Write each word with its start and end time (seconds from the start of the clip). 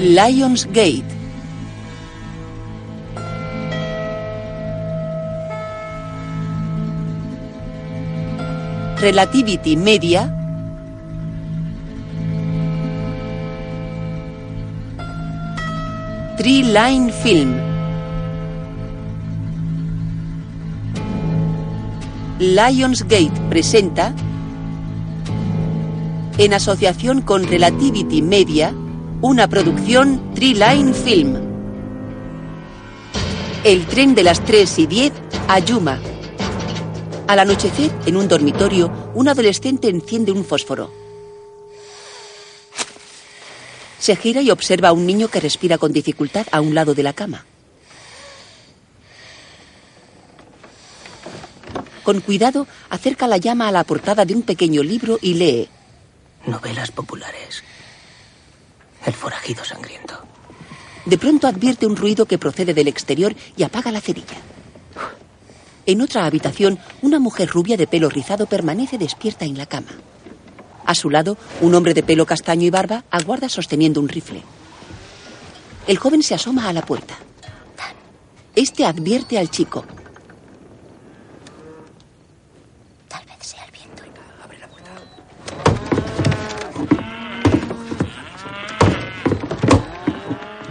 Lions 0.00 0.64
Gate. 0.72 1.04
Relativity 8.98 9.76
Media. 9.76 10.34
Tree 16.38 16.62
Line 16.62 17.12
Film. 17.12 17.52
Lionsgate 22.38 23.38
presenta, 23.50 24.14
en 26.38 26.54
asociación 26.54 27.20
con 27.20 27.46
Relativity 27.46 28.22
Media, 28.22 28.72
una 29.22 29.48
producción 29.48 30.32
Tree 30.34 30.54
Line 30.54 30.94
Film. 30.94 31.36
El 33.64 33.86
tren 33.86 34.14
de 34.14 34.22
las 34.22 34.42
3 34.42 34.78
y 34.78 34.86
10 34.86 35.12
a 35.46 35.58
Yuma. 35.58 36.00
Al 37.28 37.38
anochecer, 37.38 37.90
en 38.06 38.16
un 38.16 38.28
dormitorio, 38.28 39.12
un 39.14 39.28
adolescente 39.28 39.90
enciende 39.90 40.32
un 40.32 40.42
fósforo. 40.42 40.90
Se 43.98 44.16
gira 44.16 44.40
y 44.40 44.50
observa 44.50 44.88
a 44.88 44.92
un 44.92 45.04
niño 45.04 45.28
que 45.28 45.40
respira 45.40 45.76
con 45.76 45.92
dificultad 45.92 46.46
a 46.50 46.62
un 46.62 46.74
lado 46.74 46.94
de 46.94 47.02
la 47.02 47.12
cama. 47.12 47.44
Con 52.02 52.20
cuidado, 52.20 52.66
acerca 52.88 53.28
la 53.28 53.36
llama 53.36 53.68
a 53.68 53.72
la 53.72 53.84
portada 53.84 54.24
de 54.24 54.34
un 54.34 54.42
pequeño 54.42 54.82
libro 54.82 55.18
y 55.20 55.34
lee. 55.34 55.68
Novelas 56.46 56.90
populares. 56.90 57.62
El 59.06 59.14
forajido 59.14 59.64
sangriento. 59.64 60.14
De 61.06 61.18
pronto 61.18 61.46
advierte 61.46 61.86
un 61.86 61.96
ruido 61.96 62.26
que 62.26 62.38
procede 62.38 62.74
del 62.74 62.88
exterior 62.88 63.34
y 63.56 63.62
apaga 63.62 63.90
la 63.90 64.00
cerilla. 64.00 64.36
En 65.86 66.02
otra 66.02 66.26
habitación, 66.26 66.78
una 67.02 67.18
mujer 67.18 67.48
rubia 67.48 67.76
de 67.76 67.86
pelo 67.86 68.08
rizado 68.08 68.46
permanece 68.46 68.98
despierta 68.98 69.44
en 69.44 69.56
la 69.56 69.66
cama. 69.66 69.88
A 70.84 70.94
su 70.94 71.08
lado, 71.08 71.36
un 71.60 71.74
hombre 71.74 71.94
de 71.94 72.02
pelo 72.02 72.26
castaño 72.26 72.66
y 72.66 72.70
barba 72.70 73.04
aguarda 73.10 73.48
sosteniendo 73.48 74.00
un 74.00 74.08
rifle. 74.08 74.42
El 75.86 75.98
joven 75.98 76.22
se 76.22 76.34
asoma 76.34 76.68
a 76.68 76.72
la 76.72 76.82
puerta. 76.82 77.16
Este 78.54 78.84
advierte 78.84 79.38
al 79.38 79.50
chico. 79.50 79.84
Tal 83.08 83.24
vez 83.24 83.36
sea 83.40 83.64
el 83.64 83.70
viento. 83.70 84.02
Abre 84.44 84.58
la 84.58 84.68
puerta. 84.68 84.90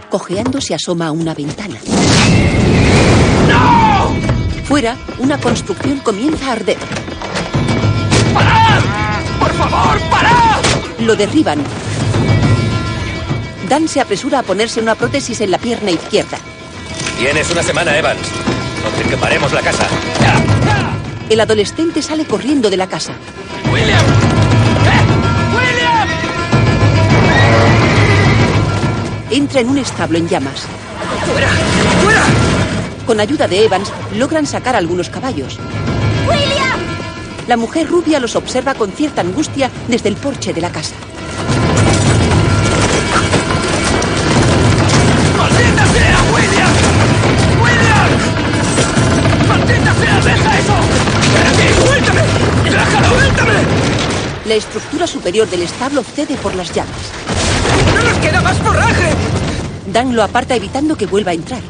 Cojeando 0.09 0.59
se 0.59 0.73
asoma 0.73 1.07
a 1.07 1.11
una 1.11 1.35
ventana. 1.35 1.75
Fuera, 4.63 4.97
una 5.19 5.39
construcción 5.39 5.99
comienza 5.99 6.49
a 6.49 6.51
arder. 6.53 6.77
¡Parad! 8.33 8.81
¡Por 9.39 9.53
favor, 9.53 9.99
parad! 10.09 10.61
Lo 10.99 11.15
derriban. 11.15 11.59
Dan 13.67 13.87
se 13.87 14.01
apresura 14.01 14.39
a 14.39 14.43
ponerse 14.43 14.81
una 14.81 14.95
prótesis 14.95 15.41
en 15.41 15.51
la 15.51 15.59
pierna 15.59 15.91
izquierda. 15.91 16.39
Tienes 17.19 17.51
una 17.51 17.61
semana, 17.61 17.97
Evans. 17.97 18.27
Con 18.83 19.09
que 19.09 19.17
paremos 19.17 19.53
la 19.53 19.61
casa. 19.61 19.87
El 21.29 21.39
adolescente 21.39 22.01
sale 22.01 22.25
corriendo 22.25 22.69
de 22.71 22.77
la 22.77 22.87
casa. 22.87 23.13
¡William! 23.71 24.28
Entra 29.31 29.61
en 29.61 29.69
un 29.69 29.77
establo 29.77 30.17
en 30.17 30.27
llamas. 30.27 30.65
¡Fuera! 31.25 31.49
¡Fuera! 32.03 32.23
Con 33.05 33.19
ayuda 33.19 33.47
de 33.47 33.63
Evans, 33.65 33.91
logran 34.15 34.47
sacar 34.47 34.75
algunos 34.75 35.09
caballos. 35.09 35.59
¡William! 36.27 36.79
La 37.47 37.55
mujer 37.55 37.87
rubia 37.87 38.19
los 38.19 38.35
observa 38.35 38.73
con 38.73 38.91
cierta 38.91 39.21
angustia 39.21 39.69
desde 39.87 40.09
el 40.09 40.15
porche 40.15 40.51
de 40.51 40.61
la 40.61 40.71
casa. 40.71 40.95
¡Maldita 45.37 45.85
sea, 45.85 46.17
William! 46.33 46.71
¡William! 47.61 48.09
¡Maldita 49.47 49.93
sea, 49.93 50.21
deja 50.21 50.59
eso! 50.59 50.73
¡Ven 51.35 51.47
aquí, 51.47 51.87
suéltame! 51.87 52.21
¡Déjalo, 52.63 53.09
suéltame! 53.09 53.53
La 54.45 54.55
estructura 54.55 55.05
superior 55.05 55.47
del 55.47 55.61
establo 55.61 56.03
cede 56.03 56.35
por 56.37 56.55
las 56.55 56.73
llamas. 56.73 57.38
¡No 57.95 58.03
nos 58.03 58.17
queda 58.19 58.41
más 58.41 58.57
forraje! 58.57 59.13
Dan 59.91 60.15
lo 60.15 60.23
aparta 60.23 60.55
evitando 60.55 60.95
que 60.95 61.05
vuelva 61.05 61.31
a 61.31 61.35
entrar. 61.35 61.61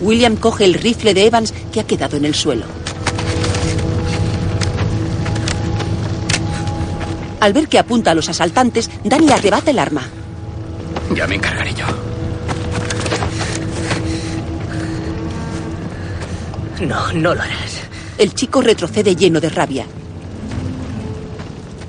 William 0.00 0.36
coge 0.36 0.64
el 0.64 0.74
rifle 0.74 1.14
de 1.14 1.26
Evans 1.26 1.52
que 1.72 1.80
ha 1.80 1.84
quedado 1.84 2.16
en 2.16 2.24
el 2.24 2.34
suelo. 2.34 2.64
Al 7.40 7.52
ver 7.52 7.68
que 7.68 7.78
apunta 7.78 8.12
a 8.12 8.14
los 8.14 8.28
asaltantes, 8.28 8.90
Dan 9.04 9.26
le 9.26 9.32
arrebata 9.32 9.70
el 9.70 9.78
arma. 9.78 10.02
Ya 11.14 11.26
me 11.26 11.34
encargaré 11.36 11.74
yo. 11.74 11.86
No, 16.86 17.12
no 17.12 17.34
lo 17.34 17.42
harás. 17.42 17.82
El 18.18 18.34
chico 18.34 18.60
retrocede 18.60 19.16
lleno 19.16 19.40
de 19.40 19.48
rabia. 19.48 19.86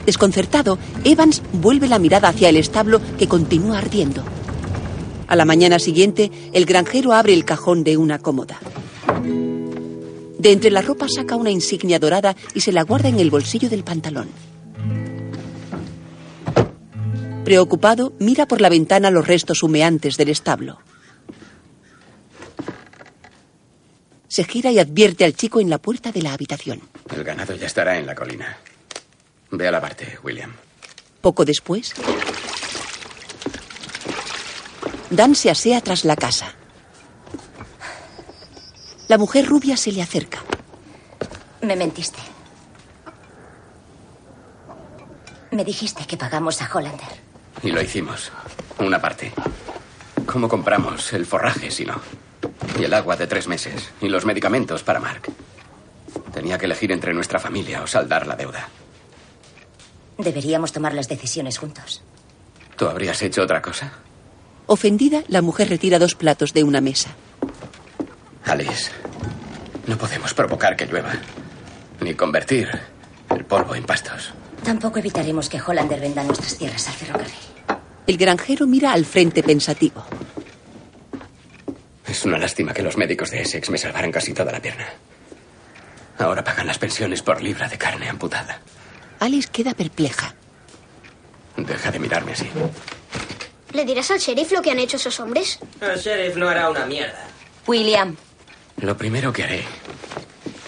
Desconcertado, 0.08 0.80
Evans 1.04 1.42
vuelve 1.52 1.90
la 1.90 2.00
mirada 2.00 2.30
hacia 2.30 2.48
el 2.48 2.56
establo 2.56 3.02
que 3.18 3.28
continúa 3.28 3.80
ardiendo. 3.80 4.24
A 5.28 5.36
la 5.36 5.44
mañana 5.44 5.80
siguiente, 5.80 6.32
el 6.54 6.66
granjero 6.66 7.12
abre 7.12 7.34
el 7.34 7.44
cajón 7.44 7.84
de 7.84 7.98
una 7.98 8.18
cómoda. 8.18 8.58
De 10.40 10.52
entre 10.54 10.72
la 10.72 10.82
ropa 10.82 11.08
saca 11.14 11.36
una 11.36 11.52
insignia 11.52 12.00
dorada 12.00 12.38
y 12.54 12.62
se 12.62 12.72
la 12.72 12.84
guarda 12.84 13.10
en 13.10 13.20
el 13.20 13.30
bolsillo 13.30 13.70
del 13.70 13.84
pantalón. 13.84 14.30
Preocupado, 17.44 18.14
mira 18.20 18.48
por 18.48 18.62
la 18.62 18.70
ventana 18.70 19.12
los 19.12 19.28
restos 19.28 19.62
humeantes 19.62 20.16
del 20.16 20.30
establo. 20.30 20.80
Se 24.30 24.46
gira 24.46 24.72
y 24.72 24.80
advierte 24.80 25.26
al 25.26 25.36
chico 25.36 25.60
en 25.60 25.70
la 25.70 25.80
puerta 25.80 26.14
de 26.14 26.22
la 26.22 26.32
habitación. 26.32 26.80
El 27.14 27.26
ganado 27.26 27.56
ya 27.56 27.68
estará 27.68 27.98
en 27.98 28.06
la 28.06 28.16
colina. 28.16 28.58
Ve 29.52 29.68
a 29.68 29.72
lavarte, 29.72 30.20
William. 30.24 30.54
Poco 31.22 31.46
después, 31.46 31.94
Dan 35.10 35.36
se 35.36 35.50
asea 35.50 35.80
tras 35.82 36.04
la 36.04 36.16
casa. 36.16 36.54
La 39.08 39.18
mujer 39.18 39.46
rubia 39.46 39.78
se 39.78 39.92
le 39.92 40.02
acerca. 40.02 40.44
Me 41.62 41.76
mentiste. 41.78 42.20
Me 45.52 45.64
dijiste 45.64 46.06
que 46.06 46.18
pagamos 46.18 46.62
a 46.62 46.70
Hollander. 46.72 47.08
Y 47.64 47.72
lo 47.72 47.82
hicimos. 47.82 48.32
Una 48.80 49.02
parte. 49.02 49.32
¿Cómo 50.26 50.50
compramos 50.50 51.14
el 51.14 51.26
forraje 51.26 51.72
si 51.72 51.86
no? 51.86 52.02
Y 52.78 52.84
el 52.84 52.94
agua 52.94 53.16
de 53.16 53.28
tres 53.28 53.48
meses. 53.48 53.90
Y 54.02 54.10
los 54.10 54.26
medicamentos 54.26 54.84
para 54.84 55.00
Mark. 55.00 55.32
Tenía 56.34 56.58
que 56.58 56.66
elegir 56.66 56.92
entre 56.92 57.14
nuestra 57.14 57.40
familia 57.40 57.82
o 57.82 57.88
saldar 57.88 58.28
la 58.28 58.36
deuda. 58.36 58.68
Deberíamos 60.18 60.72
tomar 60.72 60.94
las 60.94 61.08
decisiones 61.08 61.58
juntos. 61.58 62.02
¿Tú 62.76 62.88
habrías 62.88 63.22
hecho 63.22 63.42
otra 63.42 63.62
cosa? 63.62 63.94
Ofendida, 64.66 65.24
la 65.28 65.42
mujer 65.42 65.70
retira 65.70 66.00
dos 66.00 66.16
platos 66.16 66.54
de 66.54 66.64
una 66.64 66.82
mesa. 66.82 67.10
Alice, 68.46 68.92
no 69.88 69.98
podemos 69.98 70.34
provocar 70.34 70.76
que 70.76 70.86
llueva. 70.86 71.14
Ni 72.02 72.14
convertir 72.14 72.70
el 73.30 73.46
polvo 73.46 73.76
en 73.76 73.86
pastos. 73.86 74.34
Tampoco 74.64 75.00
evitaremos 75.00 75.50
que 75.50 75.60
Hollander 75.62 76.00
venda 76.00 76.24
nuestras 76.24 76.58
tierras 76.58 76.88
al 76.88 76.94
ferrocarril. 76.94 77.34
El 78.06 78.18
granjero 78.18 78.68
mira 78.68 78.94
al 78.94 79.06
frente 79.06 79.44
pensativo. 79.44 80.04
Es 82.08 82.26
una 82.26 82.38
lástima 82.38 82.74
que 82.74 82.82
los 82.82 82.98
médicos 82.98 83.32
de 83.32 83.42
Essex 83.42 83.70
me 83.70 83.78
salvaran 83.78 84.12
casi 84.12 84.34
toda 84.34 84.52
la 84.52 84.62
pierna. 84.62 84.86
Ahora 86.18 86.44
pagan 86.44 86.68
las 86.68 86.80
pensiones 86.80 87.22
por 87.22 87.42
libra 87.42 87.68
de 87.68 87.78
carne 87.78 88.10
amputada. 88.10 88.60
Alice 89.20 89.50
queda 89.52 89.74
perpleja. 89.74 90.34
Deja 91.56 91.92
de 91.92 92.00
mirarme 92.00 92.34
así. 92.34 92.50
¿Le 93.74 93.84
dirás 93.86 94.12
al 94.12 94.20
sheriff 94.20 94.52
lo 94.52 94.62
que 94.62 94.72
han 94.72 94.80
hecho 94.80 94.98
esos 94.98 95.20
hombres? 95.20 95.60
El 95.82 95.98
sheriff 96.00 96.36
no 96.36 96.48
hará 96.48 96.70
una 96.70 96.86
mierda. 96.86 97.28
William, 97.66 98.16
Lo 98.78 98.96
primero 98.96 99.34
que 99.34 99.44
haré 99.44 99.64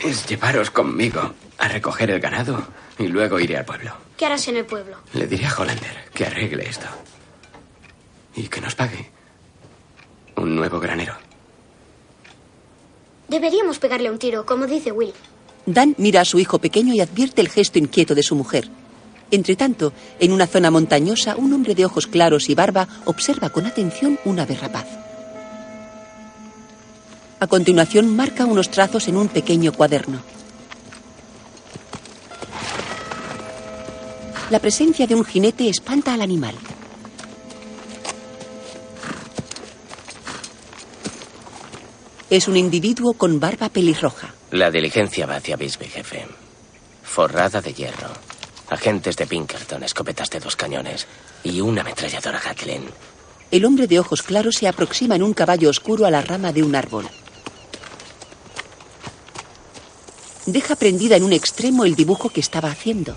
es 0.03 0.25
llevaros 0.27 0.71
conmigo 0.71 1.33
a 1.57 1.67
recoger 1.67 2.09
el 2.11 2.19
ganado 2.19 2.67
y 2.97 3.07
luego 3.07 3.39
iré 3.39 3.57
al 3.57 3.65
pueblo. 3.65 3.93
¿Qué 4.17 4.25
harás 4.25 4.47
en 4.47 4.57
el 4.57 4.65
pueblo? 4.65 4.97
Le 5.13 5.27
diré 5.27 5.45
a 5.45 5.53
Hollander 5.55 6.09
que 6.13 6.25
arregle 6.25 6.67
esto. 6.67 6.87
Y 8.35 8.47
que 8.47 8.59
nos 8.61 8.75
pague 8.75 9.09
un 10.35 10.55
nuevo 10.55 10.79
granero. 10.79 11.15
Deberíamos 13.27 13.79
pegarle 13.79 14.09
un 14.09 14.17
tiro, 14.17 14.45
como 14.45 14.65
dice 14.65 14.91
Will. 14.91 15.13
Dan 15.69 15.93
mira 15.99 16.21
a 16.21 16.25
su 16.25 16.39
hijo 16.39 16.57
pequeño 16.57 16.95
y 16.95 16.99
advierte 16.99 17.41
el 17.41 17.47
gesto 17.47 17.77
inquieto 17.77 18.15
de 18.15 18.23
su 18.23 18.35
mujer. 18.35 18.67
Entretanto, 19.29 19.93
en 20.19 20.31
una 20.31 20.47
zona 20.47 20.71
montañosa, 20.71 21.35
un 21.35 21.53
hombre 21.53 21.75
de 21.75 21.85
ojos 21.85 22.07
claros 22.07 22.49
y 22.49 22.55
barba 22.55 22.87
observa 23.05 23.51
con 23.51 23.67
atención 23.67 24.17
un 24.25 24.39
ave 24.39 24.55
rapaz. 24.55 24.87
A 27.39 27.45
continuación, 27.45 28.15
marca 28.15 28.47
unos 28.47 28.71
trazos 28.71 29.07
en 29.09 29.17
un 29.17 29.27
pequeño 29.27 29.71
cuaderno. 29.71 30.23
La 34.49 34.57
presencia 34.57 35.05
de 35.05 35.13
un 35.13 35.23
jinete 35.23 35.69
espanta 35.69 36.15
al 36.15 36.23
animal. 36.23 36.55
Es 42.31 42.47
un 42.47 42.57
individuo 42.57 43.13
con 43.13 43.39
barba 43.39 43.69
pelirroja. 43.69 44.38
La 44.51 44.71
diligencia 44.71 45.27
va 45.27 45.35
hacia 45.35 45.55
Bisbee, 45.57 45.87
jefe. 45.87 46.25
Forrada 47.03 47.61
de 47.61 47.71
hierro. 47.71 48.09
Agentes 48.69 49.15
de 49.15 49.27
Pinkerton, 49.27 49.83
escopetas 49.83 50.29
de 50.31 50.39
dos 50.39 50.55
cañones 50.55 51.05
y 51.43 51.61
una 51.61 51.81
ametralladora 51.81 52.39
Gatling. 52.39 52.89
El 53.51 53.65
hombre 53.65 53.85
de 53.85 53.99
ojos 53.99 54.23
claros 54.23 54.55
se 54.55 54.67
aproxima 54.67 55.15
en 55.15 55.23
un 55.23 55.33
caballo 55.33 55.69
oscuro 55.69 56.07
a 56.07 56.11
la 56.11 56.21
rama 56.21 56.51
de 56.51 56.63
un 56.63 56.75
árbol. 56.75 57.07
Deja 60.47 60.75
prendida 60.75 61.15
en 61.15 61.23
un 61.23 61.33
extremo 61.33 61.85
el 61.85 61.95
dibujo 61.95 62.29
que 62.29 62.39
estaba 62.39 62.71
haciendo. 62.71 63.15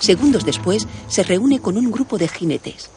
Segundos 0.00 0.44
después, 0.44 0.88
se 1.08 1.22
reúne 1.22 1.60
con 1.60 1.76
un 1.76 1.92
grupo 1.92 2.18
de 2.18 2.26
jinetes. 2.26 2.90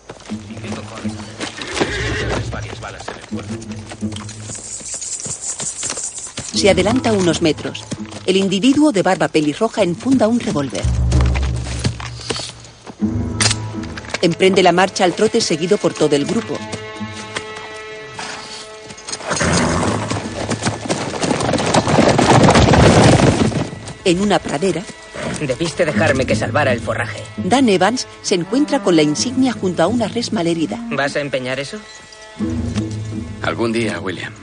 Se 6.53 6.69
adelanta 6.69 7.13
unos 7.13 7.41
metros. 7.41 7.83
El 8.25 8.37
individuo 8.37 8.91
de 8.91 9.03
barba 9.03 9.27
pelirroja 9.27 9.83
enfunda 9.83 10.27
un 10.27 10.39
revólver. 10.39 10.83
Emprende 14.21 14.63
la 14.63 14.71
marcha 14.71 15.03
al 15.03 15.13
trote 15.13 15.41
seguido 15.41 15.77
por 15.77 15.93
todo 15.93 16.15
el 16.15 16.25
grupo. 16.25 16.57
En 24.03 24.21
una 24.21 24.39
pradera, 24.39 24.83
Debiste 25.41 25.85
dejarme 25.85 26.25
que 26.25 26.35
salvara 26.35 26.73
el 26.73 26.79
forraje. 26.79 27.21
Dan 27.37 27.69
Evans 27.69 28.07
se 28.21 28.35
encuentra 28.35 28.81
con 28.81 28.95
la 28.95 29.03
insignia 29.03 29.53
junto 29.53 29.83
a 29.83 29.87
una 29.87 30.07
res 30.07 30.33
malherida. 30.33 30.79
¿Vas 30.91 31.15
a 31.15 31.21
empeñar 31.21 31.59
eso? 31.59 31.77
Algún 33.47 33.71
día, 33.71 34.01
William. 34.01 34.33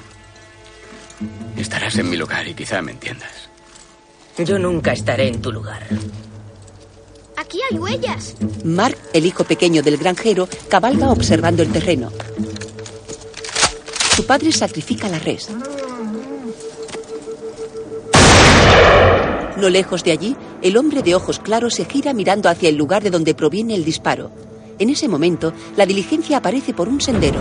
Estarás 1.59 1.99
en 1.99 2.09
mi 2.09 2.17
lugar 2.17 2.49
y 2.49 2.55
quizá 2.55 2.81
me 2.81 2.93
entiendas. 2.93 3.51
Yo 4.39 4.59
nunca 4.59 4.95
estaré 4.95 5.29
en 5.29 5.43
tu 5.43 5.53
lugar. 5.53 5.87
Aquí 7.37 7.61
hay 7.71 7.77
huellas. 7.77 8.35
Mark, 8.65 8.97
el 9.13 9.27
hijo 9.27 9.45
pequeño 9.45 9.83
del 9.83 9.99
granjero, 9.99 10.49
cabalga 10.71 11.11
observando 11.11 11.63
el 11.63 11.71
terreno. 11.71 12.11
Su 14.17 14.25
padre 14.25 14.51
sacrifica 14.53 15.07
la 15.11 15.19
res. 15.19 15.51
No 19.59 19.69
lejos 19.69 20.03
de 20.03 20.13
allí, 20.13 20.35
el 20.63 20.79
hombre 20.79 21.03
de 21.03 21.15
ojos 21.15 21.41
claros 21.41 21.75
se 21.75 21.85
gira 21.85 22.15
mirando 22.15 22.49
hacia 22.49 22.71
el 22.71 22.77
lugar 22.77 23.03
de 23.03 23.11
donde 23.11 23.35
proviene 23.35 23.75
el 23.75 23.85
disparo. 23.85 24.31
En 24.79 24.89
ese 24.89 25.09
momento, 25.09 25.53
la 25.77 25.85
diligencia 25.85 26.39
aparece 26.39 26.73
por 26.73 26.89
un 26.89 27.03
sendero. 27.03 27.41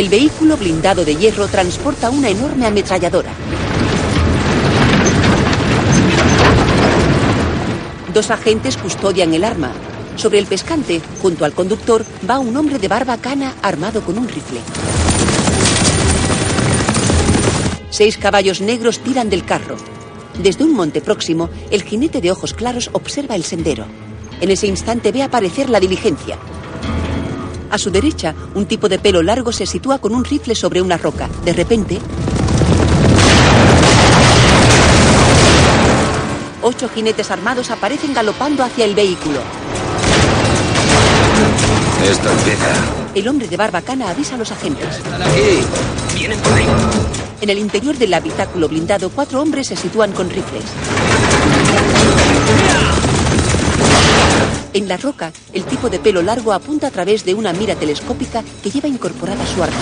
El 0.00 0.08
vehículo 0.08 0.56
blindado 0.56 1.04
de 1.04 1.14
hierro 1.14 1.46
transporta 1.46 2.08
una 2.08 2.30
enorme 2.30 2.64
ametralladora. 2.64 3.32
Dos 8.14 8.30
agentes 8.30 8.78
custodian 8.78 9.34
el 9.34 9.44
arma. 9.44 9.72
Sobre 10.16 10.38
el 10.38 10.46
pescante, 10.46 11.02
junto 11.20 11.44
al 11.44 11.52
conductor, 11.52 12.02
va 12.28 12.38
un 12.38 12.56
hombre 12.56 12.78
de 12.78 12.88
barba 12.88 13.18
cana 13.18 13.56
armado 13.60 14.00
con 14.00 14.16
un 14.16 14.26
rifle. 14.26 14.60
Seis 17.90 18.16
caballos 18.16 18.62
negros 18.62 19.00
tiran 19.00 19.28
del 19.28 19.44
carro. 19.44 19.76
Desde 20.42 20.64
un 20.64 20.72
monte 20.72 21.02
próximo, 21.02 21.50
el 21.70 21.82
jinete 21.82 22.22
de 22.22 22.30
ojos 22.30 22.54
claros 22.54 22.88
observa 22.94 23.36
el 23.36 23.44
sendero. 23.44 23.84
En 24.40 24.50
ese 24.50 24.66
instante 24.66 25.12
ve 25.12 25.22
aparecer 25.22 25.68
la 25.68 25.78
diligencia. 25.78 26.38
A 27.70 27.78
su 27.78 27.90
derecha, 27.90 28.34
un 28.54 28.66
tipo 28.66 28.88
de 28.88 28.98
pelo 28.98 29.22
largo 29.22 29.52
se 29.52 29.64
sitúa 29.64 29.98
con 29.98 30.12
un 30.14 30.24
rifle 30.24 30.54
sobre 30.56 30.82
una 30.82 30.96
roca. 30.96 31.28
De 31.44 31.52
repente, 31.52 31.98
ocho 36.62 36.88
jinetes 36.88 37.30
armados 37.30 37.70
aparecen 37.70 38.12
galopando 38.12 38.64
hacia 38.64 38.84
el 38.84 38.94
vehículo. 38.94 39.38
Esto 42.10 42.30
empieza. 42.30 42.74
El 43.14 43.28
hombre 43.28 43.46
de 43.46 43.56
barbacana 43.56 44.10
avisa 44.10 44.34
a 44.34 44.38
los 44.38 44.50
agentes. 44.50 44.96
Están 44.96 45.22
aquí. 45.22 45.62
Vienen 46.14 46.40
por 46.40 46.52
ahí. 46.52 46.66
En 47.40 47.50
el 47.50 47.58
interior 47.58 47.96
del 47.96 48.12
habitáculo 48.14 48.68
blindado, 48.68 49.10
cuatro 49.10 49.40
hombres 49.40 49.68
se 49.68 49.76
sitúan 49.76 50.12
con 50.12 50.28
rifles. 50.28 50.64
En 54.72 54.86
la 54.86 54.96
roca, 54.96 55.32
el 55.52 55.64
tipo 55.64 55.90
de 55.90 55.98
pelo 55.98 56.22
largo 56.22 56.52
apunta 56.52 56.86
a 56.86 56.90
través 56.90 57.24
de 57.24 57.34
una 57.34 57.52
mira 57.52 57.74
telescópica 57.74 58.44
que 58.62 58.70
lleva 58.70 58.86
incorporada 58.86 59.44
su 59.44 59.62
arma. 59.62 59.76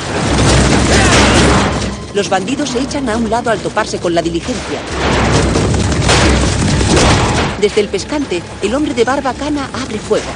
Los 2.15 2.31
bandidos 2.31 2.71
se 2.71 2.81
echan 2.81 3.09
a 3.11 3.19
un 3.19 3.29
lado 3.29 3.51
al 3.51 3.59
toparse 3.59 3.99
con 3.99 4.15
la 4.15 4.23
diligencia. 4.23 4.81
Desde 7.61 7.83
el 7.83 7.89
pescante, 7.89 8.43
el 8.63 8.75
hombre 8.75 8.95
de 8.95 9.05
barba 9.05 9.35
cana 9.35 9.69
abre 9.75 9.99
fuego. 9.99 10.27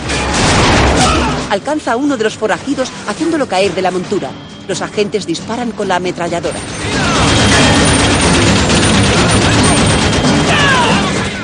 Alcanza 1.48 1.92
a 1.92 1.96
uno 1.96 2.18
de 2.18 2.24
los 2.24 2.36
forajidos 2.36 2.90
haciéndolo 3.08 3.48
caer 3.48 3.74
de 3.74 3.82
la 3.82 3.90
montura. 3.90 4.30
Los 4.68 4.82
agentes 4.82 5.24
disparan 5.24 5.70
con 5.72 5.88
la 5.88 5.96
ametralladora. 5.96 6.58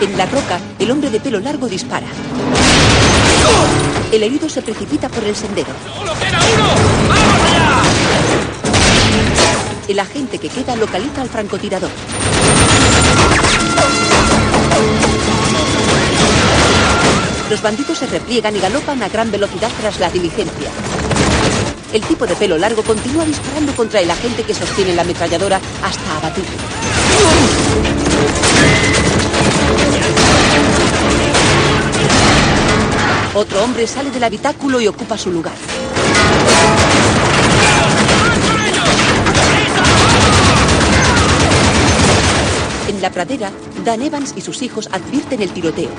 En 0.00 0.16
la 0.16 0.26
roca, 0.26 0.60
el 0.78 0.90
hombre 0.92 1.10
de 1.10 1.18
pelo 1.18 1.40
largo 1.40 1.66
dispara. 1.66 2.06
El 4.12 4.22
herido 4.22 4.48
se 4.48 4.62
precipita 4.62 5.08
por 5.08 5.24
el 5.24 5.34
sendero. 5.34 5.70
El 9.88 9.98
agente 9.98 10.38
que 10.38 10.50
queda 10.50 10.76
localiza 10.76 11.22
al 11.22 11.28
francotirador. 11.28 11.90
Los 17.50 17.60
bandidos 17.60 17.98
se 17.98 18.06
repliegan 18.06 18.54
y 18.54 18.60
galopan 18.60 19.02
a 19.02 19.08
gran 19.08 19.32
velocidad 19.32 19.70
tras 19.80 19.98
la 19.98 20.10
diligencia. 20.10 20.70
El 21.92 22.02
tipo 22.02 22.24
de 22.24 22.36
pelo 22.36 22.56
largo 22.56 22.82
continúa 22.84 23.24
disparando 23.24 23.74
contra 23.74 24.00
el 24.00 24.10
agente 24.10 24.44
que 24.44 24.54
sostiene 24.54 24.94
la 24.94 25.02
ametralladora 25.02 25.60
hasta 25.82 26.16
abatirlo. 26.18 26.52
Otro 33.34 33.62
hombre 33.62 33.86
sale 33.86 34.10
del 34.10 34.24
habitáculo 34.24 34.80
y 34.80 34.88
ocupa 34.88 35.16
su 35.16 35.30
lugar. 35.30 35.54
En 42.88 43.02
la 43.02 43.10
pradera, 43.10 43.50
Dan 43.84 44.02
Evans 44.02 44.34
y 44.36 44.40
sus 44.40 44.62
hijos 44.62 44.88
advierten 44.92 45.42
el 45.42 45.50
tiroteo. 45.50 45.90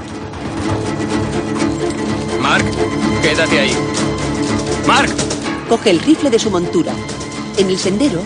Mark, 2.42 2.66
quédate 3.22 3.60
ahí. 3.60 3.74
Mark, 4.88 5.12
Coge 5.70 5.92
el 5.92 6.00
rifle 6.00 6.32
de 6.32 6.40
su 6.40 6.50
montura. 6.50 6.92
En 7.58 7.70
el 7.70 7.78
sendero, 7.78 8.24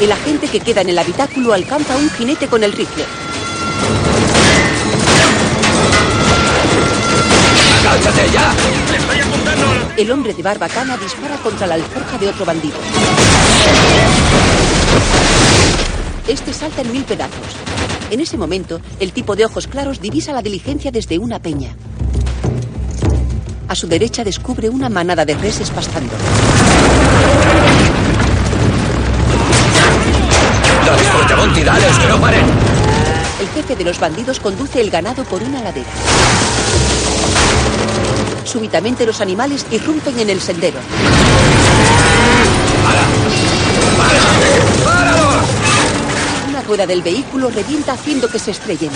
el 0.00 0.12
agente 0.12 0.48
que 0.48 0.60
queda 0.60 0.82
en 0.82 0.90
el 0.90 0.98
habitáculo 0.98 1.52
alcanza 1.52 1.94
a 1.94 1.96
un 1.96 2.10
jinete 2.10 2.48
con 2.48 2.62
el 2.62 2.72
rifle. 2.72 3.04
¡Agáchate 7.80 8.30
ya! 8.32 8.52
¡Estoy 8.96 9.20
apuntando! 9.20 9.66
El 9.96 10.10
hombre 10.10 10.34
de 10.34 10.42
barbacana 10.42 10.96
dispara 10.98 11.36
contra 11.36 11.66
la 11.66 11.74
alforja 11.74 12.18
de 12.18 12.28
otro 12.28 12.44
bandido. 12.44 12.76
Este 16.28 16.52
salta 16.52 16.82
en 16.82 16.92
mil 16.92 17.04
pedazos. 17.04 17.56
En 18.10 18.20
ese 18.20 18.36
momento, 18.36 18.80
el 19.00 19.12
tipo 19.12 19.34
de 19.34 19.46
ojos 19.46 19.66
claros 19.66 20.00
divisa 20.00 20.32
la 20.32 20.42
diligencia 20.42 20.90
desde 20.90 21.18
una 21.18 21.38
peña. 21.38 21.74
A 23.68 23.74
su 23.74 23.88
derecha 23.88 24.24
descubre 24.24 24.68
una 24.68 24.88
manada 24.88 25.24
de 25.24 25.34
reses 25.34 25.70
pastando. 25.70 26.12
¡Cuidales, 31.56 31.98
que 31.98 32.06
no 32.06 32.20
paren! 32.20 32.44
El 33.40 33.48
jefe 33.48 33.74
de 33.74 33.82
los 33.82 33.98
bandidos 33.98 34.38
conduce 34.38 34.80
el 34.80 34.90
ganado 34.90 35.24
por 35.24 35.42
una 35.42 35.62
ladera. 35.62 35.88
Súbitamente 38.44 39.06
los 39.06 39.20
animales 39.20 39.66
irrumpen 39.70 40.20
en 40.20 40.30
el 40.30 40.40
sendero. 40.40 40.78
Una 46.48 46.62
rueda 46.62 46.86
del 46.86 47.02
vehículo 47.02 47.50
revienta 47.50 47.92
haciendo 47.92 48.28
que 48.28 48.38
se 48.38 48.50
estrellen. 48.50 48.90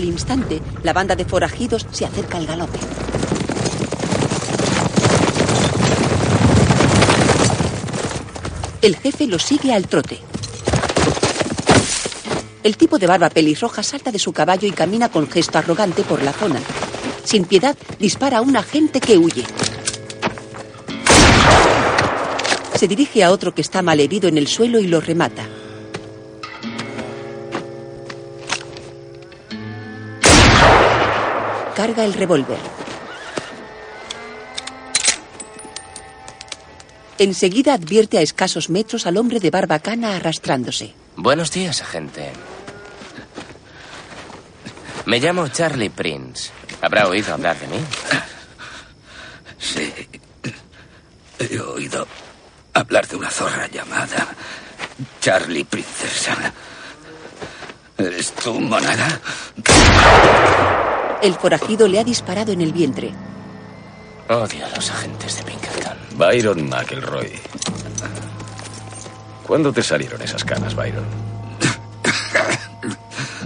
Al 0.00 0.06
instante, 0.06 0.62
la 0.82 0.94
banda 0.94 1.14
de 1.14 1.26
forajidos 1.26 1.86
se 1.90 2.06
acerca 2.06 2.38
al 2.38 2.46
galope. 2.46 2.78
El 8.80 8.96
jefe 8.96 9.26
lo 9.26 9.38
sigue 9.38 9.74
al 9.74 9.88
trote. 9.88 10.18
El 12.62 12.78
tipo 12.78 12.98
de 12.98 13.08
barba 13.08 13.28
pelirroja 13.28 13.82
salta 13.82 14.10
de 14.10 14.18
su 14.18 14.32
caballo 14.32 14.66
y 14.66 14.72
camina 14.72 15.10
con 15.10 15.28
gesto 15.28 15.58
arrogante 15.58 16.02
por 16.02 16.22
la 16.22 16.32
zona. 16.32 16.60
Sin 17.22 17.44
piedad, 17.44 17.76
dispara 17.98 18.38
a 18.38 18.40
un 18.40 18.56
agente 18.56 19.02
que 19.02 19.18
huye. 19.18 19.44
Se 22.74 22.88
dirige 22.88 23.22
a 23.22 23.30
otro 23.30 23.54
que 23.54 23.60
está 23.60 23.82
malherido 23.82 24.30
en 24.30 24.38
el 24.38 24.46
suelo 24.46 24.80
y 24.80 24.86
lo 24.86 25.02
remata. 25.02 25.59
Carga 31.80 32.04
el 32.04 32.12
revólver. 32.12 32.58
Enseguida 37.18 37.72
advierte 37.72 38.18
a 38.18 38.20
escasos 38.20 38.68
metros 38.68 39.06
al 39.06 39.16
hombre 39.16 39.40
de 39.40 39.50
barbacana 39.50 40.14
arrastrándose. 40.16 40.92
Buenos 41.16 41.50
días, 41.52 41.80
agente. 41.80 42.32
Me 45.06 45.20
llamo 45.20 45.48
Charlie 45.48 45.88
Prince. 45.88 46.50
¿Habrá 46.82 47.08
oído 47.08 47.32
hablar 47.32 47.58
de 47.58 47.66
mí? 47.68 47.78
Sí. 49.58 49.90
He 51.38 51.60
oído 51.60 52.06
hablar 52.74 53.08
de 53.08 53.16
una 53.16 53.30
zorra 53.30 53.68
llamada 53.68 54.28
Charlie 55.22 55.64
Princesa. 55.64 56.52
¿Eres 57.96 58.32
tú, 58.32 58.60
monada? 58.60 59.18
El 61.22 61.34
forajido 61.34 61.86
le 61.86 61.98
ha 62.00 62.04
disparado 62.04 62.52
en 62.52 62.60
el 62.60 62.72
vientre. 62.72 63.12
Odio 64.28 64.64
a 64.64 64.68
los 64.70 64.90
agentes 64.90 65.36
de 65.36 65.42
Pinkerton. 65.42 65.98
Byron 66.16 66.68
McElroy. 66.68 67.32
¿Cuándo 69.46 69.72
te 69.72 69.82
salieron 69.82 70.22
esas 70.22 70.44
canas, 70.44 70.74
Byron? 70.74 71.04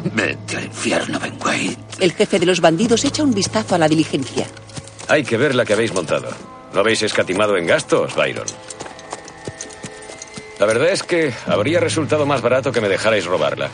Vete 0.14 0.56
al 0.56 0.64
infierno, 0.66 1.18
Ben 1.18 1.38
Wade. 1.42 1.76
El 1.98 2.12
jefe 2.12 2.38
de 2.38 2.46
los 2.46 2.60
bandidos 2.60 3.04
echa 3.04 3.22
un 3.22 3.32
vistazo 3.32 3.74
a 3.74 3.78
la 3.78 3.88
diligencia. 3.88 4.46
Hay 5.08 5.24
que 5.24 5.36
ver 5.36 5.54
la 5.54 5.64
que 5.64 5.72
habéis 5.72 5.92
montado. 5.94 6.28
¿No 6.72 6.80
habéis 6.80 7.02
escatimado 7.02 7.56
en 7.56 7.66
gastos, 7.66 8.14
Byron? 8.14 8.46
La 10.60 10.66
verdad 10.66 10.88
es 10.90 11.02
que 11.02 11.32
habría 11.46 11.80
resultado 11.80 12.26
más 12.26 12.42
barato 12.42 12.70
que 12.70 12.80
me 12.80 12.88
dejarais 12.88 13.24
robarla. 13.24 13.70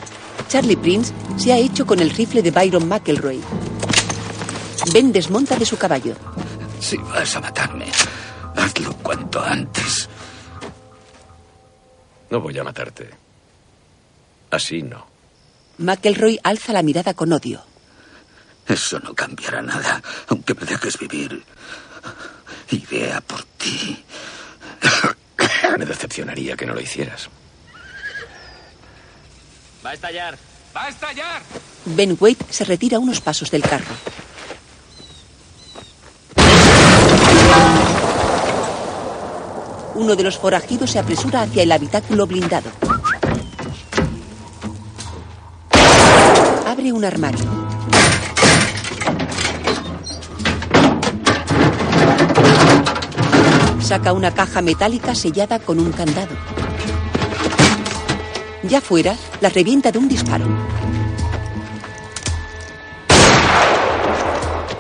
Charlie 0.49 0.77
Prince 0.77 1.13
se 1.37 1.53
ha 1.53 1.59
hecho 1.59 1.87
con 1.87 2.01
el 2.01 2.11
rifle 2.11 2.43
de 2.43 2.51
Byron 2.51 2.89
McElroy. 2.89 3.41
Ben 4.93 5.13
desmonta 5.13 5.57
de 5.57 5.67
su 5.67 5.77
caballo. 5.77 6.15
Si 6.81 6.97
vas 6.97 7.37
a 7.37 7.41
matarme, 7.41 7.87
hazlo 8.57 8.93
cuanto 8.97 9.41
antes. 9.41 10.09
No 12.31 12.41
voy 12.41 12.59
a 12.59 12.65
matarte. 12.65 13.11
Así 14.51 14.83
no. 14.83 15.07
McElroy 15.79 16.39
alza 16.43 16.73
la 16.73 16.83
mirada 16.83 17.15
con 17.15 17.33
odio. 17.33 17.63
Eso 18.67 18.99
no 19.01 19.15
cambiará 19.15 19.63
nada, 19.63 20.03
aunque 20.29 20.55
me 20.55 20.65
dejes 20.65 20.99
vivir. 20.99 21.45
Iré 22.71 23.13
a 23.13 23.21
por 23.21 23.45
ti. 23.45 24.05
Me 25.79 25.85
decepcionaría 25.85 26.57
que 26.57 26.67
no 26.67 26.75
lo 26.75 26.81
hicieras. 26.81 27.29
Va 29.85 29.91
a 29.91 29.95
estallar. 29.95 30.37
¡Va 30.75 30.85
a 30.85 30.89
estallar! 30.89 31.43
Ben 31.85 32.17
Wade 32.21 32.37
se 32.51 32.65
retira 32.65 32.99
unos 32.99 33.21
pasos 33.21 33.51
del 33.51 33.63
carro. 33.63 33.95
Uno 39.95 40.17
de 40.17 40.23
los 40.23 40.39
forajidos 40.39 40.91
se 40.91 40.99
apresura 40.99 41.43
hacia 41.43 41.63
el 41.63 41.73
habitáculo 41.73 42.27
blindado. 42.27 42.71
Abre 46.67 46.93
un 46.93 47.05
armario. 47.05 47.45
Saca 53.83 54.13
una 54.13 54.33
caja 54.33 54.63
metálica 54.63 55.15
sellada 55.15 55.59
con 55.59 55.79
un 55.79 55.93
candado. 55.93 56.35
Ya 58.63 58.81
fuera, 58.81 59.17
la 59.41 59.49
revienta 59.49 59.91
de 59.91 59.99
un 59.99 60.09
disparo. 60.09 60.47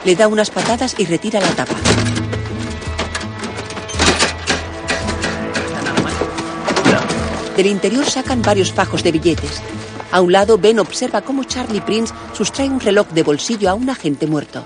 Le 0.04 0.16
da 0.16 0.28
unas 0.28 0.50
patadas 0.50 0.94
y 0.98 1.04
retira 1.04 1.40
la 1.40 1.48
tapa. 1.48 1.74
Del 7.60 7.66
interior 7.66 8.06
sacan 8.06 8.40
varios 8.40 8.72
fajos 8.72 9.02
de 9.02 9.12
billetes. 9.12 9.60
A 10.12 10.22
un 10.22 10.32
lado, 10.32 10.56
Ben 10.56 10.78
observa 10.78 11.20
cómo 11.20 11.44
Charlie 11.44 11.82
Prince 11.82 12.14
sustrae 12.32 12.70
un 12.70 12.80
reloj 12.80 13.08
de 13.08 13.22
bolsillo 13.22 13.68
a 13.68 13.74
un 13.74 13.90
agente 13.90 14.26
muerto. 14.26 14.64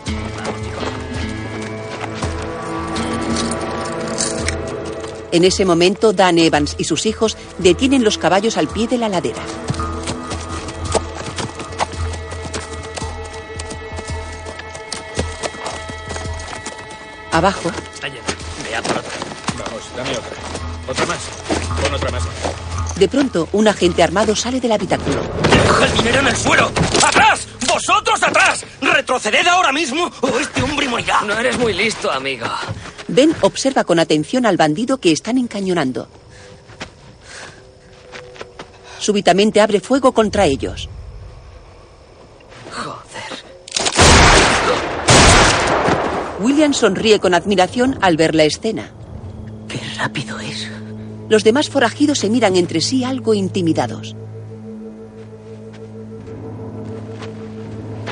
En 5.33 5.43
ese 5.43 5.65
momento, 5.65 6.13
Dan 6.13 6.39
Evans 6.39 6.77
y 6.79 6.85
sus 6.85 7.05
hijos 7.07 7.37
detienen 7.59 8.05
los 8.05 8.17
caballos 8.17 8.57
al 8.57 8.69
pie 8.69 8.87
de 8.87 8.99
la 8.99 9.09
ladera. 9.09 9.43
Abajo, 17.33 17.73
Ayer, 18.05 18.21
vea 18.63 18.81
por 18.83 18.99
otra. 18.99 19.11
Vamos, 19.59 19.83
dame 19.97 20.11
otra. 20.11 20.37
Otra 20.87 21.07
más. 21.07 21.19
Pon 21.83 21.93
otra 21.93 22.11
más. 22.13 22.64
De 22.97 23.09
pronto, 23.09 23.49
un 23.53 23.67
agente 23.67 24.03
armado 24.03 24.37
sale 24.37 24.61
del 24.61 24.73
habitáculo. 24.73 25.21
¡Deja 25.51 25.87
el 25.87 25.93
dinero 25.95 26.21
en 26.21 26.27
el 26.29 26.37
suelo! 26.37 26.71
¡Atrás! 27.03 27.47
¡Vosotros 27.69 28.23
atrás! 28.23 28.65
¡Retroceded 28.81 29.47
ahora 29.47 29.73
mismo 29.73 30.11
o 30.21 30.39
este 30.39 30.63
hombre 30.63 30.89
morirá! 30.89 31.23
No 31.23 31.39
eres 31.39 31.59
muy 31.59 31.73
listo, 31.73 32.11
amigo. 32.11 32.47
Ben 33.09 33.35
observa 33.41 33.85
con 33.85 33.99
atención 33.99 34.47
al 34.47 34.57
bandido 34.57 34.99
que 34.99 35.13
están 35.13 35.39
encañonando. 35.39 36.09
Súbitamente 38.99 39.61
abre 39.61 39.81
fuego 39.81 40.13
contra 40.13 40.47
ellos. 40.47 40.89
Joder. 42.73 43.45
William 46.41 46.73
sonríe 46.73 47.19
con 47.19 47.35
admiración 47.35 47.99
al 48.01 48.17
ver 48.17 48.35
la 48.35 48.45
escena. 48.45 48.93
Qué 49.69 49.81
rápido 49.99 50.39
es. 50.41 50.74
Los 51.29 51.45
demás 51.45 51.69
forajidos 51.71 52.19
se 52.19 52.31
miran 52.31 52.57
entre 52.57 52.81
sí 52.81 53.05
algo 53.05 53.35
intimidados. 53.35 54.15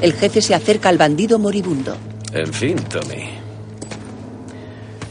El 0.00 0.14
jefe 0.14 0.42
se 0.42 0.54
acerca 0.54 0.88
al 0.88 0.99
bandido 0.99 1.38
moribundo. 1.38 1.97
En 2.33 2.52
fin, 2.52 2.76
Tommy. 2.76 3.31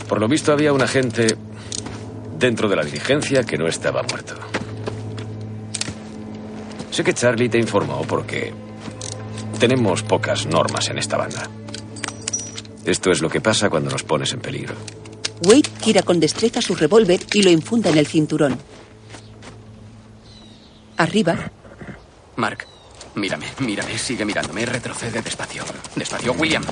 Por 0.10 0.20
lo 0.20 0.27
visto 0.27 0.51
había 0.51 0.74
un 0.74 0.81
agente 0.81 1.27
dentro 2.38 2.67
de 2.67 2.75
la 2.75 2.84
diligencia 2.84 3.43
que 3.43 3.58
no 3.58 3.67
estaba 3.67 4.03
muerto. 4.03 4.36
Sé 6.89 7.03
que 7.03 7.13
Charlie 7.13 7.48
te 7.48 7.58
informó 7.58 8.01
porque 8.01 8.51
tenemos 9.60 10.03
pocas 10.03 10.46
normas 10.46 10.89
en 10.89 10.98
esta 10.98 11.15
banda. 11.15 11.50
Esto 12.84 13.12
es 13.12 13.22
lo 13.22 13.29
que 13.29 13.39
pasa 13.39 13.70
cuando 13.70 13.91
nos 13.91 14.03
pones 14.03 14.34
en 14.34 14.41
peligro. 14.41 14.75
Wade 15.43 15.69
gira 15.81 16.03
con 16.03 16.19
destreza 16.19 16.62
su 16.62 16.75
revólver 16.75 17.19
y 17.33 17.41
lo 17.43 17.50
infunda 17.50 17.89
en 17.89 17.98
el 17.98 18.07
cinturón. 18.07 18.57
Arriba, 20.98 21.51
Mark, 22.36 22.65
mírame, 23.15 23.45
mírame, 23.60 23.98
sigue 23.98 24.25
mirándome. 24.25 24.65
Retrocede 24.65 25.21
despacio. 25.21 25.63
Despacio, 25.95 26.33
William. 26.33 26.63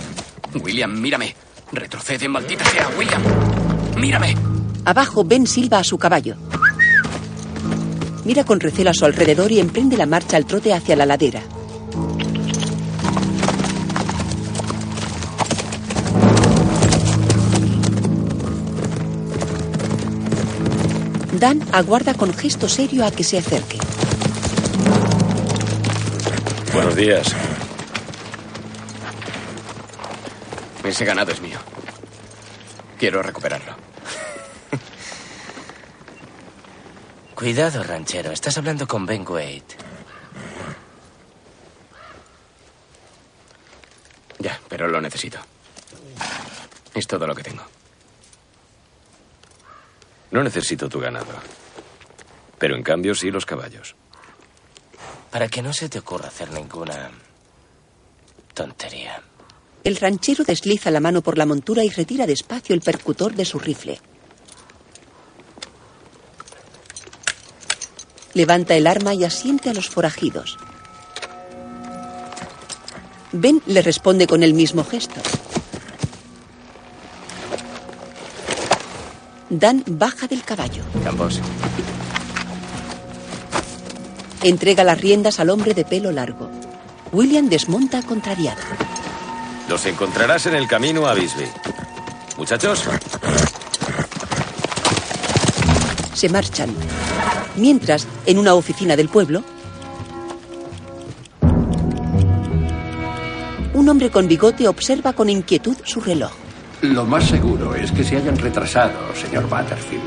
William, 0.64 1.00
mírame. 1.00 1.36
Retrocede, 1.72 2.28
maldita 2.28 2.66
sea, 2.66 2.90
William. 2.98 3.22
Mírame. 3.98 4.36
abajo 4.86 5.24
Ben 5.24 5.46
silba 5.46 5.80
a 5.80 5.84
su 5.84 5.98
caballo. 5.98 6.36
Mira 8.26 8.44
con 8.44 8.60
recelo 8.60 8.90
a 8.90 8.94
su 8.94 9.06
alrededor 9.06 9.52
y 9.52 9.60
emprende 9.60 9.98
la 9.98 10.06
marcha 10.06 10.38
al 10.38 10.46
trote 10.46 10.74
hacia 10.74 10.96
la 10.96 11.06
ladera. 11.06 11.42
Dan 21.40 21.64
aguarda 21.72 22.14
con 22.16 22.34
gesto 22.34 22.68
serio 22.68 23.06
a 23.06 23.12
que 23.12 23.24
se 23.24 23.38
acerque. 23.38 23.78
Buenos 26.74 26.98
días. 26.98 27.34
Ese 30.84 31.06
ganado 31.06 31.32
es 31.32 31.40
mío. 31.40 31.58
Quiero 32.98 33.24
recuperarlo. 33.24 33.72
Cuidado, 37.36 37.84
ranchero. 37.84 38.32
Estás 38.32 38.58
hablando 38.58 38.86
con 38.86 39.06
Ben 39.06 39.26
Wade. 39.26 39.64
Ya, 44.40 44.60
pero 44.68 44.90
lo 44.90 45.00
necesito. 45.00 45.40
Es 46.94 47.08
todo 47.08 47.26
lo 47.26 47.34
que 47.34 47.44
tengo. 47.44 47.64
No 50.32 50.44
necesito 50.44 50.90
tu 50.90 51.00
ganado. 51.00 51.34
Pero 52.58 52.76
en 52.76 52.84
cambio 52.84 53.16
sí 53.16 53.32
los 53.32 53.46
caballos. 53.46 53.96
Para 55.32 55.48
que 55.48 55.62
no 55.62 55.74
se 55.74 55.90
te 55.90 56.00
ocurra 56.00 56.28
hacer 56.28 56.52
ninguna 56.52 57.12
tontería. 58.54 59.22
El 59.84 59.96
ranchero 59.96 60.44
desliza 60.44 60.92
la 60.92 61.00
mano 61.00 61.22
por 61.22 61.38
la 61.38 61.46
montura 61.46 61.84
y 61.84 61.90
retira 61.90 62.28
despacio 62.28 62.76
el 62.76 62.82
percutor 62.82 63.34
de 63.34 63.46
su 63.46 63.60
rifle. 63.60 64.00
Levanta 68.34 68.76
el 68.76 68.88
arma 68.88 69.14
y 69.14 69.24
asiente 69.24 69.70
a 69.70 69.74
los 69.74 69.90
forajidos. 69.90 70.58
Ben 73.32 73.62
le 73.68 73.82
responde 73.82 74.28
con 74.28 74.44
el 74.44 74.54
mismo 74.54 74.84
gesto. 74.84 75.22
Dan 79.50 79.84
baja 79.88 80.28
del 80.28 80.44
caballo. 80.44 80.84
Campos. 81.04 81.42
Entrega 84.44 84.84
las 84.84 85.02
riendas 85.02 85.40
al 85.40 85.50
hombre 85.50 85.74
de 85.74 85.86
pelo 85.86 86.12
largo. 86.12 86.50
William 87.12 87.50
desmonta 87.50 88.04
contrariado. 88.04 88.62
Los 89.68 89.86
encontrarás 89.86 90.46
en 90.46 90.56
el 90.56 90.68
camino 90.68 91.08
a 91.08 91.14
Bisbee. 91.14 91.52
Muchachos, 92.38 92.86
Se 96.14 96.30
marchan. 96.30 96.70
Mientras, 97.56 98.08
en 98.26 98.38
una 98.38 98.54
oficina 98.54 98.96
del 98.96 99.10
pueblo, 99.10 99.44
un 103.74 103.90
hombre 103.90 104.10
con 104.12 104.28
bigote 104.28 104.68
observa 104.68 105.14
con 105.14 105.30
inquietud 105.30 105.78
su 105.84 106.02
reloj. 106.02 106.32
Lo 106.82 107.06
más 107.06 107.26
seguro 107.26 107.76
es 107.76 107.92
que 107.92 108.06
se 108.06 108.16
hayan 108.16 108.38
retrasado, 108.38 109.14
señor 109.14 109.50
Butterfield. 109.50 110.02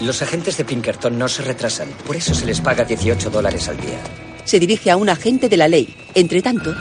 Los 0.00 0.20
agentes 0.20 0.58
de 0.58 0.64
Pinkerton 0.64 1.18
no 1.18 1.26
se 1.26 1.42
retrasan, 1.42 1.88
por 2.06 2.16
eso 2.16 2.34
se 2.34 2.44
les 2.44 2.60
paga 2.60 2.84
18 2.84 3.30
dólares 3.30 3.66
al 3.68 3.78
día. 3.78 3.98
Se 4.44 4.60
dirige 4.60 4.90
a 4.90 4.96
un 4.96 5.08
agente 5.08 5.48
de 5.48 5.56
la 5.56 5.68
ley. 5.68 5.96
Entre 6.14 6.42
tanto, 6.42 6.74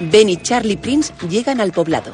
Ben 0.00 0.28
y 0.28 0.38
Charlie 0.38 0.76
Prince 0.76 1.12
llegan 1.28 1.60
al 1.60 1.70
poblado. 1.70 2.12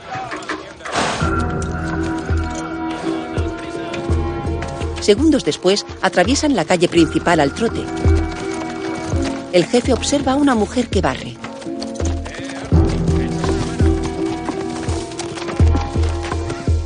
Segundos 5.01 5.45
después, 5.45 5.87
atraviesan 6.03 6.55
la 6.55 6.67
calle 6.67 6.89
principal 6.89 7.41
al 7.41 7.55
trote. 7.55 7.85
El 9.55 9.67
jefe 9.67 9.93
observa 9.93 10.33
a 10.33 10.35
una 10.35 10.57
mujer 10.57 10.89
que 10.89 11.01
barre. 11.01 11.37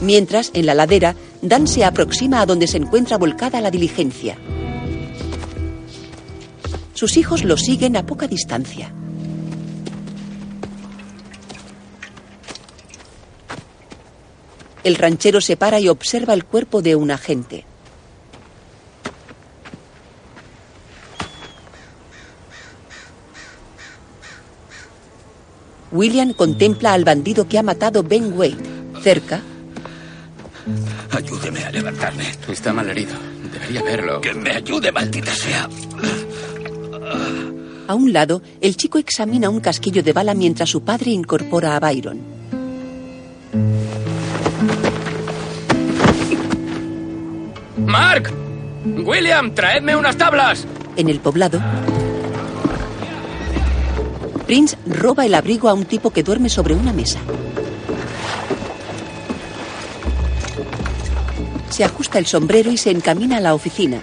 Mientras, 0.03 0.51
en 0.53 0.67
la 0.67 0.75
ladera, 0.75 1.17
Dan 1.41 1.67
se 1.67 1.83
aproxima 1.83 2.43
a 2.43 2.47
donde 2.47 2.67
se 2.67 2.77
encuentra 2.77 3.17
volcada 3.17 3.63
la 3.63 3.71
diligencia. 3.71 4.37
Sus 6.93 7.17
hijos 7.17 7.43
lo 7.43 7.57
siguen 7.57 7.97
a 7.97 8.05
poca 8.05 8.29
distancia. 8.29 8.93
El 14.85 14.97
ranchero 14.97 15.41
se 15.41 15.57
para 15.57 15.81
y 15.81 15.89
observa 15.89 16.35
el 16.35 16.45
cuerpo 16.45 16.83
de 16.83 16.97
un 16.97 17.13
agente. 17.13 17.65
William 25.99 26.33
contempla 26.33 26.93
al 26.93 27.03
bandido 27.03 27.49
que 27.49 27.59
ha 27.59 27.63
matado 27.65 28.05
Ben 28.05 28.33
Wade. 28.33 28.55
Cerca, 29.03 29.43
Ayúdeme 31.11 31.65
a 31.65 31.73
levantarme. 31.73 32.23
Está 32.49 32.73
mal 32.73 32.89
herido. 32.89 33.15
Debería 33.53 33.83
verlo. 33.83 34.21
Que 34.21 34.33
me 34.33 34.53
ayude, 34.53 34.93
maldita 34.93 35.35
sea. 35.35 35.69
a 37.89 37.95
un 37.97 38.13
lado, 38.13 38.43
el 38.61 38.77
chico 38.77 38.99
examina 38.99 39.51
un 39.51 39.59
casquillo 39.59 40.05
de 40.05 40.13
bala 40.13 40.35
mientras 40.35 40.71
su 40.71 40.85
padre 40.85 41.11
incorpora 41.11 41.75
a 41.75 41.81
Byron. 41.81 42.21
¡Mark! 47.79 48.33
¡William, 48.85 49.53
traedme 49.53 49.97
unas 49.97 50.17
tablas! 50.17 50.65
En 50.97 51.09
el 51.09 51.19
poblado, 51.19 51.61
Prince 54.49 54.79
roba 54.87 55.27
el 55.27 55.35
abrigo 55.35 55.69
a 55.69 55.75
un 55.75 55.85
tipo 55.85 56.11
que 56.11 56.23
duerme 56.23 56.49
sobre 56.49 56.73
una 56.73 56.91
mesa. 56.91 57.21
Se 61.69 61.85
ajusta 61.85 62.19
el 62.19 62.25
sombrero 62.25 62.71
y 62.71 62.79
se 62.79 62.91
encamina 62.91 63.37
a 63.37 63.41
la 63.41 63.53
oficina. 63.53 64.03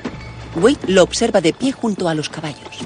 Wade 0.55 0.77
lo 0.85 1.01
observa 1.01 1.41
de 1.41 1.51
pie 1.51 1.71
junto 1.71 2.07
a 2.07 2.13
los 2.13 2.29
caballos. 2.29 2.77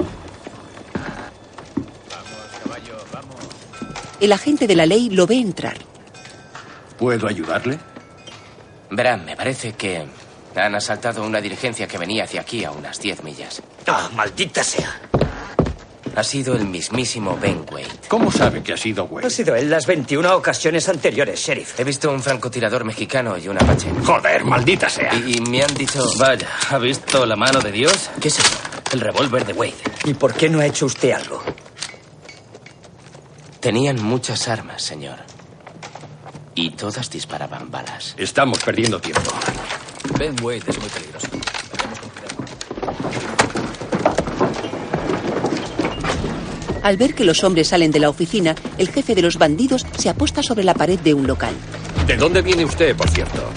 El 4.21 4.31
agente 4.31 4.65
de 4.65 4.75
la 4.77 4.85
ley 4.85 5.09
lo 5.09 5.27
ve 5.27 5.35
entrar. 5.35 5.79
¿Puedo 6.97 7.27
ayudarle? 7.27 7.77
Verán, 8.89 9.25
me 9.25 9.35
parece 9.35 9.73
que 9.73 10.05
han 10.55 10.75
asaltado 10.75 11.25
una 11.25 11.41
diligencia 11.41 11.89
que 11.89 11.97
venía 11.97 12.23
hacia 12.23 12.39
aquí 12.39 12.63
a 12.63 12.71
unas 12.71 13.01
10 13.01 13.21
millas. 13.25 13.61
¡Ah, 13.85 14.09
maldita 14.15 14.63
sea! 14.63 15.01
Ha 16.15 16.23
sido 16.23 16.55
el 16.55 16.65
mismísimo 16.65 17.37
Ben 17.41 17.63
Wade. 17.71 17.87
¿Cómo 18.07 18.31
sabe 18.31 18.61
que 18.61 18.73
ha 18.73 18.77
sido 18.77 19.05
Wade? 19.05 19.27
Ha 19.27 19.29
sido 19.29 19.55
en 19.55 19.69
las 19.69 19.85
21 19.85 20.35
ocasiones 20.35 20.87
anteriores, 20.89 21.39
sheriff. 21.39 21.79
He 21.79 21.83
visto 21.83 22.11
un 22.11 22.21
francotirador 22.21 22.83
mexicano 22.83 23.37
y 23.37 23.47
un 23.47 23.57
apache. 23.57 23.89
Joder, 24.05 24.43
maldita 24.43 24.89
sea. 24.89 25.13
Y, 25.15 25.37
y 25.37 25.41
me 25.41 25.63
han 25.63 25.73
dicho... 25.73 26.03
Vaya, 26.17 26.47
¿ha 26.69 26.77
visto 26.77 27.25
la 27.25 27.35
mano 27.35 27.59
de 27.61 27.71
Dios? 27.71 28.09
¿Qué 28.19 28.27
es 28.27 28.39
eso? 28.39 28.57
El 28.91 29.01
revólver 29.01 29.45
de 29.45 29.53
Wade. 29.53 29.73
¿Y 30.05 30.13
por 30.13 30.33
qué 30.33 30.49
no 30.49 30.59
ha 30.59 30.65
hecho 30.65 30.85
usted 30.87 31.11
algo? 31.11 31.41
Tenían 33.59 34.01
muchas 34.01 34.47
armas, 34.47 34.81
señor. 34.81 35.17
Y 36.55 36.71
todas 36.71 37.09
disparaban 37.09 37.69
balas. 37.71 38.15
Estamos 38.17 38.59
perdiendo 38.59 38.99
tiempo. 38.99 39.31
Ben 40.17 40.35
Wade 40.41 40.63
es 40.67 40.79
muy 40.79 40.89
peligroso. 40.89 41.27
Vayamos 41.71 41.99
con 41.99 42.09
cuidado. 42.09 43.49
Al 46.83 46.97
ver 46.97 47.13
que 47.13 47.25
los 47.25 47.43
hombres 47.43 47.69
salen 47.69 47.91
de 47.91 47.99
la 47.99 48.09
oficina, 48.09 48.55
el 48.77 48.89
jefe 48.89 49.15
de 49.15 49.21
los 49.21 49.37
bandidos 49.37 49.85
se 49.97 50.09
aposta 50.09 50.43
sobre 50.43 50.63
la 50.63 50.73
pared 50.73 50.99
de 50.99 51.13
un 51.13 51.27
local. 51.27 51.53
¿de 52.09 52.17
dónde 52.17 52.41
viene 52.41 52.65
usted, 52.65 52.95
por 52.95 53.07
cierto? 53.11 53.51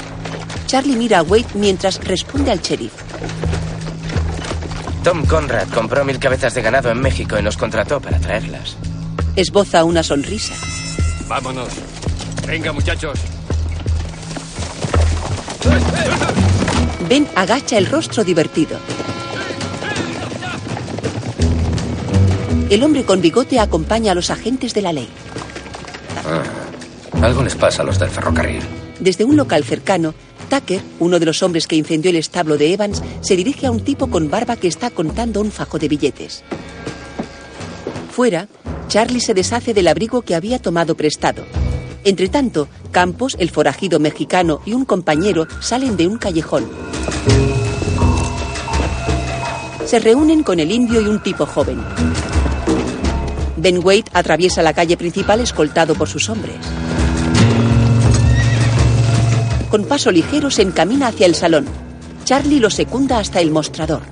Charlie 0.67 0.95
mira 0.95 1.21
a 1.21 1.23
Wade 1.23 1.47
mientras 1.55 2.05
responde 2.05 2.51
al 2.51 2.61
sheriff. 2.61 2.93
Tom 5.03 5.25
Conrad 5.25 5.69
compró 5.69 6.05
mil 6.05 6.19
cabezas 6.19 6.53
de 6.53 6.61
ganado 6.61 6.91
en 6.91 7.01
México 7.01 7.39
y 7.39 7.43
nos 7.43 7.57
contrató 7.57 7.99
para 7.99 8.21
traerlas. 8.21 8.77
Esboza 9.37 9.85
una 9.85 10.03
sonrisa. 10.03 10.55
Vámonos. 11.27 11.69
Venga, 12.47 12.73
muchachos. 12.73 13.19
Ben 17.09 17.27
agacha 17.35 17.79
el 17.79 17.87
rostro 17.87 18.23
divertido. 18.23 18.79
El 22.73 22.83
hombre 22.85 23.05
con 23.05 23.21
bigote 23.21 23.61
acompaña 23.61 24.13
a 24.13 24.15
los 24.15 24.31
agentes 24.31 24.73
de 24.73 24.81
la 24.81 24.95
ley. 24.95 25.07
Algo 27.21 27.43
les 27.43 27.55
pasa 27.55 27.83
a 27.83 27.85
los 27.85 27.99
del 27.99 28.09
ferrocarril. 28.09 28.63
Desde 28.99 29.27
un 29.27 29.37
local 29.37 29.63
cercano, 29.63 30.15
Tucker, 30.49 30.81
uno 30.99 31.19
de 31.19 31.27
los 31.27 31.43
hombres 31.43 31.67
que 31.67 31.77
incendió 31.77 32.09
el 32.09 32.17
establo 32.17 32.57
de 32.57 32.73
Evans, 32.73 33.03
se 33.21 33.37
dirige 33.37 33.67
a 33.67 33.71
un 33.71 33.81
tipo 33.85 34.07
con 34.07 34.31
barba 34.31 34.57
que 34.57 34.69
está 34.69 34.89
contando 34.89 35.43
un 35.43 35.53
fajo 35.53 35.79
de 35.79 35.89
billetes. 35.89 36.45
Fuera, 38.11 38.49
Charlie 38.89 39.21
se 39.21 39.35
deshace 39.35 39.75
del 39.75 39.89
abrigo 39.89 40.23
que 40.23 40.35
había 40.35 40.59
tomado 40.59 40.95
prestado. 40.95 41.45
Entre 42.05 42.31
tanto, 42.31 42.69
Campos, 42.91 43.37
el 43.39 43.51
forajido 43.51 44.01
mexicano 44.01 44.63
y 44.65 44.73
un 44.73 44.87
compañero 44.87 45.47
salen 45.61 45.99
de 45.99 46.07
un 46.07 46.17
callejón. 46.17 46.71
Se 49.85 49.99
reúnen 49.99 50.43
con 50.43 50.59
el 50.59 50.73
indio 50.73 51.03
y 51.03 51.05
un 51.05 51.23
tipo 51.23 51.45
joven. 51.45 51.79
Ben 53.63 53.79
Wade 53.79 54.11
atraviesa 54.13 54.61
la 54.61 54.73
calle 54.73 54.97
principal 54.97 55.39
escoltado 55.39 55.95
por 55.95 56.09
sus 56.09 56.29
hombres. 56.29 56.57
Con 59.71 59.85
paso 59.85 60.11
ligero 60.11 60.51
se 60.51 60.63
encamina 60.63 61.07
hacia 61.07 61.27
el 61.27 61.37
salón. 61.37 61.67
Charlie 62.25 62.59
lo 62.59 62.71
secunda 62.71 63.19
hasta 63.19 63.41
el 63.41 63.53
mostrador. 63.53 64.03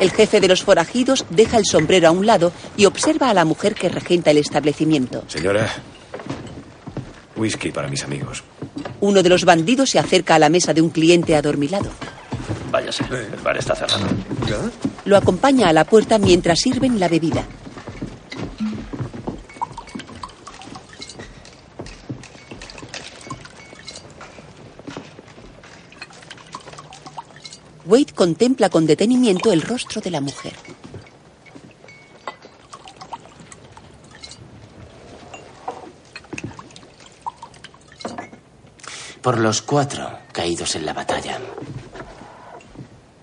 El 0.00 0.10
jefe 0.10 0.40
de 0.40 0.48
los 0.48 0.64
forajidos 0.64 1.26
deja 1.30 1.58
el 1.58 1.64
sombrero 1.64 2.08
a 2.08 2.10
un 2.10 2.26
lado 2.26 2.52
y 2.76 2.86
observa 2.86 3.30
a 3.30 3.34
la 3.34 3.44
mujer 3.44 3.76
que 3.76 3.88
regenta 3.88 4.32
el 4.32 4.38
establecimiento. 4.38 5.22
Señora, 5.28 5.70
whisky 7.40 7.72
para 7.72 7.88
mis 7.88 8.04
amigos. 8.04 8.44
Uno 9.00 9.22
de 9.22 9.28
los 9.30 9.44
bandidos 9.44 9.90
se 9.90 9.98
acerca 9.98 10.34
a 10.34 10.38
la 10.38 10.50
mesa 10.50 10.74
de 10.74 10.82
un 10.82 10.90
cliente 10.90 11.34
adormilado. 11.34 11.90
Váyase, 12.70 13.04
el 13.10 13.40
bar 13.42 13.56
está 13.56 13.74
cerrado. 13.74 14.06
Lo 15.06 15.16
acompaña 15.16 15.68
a 15.68 15.72
la 15.72 15.84
puerta 15.84 16.18
mientras 16.18 16.60
sirven 16.60 17.00
la 17.00 17.08
bebida. 17.08 17.44
Wade 27.86 28.12
contempla 28.14 28.68
con 28.68 28.86
detenimiento 28.86 29.52
el 29.52 29.62
rostro 29.62 30.00
de 30.00 30.12
la 30.12 30.20
mujer. 30.20 30.52
Por 39.22 39.38
los 39.38 39.60
cuatro 39.60 40.18
caídos 40.32 40.76
en 40.76 40.86
la 40.86 40.94
batalla. 40.94 41.38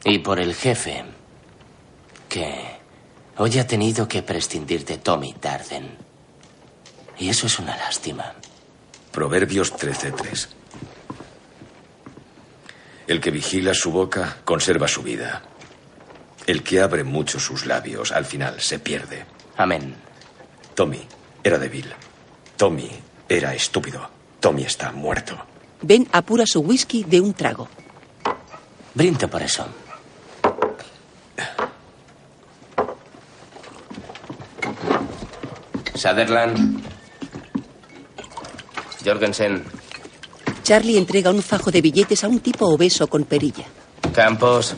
Y 0.03 0.19
por 0.19 0.39
el 0.39 0.53
jefe, 0.53 1.03
que 2.29 2.77
hoy 3.37 3.57
ha 3.57 3.65
tenido 3.65 4.07
que 4.07 4.21
prescindir 4.21 4.85
de 4.85 4.99
Tommy 4.99 5.35
Darden. 5.41 5.97
Y 7.17 7.29
eso 7.29 7.47
es 7.47 7.57
una 7.57 7.75
lástima. 7.75 8.33
Proverbios 9.11 9.73
13:3. 9.73 10.49
El 13.07 13.19
que 13.19 13.31
vigila 13.31 13.73
su 13.73 13.91
boca 13.91 14.37
conserva 14.45 14.87
su 14.87 15.01
vida. 15.01 15.41
El 16.45 16.61
que 16.61 16.79
abre 16.79 17.03
mucho 17.03 17.39
sus 17.39 17.65
labios 17.65 18.11
al 18.11 18.25
final 18.25 18.61
se 18.61 18.77
pierde. 18.77 19.25
Amén. 19.57 19.95
Tommy 20.75 21.01
era 21.43 21.57
débil. 21.57 21.91
Tommy 22.55 22.91
era 23.27 23.55
estúpido. 23.55 24.11
Tommy 24.39 24.63
está 24.63 24.91
muerto. 24.91 25.43
Ben 25.81 26.07
apura 26.11 26.45
su 26.45 26.61
whisky 26.61 27.03
de 27.03 27.21
un 27.21 27.33
trago. 27.33 27.67
Brindo 28.93 29.29
por 29.29 29.41
eso. 29.41 29.65
Sutherland. 35.95 36.83
Jorgensen. 39.03 39.63
Charlie 40.63 40.97
entrega 40.97 41.31
un 41.31 41.41
fajo 41.41 41.71
de 41.71 41.81
billetes 41.81 42.23
a 42.23 42.27
un 42.27 42.39
tipo 42.39 42.67
obeso 42.67 43.07
con 43.07 43.23
perilla. 43.23 43.65
Campos. 44.13 44.75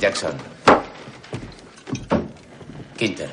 Jackson. 0.00 0.32
Quinter. 2.96 3.28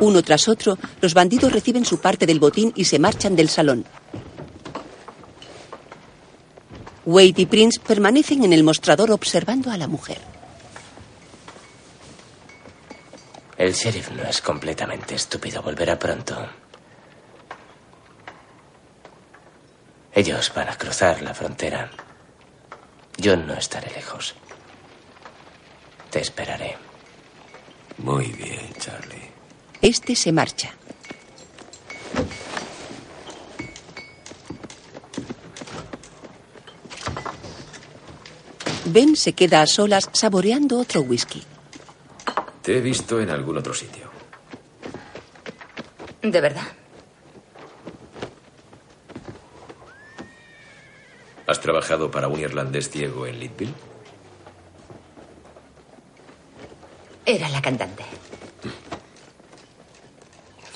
Uno 0.00 0.22
tras 0.22 0.48
otro, 0.48 0.78
los 1.00 1.14
bandidos 1.14 1.52
reciben 1.52 1.84
su 1.84 2.00
parte 2.00 2.26
del 2.26 2.40
botín 2.40 2.72
y 2.74 2.84
se 2.84 2.98
marchan 2.98 3.36
del 3.36 3.48
salón. 3.48 3.84
Wade 7.04 7.34
y 7.36 7.46
Prince 7.46 7.80
permanecen 7.80 8.44
en 8.44 8.52
el 8.52 8.64
mostrador 8.64 9.10
observando 9.10 9.70
a 9.70 9.76
la 9.76 9.88
mujer. 9.88 10.18
El 13.56 13.74
sheriff 13.74 14.10
no 14.12 14.22
es 14.22 14.40
completamente 14.40 15.14
estúpido. 15.14 15.60
Volverá 15.60 15.98
pronto. 15.98 16.34
Ellos 20.14 20.50
van 20.54 20.68
a 20.68 20.78
cruzar 20.78 21.20
la 21.20 21.34
frontera. 21.34 21.90
Yo 23.18 23.36
no 23.36 23.52
estaré 23.52 23.90
lejos. 23.94 24.34
Te 26.10 26.20
esperaré. 26.20 26.78
Muy 27.98 28.26
bien, 28.32 28.72
Charlie. 28.78 29.19
Este 29.82 30.14
se 30.14 30.30
marcha. 30.32 30.74
Ben 38.84 39.16
se 39.16 39.32
queda 39.32 39.62
a 39.62 39.66
solas 39.66 40.10
saboreando 40.12 40.78
otro 40.78 41.00
whisky. 41.02 41.42
Te 42.62 42.76
he 42.76 42.80
visto 42.80 43.20
en 43.20 43.30
algún 43.30 43.56
otro 43.56 43.72
sitio. 43.72 44.10
¿De 46.20 46.40
verdad? 46.40 46.66
¿Has 51.46 51.60
trabajado 51.60 52.10
para 52.10 52.28
un 52.28 52.38
irlandés 52.38 52.90
ciego 52.90 53.26
en 53.26 53.40
Leadville? 53.40 53.74
Era 57.24 57.48
la 57.48 57.62
cantante. 57.62 58.04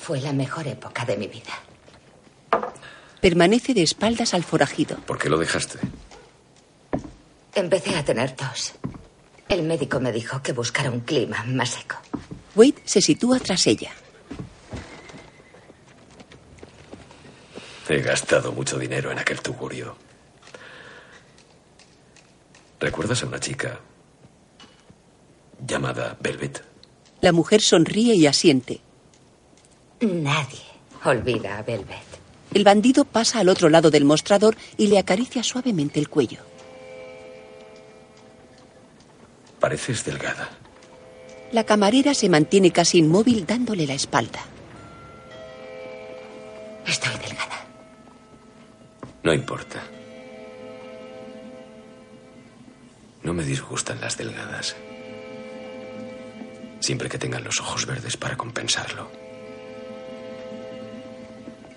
Fue 0.05 0.21
la 0.21 0.33
mejor 0.33 0.67
época 0.67 1.03
de 1.03 1.17
mi 1.17 1.25
vida. 1.25 1.51
Permanece 3.21 3.73
de 3.73 3.81
espaldas 3.81 4.35
al 4.35 4.43
forajido. 4.43 4.97
¿Por 4.97 5.17
qué 5.17 5.29
lo 5.29 5.39
dejaste? 5.39 5.79
Empecé 7.55 7.95
a 7.95 8.05
tener 8.05 8.35
tos. 8.35 8.73
El 9.49 9.63
médico 9.63 9.99
me 9.99 10.11
dijo 10.11 10.43
que 10.43 10.51
buscara 10.51 10.91
un 10.91 10.99
clima 10.99 11.43
más 11.47 11.69
seco. 11.69 11.95
Wade 12.53 12.83
se 12.85 13.01
sitúa 13.01 13.39
tras 13.39 13.65
ella. 13.65 13.93
He 17.89 17.99
gastado 18.01 18.51
mucho 18.51 18.77
dinero 18.77 19.11
en 19.11 19.17
aquel 19.17 19.41
tugurio. 19.41 19.97
¿Recuerdas 22.79 23.23
a 23.23 23.25
una 23.25 23.39
chica 23.39 23.79
llamada 25.65 26.15
Velvet? 26.19 26.63
La 27.21 27.31
mujer 27.31 27.61
sonríe 27.61 28.13
y 28.13 28.27
asiente. 28.27 28.81
Nadie 30.05 30.61
olvida 31.03 31.57
a 31.57 31.63
Velvet. 31.63 32.05
El 32.53 32.63
bandido 32.63 33.05
pasa 33.05 33.39
al 33.39 33.49
otro 33.49 33.69
lado 33.69 33.89
del 33.89 34.05
mostrador 34.05 34.55
y 34.77 34.87
le 34.87 34.99
acaricia 34.99 35.41
suavemente 35.41 35.99
el 35.99 36.09
cuello. 36.09 36.39
Pareces 39.59 40.05
delgada. 40.05 40.49
La 41.51 41.63
camarera 41.63 42.13
se 42.13 42.29
mantiene 42.29 42.71
casi 42.71 42.99
inmóvil 42.99 43.45
dándole 43.45 43.87
la 43.87 43.95
espalda. 43.95 44.41
Estoy 46.85 47.13
delgada. 47.17 47.65
No 49.23 49.33
importa. 49.33 49.81
No 53.23 53.33
me 53.33 53.43
disgustan 53.43 53.99
las 54.01 54.17
delgadas. 54.17 54.75
Siempre 56.79 57.09
que 57.09 57.17
tengan 57.17 57.43
los 57.43 57.59
ojos 57.59 57.87
verdes 57.87 58.17
para 58.17 58.37
compensarlo. 58.37 59.24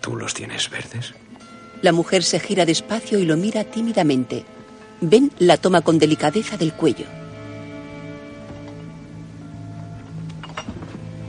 ¿Tú 0.08 0.16
los 0.16 0.32
tienes 0.32 0.70
verdes? 0.70 1.12
La 1.82 1.92
mujer 1.92 2.24
se 2.24 2.40
gira 2.40 2.64
despacio 2.64 3.18
y 3.18 3.26
lo 3.26 3.36
mira 3.36 3.64
tímidamente. 3.64 4.46
Ben 5.02 5.30
la 5.38 5.58
toma 5.58 5.82
con 5.82 5.98
delicadeza 5.98 6.56
del 6.56 6.72
cuello. 6.72 7.04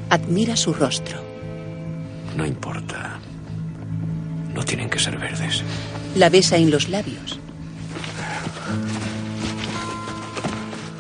Admira 0.09 0.55
su 0.55 0.73
rostro. 0.73 1.19
No 2.37 2.45
importa. 2.45 3.19
No 4.53 4.63
tienen 4.63 4.89
que 4.89 4.99
ser 4.99 5.17
verdes. 5.17 5.61
La 6.15 6.29
besa 6.29 6.55
en 6.55 6.71
los 6.71 6.87
labios. 6.87 7.37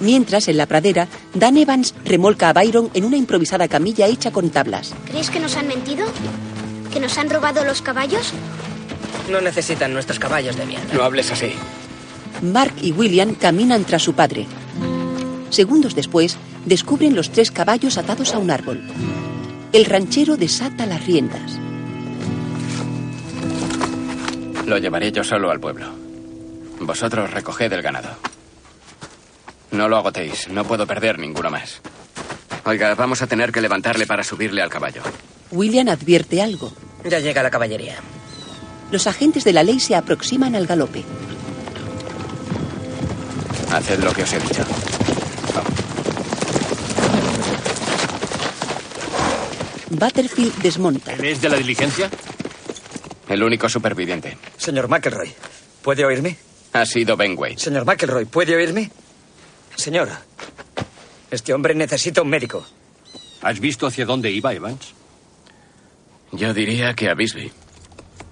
Mientras, 0.01 0.49
en 0.49 0.57
la 0.57 0.65
pradera, 0.65 1.07
Dan 1.33 1.55
Evans 1.55 1.95
remolca 2.03 2.49
a 2.49 2.53
Byron 2.53 2.91
en 2.93 3.05
una 3.05 3.15
improvisada 3.15 3.69
camilla 3.69 4.05
hecha 4.07 4.31
con 4.31 4.49
tablas. 4.49 4.93
¿Crees 5.09 5.29
que 5.29 5.39
nos 5.39 5.55
han 5.55 5.69
mentido? 5.69 6.05
¿Que 6.91 6.99
nos 6.99 7.17
han 7.17 7.29
robado 7.29 7.63
los 7.63 7.81
caballos? 7.81 8.33
No 9.29 9.41
necesitan 9.41 9.93
nuestros 9.93 10.19
caballos 10.19 10.55
de 10.55 10.65
mierda. 10.65 10.93
No 10.93 11.03
hables 11.03 11.31
así. 11.31 11.53
Mark 12.41 12.73
y 12.81 12.91
William 12.91 13.35
caminan 13.35 13.83
tras 13.83 14.03
su 14.03 14.13
padre. 14.13 14.47
Segundos 15.49 15.95
después, 15.95 16.37
descubren 16.65 17.15
los 17.15 17.31
tres 17.31 17.51
caballos 17.51 17.97
atados 17.97 18.33
a 18.33 18.39
un 18.39 18.51
árbol. 18.51 18.81
El 19.71 19.85
ranchero 19.85 20.37
desata 20.37 20.85
las 20.85 21.05
riendas. 21.05 21.59
Lo 24.65 24.77
llevaré 24.77 25.11
yo 25.11 25.23
solo 25.23 25.51
al 25.51 25.59
pueblo. 25.59 25.87
Vosotros 26.79 27.31
recoged 27.31 27.71
el 27.73 27.81
ganado. 27.81 28.09
No 29.71 29.87
lo 29.87 29.97
agotéis, 29.97 30.47
no 30.49 30.63
puedo 30.65 30.87
perder 30.87 31.19
ninguno 31.19 31.51
más. 31.51 31.81
Oiga, 32.65 32.95
vamos 32.95 33.21
a 33.21 33.27
tener 33.27 33.51
que 33.51 33.61
levantarle 33.61 34.07
para 34.07 34.23
subirle 34.23 34.61
al 34.61 34.69
caballo. 34.69 35.01
William 35.51 35.89
advierte 35.89 36.41
algo. 36.41 36.71
Ya 37.09 37.19
llega 37.19 37.43
la 37.43 37.49
caballería. 37.49 37.95
Los 38.91 39.07
agentes 39.07 39.43
de 39.43 39.53
la 39.53 39.63
ley 39.63 39.79
se 39.79 39.95
aproximan 39.95 40.55
al 40.55 40.67
galope. 40.67 41.03
Haced 43.71 43.99
lo 44.03 44.13
que 44.13 44.23
os 44.23 44.33
he 44.33 44.39
dicho. 44.39 44.65
Butterfield 49.89 50.55
desmonta. 50.61 51.13
¿Eres 51.13 51.41
de 51.41 51.49
la 51.49 51.57
diligencia? 51.57 52.09
El 53.27 53.43
único 53.43 53.69
superviviente. 53.69 54.37
Señor 54.57 54.87
McElroy, 54.87 55.31
¿puede 55.81 56.05
oírme? 56.05 56.37
Ha 56.73 56.85
sido 56.85 57.17
Ben 57.17 57.35
Wade. 57.37 57.57
Señor 57.57 57.85
McElroy, 57.85 58.25
¿puede 58.25 58.55
oírme? 58.55 58.91
Señor, 59.75 60.09
este 61.31 61.53
hombre 61.53 61.73
necesita 61.73 62.21
un 62.21 62.29
médico. 62.29 62.65
¿Has 63.41 63.59
visto 63.59 63.87
hacia 63.87 64.05
dónde 64.05 64.31
iba 64.31 64.53
Evans? 64.53 64.93
Yo 66.31 66.53
diría 66.53 66.93
que 66.93 67.09
a 67.09 67.15
Bisbee. 67.15 67.51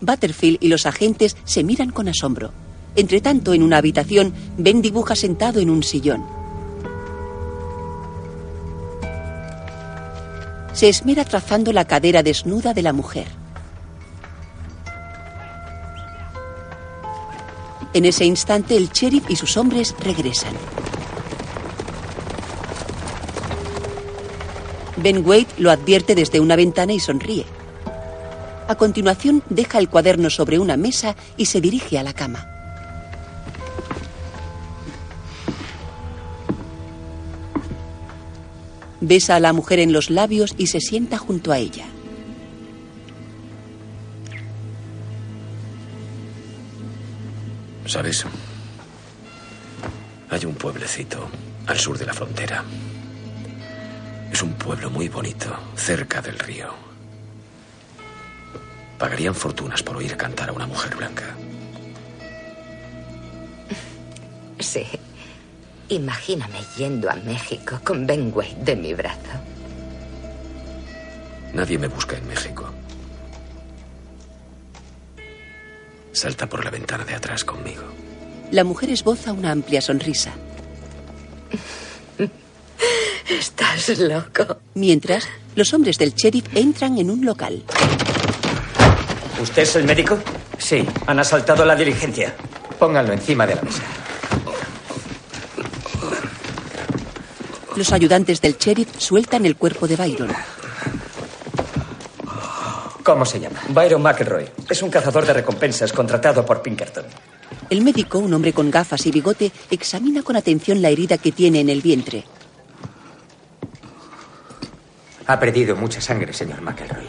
Butterfield 0.01 0.59
y 0.61 0.67
los 0.67 0.85
agentes 0.85 1.35
se 1.45 1.63
miran 1.63 1.89
con 1.89 2.07
asombro. 2.07 2.51
Entretanto, 2.95 3.53
en 3.53 3.63
una 3.63 3.77
habitación, 3.77 4.33
Ben 4.57 4.81
dibuja 4.81 5.15
sentado 5.15 5.59
en 5.59 5.69
un 5.69 5.83
sillón. 5.83 6.25
Se 10.73 10.89
esmera 10.89 11.25
trazando 11.25 11.73
la 11.73 11.85
cadera 11.85 12.21
desnuda 12.21 12.73
de 12.73 12.83
la 12.83 12.93
mujer. 12.93 13.27
En 17.93 18.05
ese 18.05 18.25
instante, 18.25 18.77
el 18.77 18.89
sheriff 18.89 19.29
y 19.29 19.35
sus 19.35 19.57
hombres 19.57 19.95
regresan. 19.99 20.53
Ben 24.97 25.25
Wade 25.25 25.47
lo 25.57 25.71
advierte 25.71 26.13
desde 26.13 26.39
una 26.39 26.55
ventana 26.55 26.93
y 26.93 26.99
sonríe. 26.99 27.45
A 28.67 28.75
continuación, 28.75 29.43
deja 29.49 29.79
el 29.79 29.87
cuaderno 29.87 30.29
sobre 30.29 30.59
una 30.59 30.75
mesa 30.75 31.15
y 31.37 31.45
se 31.45 31.61
dirige 31.61 31.97
a 31.97 32.03
la 32.03 32.13
cama. 32.13 32.47
Besa 38.99 39.35
a 39.35 39.39
la 39.39 39.53
mujer 39.53 39.79
en 39.79 39.93
los 39.93 40.09
labios 40.09 40.53
y 40.57 40.67
se 40.67 40.81
sienta 40.81 41.17
junto 41.17 41.53
a 41.53 41.59
ella. 41.59 41.85
¿Sabes? 47.85 48.25
Hay 50.29 50.43
un 50.43 50.55
pueblecito 50.55 51.29
al 51.67 51.77
sur 51.77 51.97
de 51.97 52.05
la 52.05 52.13
frontera. 52.13 52.65
Es 54.29 54.41
un 54.41 54.53
pueblo 54.55 54.89
muy 54.89 55.07
bonito, 55.07 55.55
cerca 55.77 56.21
del 56.21 56.37
río. 56.37 56.86
Pagarían 58.97 59.35
fortunas 59.35 59.83
por 59.83 59.97
oír 59.97 60.17
cantar 60.17 60.49
a 60.49 60.53
una 60.53 60.67
mujer 60.67 60.95
blanca. 60.95 61.25
Sí. 64.59 64.83
Imagíname 65.89 66.59
yendo 66.75 67.09
a 67.09 67.15
México 67.15 67.79
con 67.83 68.05
Ben 68.07 68.31
Wade 68.35 68.57
de 68.63 68.75
mi 68.75 68.93
brazo. 68.93 69.39
Nadie 71.53 71.77
me 71.77 71.87
busca 71.87 72.17
en 72.17 72.27
México. 72.27 72.69
Salta 76.11 76.49
por 76.49 76.65
la 76.65 76.71
ventana 76.71 77.05
de 77.05 77.13
atrás 77.13 77.45
conmigo. 77.45 77.83
La 78.51 78.63
mujer 78.63 78.89
esboza 78.89 79.31
una 79.31 79.51
amplia 79.51 79.79
sonrisa. 79.79 80.33
Estás 83.29 83.99
loco. 83.99 84.57
Mientras, 84.73 85.27
los 85.55 85.73
hombres 85.73 85.97
del 85.97 86.13
sheriff 86.13 86.47
entran 86.55 86.97
en 86.97 87.11
un 87.11 87.23
local. 87.23 87.63
¿Usted 89.41 89.61
es 89.61 89.75
el 89.75 89.83
médico? 89.83 90.19
Sí. 90.57 90.85
Han 91.05 91.19
asaltado 91.19 91.65
la 91.65 91.75
diligencia. 91.75 92.33
Pónganlo 92.79 93.13
encima 93.13 93.45
de 93.45 93.55
la 93.55 93.61
mesa. 93.61 93.83
Los 97.75 97.91
ayudantes 97.93 98.41
del 98.41 98.57
sheriff 98.57 98.89
sueltan 98.97 99.45
el 99.45 99.55
cuerpo 99.55 99.87
de 99.87 99.95
Byron. 99.95 100.31
¿Cómo 103.03 103.23
se 103.23 103.39
llama? 103.39 103.59
Byron 103.69 104.01
McElroy. 104.01 104.49
Es 104.67 104.81
un 104.81 104.89
cazador 104.89 105.25
de 105.25 105.33
recompensas 105.33 105.93
contratado 105.93 106.45
por 106.45 106.61
Pinkerton. 106.61 107.05
El 107.69 107.81
médico, 107.81 108.19
un 108.19 108.33
hombre 108.33 108.51
con 108.51 108.71
gafas 108.71 109.05
y 109.05 109.11
bigote, 109.11 109.51
examina 109.69 110.23
con 110.23 110.35
atención 110.35 110.81
la 110.81 110.89
herida 110.89 111.17
que 111.17 111.31
tiene 111.31 111.61
en 111.61 111.69
el 111.69 111.81
vientre. 111.81 112.25
Ha 115.27 115.39
perdido 115.39 115.75
mucha 115.75 116.01
sangre, 116.01 116.33
señor 116.33 116.61
McElroy. 116.61 117.05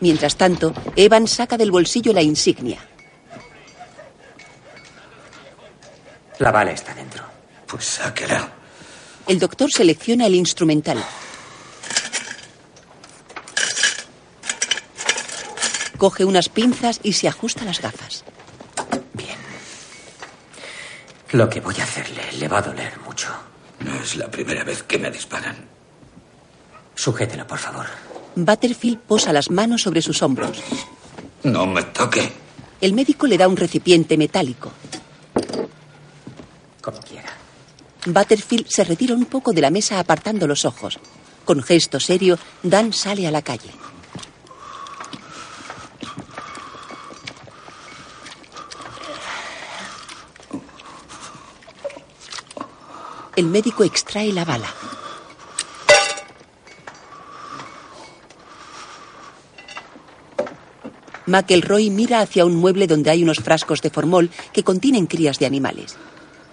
Mientras 0.00 0.36
tanto, 0.36 0.74
Evan 0.94 1.26
saca 1.26 1.56
del 1.56 1.70
bolsillo 1.70 2.12
la 2.12 2.22
insignia. 2.22 2.78
La 6.38 6.50
bala 6.50 6.72
está 6.72 6.94
dentro. 6.94 7.24
Pues 7.66 7.84
sáquela. 7.84 8.52
El 9.26 9.38
doctor 9.38 9.70
selecciona 9.70 10.26
el 10.26 10.34
instrumental. 10.34 11.02
Coge 15.96 16.24
unas 16.24 16.48
pinzas 16.48 17.00
y 17.02 17.14
se 17.14 17.26
ajusta 17.26 17.64
las 17.64 17.80
gafas. 17.80 18.24
Lo 21.32 21.48
que 21.48 21.60
voy 21.60 21.74
a 21.80 21.84
hacerle 21.84 22.22
le 22.38 22.48
va 22.48 22.58
a 22.58 22.62
doler 22.62 23.00
mucho. 23.00 23.28
No 23.80 23.94
es 23.96 24.16
la 24.16 24.30
primera 24.30 24.62
vez 24.62 24.82
que 24.84 24.98
me 24.98 25.10
disparan. 25.10 25.56
Sujételo, 26.94 27.46
por 27.46 27.58
favor. 27.58 27.86
Butterfield 28.36 28.98
posa 28.98 29.32
las 29.32 29.50
manos 29.50 29.82
sobre 29.82 30.02
sus 30.02 30.22
hombros. 30.22 30.62
No 31.42 31.66
me 31.66 31.82
toque. 31.82 32.30
El 32.82 32.92
médico 32.92 33.26
le 33.26 33.38
da 33.38 33.48
un 33.48 33.56
recipiente 33.56 34.18
metálico. 34.18 34.70
Como 36.82 36.98
quiera. 37.00 37.30
Butterfield 38.04 38.66
se 38.68 38.84
retira 38.84 39.14
un 39.14 39.24
poco 39.24 39.52
de 39.52 39.62
la 39.62 39.70
mesa 39.70 39.98
apartando 39.98 40.46
los 40.46 40.66
ojos. 40.66 40.98
Con 41.46 41.62
gesto 41.62 41.98
serio, 41.98 42.38
Dan 42.62 42.92
sale 42.92 43.26
a 43.26 43.30
la 43.30 43.40
calle. 43.40 43.70
El 53.34 53.46
médico 53.46 53.82
extrae 53.82 54.32
la 54.32 54.44
bala. 54.44 54.68
McElroy 61.26 61.90
mira 61.90 62.20
hacia 62.20 62.44
un 62.44 62.56
mueble 62.56 62.86
donde 62.86 63.10
hay 63.10 63.22
unos 63.22 63.38
frascos 63.38 63.82
de 63.82 63.90
formol 63.90 64.30
que 64.52 64.62
contienen 64.62 65.06
crías 65.06 65.38
de 65.38 65.46
animales. 65.46 65.96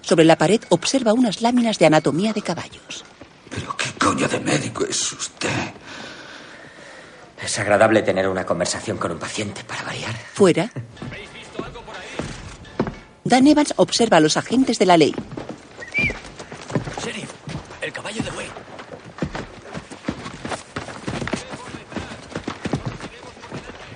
Sobre 0.01 0.25
la 0.25 0.37
pared 0.37 0.61
observa 0.69 1.13
unas 1.13 1.41
láminas 1.41 1.79
de 1.79 1.85
anatomía 1.85 2.33
de 2.33 2.41
caballos. 2.41 3.05
¿Pero 3.49 3.77
qué 3.77 3.91
coño 3.97 4.27
de 4.27 4.39
médico 4.39 4.85
es 4.85 5.11
usted? 5.11 5.49
Es 7.41 7.59
agradable 7.59 8.01
tener 8.01 8.27
una 8.27 8.45
conversación 8.45 8.97
con 8.97 9.11
un 9.11 9.19
paciente 9.19 9.63
para 9.63 9.83
variar. 9.83 10.15
Fuera. 10.33 10.71
Dan 13.23 13.47
Evans 13.47 13.73
observa 13.77 14.17
a 14.17 14.19
los 14.19 14.37
agentes 14.37 14.79
de 14.79 14.85
la 14.85 14.97
ley. 14.97 15.13
Sheriff, 17.03 17.31
el 17.81 17.93
caballo 17.93 18.23
de 18.23 18.31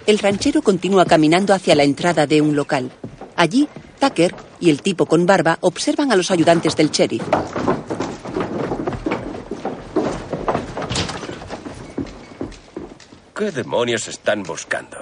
El 0.08 0.20
ranchero 0.20 0.62
continúa 0.62 1.04
caminando 1.06 1.54
hacia 1.54 1.76
la 1.76 1.84
entrada 1.84 2.26
de 2.26 2.40
un 2.40 2.56
local. 2.56 2.90
Allí, 3.36 3.68
Tucker 4.00 4.34
y 4.58 4.70
el 4.70 4.82
tipo 4.82 5.06
con 5.06 5.26
barba 5.26 5.58
observan 5.60 6.14
a 6.14 6.16
los 6.16 6.32
ayudantes 6.32 6.78
del 6.78 6.92
sheriff. 6.92 7.24
¿Qué 13.36 13.52
demonios 13.52 14.08
están 14.08 14.44
buscando? 14.44 14.98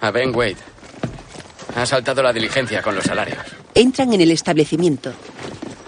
A 0.00 0.10
Ben 0.10 0.34
Wade. 0.34 0.56
Ha 1.76 1.86
saltado 1.86 2.24
la 2.24 2.32
diligencia 2.32 2.82
con 2.82 2.96
los 2.96 3.04
salarios. 3.04 3.38
Entran 3.72 4.12
en 4.14 4.20
el 4.20 4.32
establecimiento. 4.32 5.12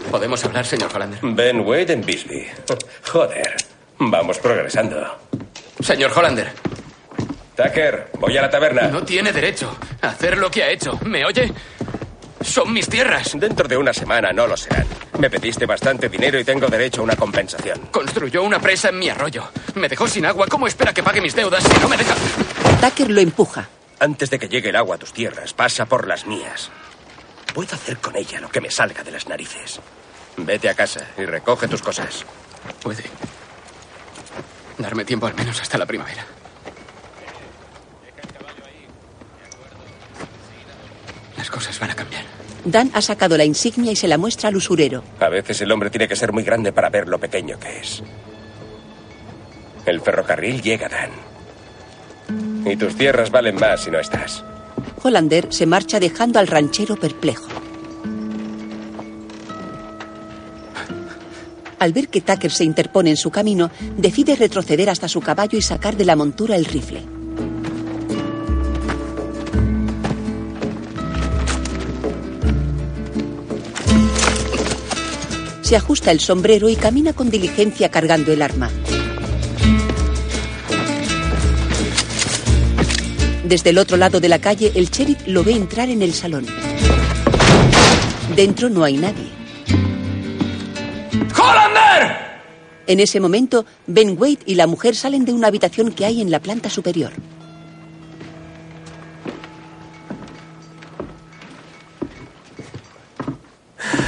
¿Podemos 0.08 0.44
hablar, 0.44 0.64
señor 0.64 0.94
Hollander? 0.94 1.18
Ben 1.20 1.60
Wade 1.66 1.94
en 1.94 2.06
Bisbee. 2.06 2.48
Joder, 3.10 3.56
vamos 3.98 4.38
progresando. 4.38 5.04
Señor 5.80 6.12
Hollander. 6.16 6.71
Tucker, 7.56 8.10
voy 8.18 8.36
a 8.36 8.42
la 8.42 8.50
taberna. 8.50 8.88
No 8.88 9.02
tiene 9.02 9.32
derecho 9.32 9.76
a 10.00 10.08
hacer 10.08 10.38
lo 10.38 10.50
que 10.50 10.62
ha 10.62 10.70
hecho. 10.70 10.98
¿Me 11.04 11.24
oye? 11.24 11.52
Son 12.42 12.72
mis 12.72 12.88
tierras. 12.88 13.32
Dentro 13.34 13.68
de 13.68 13.76
una 13.76 13.92
semana 13.92 14.32
no 14.32 14.46
lo 14.46 14.56
serán. 14.56 14.86
Me 15.18 15.30
pediste 15.30 15.66
bastante 15.66 16.08
dinero 16.08 16.40
y 16.40 16.44
tengo 16.44 16.66
derecho 16.66 17.02
a 17.02 17.04
una 17.04 17.16
compensación. 17.16 17.78
Construyó 17.90 18.42
una 18.42 18.58
presa 18.58 18.88
en 18.88 18.98
mi 18.98 19.08
arroyo. 19.08 19.48
Me 19.74 19.88
dejó 19.88 20.08
sin 20.08 20.26
agua. 20.26 20.46
¿Cómo 20.48 20.66
espera 20.66 20.92
que 20.92 21.02
pague 21.02 21.20
mis 21.20 21.34
deudas 21.36 21.62
si 21.62 21.80
no 21.80 21.88
me 21.88 21.96
deja? 21.96 22.14
Tucker 22.80 23.10
lo 23.10 23.20
empuja. 23.20 23.68
Antes 24.00 24.30
de 24.30 24.38
que 24.38 24.48
llegue 24.48 24.70
el 24.70 24.76
agua 24.76 24.96
a 24.96 24.98
tus 24.98 25.12
tierras, 25.12 25.52
pasa 25.52 25.86
por 25.86 26.08
las 26.08 26.26
mías. 26.26 26.70
Puedo 27.54 27.74
hacer 27.76 27.98
con 27.98 28.16
ella 28.16 28.40
lo 28.40 28.48
que 28.48 28.60
me 28.60 28.70
salga 28.70 29.04
de 29.04 29.12
las 29.12 29.28
narices. 29.28 29.78
Vete 30.38 30.68
a 30.68 30.74
casa 30.74 31.06
y 31.18 31.24
recoge 31.24 31.68
tus 31.68 31.82
cosas. 31.82 32.24
Puede. 32.82 33.04
Darme 34.78 35.04
tiempo 35.04 35.26
al 35.26 35.34
menos 35.34 35.60
hasta 35.60 35.78
la 35.78 35.86
primavera. 35.86 36.24
Las 41.42 41.50
cosas 41.50 41.80
van 41.80 41.90
a 41.90 41.94
cambiar. 41.96 42.22
Dan 42.64 42.92
ha 42.94 43.02
sacado 43.02 43.36
la 43.36 43.44
insignia 43.44 43.90
y 43.90 43.96
se 43.96 44.06
la 44.06 44.16
muestra 44.16 44.48
al 44.48 44.54
usurero. 44.54 45.02
A 45.18 45.28
veces 45.28 45.60
el 45.60 45.72
hombre 45.72 45.90
tiene 45.90 46.06
que 46.06 46.14
ser 46.14 46.32
muy 46.32 46.44
grande 46.44 46.72
para 46.72 46.88
ver 46.88 47.08
lo 47.08 47.18
pequeño 47.18 47.58
que 47.58 47.80
es. 47.80 48.00
El 49.84 50.00
ferrocarril 50.00 50.62
llega, 50.62 50.88
Dan. 50.88 51.10
Y 52.64 52.76
tus 52.76 52.94
tierras 52.94 53.32
valen 53.32 53.56
más 53.56 53.80
si 53.80 53.90
no 53.90 53.98
estás. 53.98 54.44
Hollander 55.02 55.48
se 55.52 55.66
marcha 55.66 55.98
dejando 55.98 56.38
al 56.38 56.46
ranchero 56.46 56.94
perplejo. 56.94 57.48
Al 61.80 61.92
ver 61.92 62.06
que 62.06 62.20
Tucker 62.20 62.52
se 62.52 62.62
interpone 62.62 63.10
en 63.10 63.16
su 63.16 63.32
camino, 63.32 63.72
decide 63.96 64.36
retroceder 64.36 64.90
hasta 64.90 65.08
su 65.08 65.20
caballo 65.20 65.58
y 65.58 65.62
sacar 65.62 65.96
de 65.96 66.04
la 66.04 66.14
montura 66.14 66.54
el 66.54 66.66
rifle. 66.66 67.02
Se 75.72 75.76
ajusta 75.76 76.10
el 76.10 76.20
sombrero 76.20 76.68
y 76.68 76.76
camina 76.76 77.14
con 77.14 77.30
diligencia 77.30 77.90
cargando 77.90 78.30
el 78.30 78.42
arma. 78.42 78.68
Desde 83.42 83.70
el 83.70 83.78
otro 83.78 83.96
lado 83.96 84.20
de 84.20 84.28
la 84.28 84.38
calle, 84.38 84.72
el 84.74 84.90
sheriff 84.90 85.26
lo 85.26 85.42
ve 85.42 85.52
entrar 85.52 85.88
en 85.88 86.02
el 86.02 86.12
salón. 86.12 86.44
Dentro 88.36 88.68
no 88.68 88.84
hay 88.84 88.98
nadie. 88.98 89.30
¡Hollander! 91.34 92.18
En 92.86 93.00
ese 93.00 93.18
momento, 93.18 93.64
Ben 93.86 94.14
Wade 94.20 94.40
y 94.44 94.56
la 94.56 94.66
mujer 94.66 94.94
salen 94.94 95.24
de 95.24 95.32
una 95.32 95.46
habitación 95.46 95.90
que 95.92 96.04
hay 96.04 96.20
en 96.20 96.30
la 96.30 96.40
planta 96.40 96.68
superior. 96.68 97.12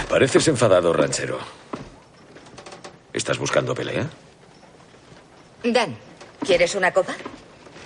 Pareces 0.08 0.46
enfadado, 0.48 0.92
ranchero. 0.92 1.38
¿Estás 3.12 3.38
buscando 3.38 3.74
pelea? 3.74 4.08
Dan, 5.64 5.96
¿quieres 6.44 6.74
una 6.74 6.92
copa? 6.92 7.14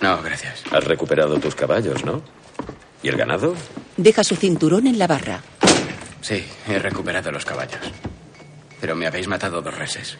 No, 0.00 0.22
gracias. 0.22 0.62
Has 0.70 0.84
recuperado 0.84 1.38
tus 1.38 1.54
caballos, 1.54 2.04
¿no? 2.04 2.22
¿Y 3.02 3.08
el 3.08 3.16
ganado? 3.16 3.54
Deja 3.96 4.24
su 4.24 4.36
cinturón 4.36 4.86
en 4.86 4.98
la 4.98 5.06
barra. 5.06 5.42
Sí, 6.20 6.44
he 6.66 6.78
recuperado 6.78 7.30
los 7.30 7.44
caballos. 7.44 7.80
Pero 8.80 8.94
me 8.96 9.06
habéis 9.06 9.28
matado 9.28 9.62
dos 9.62 9.76
reses. 9.76 10.18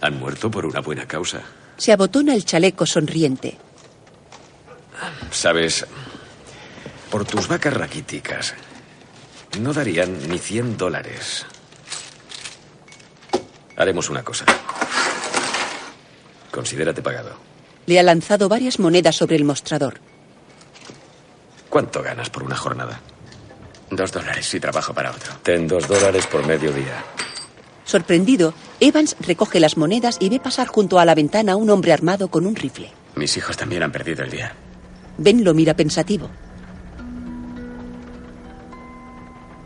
Han 0.00 0.18
muerto 0.18 0.50
por 0.50 0.66
una 0.66 0.80
buena 0.80 1.06
causa. 1.06 1.42
Se 1.76 1.92
abotona 1.92 2.34
el 2.34 2.44
chaleco 2.44 2.86
sonriente. 2.86 3.56
Sabes, 5.30 5.86
por 7.10 7.24
tus 7.24 7.48
vacas 7.48 7.74
raquíticas, 7.74 8.54
no 9.60 9.72
darían 9.72 10.28
ni 10.28 10.38
100 10.38 10.76
dólares. 10.76 11.46
Haremos 13.76 14.08
una 14.10 14.22
cosa. 14.22 14.44
Considérate 16.50 17.02
pagado. 17.02 17.36
Le 17.86 17.98
ha 17.98 18.02
lanzado 18.02 18.48
varias 18.48 18.78
monedas 18.78 19.16
sobre 19.16 19.36
el 19.36 19.44
mostrador. 19.44 20.00
¿Cuánto 21.68 22.02
ganas 22.02 22.30
por 22.30 22.44
una 22.44 22.56
jornada? 22.56 23.00
Dos 23.90 24.12
dólares 24.12 24.46
si 24.46 24.60
trabajo 24.60 24.94
para 24.94 25.10
otro. 25.10 25.32
Ten 25.42 25.66
dos 25.66 25.86
dólares 25.88 26.26
por 26.26 26.46
mediodía. 26.46 27.04
Sorprendido, 27.84 28.54
Evans 28.80 29.16
recoge 29.20 29.60
las 29.60 29.76
monedas 29.76 30.16
y 30.20 30.28
ve 30.30 30.40
pasar 30.40 30.68
junto 30.68 30.98
a 30.98 31.04
la 31.04 31.14
ventana 31.14 31.52
a 31.52 31.56
un 31.56 31.68
hombre 31.70 31.92
armado 31.92 32.28
con 32.28 32.46
un 32.46 32.56
rifle. 32.56 32.90
Mis 33.16 33.36
hijos 33.36 33.56
también 33.56 33.82
han 33.82 33.92
perdido 33.92 34.24
el 34.24 34.30
día. 34.30 34.54
Ben 35.18 35.44
lo 35.44 35.52
mira 35.52 35.74
pensativo. 35.74 36.30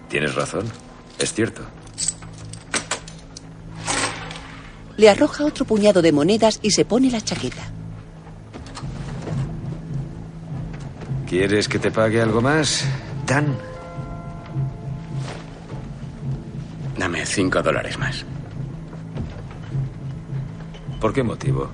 Tienes 0.08 0.34
razón. 0.34 0.66
Es 1.18 1.32
cierto. 1.32 1.62
Le 4.96 5.08
arroja 5.08 5.44
otro 5.44 5.64
puñado 5.64 6.02
de 6.02 6.12
monedas 6.12 6.58
y 6.62 6.70
se 6.70 6.84
pone 6.84 7.10
la 7.10 7.20
chaqueta. 7.20 7.62
¿Quieres 11.28 11.68
que 11.68 11.78
te 11.78 11.90
pague 11.90 12.20
algo 12.20 12.40
más, 12.40 12.84
Dan? 13.26 13.56
Dame 16.96 17.24
cinco 17.26 17.62
dólares 17.62 17.98
más. 17.98 18.24
¿Por 21.00 21.12
qué 21.12 21.22
motivo? 21.22 21.70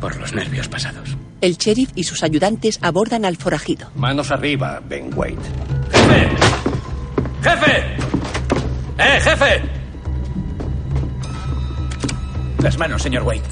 Por 0.00 0.16
los 0.16 0.32
nervios 0.32 0.68
pasados. 0.68 1.16
El 1.40 1.56
sheriff 1.56 1.90
y 1.96 2.04
sus 2.04 2.22
ayudantes 2.22 2.78
abordan 2.82 3.24
al 3.24 3.36
forajido. 3.36 3.88
Manos 3.96 4.30
arriba, 4.30 4.80
Ben 4.88 5.10
Wade. 5.14 5.36
¡Jefe! 5.90 6.41
¡Jefe! 7.42 7.96
¡Eh, 8.98 9.20
jefe! 9.20 9.62
Las 12.62 12.78
manos, 12.78 13.02
señor 13.02 13.24
Wade. 13.24 13.42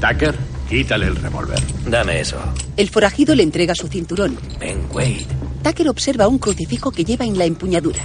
Tucker, 0.00 0.34
quítale 0.68 1.06
el 1.06 1.16
revólver. 1.16 1.58
Dame 1.86 2.20
eso. 2.20 2.38
El 2.76 2.88
forajido 2.88 3.34
le 3.34 3.42
entrega 3.44 3.74
su 3.74 3.86
cinturón. 3.86 4.36
Ben 4.58 4.86
Wade, 4.92 5.26
Tucker 5.62 5.88
observa 5.88 6.26
un 6.26 6.38
crucifijo 6.38 6.90
que 6.90 7.04
lleva 7.04 7.24
en 7.24 7.38
la 7.38 7.44
empuñadura. 7.44 8.00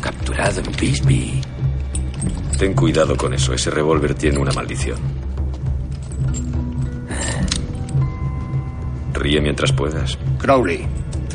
capturado 0.00 0.60
en 0.60 0.72
Bisbee. 0.80 1.40
Ten 2.58 2.72
cuidado 2.74 3.16
con 3.16 3.34
eso. 3.34 3.52
Ese 3.52 3.70
revólver 3.70 4.14
tiene 4.14 4.38
una 4.38 4.52
maldición. 4.52 4.98
Ríe 9.12 9.40
mientras 9.40 9.72
puedas. 9.72 10.16
Crowley, 10.38 10.86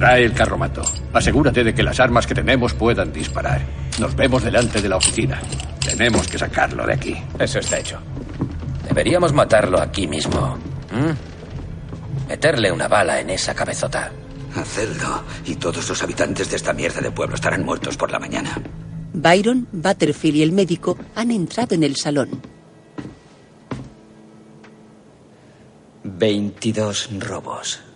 trae 0.01 0.25
el 0.25 0.33
carromato. 0.33 0.81
Asegúrate 1.13 1.63
de 1.63 1.75
que 1.75 1.83
las 1.83 1.99
armas 1.99 2.25
que 2.25 2.33
tenemos 2.33 2.73
puedan 2.73 3.13
disparar. 3.13 3.61
Nos 3.99 4.15
vemos 4.15 4.43
delante 4.43 4.81
de 4.81 4.89
la 4.89 4.95
oficina. 4.95 5.39
Tenemos 5.79 6.27
que 6.27 6.39
sacarlo 6.39 6.87
de 6.87 6.93
aquí. 6.93 7.15
Eso 7.37 7.59
está 7.59 7.77
hecho. 7.77 7.99
Deberíamos 8.87 9.31
matarlo 9.31 9.79
aquí 9.79 10.07
mismo. 10.07 10.57
¿Mm? 10.91 12.29
Meterle 12.29 12.71
una 12.71 12.87
bala 12.87 13.19
en 13.19 13.29
esa 13.29 13.53
cabezota. 13.53 14.11
Hacerlo. 14.55 15.23
Y 15.45 15.57
todos 15.57 15.87
los 15.87 16.01
habitantes 16.01 16.49
de 16.49 16.55
esta 16.55 16.73
mierda 16.73 16.99
de 16.99 17.11
pueblo 17.11 17.35
estarán 17.35 17.63
muertos 17.63 17.95
por 17.95 18.09
la 18.09 18.17
mañana. 18.17 18.59
Byron, 19.13 19.67
Butterfield 19.71 20.37
y 20.37 20.41
el 20.41 20.51
médico 20.51 20.97
han 21.13 21.29
entrado 21.29 21.75
en 21.75 21.83
el 21.83 21.95
salón. 21.95 22.41
22 26.03 27.09
robos. 27.19 27.90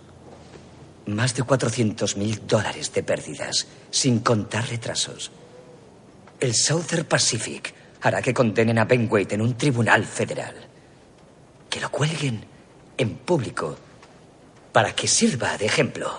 Más 1.06 1.34
de 1.34 1.44
400 1.44 2.16
mil 2.16 2.46
dólares 2.46 2.92
de 2.92 3.02
pérdidas, 3.02 3.66
sin 3.90 4.20
contar 4.20 4.68
retrasos. 4.68 5.30
El 6.40 6.54
Southern 6.54 7.04
Pacific 7.04 7.72
hará 8.02 8.20
que 8.20 8.34
condenen 8.34 8.78
a 8.78 8.84
Ben 8.84 9.08
Wade 9.10 9.34
en 9.34 9.40
un 9.40 9.56
tribunal 9.56 10.04
federal. 10.04 10.54
Que 11.70 11.80
lo 11.80 11.90
cuelguen 11.90 12.44
en 12.98 13.14
público 13.16 13.76
para 14.72 14.92
que 14.94 15.08
sirva 15.08 15.56
de 15.56 15.66
ejemplo. 15.66 16.12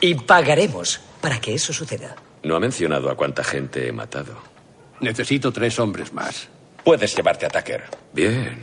Y 0.00 0.14
pagaremos 0.14 1.00
para 1.20 1.40
que 1.40 1.54
eso 1.54 1.72
suceda. 1.72 2.16
No 2.42 2.56
ha 2.56 2.60
mencionado 2.60 3.10
a 3.10 3.16
cuánta 3.16 3.44
gente 3.44 3.88
he 3.88 3.92
matado. 3.92 4.36
Necesito 5.00 5.52
tres 5.52 5.78
hombres 5.78 6.12
más. 6.12 6.48
Puedes 6.84 7.14
llevarte 7.14 7.46
a 7.46 7.48
Tucker. 7.48 7.84
Bien. 8.12 8.62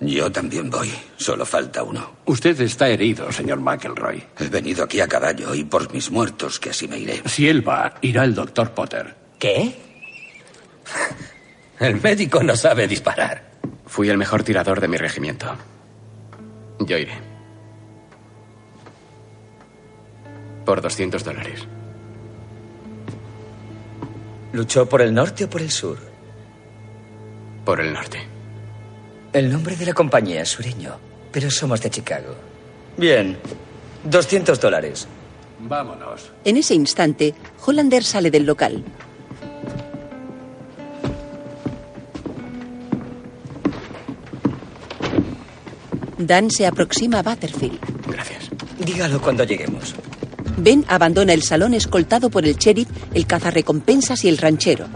Yo 0.00 0.32
también 0.32 0.70
voy. 0.70 0.90
Solo 1.18 1.44
falta 1.44 1.82
uno. 1.82 2.16
Usted 2.24 2.58
está 2.62 2.88
herido, 2.88 3.30
señor 3.30 3.60
McElroy. 3.60 4.24
He 4.38 4.48
venido 4.48 4.84
aquí 4.84 5.00
a 5.00 5.06
caballo 5.06 5.54
y 5.54 5.64
por 5.64 5.92
mis 5.92 6.10
muertos 6.10 6.58
que 6.58 6.70
así 6.70 6.88
me 6.88 6.98
iré. 6.98 7.22
Si 7.26 7.46
él 7.46 7.66
va, 7.66 7.94
irá 8.00 8.24
el 8.24 8.34
doctor 8.34 8.72
Potter. 8.72 9.14
¿Qué? 9.38 9.74
El 11.78 12.00
médico 12.00 12.42
no 12.42 12.56
sabe 12.56 12.88
disparar. 12.88 13.50
Fui 13.86 14.08
el 14.08 14.16
mejor 14.16 14.42
tirador 14.42 14.80
de 14.80 14.88
mi 14.88 14.96
regimiento. 14.96 15.54
Yo 16.78 16.96
iré. 16.96 17.18
Por 20.64 20.80
200 20.80 21.22
dólares. 21.22 21.66
¿Luchó 24.52 24.88
por 24.88 25.02
el 25.02 25.12
norte 25.12 25.44
o 25.44 25.50
por 25.50 25.60
el 25.60 25.70
sur? 25.70 25.98
Por 27.64 27.80
el 27.80 27.92
norte. 27.92 28.39
El 29.32 29.52
nombre 29.52 29.76
de 29.76 29.86
la 29.86 29.94
compañía 29.94 30.42
es 30.42 30.48
sureño, 30.48 30.96
pero 31.30 31.50
somos 31.50 31.80
de 31.80 31.88
Chicago. 31.88 32.34
Bien, 32.96 33.36
200 34.04 34.60
dólares. 34.60 35.06
Vámonos. 35.60 36.30
En 36.44 36.56
ese 36.56 36.74
instante, 36.74 37.34
Hollander 37.64 38.02
sale 38.02 38.30
del 38.32 38.44
local. 38.44 38.82
Dan 46.18 46.50
se 46.50 46.66
aproxima 46.66 47.20
a 47.20 47.22
Butterfield. 47.22 47.78
Gracias. 48.08 48.50
Dígalo 48.78 49.20
cuando 49.20 49.44
lleguemos. 49.44 49.94
Ben 50.56 50.84
abandona 50.88 51.32
el 51.32 51.42
salón 51.42 51.74
escoltado 51.74 52.30
por 52.30 52.44
el 52.44 52.56
sheriff, 52.56 52.88
el 53.14 53.26
cazarrecompensas 53.26 54.24
y 54.24 54.28
el 54.28 54.38
ranchero. 54.38 54.86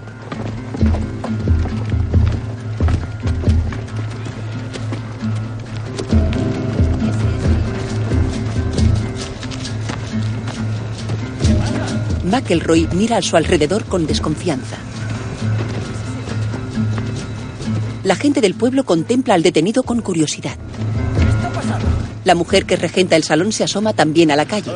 McElroy 12.35 12.89
mira 12.91 13.19
a 13.19 13.23
su 13.23 13.37
alrededor 13.37 13.85
con 13.85 14.09
desconfianza. 14.09 14.77
La 18.03 18.17
gente 18.17 18.41
del 18.41 18.55
pueblo 18.55 18.83
contempla 18.83 19.35
al 19.35 19.43
detenido 19.45 19.85
con 19.85 20.01
curiosidad. 20.01 20.57
La 22.25 22.35
mujer 22.35 22.67
que 22.67 22.75
regenta 22.75 23.15
el 23.15 23.23
salón 23.23 23.53
se 23.53 23.63
asoma 23.63 23.93
también 23.93 24.33
a 24.33 24.37
la 24.37 24.47
calle. 24.47 24.73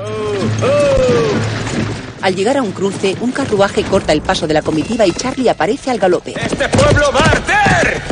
Al 2.23 2.37
llegar 2.37 2.59
a 2.59 2.63
un 2.63 2.71
cruce, 2.71 3.17
un 3.21 3.33
carruaje 3.33 3.83
corta 3.83 4.13
el 4.13 4.21
paso 4.21 4.47
de 4.47 4.55
la 4.55 4.63
comitiva 4.63 5.05
y 5.05 5.11
Charlie 5.11 5.49
aparece 5.49 5.91
al 5.91 5.99
galope. 5.99 6.35
¡Este 6.41 6.69
pueblo 6.69 7.11
va 7.13 7.21
a 7.21 7.31
arder! 7.31 8.03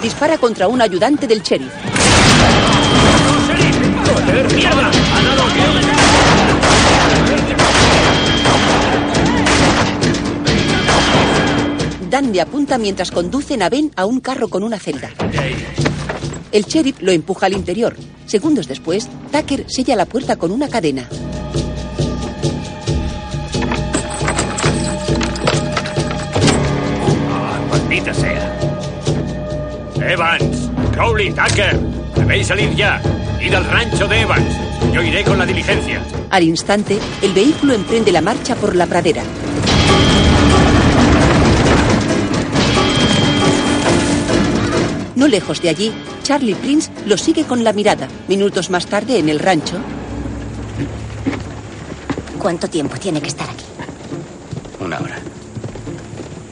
Dispara 0.00 0.38
contra 0.38 0.66
un 0.66 0.80
ayudante 0.80 1.26
del 1.26 1.42
sheriff. 1.42 1.72
¡Joder, 4.06 4.54
mierda! 4.54 6.11
Dan 12.12 12.30
le 12.30 12.42
apunta 12.42 12.76
mientras 12.76 13.10
conducen 13.10 13.62
a 13.62 13.70
Ben 13.70 13.90
a 13.96 14.04
un 14.04 14.20
carro 14.20 14.48
con 14.48 14.62
una 14.62 14.78
celda. 14.78 15.08
El 16.52 16.64
sheriff 16.64 17.00
lo 17.00 17.10
empuja 17.10 17.46
al 17.46 17.54
interior. 17.54 17.96
Segundos 18.26 18.68
después, 18.68 19.08
Tucker 19.32 19.64
sella 19.66 19.96
la 19.96 20.04
puerta 20.04 20.36
con 20.36 20.50
una 20.50 20.68
cadena. 20.68 21.08
Maldita 27.70 28.12
sea. 28.12 28.58
Evans, 29.96 30.70
Crowley, 30.92 31.32
Tucker, 31.32 31.80
debéis 32.14 32.46
salir 32.46 32.76
ya. 32.76 33.00
Id 33.40 33.54
al 33.54 33.64
rancho 33.64 34.06
de 34.06 34.20
Evans. 34.20 34.54
Yo 34.92 35.00
iré 35.00 35.24
con 35.24 35.38
la 35.38 35.46
diligencia. 35.46 36.02
Al 36.28 36.42
instante, 36.42 36.98
el 37.22 37.32
vehículo 37.32 37.72
emprende 37.72 38.12
la 38.12 38.20
marcha 38.20 38.54
por 38.54 38.76
la 38.76 38.84
pradera. 38.84 39.22
No 45.16 45.28
lejos 45.28 45.60
de 45.62 45.68
allí, 45.68 45.92
Charlie 46.22 46.54
Prince 46.54 46.90
lo 47.06 47.16
sigue 47.16 47.44
con 47.44 47.64
la 47.64 47.72
mirada. 47.72 48.08
Minutos 48.28 48.70
más 48.70 48.86
tarde, 48.86 49.18
en 49.18 49.28
el 49.28 49.38
rancho, 49.38 49.80
¿Cuánto 52.42 52.68
tiempo 52.68 52.96
tiene 52.96 53.22
que 53.22 53.28
estar 53.28 53.48
aquí? 53.48 53.64
Una 54.80 54.98
hora. 54.98 55.16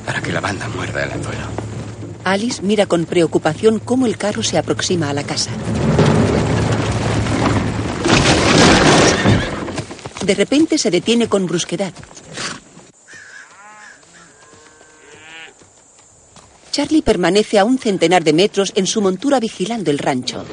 Para 0.06 0.22
que 0.22 0.30
la 0.30 0.40
banda 0.40 0.68
muerda 0.68 1.02
el 1.02 1.10
anzuelo. 1.10 1.40
Alice 2.22 2.62
mira 2.62 2.86
con 2.86 3.06
preocupación 3.06 3.80
cómo 3.80 4.06
el 4.06 4.16
carro 4.16 4.44
se 4.44 4.56
aproxima 4.56 5.10
a 5.10 5.14
la 5.14 5.24
casa. 5.24 5.50
De 10.24 10.34
repente 10.36 10.78
se 10.78 10.92
detiene 10.92 11.26
con 11.26 11.46
brusquedad. 11.46 11.92
Charlie 16.70 17.02
permanece 17.02 17.58
a 17.58 17.64
un 17.64 17.78
centenar 17.78 18.22
de 18.22 18.32
metros 18.32 18.72
en 18.76 18.86
su 18.86 19.02
montura 19.02 19.40
vigilando 19.40 19.90
el 19.90 19.98
rancho. 19.98 20.44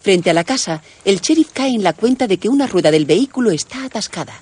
Frente 0.00 0.30
a 0.30 0.34
la 0.34 0.44
casa, 0.44 0.82
el 1.04 1.20
sheriff 1.20 1.50
cae 1.52 1.70
en 1.70 1.82
la 1.82 1.94
cuenta 1.94 2.26
de 2.26 2.38
que 2.38 2.50
una 2.50 2.66
rueda 2.66 2.90
del 2.90 3.06
vehículo 3.06 3.50
está 3.50 3.86
atascada. 3.86 4.34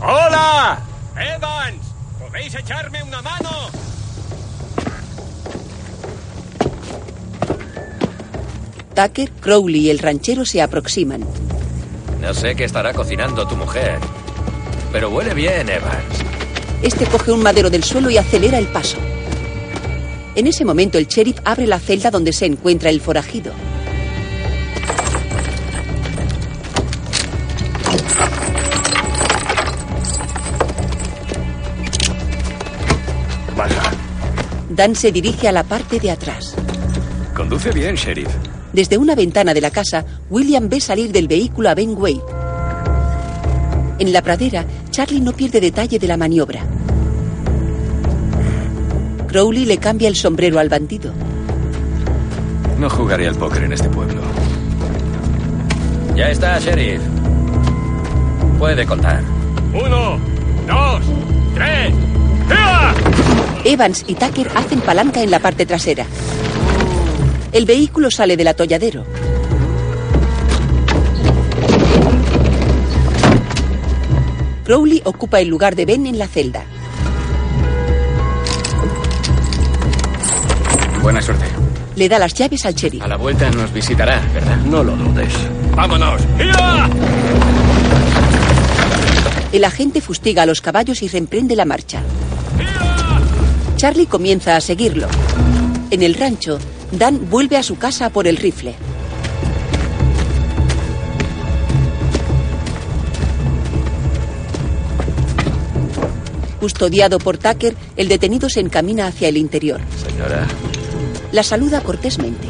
¡Hola! 0.00 0.80
¡Evans! 1.16 1.82
¿Podéis 2.20 2.54
echarme 2.54 3.02
una 3.02 3.22
mano? 3.22 3.50
Tucker, 8.94 9.30
Crowley 9.40 9.86
y 9.86 9.90
el 9.90 9.98
ranchero 9.98 10.44
se 10.44 10.62
aproximan. 10.62 11.24
No 12.20 12.32
sé 12.32 12.54
qué 12.54 12.64
estará 12.64 12.92
cocinando 12.92 13.48
tu 13.48 13.56
mujer, 13.56 13.98
pero 14.94 15.10
huele 15.10 15.34
bien, 15.34 15.68
Evans. 15.68 16.22
Este 16.80 17.04
coge 17.06 17.32
un 17.32 17.42
madero 17.42 17.68
del 17.68 17.82
suelo 17.82 18.10
y 18.10 18.16
acelera 18.16 18.58
el 18.58 18.68
paso. 18.68 18.96
En 20.36 20.46
ese 20.46 20.64
momento 20.64 20.98
el 20.98 21.08
sheriff 21.08 21.38
abre 21.44 21.66
la 21.66 21.80
celda 21.80 22.12
donde 22.12 22.32
se 22.32 22.46
encuentra 22.46 22.90
el 22.90 23.00
forajido. 23.00 23.52
Baja. 33.56 33.90
Dan 34.70 34.94
se 34.94 35.10
dirige 35.10 35.48
a 35.48 35.52
la 35.52 35.64
parte 35.64 35.98
de 35.98 36.12
atrás. 36.12 36.54
Conduce 37.34 37.72
bien, 37.72 37.96
sheriff. 37.96 38.30
Desde 38.72 38.96
una 38.96 39.16
ventana 39.16 39.54
de 39.54 39.60
la 39.60 39.72
casa, 39.72 40.04
William 40.30 40.68
ve 40.68 40.78
salir 40.78 41.10
del 41.10 41.26
vehículo 41.26 41.68
a 41.68 41.74
Ben 41.74 41.96
Wade. 41.98 42.43
En 44.04 44.12
la 44.12 44.20
pradera, 44.20 44.66
Charlie 44.90 45.22
no 45.22 45.32
pierde 45.32 45.62
detalle 45.62 45.98
de 45.98 46.06
la 46.06 46.18
maniobra. 46.18 46.60
Crowley 49.28 49.64
le 49.64 49.78
cambia 49.78 50.08
el 50.08 50.14
sombrero 50.14 50.58
al 50.58 50.68
bandido. 50.68 51.10
No 52.78 52.90
jugaré 52.90 53.26
al 53.26 53.34
póker 53.34 53.62
en 53.62 53.72
este 53.72 53.88
pueblo. 53.88 54.20
Ya 56.14 56.28
está, 56.28 56.58
sheriff. 56.58 57.00
Puede 58.58 58.84
contar. 58.84 59.22
Uno, 59.72 60.18
dos, 60.68 61.02
tres. 61.54 61.94
¡Ea! 62.50 62.94
Evans 63.64 64.04
y 64.06 64.16
Tucker 64.16 64.50
hacen 64.54 64.82
palanca 64.82 65.22
en 65.22 65.30
la 65.30 65.38
parte 65.38 65.64
trasera. 65.64 66.04
El 67.52 67.64
vehículo 67.64 68.10
sale 68.10 68.36
del 68.36 68.48
atolladero. 68.48 69.06
Crowley 74.64 75.02
ocupa 75.04 75.40
el 75.40 75.48
lugar 75.48 75.76
de 75.76 75.84
Ben 75.84 76.06
en 76.06 76.18
la 76.18 76.26
celda. 76.26 76.64
Buena 81.02 81.20
suerte. 81.20 81.44
Le 81.96 82.08
da 82.08 82.18
las 82.18 82.32
llaves 82.32 82.64
al 82.64 82.74
sheriff. 82.74 83.02
A 83.02 83.08
la 83.08 83.16
vuelta 83.16 83.50
nos 83.50 83.72
visitará, 83.72 84.20
¿verdad? 84.32 84.56
No 84.64 84.82
lo 84.82 84.96
dudes. 84.96 85.34
¡Vámonos! 85.76 86.22
¡Ya! 86.38 86.88
El 89.52 89.64
agente 89.64 90.00
fustiga 90.00 90.42
a 90.42 90.46
los 90.46 90.60
caballos 90.62 91.02
y 91.02 91.08
reemprende 91.08 91.54
la 91.54 91.66
marcha. 91.66 92.02
Charlie 93.76 94.06
comienza 94.06 94.56
a 94.56 94.60
seguirlo. 94.60 95.08
En 95.90 96.02
el 96.02 96.14
rancho, 96.14 96.58
Dan 96.90 97.28
vuelve 97.28 97.56
a 97.56 97.62
su 97.62 97.76
casa 97.76 98.08
por 98.08 98.26
el 98.26 98.36
rifle. 98.36 98.74
Custodiado 106.64 107.18
por 107.18 107.36
Tucker, 107.36 107.76
el 107.94 108.08
detenido 108.08 108.48
se 108.48 108.58
encamina 108.58 109.06
hacia 109.06 109.28
el 109.28 109.36
interior. 109.36 109.82
Señora, 110.08 110.46
La 111.30 111.42
saluda 111.42 111.82
cortésmente. 111.82 112.48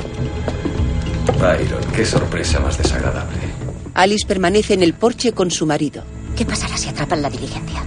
Byron, 1.41 1.83
qué 1.93 2.05
sorpresa 2.05 2.61
más 2.61 2.79
desagradable. 2.79 3.39
Alice 3.93 4.25
permanece 4.25 4.75
en 4.75 4.85
el 4.85 4.95
porche 4.95 5.33
con 5.33 5.51
su 5.51 5.67
marido. 5.67 6.05
¿Qué 6.37 6.47
pasará 6.47 6.77
si 6.77 6.91
atrapan 6.91 7.23
la 7.23 7.29
diligencia? 7.29 7.83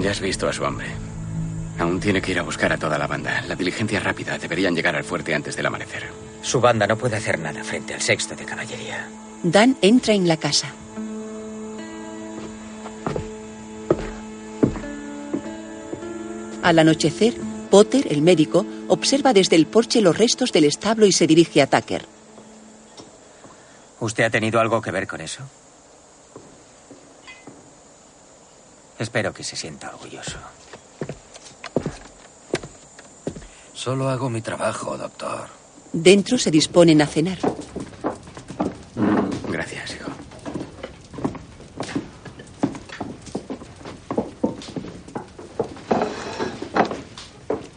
Ya 0.00 0.12
has 0.12 0.20
visto 0.20 0.48
a 0.48 0.52
su 0.54 0.64
hombre. 0.64 0.86
Aún 1.78 2.00
tiene 2.00 2.22
que 2.22 2.30
ir 2.30 2.38
a 2.38 2.42
buscar 2.42 2.72
a 2.72 2.78
toda 2.78 2.96
la 2.96 3.06
banda. 3.06 3.44
La 3.46 3.54
diligencia 3.54 4.00
rápida. 4.00 4.38
Deberían 4.38 4.74
llegar 4.74 4.96
al 4.96 5.04
fuerte 5.04 5.34
antes 5.34 5.56
del 5.56 5.66
amanecer. 5.66 6.04
Su 6.40 6.58
banda 6.58 6.86
no 6.86 6.96
puede 6.96 7.16
hacer 7.16 7.38
nada 7.38 7.62
frente 7.62 7.92
al 7.92 8.00
sexto 8.00 8.34
de 8.34 8.46
caballería. 8.46 9.06
Dan 9.42 9.76
entra 9.82 10.14
en 10.14 10.26
la 10.26 10.38
casa. 10.38 10.72
Al 16.64 16.78
anochecer, 16.78 17.34
Potter, 17.70 18.10
el 18.10 18.22
médico, 18.22 18.64
observa 18.88 19.34
desde 19.34 19.54
el 19.54 19.66
porche 19.66 20.00
los 20.00 20.16
restos 20.16 20.50
del 20.50 20.64
establo 20.64 21.04
y 21.04 21.12
se 21.12 21.26
dirige 21.26 21.60
a 21.60 21.66
Tucker. 21.66 22.06
¿Usted 24.00 24.24
ha 24.24 24.30
tenido 24.30 24.58
algo 24.58 24.80
que 24.80 24.90
ver 24.90 25.06
con 25.06 25.20
eso? 25.20 25.42
Espero 28.98 29.34
que 29.34 29.44
se 29.44 29.56
sienta 29.56 29.90
orgulloso. 29.90 30.38
Solo 33.74 34.08
hago 34.08 34.30
mi 34.30 34.40
trabajo, 34.40 34.96
doctor. 34.96 35.48
Dentro 35.92 36.38
se 36.38 36.50
disponen 36.50 37.02
a 37.02 37.06
cenar. 37.06 37.40
Gracias, 39.50 39.96
hijo. 39.96 40.10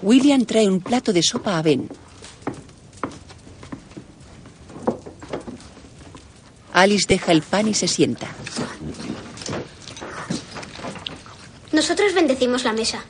William 0.07 0.45
trae 0.45 0.69
un 0.69 0.79
plato 0.79 1.11
de 1.11 1.21
sopa 1.21 1.57
a 1.57 1.61
Ben. 1.61 1.89
Alice 6.71 7.03
deja 7.09 7.33
el 7.33 7.41
pan 7.41 7.67
y 7.67 7.73
se 7.73 7.89
sienta. 7.89 8.27
Nosotros 11.73 12.13
bendecimos 12.13 12.63
la 12.63 12.71
mesa. 12.71 13.03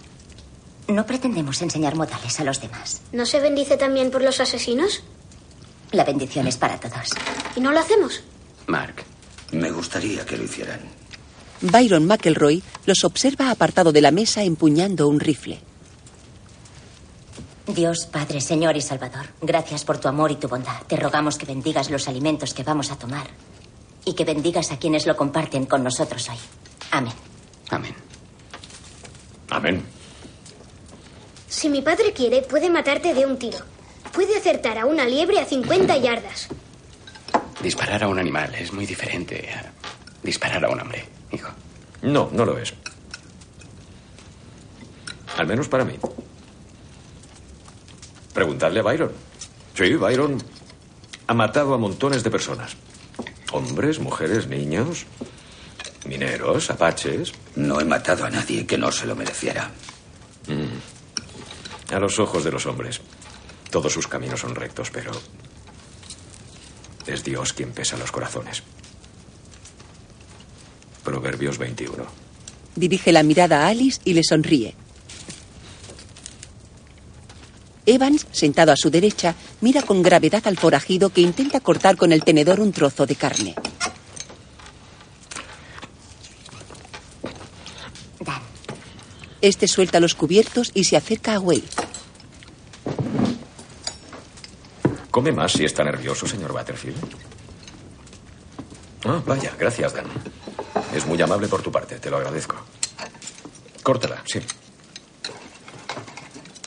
No 0.87 1.05
pretendemos 1.05 1.61
enseñar 1.61 1.93
modales 1.93 2.39
a 2.39 2.43
los 2.43 2.59
demás. 2.61 3.01
¿No 3.11 3.27
se 3.27 3.41
bendice 3.41 3.77
también 3.77 4.09
por 4.09 4.23
los 4.23 4.39
asesinos? 4.39 5.03
La 5.91 6.03
bendición 6.03 6.47
es 6.47 6.57
para 6.57 6.79
todos. 6.79 7.09
¿Y 7.55 7.59
no 7.61 7.71
lo 7.73 7.79
hacemos? 7.79 8.23
Mark. 8.65 9.03
Me 9.51 9.69
gustaría 9.69 10.25
que 10.25 10.35
lo 10.35 10.45
hicieran. 10.45 10.79
Byron 11.61 12.07
McElroy 12.07 12.63
los 12.87 13.03
observa 13.03 13.51
apartado 13.51 13.91
de 13.91 14.01
la 14.01 14.09
mesa 14.09 14.41
empuñando 14.41 15.07
un 15.07 15.19
rifle. 15.19 15.66
Dios, 17.68 18.05
Padre, 18.05 18.39
Señor 18.39 18.78
y 18.78 18.82
Salvador, 18.82 19.28
gracias 19.41 19.84
por 19.84 19.97
tu 19.97 20.07
amor 20.07 20.32
y 20.32 20.36
tu 20.38 20.47
bondad. 20.47 20.82
Te 20.88 20.95
rogamos 20.95 21.38
que 21.38 21.45
bendigas 21.45 21.89
los 21.89 22.07
alimentos 22.07 22.53
que 22.53 22.63
vamos 22.63 22.91
a 22.91 22.97
tomar 22.97 23.28
y 24.05 24.13
que 24.13 24.24
bendigas 24.24 24.72
a 24.72 24.80
quienes 24.80 25.05
lo 25.05 25.18
comparten 25.18 25.65
con 25.65 25.84
nosotros 25.84 26.30
hoy. 26.30 26.38
Amén. 26.91 27.13
Amén. 27.70 27.93
Amén. 29.49 29.84
Si 31.49 31.68
mi 31.68 31.82
padre 31.82 32.13
quiere, 32.13 32.41
puede 32.41 32.70
matarte 32.70 33.13
de 33.13 33.26
un 33.26 33.38
tiro. 33.38 33.59
Puede 34.13 34.38
acertar 34.38 34.78
a 34.78 34.86
una 34.86 35.05
liebre 35.05 35.39
a 35.39 35.45
50 35.45 35.97
yardas. 35.97 36.47
Disparar 37.61 38.03
a 38.03 38.07
un 38.07 38.18
animal 38.18 38.55
es 38.55 38.72
muy 38.72 38.86
diferente 38.86 39.49
a 39.51 39.74
disparar 40.24 40.63
a 40.63 40.70
un 40.70 40.80
hombre, 40.80 41.05
hijo. 41.34 41.49
No, 42.01 42.30
no 42.32 42.45
lo 42.45 42.57
es. 42.57 42.74
Al 45.38 45.47
menos 45.47 45.68
para 45.68 45.84
mí. 45.84 45.95
Preguntadle 48.38 48.81
a 48.81 48.83
Byron. 48.83 49.11
Sí, 49.73 49.95
Byron 49.95 50.38
ha 51.25 51.33
matado 51.33 51.73
a 51.73 51.79
montones 51.79 52.21
de 52.21 52.29
personas. 52.29 52.77
Hombres, 53.51 53.97
mujeres, 53.97 54.45
niños, 54.45 55.07
mineros, 56.05 56.69
apaches. 56.69 57.33
No 57.55 57.81
he 57.81 57.83
matado 57.83 58.25
a 58.25 58.29
nadie 58.29 58.67
que 58.67 58.77
no 58.77 58.91
se 58.91 59.07
lo 59.07 59.15
mereciera. 59.15 59.71
Mm. 60.45 61.95
A 61.95 61.99
los 61.99 62.19
ojos 62.19 62.43
de 62.43 62.51
los 62.51 62.67
hombres. 62.67 63.01
Todos 63.71 63.91
sus 63.91 64.07
caminos 64.07 64.41
son 64.41 64.53
rectos, 64.53 64.91
pero 64.91 65.13
es 67.07 67.23
Dios 67.23 67.53
quien 67.53 67.71
pesa 67.71 67.97
los 67.97 68.11
corazones. 68.11 68.61
Proverbios 71.03 71.57
21. 71.57 72.05
Dirige 72.75 73.11
la 73.11 73.23
mirada 73.23 73.65
a 73.65 73.69
Alice 73.69 73.99
y 74.05 74.13
le 74.13 74.23
sonríe. 74.23 74.75
Evans, 77.88 78.27
sentado 78.31 78.73
a 78.73 78.75
su 78.75 78.91
derecha, 78.91 79.33
mira 79.61 79.81
con 79.81 80.03
gravedad 80.03 80.45
al 80.45 80.57
forajido 80.57 81.09
que 81.09 81.21
intenta 81.21 81.61
cortar 81.61 81.95
con 81.95 82.11
el 82.11 82.23
tenedor 82.23 82.59
un 82.59 82.73
trozo 82.73 83.05
de 83.05 83.15
carne. 83.15 83.55
Dan. 88.19 88.41
Este 89.41 89.67
suelta 89.69 90.01
los 90.01 90.15
cubiertos 90.15 90.71
y 90.73 90.83
se 90.83 90.97
acerca 90.97 91.35
a 91.35 91.39
Wade. 91.39 91.63
¿Come 95.09 95.31
más 95.31 95.53
si 95.53 95.63
está 95.63 95.83
nervioso, 95.85 96.27
señor 96.27 96.51
Butterfield? 96.51 96.97
Ah, 99.05 99.21
vaya, 99.25 99.55
gracias, 99.57 99.93
Dan. 99.93 100.05
Es 100.93 101.05
muy 101.05 101.21
amable 101.21 101.47
por 101.47 101.61
tu 101.61 101.71
parte, 101.71 101.97
te 101.99 102.09
lo 102.09 102.17
agradezco. 102.17 102.57
Córtala, 103.81 104.21
sí. 104.25 104.39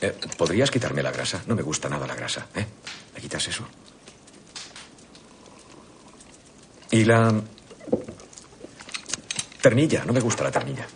Eh, 0.01 0.15
¿Podrías 0.37 0.71
quitarme 0.71 1.03
la 1.03 1.11
grasa? 1.11 1.43
No 1.45 1.55
me 1.55 1.61
gusta 1.61 1.87
nada 1.87 2.07
la 2.07 2.15
grasa, 2.15 2.47
¿eh? 2.55 2.65
¿Me 3.13 3.21
quitas 3.21 3.47
eso? 3.47 3.63
Y 6.89 7.05
la... 7.05 7.33
Ternilla, 9.61 10.03
no 10.05 10.11
me 10.13 10.19
gusta 10.19 10.43
la 10.43 10.51
ternilla. 10.51 10.87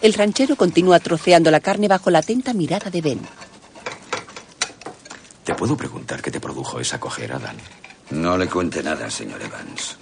El 0.00 0.14
ranchero 0.14 0.54
continúa 0.56 1.00
troceando 1.00 1.50
la 1.50 1.60
carne 1.60 1.88
bajo 1.88 2.08
la 2.10 2.20
atenta 2.20 2.54
mirada 2.54 2.88
de 2.88 3.00
Ben. 3.02 3.20
¿Te 5.44 5.54
puedo 5.54 5.76
preguntar 5.76 6.22
qué 6.22 6.30
te 6.30 6.40
produjo 6.40 6.78
esa 6.78 7.00
cojera, 7.00 7.38
Dan? 7.38 7.56
No 8.10 8.38
le 8.38 8.46
cuente 8.48 8.82
nada, 8.82 9.10
señor 9.10 9.42
Evans. 9.42 9.98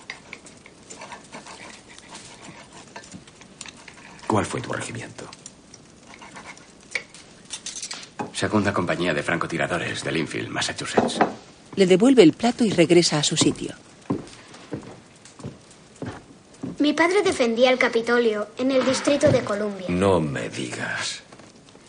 ¿Cuál 4.27 4.45
fue 4.45 4.61
tu 4.61 4.71
regimiento? 4.73 5.25
Segunda 8.39 8.73
compañía 8.73 9.13
de 9.13 9.25
francotiradores 9.25 10.05
de 10.05 10.13
Linfield, 10.13 10.49
Massachusetts. 10.49 11.19
Le 11.75 11.87
devuelve 11.89 12.23
el 12.23 12.35
plato 12.35 12.65
y 12.65 12.71
regresa 12.71 13.19
a 13.19 13.25
su 13.25 13.37
sitio. 13.37 13.75
Mi 16.79 16.93
padre 16.93 17.23
defendía 17.25 17.73
el 17.73 17.79
Capitolio 17.79 18.47
en 18.57 18.71
el 18.71 18.87
Distrito 18.87 19.33
de 19.33 19.43
Columbia. 19.43 19.87
No 19.89 20.21
me 20.21 20.49
digas. 20.51 21.21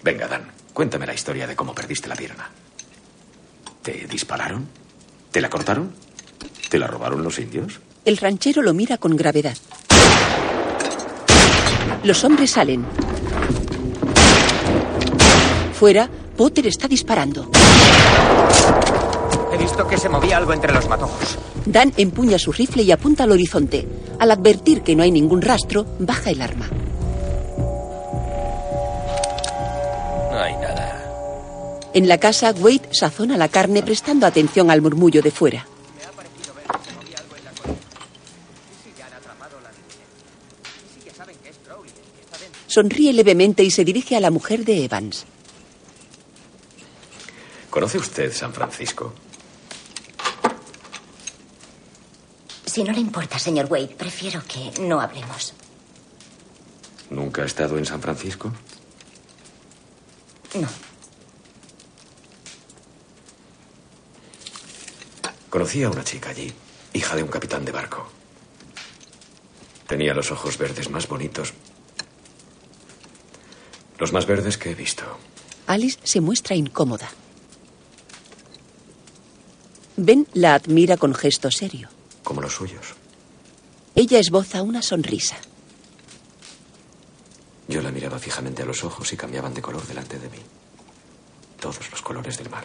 Venga, 0.02 0.28
Dan, 0.28 0.50
cuéntame 0.74 1.06
la 1.06 1.14
historia 1.14 1.46
de 1.46 1.56
cómo 1.56 1.76
perdiste 1.76 2.10
la 2.10 2.16
pierna. 2.16 2.50
¿Te 3.84 4.08
dispararon? 4.10 4.68
¿Te 5.32 5.42
la 5.42 5.52
cortaron? 5.52 5.94
¿Te 6.68 6.80
la 6.80 6.88
robaron 6.88 7.22
los 7.22 7.38
indios? 7.38 7.80
El 8.06 8.18
ranchero 8.18 8.64
lo 8.64 8.74
mira 8.74 8.98
con 8.98 9.16
gravedad. 9.16 9.56
Los 12.04 12.24
hombres 12.24 12.50
salen. 12.50 12.84
Fuera, 15.74 16.10
Potter 16.40 16.68
está 16.68 16.88
disparando. 16.88 17.52
He 19.52 19.58
visto 19.58 19.86
que 19.86 19.98
se 19.98 20.08
movía 20.08 20.38
algo 20.38 20.54
entre 20.54 20.72
los 20.72 20.88
matojos. 20.88 21.38
Dan 21.66 21.92
empuña 21.98 22.40
su 22.40 22.54
rifle 22.54 22.84
y 22.84 22.94
apunta 22.94 23.26
al 23.26 23.34
horizonte. 23.34 23.86
Al 24.20 24.32
advertir 24.32 24.82
que 24.82 24.96
no 24.96 25.04
hay 25.04 25.12
ningún 25.12 25.42
rastro, 25.42 25.86
baja 26.00 26.30
el 26.30 26.42
arma. 26.42 26.70
No 30.32 30.40
hay 30.40 30.54
nada. 30.54 31.82
En 31.94 32.08
la 32.08 32.18
casa, 32.18 32.56
Wade 32.58 32.88
sazona 32.92 33.36
la 33.36 33.50
carne 33.50 33.84
prestando 33.84 34.26
atención 34.26 34.72
al 34.72 34.82
murmullo 34.82 35.22
de 35.22 35.32
fuera. 35.32 35.68
Sonríe 42.68 43.12
levemente 43.12 43.62
y 43.62 43.72
se 43.72 43.84
dirige 43.84 44.16
a 44.16 44.22
la 44.22 44.32
mujer 44.32 44.64
de 44.64 44.86
Evans. 44.86 45.26
¿Conoce 47.70 47.98
usted 47.98 48.34
San 48.34 48.54
Francisco? 48.54 49.14
Si 52.66 52.84
no 52.84 52.92
le 52.92 53.00
importa, 53.00 53.38
señor 53.40 53.68
Wade, 53.70 53.96
prefiero 53.98 54.42
que 54.48 54.72
no 54.82 55.00
hablemos. 55.00 55.54
¿Nunca 57.10 57.44
ha 57.44 57.46
estado 57.46 57.78
en 57.78 57.86
San 57.86 58.02
Francisco? 58.02 58.52
No. 60.56 60.68
Conocí 65.50 65.84
a 65.84 65.90
una 65.90 66.04
chica 66.04 66.30
allí, 66.30 66.54
hija 66.94 67.16
de 67.16 67.24
un 67.24 67.30
capitán 67.30 67.66
de 67.66 67.72
barco. 67.72 68.08
Tenía 69.88 70.14
los 70.14 70.32
ojos 70.32 70.58
verdes 70.58 70.90
más 70.90 71.08
bonitos. 71.08 71.54
Los 73.98 74.14
más 74.14 74.28
verdes 74.28 74.58
que 74.58 74.72
he 74.72 74.76
visto. 74.76 75.04
Alice 75.66 76.00
se 76.04 76.22
muestra 76.22 76.56
incómoda. 76.56 77.10
Ben 80.02 80.26
la 80.34 80.54
admira 80.54 80.96
con 80.96 81.14
gesto 81.14 81.52
serio. 81.52 81.90
Como 82.24 82.42
los 82.42 82.54
suyos. 82.54 82.96
Ella 83.96 84.20
esboza 84.20 84.62
una 84.62 84.82
sonrisa. 84.82 85.36
Yo 87.68 87.82
la 87.82 87.92
miraba 87.92 88.18
fijamente 88.18 88.64
a 88.64 88.66
los 88.66 88.84
ojos 88.86 89.12
y 89.12 89.18
cambiaban 89.18 89.54
de 89.54 89.62
color 89.62 89.86
delante 89.86 90.18
de 90.18 90.30
mí. 90.30 90.38
Todos 91.60 91.92
los 91.92 92.02
colores 92.02 92.38
del 92.38 92.50
mar. 92.50 92.64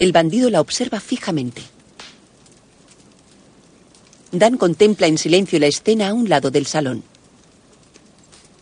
El 0.00 0.10
bandido 0.10 0.50
la 0.50 0.60
observa 0.60 0.98
fijamente. 0.98 1.62
Dan 4.32 4.56
contempla 4.56 5.06
en 5.06 5.18
silencio 5.18 5.60
la 5.60 5.68
escena 5.68 6.08
a 6.08 6.14
un 6.14 6.28
lado 6.28 6.50
del 6.50 6.66
salón. 6.66 7.04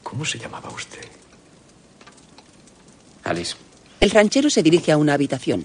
¿Cómo 0.02 0.26
se 0.26 0.38
llamaba 0.38 0.68
usted? 0.68 1.06
Alice. 3.24 3.56
El 4.00 4.10
ranchero 4.10 4.50
se 4.50 4.62
dirige 4.62 4.92
a 4.92 4.98
una 4.98 5.14
habitación. 5.14 5.64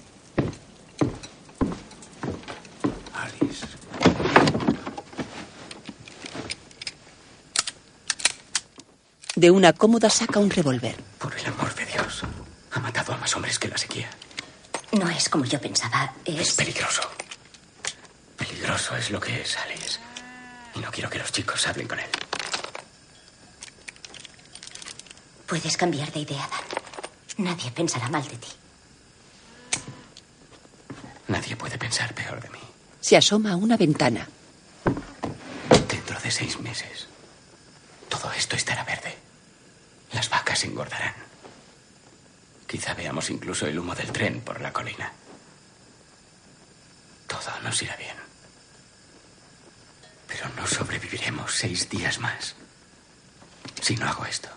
Alice. 3.14 3.66
De 9.36 9.50
una 9.50 9.72
cómoda 9.72 10.08
saca 10.10 10.38
un 10.40 10.50
revólver. 10.50 10.96
Por 11.18 11.34
el 11.36 11.46
amor 11.46 11.74
de 11.74 11.84
Dios. 11.86 12.22
Ha 12.72 12.80
matado 12.80 13.12
a 13.12 13.18
más 13.18 13.34
hombres 13.36 13.58
que 13.58 13.68
la 13.68 13.76
sequía. 13.76 14.08
No 14.92 15.08
es 15.10 15.28
como 15.28 15.44
yo 15.44 15.60
pensaba. 15.60 16.12
Es 16.24 16.40
Es. 16.50 16.54
peligroso. 16.54 17.02
Peligroso 18.36 18.96
es 18.96 19.10
lo 19.10 19.20
que 19.20 19.40
es, 19.42 19.56
Alice. 19.58 19.98
Y 20.74 20.78
no 20.80 20.90
quiero 20.90 21.10
que 21.10 21.18
los 21.18 21.30
chicos 21.32 21.66
hablen 21.66 21.86
con 21.86 21.98
él. 21.98 22.06
Puedes 25.46 25.76
cambiar 25.76 26.10
de 26.12 26.20
idea, 26.20 26.48
Dan. 26.50 27.44
Nadie 27.46 27.70
pensará 27.70 28.08
mal 28.08 28.26
de 28.26 28.36
ti. 28.36 28.48
Nadie 31.28 31.56
puede 31.56 31.76
pensar 31.78 32.14
peor 32.14 32.40
de 32.40 32.48
mí. 32.50 32.58
Se 33.00 33.16
asoma 33.16 33.52
a 33.52 33.56
una 33.56 33.76
ventana. 33.76 34.26
Dentro 35.88 36.18
de 36.20 36.30
seis 36.30 36.58
meses, 36.60 37.06
todo 38.08 38.32
esto 38.32 38.56
estará 38.56 38.82
verde. 38.84 39.16
Las 40.12 40.28
vacas 40.30 40.64
engordarán. 40.64 41.14
Quizá 42.66 42.94
veamos 42.94 43.30
incluso 43.30 43.66
el 43.66 43.78
humo 43.78 43.94
del 43.94 44.12
tren 44.12 44.40
por 44.40 44.60
la 44.60 44.72
colina. 44.72 45.12
Todo 47.26 47.60
nos 47.62 47.80
irá 47.82 47.96
bien. 47.96 48.16
Pero 50.26 50.48
no 50.56 50.66
sobreviviremos 50.66 51.52
seis 51.54 51.88
días 51.88 52.18
más 52.18 52.54
si 53.80 53.96
no 53.96 54.08
hago 54.08 54.24
esto. 54.26 54.48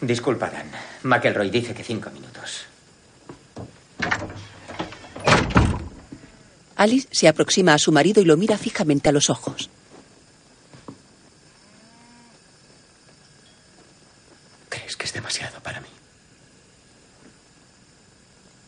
Disculpa, 0.00 0.50
Dan. 0.50 0.70
McElroy 1.04 1.50
dice 1.50 1.74
que 1.74 1.84
cinco 1.84 2.10
minutos. 2.10 2.66
Alice 6.76 7.08
se 7.12 7.28
aproxima 7.28 7.74
a 7.74 7.78
su 7.78 7.92
marido 7.92 8.20
y 8.20 8.24
lo 8.24 8.36
mira 8.36 8.58
fijamente 8.58 9.08
a 9.08 9.12
los 9.12 9.30
ojos. 9.30 9.70
¿Crees 14.68 14.96
que 14.96 15.06
es 15.06 15.12
demasiado 15.12 15.60
para 15.62 15.80
mí? 15.80 15.88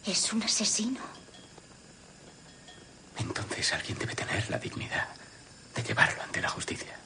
Es 0.07 0.33
un 0.33 0.43
asesino. 0.45 1.01
Entonces 3.19 3.73
alguien 3.73 3.99
debe 3.99 4.15
tener 4.15 4.49
la 4.51 4.59
dignidad 4.59 5.09
de 5.75 5.83
llevarlo 5.83 6.23
ante 6.23 6.41
la 6.41 6.49
justicia. 6.49 6.97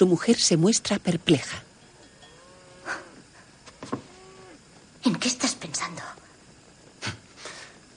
Su 0.00 0.06
mujer 0.06 0.40
se 0.40 0.56
muestra 0.56 0.98
perpleja. 0.98 1.62
¿En 5.04 5.14
qué 5.16 5.28
estás 5.28 5.54
pensando? 5.54 6.00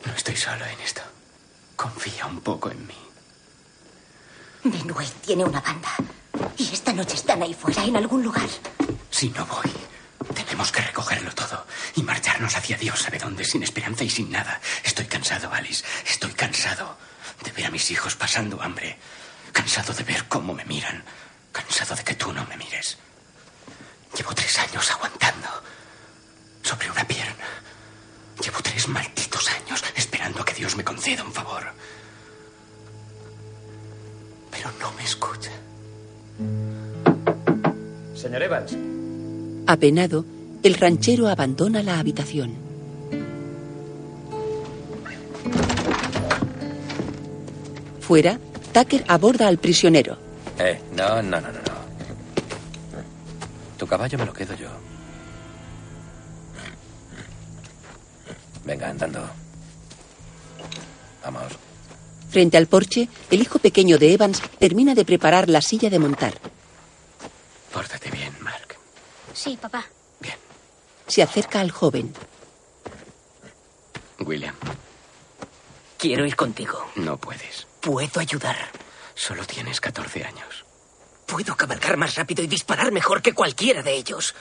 No 0.05 0.11
estoy 0.11 0.35
solo 0.35 0.65
en 0.65 0.77
esto. 0.81 1.01
Confía 1.77 2.25
un 2.25 2.41
poco 2.41 2.69
en 2.71 2.85
mí. 2.85 2.97
Benway 4.65 5.07
tiene 5.25 5.45
una 5.45 5.61
banda. 5.61 5.95
Y 6.57 6.73
esta 6.73 6.91
noche 6.91 7.15
están 7.15 7.41
ahí 7.41 7.53
fuera, 7.53 7.85
en 7.85 7.95
algún 7.95 8.21
lugar. 8.21 8.49
Si 9.09 9.29
no 9.29 9.45
voy, 9.45 9.71
tenemos 10.35 10.73
que 10.73 10.81
recogerlo 10.81 11.33
todo 11.33 11.65
y 11.95 12.03
marcharnos 12.03 12.53
hacia 12.57 12.75
Dios 12.75 12.99
sabe 12.99 13.17
dónde, 13.17 13.45
sin 13.45 13.63
esperanza 13.63 14.03
y 14.03 14.09
sin 14.09 14.29
nada. 14.29 14.59
Estoy 14.83 15.05
cansado, 15.05 15.53
Alice. 15.53 15.85
Estoy 16.05 16.33
cansado 16.33 16.97
de 17.45 17.51
ver 17.53 17.67
a 17.67 17.71
mis 17.71 17.89
hijos 17.91 18.17
pasando 18.17 18.61
hambre. 18.61 18.97
Cansado 19.53 19.93
de 19.93 20.03
ver 20.03 20.27
cómo 20.27 20.53
me 20.53 20.65
miran. 20.65 21.05
Apenado, 39.73 40.23
el 40.61 40.75
ranchero 40.75 41.27
abandona 41.27 41.81
la 41.81 41.97
habitación. 41.97 42.53
Fuera, 47.99 48.39
Tucker 48.71 49.03
aborda 49.07 49.47
al 49.47 49.57
prisionero. 49.57 50.15
Eh, 50.59 50.79
no, 50.95 51.23
no, 51.23 51.41
no, 51.41 51.47
no, 51.47 51.53
no. 51.53 51.83
Tu 53.79 53.87
caballo 53.87 54.15
me 54.19 54.25
lo 54.27 54.33
quedo 54.33 54.53
yo. 54.53 54.69
Venga, 58.63 58.89
andando. 58.89 59.27
Vamos. 61.23 61.51
Frente 62.29 62.57
al 62.57 62.67
porche, 62.67 63.09
el 63.31 63.41
hijo 63.41 63.57
pequeño 63.57 63.97
de 63.97 64.13
Evans 64.13 64.39
termina 64.59 64.93
de 64.93 65.03
preparar 65.03 65.49
la 65.49 65.61
silla 65.61 65.89
de 65.89 65.97
montar. 65.97 66.35
Pórtate 67.73 68.11
bien, 68.11 68.33
Mark. 68.39 68.75
Sí, 69.33 69.57
papá. 69.59 69.85
Se 71.13 71.21
acerca 71.21 71.59
al 71.59 71.69
joven. 71.69 72.11
William, 74.21 74.55
Quiero 75.99 76.25
ir 76.25 76.35
contigo. 76.35 76.83
no 76.95 77.17
puedes. 77.17 77.67
Puedo 77.81 78.19
ayudar. 78.19 78.57
Solo 79.13 79.45
tienes 79.45 79.79
14 79.79 80.23
años. 80.23 80.65
Puedo 81.27 81.55
cabalgar 81.55 81.97
más 81.97 82.15
rápido 82.15 82.41
y 82.41 82.47
disparar 82.47 82.91
mejor 82.91 83.21
que 83.21 83.33
cualquiera 83.33 83.83
de 83.83 83.93
ellos. 83.93 84.33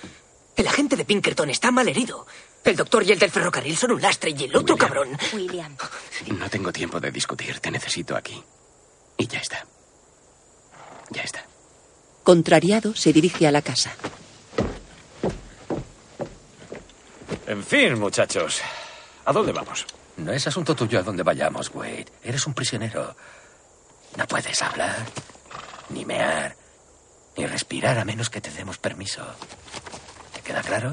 El 0.57 0.67
agente 0.67 0.97
de 0.97 1.05
Pinkerton 1.05 1.51
está 1.51 1.71
mal 1.71 1.89
herido. 1.91 2.27
El 2.65 2.75
doctor 2.77 3.03
y 3.03 3.13
el 3.13 3.19
del 3.19 3.31
ferrocarril 3.31 3.77
son 3.77 3.93
un 3.93 4.01
lastre 4.01 4.31
y 4.35 4.45
el 4.45 4.57
otro 4.57 4.75
cabrón. 4.79 5.11
William. 5.35 5.77
No 6.29 6.49
tengo 6.49 6.73
tiempo 6.73 6.99
de 7.01 7.11
discutir. 7.11 7.61
Te 7.61 7.71
necesito 7.71 8.17
aquí. 8.17 8.43
Y 9.19 9.27
ya 9.27 9.41
está. 9.41 9.67
Ya 11.11 11.21
está. 11.21 11.45
Contrariado, 12.23 12.95
se 12.95 13.13
dirige 13.13 13.47
a 13.47 13.53
la 13.53 13.61
casa. 13.61 13.95
En 17.47 17.63
fin, 17.63 17.99
muchachos. 17.99 18.61
¿A 19.25 19.33
dónde 19.33 19.53
vamos? 19.53 19.87
No 20.17 20.33
es 20.33 20.47
asunto 20.47 20.75
tuyo 20.75 20.99
a 20.99 21.03
dónde 21.03 21.23
vayamos, 21.23 21.71
Wade. 21.75 22.07
Eres 22.23 22.47
un 22.47 22.55
prisionero. 22.55 23.17
No 24.17 24.27
puedes 24.27 24.61
hablar, 24.61 24.97
ni 25.89 26.05
mear, 26.05 26.55
ni 27.37 27.47
respirar 27.47 27.99
a 27.99 28.05
menos 28.05 28.29
que 28.29 28.41
te 28.41 28.51
demos 28.51 28.79
permiso. 28.79 29.25
¿Te 30.35 30.41
queda 30.43 30.61
claro? 30.63 30.93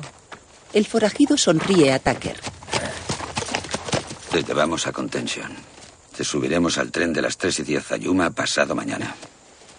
El 0.73 0.85
forajido 0.85 1.37
sonríe 1.37 1.91
a 1.91 1.99
Tucker. 1.99 2.39
Te 4.31 4.43
llevamos 4.43 4.87
a 4.87 4.91
contención. 4.91 5.55
Te 6.15 6.23
subiremos 6.23 6.77
al 6.77 6.91
tren 6.91 7.11
de 7.13 7.21
las 7.21 7.37
3 7.37 7.59
y 7.59 7.63
10 7.63 7.91
a 7.93 7.97
Yuma 7.97 8.29
pasado 8.29 8.75
mañana. 8.75 9.15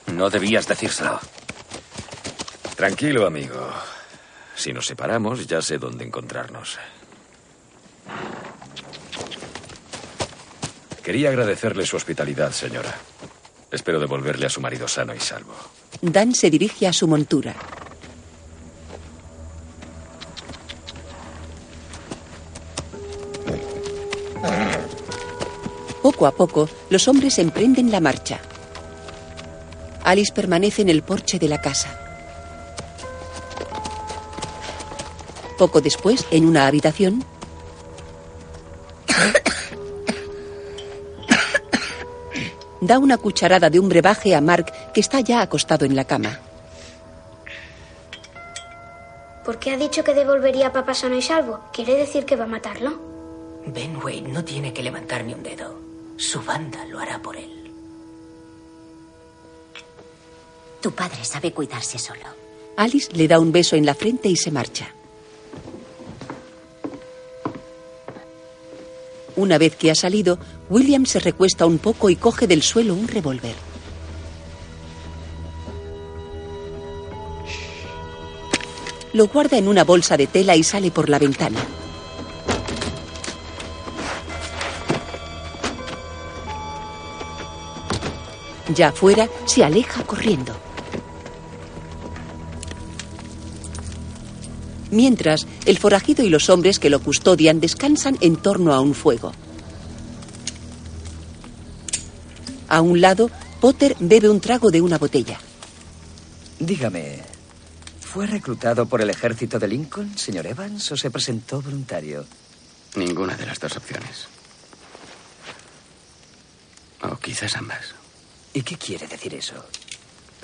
No 0.06 0.28
debías 0.28 0.66
decírselo. 0.66 1.20
Tranquilo, 2.76 3.26
amigo. 3.26 3.70
Si 4.60 4.74
nos 4.74 4.86
separamos, 4.86 5.46
ya 5.46 5.62
sé 5.62 5.78
dónde 5.78 6.04
encontrarnos. 6.04 6.78
Quería 11.02 11.30
agradecerle 11.30 11.86
su 11.86 11.96
hospitalidad, 11.96 12.52
señora. 12.52 12.94
Espero 13.70 13.98
devolverle 13.98 14.44
a 14.44 14.50
su 14.50 14.60
marido 14.60 14.86
sano 14.86 15.14
y 15.14 15.18
salvo. 15.18 15.54
Dan 16.02 16.34
se 16.34 16.50
dirige 16.50 16.86
a 16.86 16.92
su 16.92 17.08
montura. 17.08 17.56
Poco 26.02 26.26
a 26.26 26.32
poco, 26.32 26.68
los 26.90 27.08
hombres 27.08 27.38
emprenden 27.38 27.90
la 27.90 28.00
marcha. 28.00 28.42
Alice 30.04 30.34
permanece 30.34 30.82
en 30.82 30.90
el 30.90 31.02
porche 31.02 31.38
de 31.38 31.48
la 31.48 31.62
casa. 31.62 31.99
Poco 35.60 35.82
después, 35.82 36.26
en 36.30 36.46
una 36.46 36.66
habitación, 36.66 37.22
da 42.80 42.98
una 42.98 43.18
cucharada 43.18 43.68
de 43.68 43.78
un 43.78 43.90
brebaje 43.90 44.34
a 44.34 44.40
Mark, 44.40 44.72
que 44.94 45.00
está 45.00 45.20
ya 45.20 45.42
acostado 45.42 45.84
en 45.84 45.94
la 45.94 46.06
cama. 46.06 46.40
¿Por 49.44 49.58
qué 49.58 49.72
ha 49.72 49.76
dicho 49.76 50.02
que 50.02 50.14
devolvería 50.14 50.68
a 50.68 50.72
papá 50.72 50.94
sano 50.94 51.16
y 51.16 51.20
salvo? 51.20 51.60
¿Quiere 51.74 51.94
decir 51.94 52.24
que 52.24 52.36
va 52.36 52.44
a 52.44 52.46
matarlo? 52.46 52.98
Ben 53.66 53.98
Wade 54.02 54.32
no 54.32 54.42
tiene 54.42 54.72
que 54.72 54.82
levantar 54.82 55.24
ni 55.24 55.34
un 55.34 55.42
dedo. 55.42 55.78
Su 56.16 56.40
banda 56.40 56.86
lo 56.86 57.00
hará 57.00 57.20
por 57.20 57.36
él. 57.36 57.70
Tu 60.80 60.90
padre 60.92 61.22
sabe 61.22 61.52
cuidarse 61.52 61.98
solo. 61.98 62.24
Alice 62.78 63.12
le 63.12 63.28
da 63.28 63.38
un 63.38 63.52
beso 63.52 63.76
en 63.76 63.84
la 63.84 63.94
frente 63.94 64.30
y 64.30 64.36
se 64.36 64.50
marcha. 64.50 64.94
Una 69.40 69.56
vez 69.56 69.74
que 69.74 69.90
ha 69.90 69.94
salido, 69.94 70.38
William 70.68 71.06
se 71.06 71.18
recuesta 71.18 71.64
un 71.64 71.78
poco 71.78 72.10
y 72.10 72.16
coge 72.16 72.46
del 72.46 72.60
suelo 72.62 72.92
un 72.92 73.08
revólver. 73.08 73.54
Lo 79.14 79.28
guarda 79.28 79.56
en 79.56 79.66
una 79.66 79.84
bolsa 79.84 80.18
de 80.18 80.26
tela 80.26 80.56
y 80.56 80.62
sale 80.62 80.90
por 80.90 81.08
la 81.08 81.18
ventana. 81.18 81.58
Ya 88.74 88.88
afuera, 88.88 89.26
se 89.46 89.64
aleja 89.64 90.04
corriendo. 90.04 90.52
Mientras, 94.90 95.46
el 95.66 95.78
forajido 95.78 96.24
y 96.24 96.30
los 96.30 96.50
hombres 96.50 96.78
que 96.78 96.90
lo 96.90 97.00
custodian 97.00 97.60
descansan 97.60 98.18
en 98.20 98.36
torno 98.36 98.74
a 98.74 98.80
un 98.80 98.94
fuego. 98.94 99.32
A 102.68 102.80
un 102.80 103.00
lado, 103.00 103.30
Potter 103.60 103.96
bebe 104.00 104.28
un 104.28 104.40
trago 104.40 104.70
de 104.70 104.80
una 104.80 104.98
botella. 104.98 105.40
Dígame, 106.58 107.20
¿fue 108.00 108.26
reclutado 108.26 108.86
por 108.86 109.00
el 109.00 109.10
ejército 109.10 109.58
de 109.58 109.68
Lincoln, 109.68 110.16
señor 110.16 110.46
Evans, 110.46 110.90
o 110.92 110.96
se 110.96 111.10
presentó 111.10 111.60
voluntario? 111.60 112.24
Ninguna 112.96 113.36
de 113.36 113.46
las 113.46 113.60
dos 113.60 113.76
opciones. 113.76 114.26
O 117.02 117.16
quizás 117.16 117.56
ambas. 117.56 117.94
¿Y 118.52 118.62
qué 118.62 118.76
quiere 118.76 119.06
decir 119.06 119.34
eso? 119.34 119.54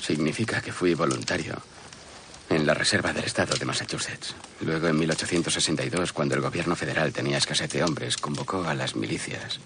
Significa 0.01 0.61
que 0.61 0.73
fui 0.73 0.95
voluntario 0.95 1.61
En 2.49 2.67
la 2.67 2.75
Reserva 2.75 3.13
del 3.13 3.25
Estado 3.25 3.57
de 3.57 3.65
Massachusetts. 3.65 4.35
Luego, 4.61 4.89
en 4.89 4.99
1862, 4.99 6.13
cuando 6.13 6.35
el 6.37 6.41
gobierno 6.41 6.77
federal 6.77 7.13
tenía 7.13 7.39
escasez 7.39 7.71
de 7.73 7.83
hombres, 7.83 8.17
convocó 8.17 8.65
a 8.65 8.75
las 8.75 8.95
milicias 8.95 9.59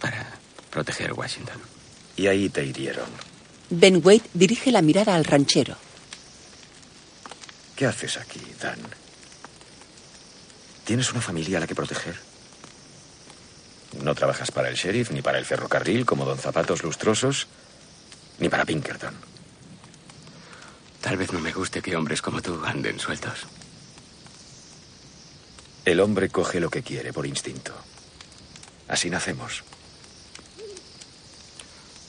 para 0.00 0.26
proteger 0.70 1.14
Washington. 1.14 1.58
Y 2.16 2.26
ahí 2.26 2.48
te 2.50 2.64
hirieron. 2.64 3.08
Ben 3.70 4.00
Wade 4.04 4.28
dirige 4.34 4.70
la 4.70 4.82
mirada 4.82 5.14
al 5.14 5.24
ranchero. 5.24 5.76
¿Qué 7.74 7.86
haces 7.86 8.18
aquí, 8.18 8.40
Dan? 8.60 8.78
¿Tienes 10.84 11.10
una 11.10 11.22
familia 11.22 11.56
a 11.56 11.60
la 11.60 11.66
que 11.66 11.74
proteger? 11.74 12.14
No 14.02 14.14
trabajas 14.14 14.50
para 14.50 14.68
el 14.68 14.74
sheriff, 14.74 15.10
ni 15.10 15.22
para 15.22 15.38
el 15.38 15.44
ferrocarril 15.44 16.04
como 16.04 16.24
don 16.24 16.38
Zapatos 16.38 16.82
Lustrosos, 16.82 17.46
ni 18.38 18.48
para 18.48 18.64
Pinkerton. 18.64 19.14
Tal 21.04 21.18
vez 21.18 21.34
no 21.34 21.38
me 21.38 21.52
guste 21.52 21.82
que 21.82 21.94
hombres 21.96 22.22
como 22.22 22.40
tú 22.40 22.62
anden 22.64 22.98
sueltos. 22.98 23.40
El 25.84 26.00
hombre 26.00 26.30
coge 26.30 26.60
lo 26.60 26.70
que 26.70 26.82
quiere 26.82 27.12
por 27.12 27.26
instinto. 27.26 27.74
Así 28.88 29.10
nacemos. 29.10 29.64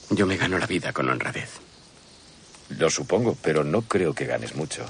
Yo 0.08 0.24
me 0.26 0.38
gano 0.38 0.56
la 0.58 0.66
vida 0.66 0.94
con 0.94 1.10
honradez. 1.10 1.50
Lo 2.70 2.88
supongo, 2.88 3.36
pero 3.42 3.64
no 3.64 3.82
creo 3.82 4.14
que 4.14 4.24
ganes 4.24 4.54
mucho. 4.54 4.86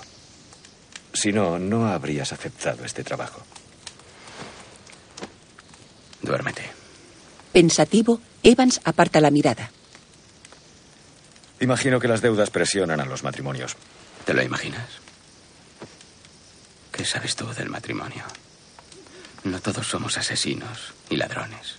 Si 1.13 1.33
no, 1.33 1.59
no 1.59 1.89
habrías 1.89 2.33
aceptado 2.33 2.85
este 2.85 3.03
trabajo. 3.03 3.43
Duérmete. 6.23 6.63
Pensativo, 7.53 8.21
Evans 8.45 8.81
aparta 8.85 9.21
la 9.21 9.33
mirada. 9.33 9.73
Imagino 11.61 11.99
que 11.99 12.09
las 12.09 12.21
deudas 12.21 12.51
presionan 12.51 13.01
a 13.01 13.07
los 13.07 13.23
matrimonios. 13.23 13.77
¿Te 14.25 14.35
lo 14.35 14.43
imaginas? 14.43 14.89
¿Qué 16.93 17.05
sabes 17.05 17.37
tú 17.37 17.53
del 17.53 17.71
matrimonio? 17.71 18.25
No 19.45 19.61
todos 19.61 19.87
somos 19.87 20.19
asesinos 20.19 20.93
y 21.09 21.17
ladrones. 21.17 21.77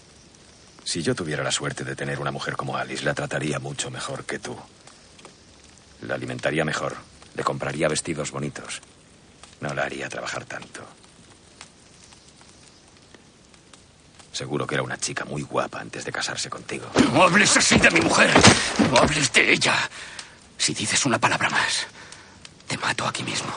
Si 0.84 1.04
yo 1.04 1.16
tuviera 1.16 1.44
la 1.44 1.52
suerte 1.52 1.84
de 1.84 1.96
tener 1.96 2.20
una 2.20 2.32
mujer 2.32 2.56
como 2.56 2.78
Alice, 2.78 3.04
la 3.04 3.14
trataría 3.14 3.60
mucho 3.60 3.92
mejor 3.92 4.26
que 4.26 4.40
tú. 4.40 4.58
La 6.02 6.16
alimentaría 6.16 6.64
mejor, 6.64 6.96
le 7.36 7.44
compraría 7.44 7.88
vestidos 7.88 8.32
bonitos. 8.32 8.82
No 9.60 9.74
la 9.74 9.84
haría 9.84 10.08
trabajar 10.08 10.46
tanto. 10.46 10.82
Seguro 14.38 14.68
que 14.68 14.76
era 14.76 14.84
una 14.84 15.00
chica 15.00 15.26
muy 15.26 15.42
guapa 15.42 15.80
antes 15.80 16.06
de 16.06 16.12
casarse 16.12 16.48
contigo. 16.48 16.86
No 17.12 17.24
hables 17.24 17.58
así 17.58 17.80
de 17.80 17.90
mi 17.90 18.02
mujer. 18.02 18.30
No 18.92 19.00
hables 19.00 19.34
de 19.34 19.52
ella. 19.52 19.74
Si 20.56 20.76
dices 20.76 21.08
una 21.08 21.18
palabra 21.18 21.50
más, 21.50 21.88
te 22.68 22.78
mato 22.78 23.08
aquí 23.08 23.24
mismo. 23.24 23.52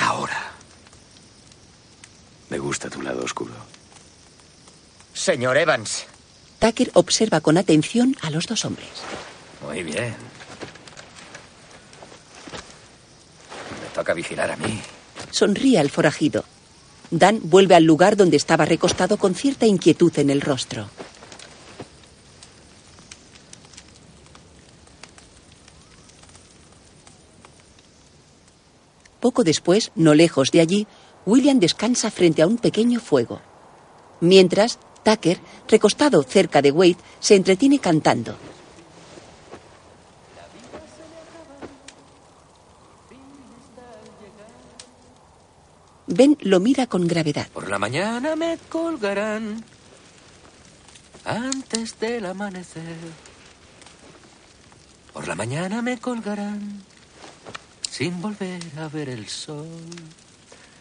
Ahora. 0.00 0.52
Me 2.50 2.58
gusta 2.58 2.90
tu 2.90 3.00
lado 3.00 3.24
oscuro. 3.24 3.54
Señor 5.14 5.56
Evans. 5.56 6.04
Tucker 6.58 6.90
observa 6.92 7.40
con 7.40 7.56
atención 7.56 8.14
a 8.20 8.28
los 8.28 8.46
dos 8.46 8.66
hombres. 8.66 8.90
Muy 9.62 9.82
bien. 9.82 10.14
Me 13.80 13.88
toca 13.94 14.12
vigilar 14.12 14.50
a 14.50 14.56
mí. 14.56 14.82
Sonríe 15.30 15.78
al 15.78 15.88
forajido. 15.88 16.44
Dan 17.14 17.38
vuelve 17.44 17.76
al 17.76 17.84
lugar 17.84 18.16
donde 18.16 18.36
estaba 18.36 18.64
recostado 18.64 19.18
con 19.18 19.36
cierta 19.36 19.66
inquietud 19.66 20.12
en 20.18 20.30
el 20.30 20.40
rostro. 20.40 20.88
Poco 29.20 29.44
después, 29.44 29.92
no 29.94 30.12
lejos 30.12 30.50
de 30.50 30.60
allí, 30.60 30.88
William 31.24 31.60
descansa 31.60 32.10
frente 32.10 32.42
a 32.42 32.48
un 32.48 32.58
pequeño 32.58 32.98
fuego. 32.98 33.40
Mientras, 34.20 34.80
Tucker, 35.04 35.38
recostado 35.68 36.24
cerca 36.24 36.62
de 36.62 36.72
Wade, 36.72 36.96
se 37.20 37.36
entretiene 37.36 37.78
cantando. 37.78 38.36
Ben 46.06 46.36
lo 46.40 46.60
mira 46.60 46.86
con 46.86 47.06
gravedad. 47.06 47.48
Por 47.48 47.68
la 47.70 47.78
mañana 47.78 48.36
me 48.36 48.58
colgarán 48.68 49.64
antes 51.24 51.98
del 51.98 52.26
amanecer. 52.26 52.98
Por 55.12 55.26
la 55.26 55.34
mañana 55.34 55.80
me 55.80 55.98
colgarán 55.98 56.82
sin 57.90 58.20
volver 58.20 58.60
a 58.78 58.88
ver 58.88 59.08
el 59.08 59.28
sol. 59.28 59.68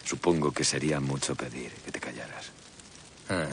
Supongo 0.04 0.52
que 0.52 0.64
sería 0.64 1.00
mucho 1.00 1.36
pedir 1.36 1.72
que 1.72 1.92
te 1.92 2.00
callaras. 2.00 2.52
Ah, 3.30 3.48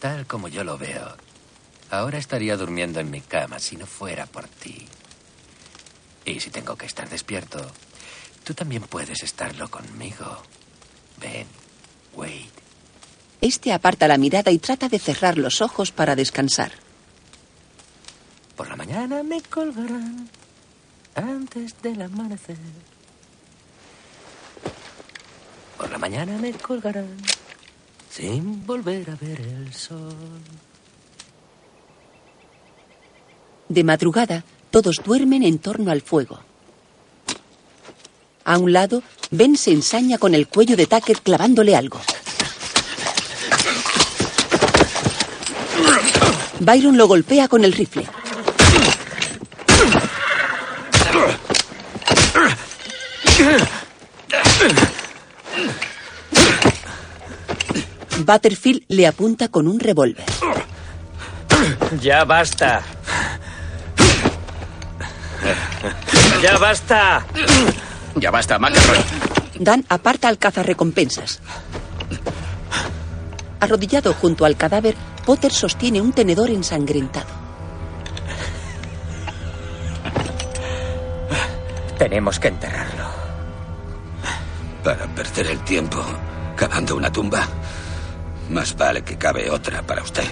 tal 0.00 0.26
como 0.26 0.48
yo 0.48 0.64
lo 0.64 0.76
veo, 0.76 1.16
ahora 1.90 2.18
estaría 2.18 2.56
durmiendo 2.56 3.00
en 3.00 3.10
mi 3.10 3.20
cama 3.20 3.58
si 3.58 3.76
no 3.76 3.86
fuera 3.86 4.26
por 4.26 4.46
ti. 4.48 4.86
Y 6.24 6.40
si 6.40 6.50
tengo 6.50 6.76
que 6.76 6.86
estar 6.86 7.08
despierto, 7.08 7.70
tú 8.44 8.54
también 8.54 8.82
puedes 8.82 9.22
estarlo 9.22 9.70
conmigo. 9.70 10.42
Ben, 11.20 11.46
Wade. 12.14 12.50
Este 13.40 13.72
aparta 13.72 14.06
la 14.06 14.18
mirada 14.18 14.50
y 14.50 14.58
trata 14.58 14.88
de 14.88 14.98
cerrar 14.98 15.36
los 15.38 15.60
ojos 15.60 15.90
para 15.90 16.14
descansar. 16.14 16.72
Por 18.56 18.68
la 18.68 18.76
mañana 18.76 19.22
me 19.22 19.40
colgarán 19.42 20.28
antes 21.14 21.80
del 21.82 22.02
amanecer. 22.02 22.56
Por 25.76 25.90
la 25.90 25.98
mañana 25.98 26.38
me 26.38 26.52
colgarán 26.52 27.16
sin 28.10 28.64
volver 28.66 29.10
a 29.10 29.16
ver 29.16 29.40
el 29.40 29.72
sol. 29.72 30.14
De 33.68 33.82
madrugada, 33.82 34.44
todos 34.70 34.96
duermen 35.02 35.42
en 35.42 35.58
torno 35.58 35.90
al 35.90 36.02
fuego. 36.02 36.40
A 38.44 38.58
un 38.58 38.72
lado, 38.72 39.02
Ben 39.30 39.56
se 39.56 39.70
ensaña 39.70 40.18
con 40.18 40.34
el 40.34 40.48
cuello 40.48 40.76
de 40.76 40.86
Tucker 40.86 41.20
clavándole 41.20 41.76
algo. 41.76 42.00
Byron 46.60 46.96
lo 46.96 47.08
golpea 47.08 47.48
con 47.48 47.64
el 47.64 47.72
rifle. 47.72 48.06
Butterfield 58.24 58.84
le 58.88 59.06
apunta 59.06 59.48
con 59.48 59.66
un 59.66 59.80
revólver. 59.80 60.24
Ya 62.00 62.24
basta. 62.24 62.82
Ya 66.42 66.58
basta. 66.58 67.24
Ya 68.16 68.30
basta, 68.30 68.58
McElroy. 68.58 68.98
Dan 69.58 69.84
aparta 69.88 70.28
al 70.28 70.38
cazarrecompensas. 70.38 71.40
Arrodillado 73.60 74.12
junto 74.14 74.44
al 74.44 74.56
cadáver, 74.56 74.96
Potter 75.24 75.52
sostiene 75.52 76.00
un 76.00 76.12
tenedor 76.12 76.50
ensangrentado. 76.50 77.28
Tenemos 81.96 82.40
que 82.40 82.48
enterrarlo. 82.48 83.04
Para 84.82 85.06
perder 85.14 85.46
el 85.46 85.60
tiempo 85.60 86.02
cavando 86.56 86.96
una 86.96 87.12
tumba, 87.12 87.46
más 88.50 88.76
vale 88.76 89.02
que 89.02 89.16
cabe 89.16 89.48
otra 89.48 89.80
para 89.82 90.02
usted. 90.02 90.24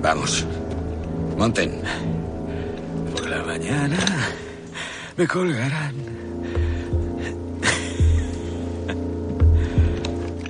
Vamos. 0.00 0.44
Monten. 1.36 1.82
Por 3.12 3.28
la 3.28 3.42
mañana 3.42 3.98
me 5.16 5.26
colgarán. 5.26 5.94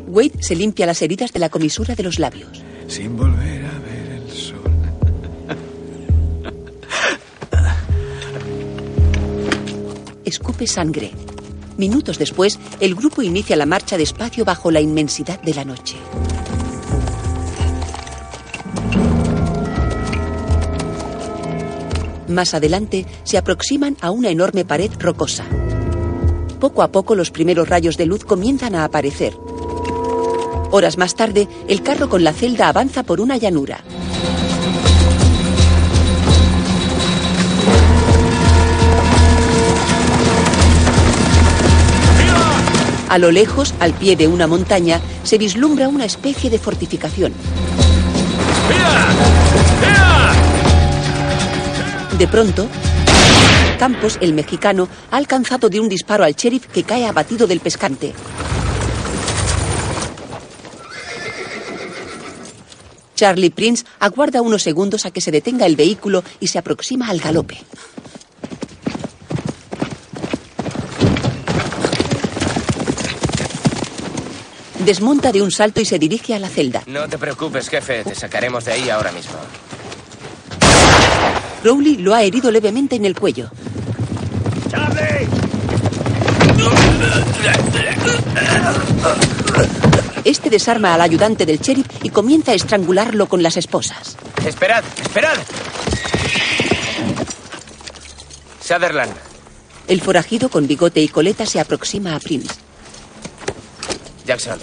Wade 0.06 0.32
se 0.40 0.56
limpia 0.56 0.86
las 0.86 1.02
heridas 1.02 1.32
de 1.32 1.38
la 1.40 1.48
comisura 1.48 1.94
de 1.94 2.02
los 2.02 2.18
labios. 2.18 2.62
Sin 2.88 3.16
volver 3.16 3.64
a 3.64 3.78
ver 3.80 4.22
el 4.22 4.30
sol. 4.30 4.60
Escupe 10.24 10.66
sangre. 10.66 11.12
Minutos 11.76 12.18
después, 12.18 12.58
el 12.80 12.94
grupo 12.94 13.20
inicia 13.20 13.56
la 13.56 13.66
marcha 13.66 13.98
despacio 13.98 14.44
bajo 14.44 14.70
la 14.70 14.80
inmensidad 14.80 15.40
de 15.42 15.54
la 15.54 15.64
noche. 15.64 15.96
Más 22.28 22.54
adelante 22.54 23.06
se 23.24 23.38
aproximan 23.38 23.96
a 24.00 24.10
una 24.10 24.30
enorme 24.30 24.64
pared 24.64 24.90
rocosa. 24.98 25.44
Poco 26.60 26.82
a 26.82 26.88
poco 26.88 27.14
los 27.14 27.30
primeros 27.30 27.68
rayos 27.68 27.96
de 27.96 28.06
luz 28.06 28.24
comienzan 28.24 28.74
a 28.74 28.84
aparecer. 28.84 29.38
Horas 30.70 30.98
más 30.98 31.14
tarde, 31.14 31.48
el 31.68 31.82
carro 31.82 32.08
con 32.08 32.24
la 32.24 32.32
celda 32.32 32.68
avanza 32.68 33.02
por 33.02 33.20
una 33.20 33.36
llanura. 33.36 33.84
A 43.08 43.18
lo 43.18 43.30
lejos, 43.30 43.72
al 43.78 43.94
pie 43.94 44.16
de 44.16 44.26
una 44.26 44.46
montaña, 44.46 45.00
se 45.22 45.38
vislumbra 45.38 45.88
una 45.88 46.04
especie 46.04 46.50
de 46.50 46.58
fortificación. 46.58 47.32
De 52.18 52.26
pronto, 52.26 52.66
Campos, 53.78 54.16
el 54.22 54.32
mexicano, 54.32 54.88
ha 55.10 55.18
alcanzado 55.18 55.68
de 55.68 55.80
un 55.80 55.88
disparo 55.88 56.24
al 56.24 56.34
sheriff 56.34 56.66
que 56.66 56.82
cae 56.82 57.06
abatido 57.06 57.46
del 57.46 57.60
pescante. 57.60 58.14
Charlie 63.14 63.50
Prince 63.50 63.84
aguarda 64.00 64.40
unos 64.40 64.62
segundos 64.62 65.04
a 65.04 65.10
que 65.10 65.20
se 65.20 65.30
detenga 65.30 65.66
el 65.66 65.76
vehículo 65.76 66.24
y 66.40 66.46
se 66.46 66.58
aproxima 66.58 67.08
al 67.08 67.20
galope. 67.20 67.58
Desmonta 74.86 75.32
de 75.32 75.42
un 75.42 75.50
salto 75.50 75.80
y 75.80 75.84
se 75.84 75.98
dirige 75.98 76.34
a 76.34 76.38
la 76.38 76.48
celda. 76.48 76.82
No 76.86 77.08
te 77.08 77.18
preocupes, 77.18 77.68
jefe. 77.68 78.04
Te 78.04 78.14
sacaremos 78.14 78.64
de 78.64 78.72
ahí 78.72 78.88
ahora 78.88 79.12
mismo. 79.12 79.34
Crowley 81.66 81.96
lo 81.96 82.14
ha 82.14 82.22
herido 82.22 82.52
levemente 82.52 82.94
en 82.94 83.04
el 83.04 83.18
cuello. 83.18 83.50
Este 90.24 90.48
desarma 90.48 90.94
al 90.94 91.00
ayudante 91.00 91.44
del 91.44 91.58
sheriff 91.58 91.88
y 92.04 92.10
comienza 92.10 92.52
a 92.52 92.54
estrangularlo 92.54 93.26
con 93.26 93.42
las 93.42 93.56
esposas. 93.56 94.16
Esperad, 94.46 94.84
esperad. 95.02 95.36
Sutherland. 98.60 99.12
El 99.88 100.00
forajido 100.00 100.48
con 100.48 100.68
bigote 100.68 101.02
y 101.02 101.08
coleta 101.08 101.46
se 101.46 101.58
aproxima 101.58 102.14
a 102.14 102.20
Prince. 102.20 102.54
Jackson. 104.24 104.60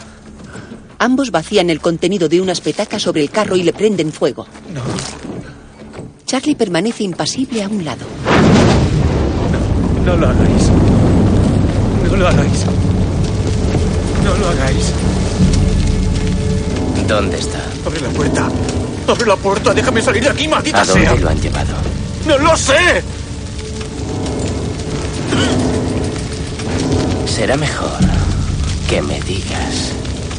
Ambos 1.00 1.32
vacían 1.32 1.70
el 1.70 1.82
contenido 1.82 2.30
de 2.30 2.40
unas 2.40 2.62
petacas 2.62 3.02
sobre 3.02 3.24
el 3.24 3.30
carro 3.30 3.58
y 3.58 3.64
le 3.64 3.74
prenden 3.74 4.14
fuego. 4.14 4.48
No. 4.74 4.82
Charlie 6.34 6.56
permanece 6.56 7.04
impasible 7.04 7.62
a 7.62 7.68
un 7.70 7.86
lado. 7.86 8.08
No 10.04 10.16
lo 10.16 10.28
hagáis. 10.30 10.64
No 12.10 12.16
lo 12.18 12.28
hagáis. 12.28 12.66
No 14.24 14.36
lo 14.38 14.50
hagáis. 14.50 14.94
¿Dónde 17.08 17.38
está? 17.38 17.60
Abre 17.86 18.02
la 18.02 18.10
puerta. 18.10 18.50
Abre 19.08 19.28
la 19.28 19.36
puerta. 19.36 19.76
Déjame 19.76 20.02
salir 20.02 20.24
de 20.24 20.30
aquí, 20.32 20.48
maldita 20.48 20.82
¿A 20.82 20.86
dónde 20.86 21.06
sea. 21.06 21.16
lo 21.18 21.30
han 21.30 21.40
llevado? 21.40 21.76
¡No 22.28 22.38
lo 22.40 22.58
sé! 22.58 23.04
Será 27.28 27.58
mejor 27.58 28.00
que 28.90 29.04
me 29.04 29.22
digas 29.22 29.92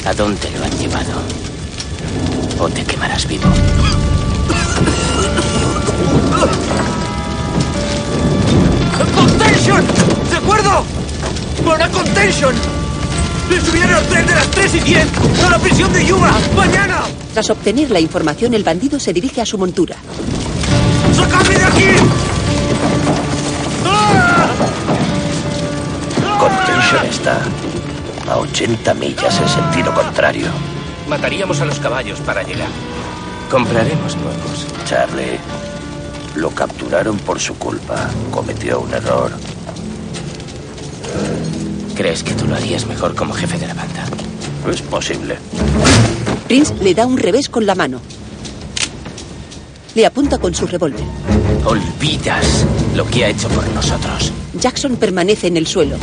a 0.05 0.13
dónde 0.13 0.51
lo 0.59 0.65
han 0.65 0.77
llevado. 0.77 1.23
O 2.59 2.69
te 2.69 2.83
quemarás 2.83 3.29
vivo. 3.29 3.45
¡Contention! 8.99 9.85
¿De 10.31 10.37
acuerdo? 10.37 10.85
¡Para 11.65 11.89
contention! 11.89 12.55
¡Le 13.51 13.61
subieron 13.61 13.95
al 13.95 14.07
tren 14.07 14.27
de 14.27 14.35
las 14.35 14.51
3 14.51 14.75
y 14.75 14.81
10! 14.81 15.07
¡A 15.47 15.51
la 15.51 15.59
prisión 15.59 15.93
de 15.93 16.07
Yuma! 16.07 16.33
¡Mañana! 16.57 17.03
Tras 17.33 17.51
obtener 17.51 17.91
la 17.91 18.01
información, 18.01 18.55
el 18.55 18.63
bandido 18.63 18.99
se 19.01 19.13
dirige 19.13 19.41
a 19.41 19.47
su 19.47 19.59
montura. 19.59 19.97
¡Sacadme 21.15 21.59
de 21.59 21.65
aquí! 21.65 21.87
Contention 26.39 27.07
está 27.07 27.39
a 28.29 28.37
80 28.39 28.95
millas 28.95 29.41
en 29.41 29.49
sentido 29.49 29.93
contrario. 29.95 30.47
Mataríamos 31.09 31.61
a 31.61 31.65
los 31.65 31.79
caballos 31.79 32.21
para 32.21 32.43
llegar. 32.43 32.69
Compraremos 33.51 34.17
nuevos. 34.17 34.67
Charlie, 34.87 35.39
lo 36.37 36.51
capturaron 36.51 37.17
por 37.19 37.41
su 37.41 37.55
culpa. 37.57 38.09
Cometió 38.31 38.81
un 38.81 38.93
error. 38.93 39.33
¿Crees 41.95 42.23
que 42.23 42.35
tú 42.35 42.47
lo 42.47 42.57
harías 42.57 42.87
mejor 42.87 43.15
como 43.15 43.35
jefe 43.35 43.59
de 43.59 43.69
la 43.69 43.75
banda? 43.75 44.05
Es 44.71 44.83
posible. 44.83 45.37
Prince 46.49 46.75
le 46.83 46.95
da 46.95 47.07
un 47.07 47.17
revés 47.17 47.49
con 47.49 47.67
la 47.67 47.75
mano. 47.75 48.01
Le 49.95 50.05
apunta 50.05 50.39
con 50.39 50.55
su 50.55 50.67
revólver. 50.67 51.05
Olvidas 51.65 52.67
lo 52.97 53.07
que 53.07 53.25
ha 53.25 53.29
hecho 53.29 53.49
por 53.49 53.67
nosotros. 53.69 54.33
Jackson 54.55 54.97
permanece 54.97 55.47
en 55.47 55.57
el 55.57 55.67
suelo. 55.67 55.97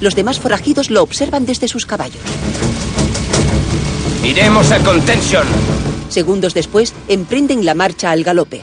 Los 0.00 0.14
demás 0.14 0.38
forajidos 0.38 0.90
lo 0.90 1.02
observan 1.02 1.46
desde 1.46 1.68
sus 1.68 1.86
caballos. 1.86 2.20
Iremos 4.24 4.70
a 4.70 4.78
contention. 4.80 5.46
Segundos 6.08 6.52
después, 6.52 6.92
emprenden 7.08 7.64
la 7.64 7.74
marcha 7.74 8.10
al 8.10 8.22
galope. 8.22 8.62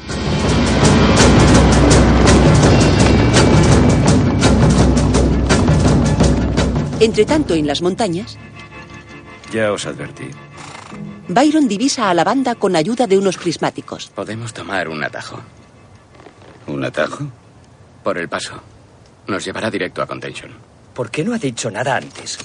Entretanto, 6.99 7.53
en 7.53 7.67
las 7.67 7.81
montañas, 7.81 8.37
Ya 9.53 9.71
os 9.71 9.85
advertí. 9.85 10.29
Byron 11.27 11.67
divisa 11.67 12.09
a 12.09 12.13
la 12.13 12.23
banda 12.23 12.55
con 12.55 12.75
ayuda 12.75 13.07
de 13.07 13.17
unos 13.17 13.37
prismáticos. 13.37 14.09
Podemos 14.13 14.53
tomar 14.53 14.87
un 14.89 15.03
atajo. 15.03 15.39
¿Un 16.67 16.83
atajo? 16.85 17.25
Por 18.03 18.17
el 18.17 18.27
paso. 18.29 18.61
Nos 19.27 19.43
llevará 19.45 19.71
directo 19.71 20.01
a 20.01 20.07
Contention. 20.07 20.51
¿Por 20.93 21.09
qué 21.09 21.23
no 21.23 21.33
ha 21.33 21.37
dicho 21.39 21.71
nada 21.71 21.95
antes? 21.97 22.37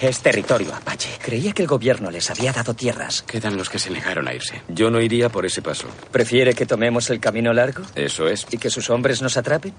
Es 0.00 0.20
territorio 0.20 0.74
apache. 0.74 1.10
Creía 1.22 1.52
que 1.52 1.62
el 1.62 1.68
gobierno 1.68 2.10
les 2.10 2.30
había 2.30 2.52
dado 2.52 2.74
tierras. 2.74 3.22
Quedan 3.22 3.56
los 3.56 3.68
que 3.70 3.78
se 3.78 3.90
negaron 3.90 4.26
a 4.28 4.34
irse. 4.34 4.62
Yo 4.68 4.90
no 4.90 5.00
iría 5.00 5.28
por 5.28 5.44
ese 5.46 5.60
paso. 5.62 5.86
¿Prefiere 6.10 6.54
que 6.54 6.66
tomemos 6.66 7.08
el 7.10 7.20
camino 7.20 7.52
largo? 7.52 7.82
Eso 7.94 8.26
es. 8.28 8.46
¿Y 8.50 8.58
que 8.58 8.70
sus 8.70 8.90
hombres 8.90 9.20
nos 9.22 9.36
atrapen? 9.36 9.72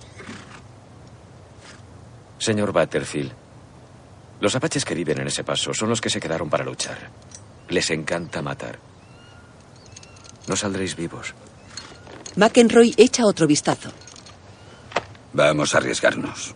Señor 2.40 2.72
Butterfield, 2.74 3.32
los 4.44 4.56
apaches 4.56 4.84
que 4.84 4.94
viven 4.94 5.22
en 5.22 5.28
ese 5.28 5.46
paso 5.46 5.74
son 5.74 5.88
los 5.88 6.02
que 6.02 6.10
se 6.10 6.20
quedaron 6.20 6.50
para 6.50 6.66
luchar. 6.66 6.98
Les 7.70 7.90
encanta 7.92 8.42
matar. 8.42 8.78
No 10.48 10.58
saldréis 10.58 10.98
vivos. 10.98 11.34
McEnroy 12.36 12.94
echa 12.98 13.26
otro 13.26 13.48
vistazo. 13.48 13.90
Vamos 15.32 15.74
a 15.74 15.78
arriesgarnos. 15.78 16.56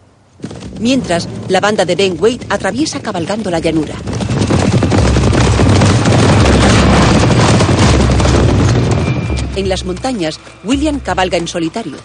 Mientras, 0.82 1.30
la 1.48 1.62
banda 1.62 1.86
de 1.86 1.96
Ben 1.96 2.18
Wade 2.20 2.46
atraviesa 2.50 3.02
cabalgando 3.02 3.50
la 3.50 3.60
llanura. 3.60 3.96
En 9.56 9.70
las 9.70 9.86
montañas, 9.86 10.42
William 10.66 11.00
cabalga 11.00 11.38
en 11.38 11.48
solitario. 11.48 11.96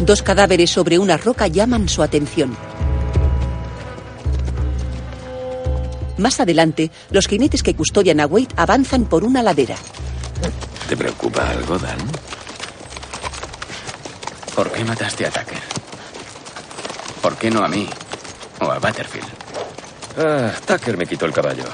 Dos 0.00 0.22
cadáveres 0.22 0.70
sobre 0.70 0.98
una 0.98 1.18
roca 1.18 1.46
llaman 1.46 1.86
su 1.88 2.02
atención. 2.02 2.56
Más 6.16 6.40
adelante, 6.40 6.90
los 7.10 7.26
jinetes 7.26 7.62
que 7.62 7.74
custodian 7.74 8.20
a 8.20 8.26
Wade 8.26 8.48
avanzan 8.56 9.04
por 9.04 9.24
una 9.24 9.42
ladera. 9.42 9.76
¿Te 10.88 10.96
preocupa 10.96 11.50
algo, 11.50 11.78
Dan? 11.78 11.98
¿Por 14.54 14.72
qué 14.72 14.84
mataste 14.84 15.26
a 15.26 15.30
Tucker? 15.30 15.62
¿Por 17.22 17.36
qué 17.36 17.50
no 17.50 17.62
a 17.62 17.68
mí? 17.68 17.88
O 18.60 18.70
a 18.70 18.78
Butterfield. 18.78 19.28
Ah, 20.18 20.52
Tucker 20.66 20.96
me 20.96 21.06
quitó 21.06 21.26
el 21.26 21.32
caballo. 21.32 21.64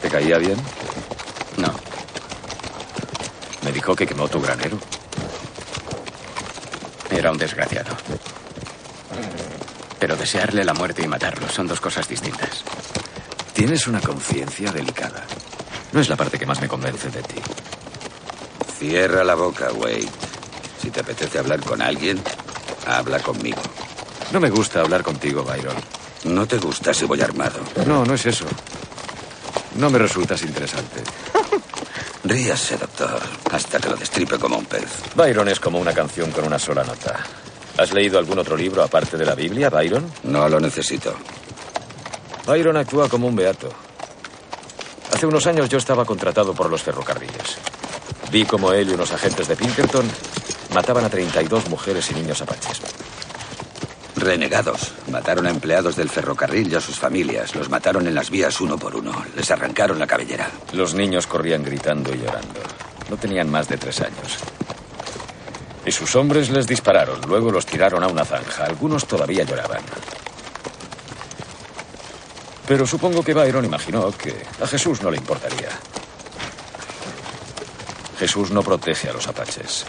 ¿Te 0.00 0.08
caía 0.08 0.38
bien? 0.38 0.56
No. 1.58 1.72
Me 3.62 3.72
dijo 3.72 3.94
que 3.94 4.06
quemó 4.06 4.26
tu 4.26 4.40
granero. 4.40 4.78
Era 7.10 7.30
un 7.30 7.38
desgraciado. 7.38 7.96
Pero 9.98 10.16
desearle 10.16 10.64
la 10.64 10.74
muerte 10.74 11.02
y 11.02 11.08
matarlo 11.08 11.48
son 11.48 11.66
dos 11.66 11.80
cosas 11.80 12.06
distintas. 12.08 12.62
Tienes 13.52 13.86
una 13.86 14.00
conciencia 14.00 14.70
delicada. 14.70 15.24
No 15.92 16.00
es 16.00 16.08
la 16.08 16.16
parte 16.16 16.38
que 16.38 16.46
más 16.46 16.60
me 16.60 16.68
convence 16.68 17.10
de 17.10 17.22
ti. 17.22 17.40
Cierra 18.78 19.24
la 19.24 19.34
boca, 19.34 19.72
Wade. 19.72 20.08
Si 20.80 20.90
te 20.90 21.00
apetece 21.00 21.38
hablar 21.38 21.60
con 21.60 21.82
alguien, 21.82 22.22
habla 22.86 23.18
conmigo. 23.20 23.60
No 24.30 24.38
me 24.38 24.50
gusta 24.50 24.80
hablar 24.80 25.02
contigo, 25.02 25.42
Byron. 25.42 25.74
No 26.24 26.46
te 26.46 26.58
gusta 26.58 26.94
si 26.94 27.04
voy 27.06 27.20
armado. 27.20 27.58
No, 27.86 28.04
no 28.04 28.14
es 28.14 28.26
eso. 28.26 28.44
No 29.76 29.90
me 29.90 29.98
resultas 29.98 30.42
interesante. 30.42 31.02
Ríase, 32.28 32.76
doctor, 32.76 33.22
hasta 33.50 33.78
que 33.78 33.88
lo 33.88 33.96
destripe 33.96 34.38
como 34.38 34.58
un 34.58 34.66
pez. 34.66 35.00
Byron 35.14 35.48
es 35.48 35.58
como 35.58 35.78
una 35.78 35.94
canción 35.94 36.30
con 36.30 36.44
una 36.44 36.58
sola 36.58 36.84
nota. 36.84 37.20
¿Has 37.78 37.90
leído 37.94 38.18
algún 38.18 38.38
otro 38.38 38.54
libro 38.54 38.82
aparte 38.82 39.16
de 39.16 39.24
la 39.24 39.34
Biblia, 39.34 39.70
Byron? 39.70 40.12
No 40.24 40.46
lo 40.46 40.60
necesito. 40.60 41.14
Byron 42.46 42.76
actúa 42.76 43.08
como 43.08 43.28
un 43.28 43.34
beato. 43.34 43.70
Hace 45.10 45.24
unos 45.24 45.46
años 45.46 45.70
yo 45.70 45.78
estaba 45.78 46.04
contratado 46.04 46.52
por 46.52 46.68
los 46.68 46.82
ferrocarriles. 46.82 47.56
Vi 48.30 48.44
como 48.44 48.72
él 48.72 48.90
y 48.90 48.92
unos 48.92 49.10
agentes 49.10 49.48
de 49.48 49.56
Pinkerton 49.56 50.04
mataban 50.74 51.06
a 51.06 51.08
32 51.08 51.70
mujeres 51.70 52.10
y 52.10 52.14
niños 52.14 52.42
apaches. 52.42 52.82
Renegados. 54.20 54.92
Mataron 55.10 55.46
a 55.46 55.50
empleados 55.50 55.94
del 55.96 56.08
ferrocarril 56.08 56.72
y 56.72 56.74
a 56.74 56.80
sus 56.80 56.98
familias. 56.98 57.54
Los 57.54 57.68
mataron 57.68 58.06
en 58.06 58.14
las 58.14 58.30
vías 58.30 58.60
uno 58.60 58.76
por 58.76 58.96
uno. 58.96 59.24
Les 59.36 59.50
arrancaron 59.50 59.98
la 59.98 60.06
cabellera. 60.06 60.50
Los 60.72 60.94
niños 60.94 61.26
corrían 61.26 61.62
gritando 61.62 62.12
y 62.14 62.18
llorando. 62.18 62.60
No 63.08 63.16
tenían 63.16 63.50
más 63.50 63.68
de 63.68 63.76
tres 63.76 64.00
años. 64.00 64.38
Y 65.86 65.92
sus 65.92 66.14
hombres 66.16 66.50
les 66.50 66.66
dispararon. 66.66 67.20
Luego 67.28 67.50
los 67.50 67.64
tiraron 67.64 68.02
a 68.02 68.08
una 68.08 68.24
zanja. 68.24 68.64
Algunos 68.64 69.06
todavía 69.06 69.44
lloraban. 69.44 69.82
Pero 72.66 72.86
supongo 72.86 73.22
que 73.22 73.34
Byron 73.34 73.64
imaginó 73.64 74.10
que 74.12 74.34
a 74.60 74.66
Jesús 74.66 75.00
no 75.00 75.10
le 75.10 75.16
importaría. 75.16 75.70
Jesús 78.18 78.50
no 78.50 78.62
protege 78.62 79.08
a 79.08 79.12
los 79.12 79.26
apaches. 79.28 79.86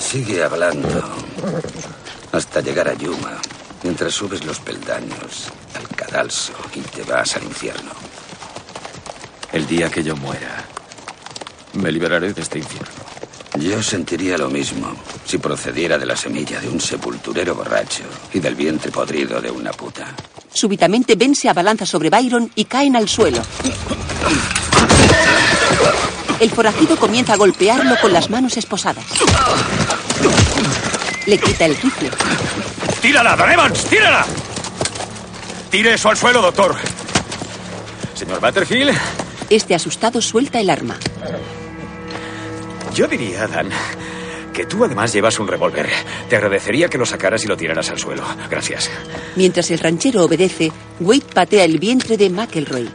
Sigue 0.00 0.42
hablando 0.42 1.04
hasta 2.32 2.60
llegar 2.60 2.88
a 2.88 2.94
Yuma, 2.94 3.38
mientras 3.82 4.14
subes 4.14 4.44
los 4.44 4.60
peldaños 4.60 5.48
al 5.74 5.88
cadalso 5.96 6.52
y 6.74 6.80
te 6.80 7.02
vas 7.02 7.36
al 7.36 7.44
infierno. 7.44 7.90
El 9.52 9.66
día 9.66 9.90
que 9.90 10.02
yo 10.02 10.16
muera, 10.16 10.64
me 11.74 11.90
liberaré 11.90 12.32
de 12.32 12.42
este 12.42 12.58
infierno. 12.58 12.88
Yo 13.58 13.82
sentiría 13.82 14.38
lo 14.38 14.50
mismo 14.50 14.94
si 15.24 15.38
procediera 15.38 15.98
de 15.98 16.06
la 16.06 16.16
semilla 16.16 16.60
de 16.60 16.68
un 16.68 16.80
sepulturero 16.80 17.54
borracho 17.54 18.04
y 18.32 18.40
del 18.40 18.54
vientre 18.54 18.92
podrido 18.92 19.40
de 19.40 19.50
una 19.50 19.72
puta. 19.72 20.14
Súbitamente 20.52 21.16
Ben 21.16 21.34
se 21.34 21.48
abalanza 21.48 21.86
sobre 21.86 22.10
Byron 22.10 22.50
y 22.54 22.66
caen 22.66 22.94
al 22.94 23.08
suelo. 23.08 23.42
El 26.40 26.50
forajido 26.50 26.96
comienza 26.96 27.32
a 27.32 27.36
golpearlo 27.36 27.96
con 28.00 28.12
las 28.12 28.30
manos 28.30 28.56
esposadas. 28.56 29.04
Le 31.28 31.38
quita 31.38 31.66
el 31.66 31.76
rifle. 31.76 32.10
¡Tírala, 33.02 33.36
Don 33.36 33.50
Evans! 33.50 33.84
¡Tírala! 33.84 34.24
Tire 35.70 35.92
eso 35.94 36.08
al 36.08 36.16
suelo, 36.16 36.40
doctor. 36.40 36.74
Señor 38.14 38.40
Butterfield, 38.40 38.96
Este 39.50 39.74
asustado 39.74 40.20
suelta 40.22 40.58
el 40.58 40.70
arma. 40.70 40.96
yo 42.94 43.06
diría, 43.06 43.46
Dan, 43.46 43.68
que 44.54 44.64
tú 44.66 44.84
además 44.84 45.12
llevas 45.12 45.38
un 45.38 45.46
revólver. 45.46 45.88
Te 46.30 46.36
agradecería 46.36 46.88
que 46.88 46.96
lo 46.98 47.04
sacaras 47.06 47.44
y 47.44 47.46
lo 47.46 47.56
tiraras 47.56 47.90
al 47.90 47.98
suelo. 47.98 48.24
Gracias. 48.50 48.90
Mientras 49.36 49.70
el 49.70 49.78
ranchero 49.80 50.24
obedece, 50.24 50.72
Wade 50.98 51.26
patea 51.34 51.64
el 51.64 51.78
vientre 51.78 52.16
de 52.16 52.30
McElroy. 52.30 52.88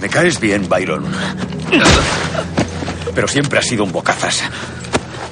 Me 0.00 0.08
caes 0.08 0.40
bien, 0.40 0.66
Byron. 0.68 1.04
Pero 3.14 3.28
siempre 3.28 3.58
has 3.58 3.66
sido 3.66 3.84
un 3.84 3.92
bocazas. 3.92 4.42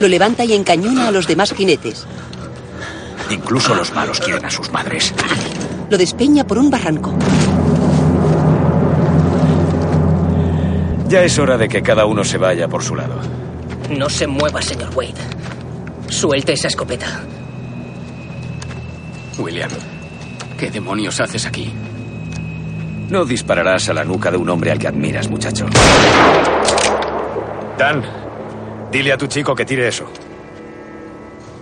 Lo 0.01 0.09
levanta 0.09 0.45
y 0.45 0.53
encañona 0.53 1.09
a 1.09 1.11
los 1.11 1.27
demás 1.27 1.53
jinetes. 1.53 2.07
Incluso 3.31 3.75
los 3.75 3.93
malos 3.93 4.21
quieren 4.21 4.45
a 4.45 4.51
sus 4.51 4.71
madres. 4.71 5.13
Lo 5.91 5.99
despeña 5.99 6.45
por 6.45 6.59
un 6.59 6.71
barranco. 6.71 7.15
Ya 11.09 11.23
es 11.23 11.39
hora 11.39 11.57
de 11.57 11.69
que 11.69 11.83
cada 11.83 12.05
uno 12.05 12.23
se 12.23 12.39
vaya 12.39 12.69
por 12.69 12.83
su 12.83 12.95
lado. 12.95 13.17
No 13.91 14.09
se 14.11 14.27
mueva, 14.27 14.61
señor 14.61 14.91
Wade. 14.95 15.15
Suelte 16.09 16.53
esa 16.53 16.69
escopeta. 16.69 17.07
William, 19.39 19.71
¿qué 20.59 20.71
demonios 20.71 21.21
haces 21.21 21.47
aquí? 21.47 21.73
No 23.09 23.25
dispararás 23.25 23.89
a 23.89 23.95
la 23.95 24.05
nuca 24.05 24.31
de 24.31 24.37
un 24.37 24.51
hombre 24.51 24.71
al 24.71 24.79
que 24.79 24.89
admiras, 24.89 25.29
muchacho. 25.31 25.67
Dan, 27.79 28.05
dile 28.91 29.13
a 29.13 29.17
tu 29.17 29.27
chico 29.27 29.55
que 29.55 29.65
tire 29.65 29.89
eso. 29.89 30.07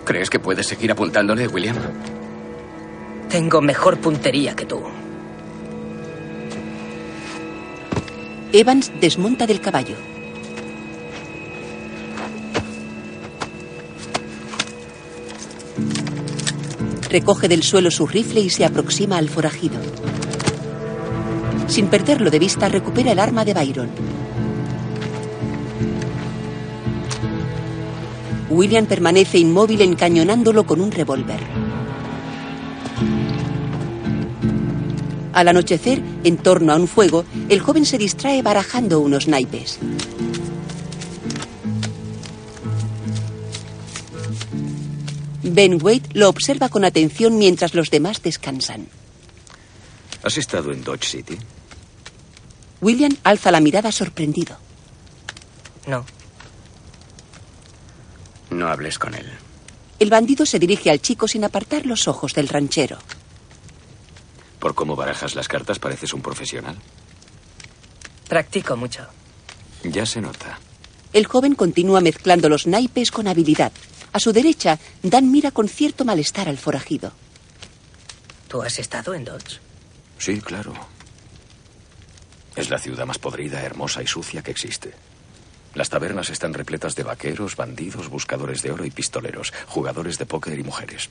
¿Crees 0.05 0.31
que 0.31 0.39
puedes 0.39 0.66
seguir 0.66 0.93
apuntándole, 0.93 1.49
William? 1.49 1.77
Tengo 3.29 3.61
mejor 3.61 3.99
puntería 3.99 4.55
que 4.55 4.66
tú. 4.66 4.81
Evans 8.53 8.93
desmonta 9.01 9.47
del 9.47 9.61
caballo. 9.61 9.97
Recoge 17.11 17.49
del 17.49 17.62
suelo 17.62 17.91
su 17.91 18.07
rifle 18.07 18.41
y 18.41 18.51
se 18.51 18.64
aproxima 18.64 19.16
al 19.16 19.29
forajido. 19.29 19.77
Sin 21.66 21.89
perderlo 21.89 22.31
de 22.31 22.39
vista, 22.39 22.68
recupera 22.68 23.12
el 23.12 23.18
arma 23.18 23.45
de 23.45 23.55
Byron. 23.55 24.15
William 28.49 28.86
permanece 28.86 29.38
inmóvil 29.38 29.80
encañonándolo 29.80 30.66
con 30.66 30.80
un 30.80 30.92
revólver. 30.92 31.40
Al 35.32 35.49
anochecer, 35.49 36.01
en 36.24 36.38
torno 36.38 36.72
a 36.72 36.76
un 36.76 36.88
fuego, 36.88 37.24
el 37.49 37.61
joven 37.61 37.84
se 37.84 37.99
distrae 37.99 38.40
barajando 38.40 39.01
unos 39.01 39.28
naipes. 39.28 39.78
Ben 45.42 45.78
Wade 45.82 46.09
lo 46.14 46.28
observa 46.28 46.68
con 46.68 46.84
atención 46.84 47.38
mientras 47.38 47.74
los 47.74 47.90
demás 47.90 48.22
descansan. 48.22 48.88
¿Has 50.22 50.38
estado 50.38 50.72
en 50.72 50.82
Dodge 50.82 51.05
City? 51.05 51.38
William 52.80 53.16
alza 53.22 53.51
la 53.51 53.61
mirada 53.61 53.92
sorprendido. 53.92 54.57
No. 55.86 56.05
No 58.51 58.68
hables 58.68 58.99
con 58.99 59.14
él. 59.14 59.30
El 59.99 60.11
bandido 60.11 60.44
se 60.47 60.59
dirige 60.59 60.90
al 60.90 61.01
chico 61.01 61.26
sin 61.26 61.44
apartar 61.44 61.86
los 61.86 62.07
ojos 62.07 62.34
del 62.34 62.49
ranchero. 62.49 62.99
Por 64.59 64.74
cómo 64.74 64.97
barajas 64.97 65.34
las 65.34 65.49
cartas 65.49 65.78
pareces 65.78 66.12
un 66.12 66.22
profesional. 66.22 66.76
Practico 68.28 68.76
mucho. 68.76 69.07
Ya 69.84 70.05
se 70.05 70.20
nota. 70.20 70.59
El 71.12 71.26
joven 71.26 71.55
continúa 71.55 72.01
mezclando 72.01 72.49
los 72.49 72.66
naipes 72.66 73.11
con 73.11 73.28
habilidad. 73.28 73.72
A 74.12 74.20
su 74.20 74.32
derecha, 74.32 74.78
Dan 75.03 75.30
mira 75.30 75.51
con 75.51 75.68
cierto 75.68 76.05
malestar 76.05 76.49
al 76.49 76.59
forajido. 76.59 77.12
¿Tú 78.49 78.62
has 78.62 78.78
estado 78.78 79.14
en 79.14 79.24
Dodge? 79.24 79.61
Sí, 80.18 80.40
claro. 80.40 80.74
Es 82.55 82.70
la 82.70 82.78
ciudad 82.78 83.07
más 83.07 83.18
podrida, 83.18 83.62
hermosa 83.62 84.03
y 84.03 84.07
sucia 84.07 84.42
que 84.42 84.51
existe. 84.51 84.94
Las 85.77 85.91
tabernas 85.91 86.31
están 86.31 86.55
repletas 86.55 86.97
de 86.97 87.03
vaqueros, 87.03 87.55
bandidos, 87.55 88.09
buscadores 88.09 88.62
de 88.62 88.72
oro 88.72 88.87
y 88.87 88.91
pistoleros, 88.91 89.53
jugadores 89.66 90.16
de 90.16 90.24
póker 90.24 90.59
y 90.59 90.62
mujeres. 90.62 91.11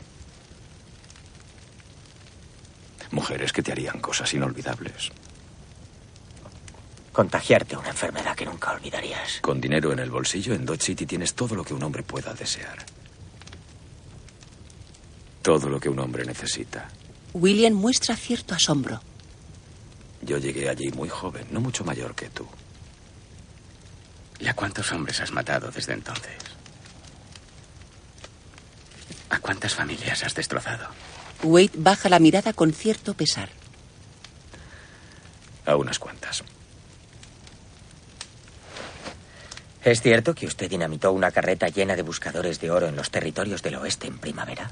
Mujeres 3.12 3.54
que 3.54 3.62
te 3.62 3.72
harían 3.72 4.00
cosas 4.00 4.34
inolvidables. 4.34 5.12
Contagiarte 7.14 7.78
una 7.78 7.90
enfermedad 7.90 8.36
que 8.36 8.48
nunca 8.48 8.72
olvidarías. 8.72 9.40
Con 9.40 9.62
dinero 9.62 9.94
en 9.94 10.00
el 10.00 10.10
bolsillo, 10.10 10.56
en 10.56 10.66
Dodge 10.66 10.82
City 10.82 11.06
tienes 11.06 11.36
todo 11.36 11.54
lo 11.54 11.64
que 11.64 11.76
un 11.76 11.84
hombre 11.84 12.02
pueda 12.02 12.34
desear. 12.34 12.84
Todo 15.44 15.70
lo 15.70 15.80
que 15.80 15.90
un 15.90 16.00
hombre 16.00 16.26
necesita. 16.26 16.90
William 17.36 17.74
muestra 17.74 18.16
cierto 18.16 18.56
asombro. 18.56 19.00
Yo 20.24 20.40
llegué 20.40 20.70
allí 20.70 20.90
muy 20.90 21.08
joven, 21.08 21.46
no 21.52 21.62
mucho 21.62 21.86
mayor 21.86 22.16
que 22.16 22.30
tú. 22.30 22.48
¿Y 24.40 24.48
a 24.48 24.54
cuántos 24.54 24.92
hombres 24.92 25.22
has 25.22 25.32
matado 25.32 25.72
desde 25.72 25.94
entonces? 25.94 26.38
¿A 29.30 29.40
cuántas 29.40 29.74
familias 29.74 30.24
has 30.24 30.36
destrozado? 30.36 30.88
Wade 31.44 31.72
baja 31.76 32.10
la 32.10 32.20
mirada 32.20 32.54
con 32.54 32.74
cierto 32.74 33.14
pesar. 33.14 33.50
A 35.66 35.76
unas 35.76 36.00
cuantas. 36.00 36.44
¿Es 39.84 40.02
cierto 40.02 40.34
que 40.34 40.48
usted 40.48 40.70
dinamitó 40.70 41.12
una 41.12 41.32
carreta 41.32 41.68
llena 41.68 41.96
de 41.96 42.02
buscadores 42.02 42.60
de 42.60 42.72
oro 42.72 42.88
en 42.88 42.96
los 42.96 43.12
territorios 43.12 43.62
del 43.62 43.76
oeste 43.76 44.08
en 44.08 44.18
primavera? 44.18 44.72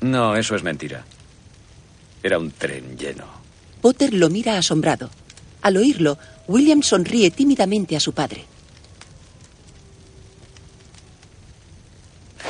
No, 0.00 0.36
eso 0.36 0.56
es 0.56 0.62
mentira. 0.62 1.04
Era 2.22 2.38
un 2.38 2.50
tren 2.50 2.96
lleno. 2.96 3.26
Potter 3.82 4.14
lo 4.14 4.30
mira 4.30 4.56
asombrado. 4.56 5.10
Al 5.60 5.76
oírlo, 5.76 6.18
William 6.48 6.82
sonríe 6.82 7.30
tímidamente 7.30 7.96
a 7.96 8.00
su 8.00 8.14
padre. 8.14 8.46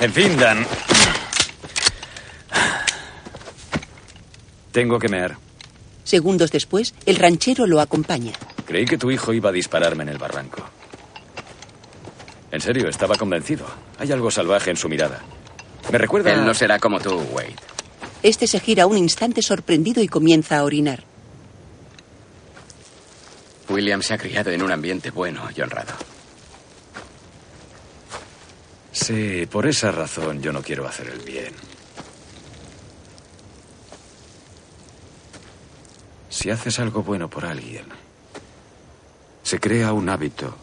En 0.00 0.12
fin, 0.12 0.36
Dan. 0.36 0.66
Tengo 4.72 4.98
que 4.98 5.08
mear. 5.08 5.36
Segundos 6.02 6.50
después, 6.50 6.94
el 7.06 7.16
ranchero 7.16 7.66
lo 7.66 7.80
acompaña. 7.80 8.32
Creí 8.66 8.84
que 8.84 8.98
tu 8.98 9.10
hijo 9.10 9.32
iba 9.32 9.50
a 9.50 9.52
dispararme 9.52 10.02
en 10.02 10.08
el 10.10 10.18
barranco. 10.18 10.62
En 12.50 12.60
serio, 12.60 12.88
estaba 12.88 13.14
convencido. 13.16 13.66
Hay 13.98 14.12
algo 14.12 14.30
salvaje 14.30 14.70
en 14.70 14.76
su 14.76 14.88
mirada. 14.88 15.20
Me 15.90 15.98
recuerda. 15.98 16.32
Él 16.32 16.44
no 16.44 16.54
será 16.54 16.78
como 16.78 17.00
tú, 17.00 17.14
Wade. 17.32 17.54
Este 18.22 18.46
se 18.46 18.60
gira 18.60 18.86
un 18.86 18.96
instante 18.96 19.42
sorprendido 19.42 20.02
y 20.02 20.08
comienza 20.08 20.58
a 20.58 20.64
orinar. 20.64 21.04
William 23.68 24.02
se 24.02 24.14
ha 24.14 24.18
criado 24.18 24.50
en 24.50 24.62
un 24.62 24.72
ambiente 24.72 25.10
bueno 25.10 25.48
y 25.54 25.60
honrado. 25.60 25.92
Sí, 28.94 29.46
por 29.50 29.66
esa 29.66 29.90
razón 29.90 30.40
yo 30.40 30.52
no 30.52 30.62
quiero 30.62 30.86
hacer 30.86 31.08
el 31.08 31.18
bien. 31.18 31.52
Si 36.30 36.48
haces 36.48 36.78
algo 36.78 37.02
bueno 37.02 37.28
por 37.28 37.44
alguien, 37.44 37.86
se 39.42 39.58
crea 39.58 39.92
un 39.92 40.08
hábito 40.08 40.56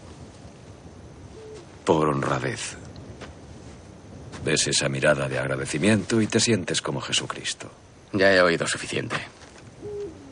por 1.84 2.08
honradez. 2.08 2.78
Ves 4.46 4.68
esa 4.68 4.88
mirada 4.88 5.28
de 5.28 5.38
agradecimiento 5.38 6.22
y 6.22 6.28
te 6.28 6.40
sientes 6.40 6.82
como 6.82 7.02
Jesucristo. 7.02 7.70
Ya 8.14 8.34
he 8.34 8.42
oído 8.42 8.66
suficiente. 8.66 9.18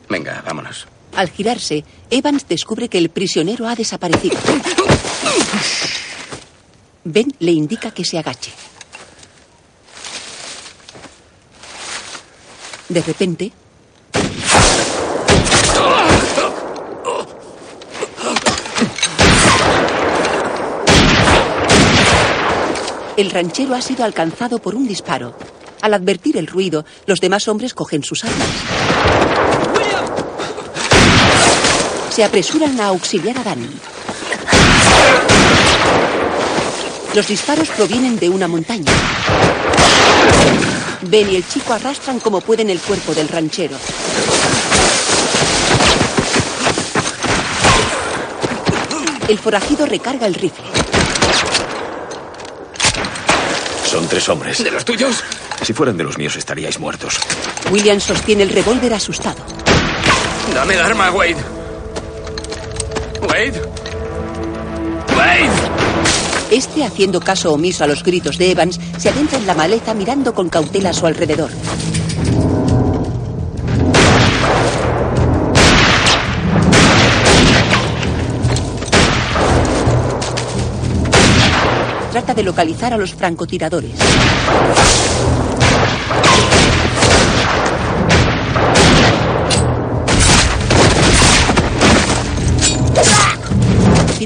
Venga, 0.08 0.42
vámonos. 0.44 0.88
Al 1.14 1.28
girarse, 1.28 1.84
Evans 2.08 2.48
descubre 2.48 2.88
que 2.88 2.96
el 2.96 3.10
prisionero 3.10 3.68
ha 3.68 3.74
desaparecido. 3.74 4.38
Ben 7.04 7.32
le 7.38 7.52
indica 7.52 7.90
que 7.90 8.04
se 8.04 8.18
agache. 8.18 8.52
De 12.88 13.00
repente, 13.02 13.52
el 23.16 23.30
ranchero 23.30 23.74
ha 23.74 23.80
sido 23.80 24.04
alcanzado 24.04 24.58
por 24.58 24.74
un 24.74 24.86
disparo. 24.86 25.34
Al 25.80 25.94
advertir 25.94 26.36
el 26.36 26.46
ruido, 26.46 26.84
los 27.06 27.20
demás 27.20 27.48
hombres 27.48 27.72
cogen 27.72 28.02
sus 28.02 28.24
armas. 28.24 28.48
Se 32.10 32.24
apresuran 32.24 32.78
a 32.80 32.88
auxiliar 32.88 33.38
a 33.38 33.44
Dan. 33.44 33.68
Los 37.14 37.26
disparos 37.26 37.68
provienen 37.70 38.16
de 38.18 38.28
una 38.28 38.46
montaña. 38.46 38.92
Ben 41.02 41.28
y 41.30 41.36
el 41.36 41.48
chico 41.48 41.72
arrastran 41.72 42.20
como 42.20 42.40
pueden 42.40 42.70
el 42.70 42.78
cuerpo 42.78 43.12
del 43.14 43.28
ranchero. 43.28 43.76
El 49.26 49.38
forajido 49.38 49.86
recarga 49.86 50.26
el 50.26 50.34
rifle. 50.34 50.64
Son 53.86 54.06
tres 54.06 54.28
hombres. 54.28 54.62
¿De 54.62 54.70
los 54.70 54.84
tuyos? 54.84 55.24
Si 55.62 55.72
fueran 55.72 55.96
de 55.96 56.04
los 56.04 56.16
míos 56.16 56.36
estaríais 56.36 56.78
muertos. 56.78 57.18
William 57.72 57.98
sostiene 58.00 58.44
el 58.44 58.50
revólver 58.50 58.94
asustado. 58.94 59.44
Dame 60.54 60.74
el 60.74 60.80
arma, 60.80 61.10
Wade. 61.10 61.36
Wade. 63.22 63.62
Wade. 65.16 65.69
Este, 66.50 66.82
haciendo 66.82 67.20
caso 67.20 67.52
omiso 67.52 67.84
a 67.84 67.86
los 67.86 68.02
gritos 68.02 68.36
de 68.36 68.50
Evans, 68.50 68.80
se 68.98 69.08
adentra 69.08 69.38
en 69.38 69.46
la 69.46 69.54
maleza 69.54 69.94
mirando 69.94 70.34
con 70.34 70.48
cautela 70.48 70.90
a 70.90 70.92
su 70.92 71.06
alrededor. 71.06 71.50
Trata 82.10 82.34
de 82.34 82.42
localizar 82.42 82.92
a 82.92 82.96
los 82.96 83.14
francotiradores. 83.14 83.92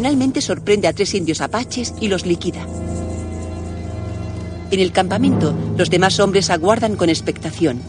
Finalmente 0.04 0.42
sorprende 0.42 0.86
a 0.86 0.92
tres 0.92 1.14
indios 1.14 1.40
apaches 1.40 1.94
y 1.98 2.08
los 2.08 2.26
liquida. 2.26 2.66
En 4.70 4.78
el 4.78 4.92
campamento, 4.92 5.54
los 5.78 5.88
demás 5.88 6.20
hombres 6.20 6.50
aguardan 6.50 6.96
con 6.96 7.08
expectación. 7.08 7.80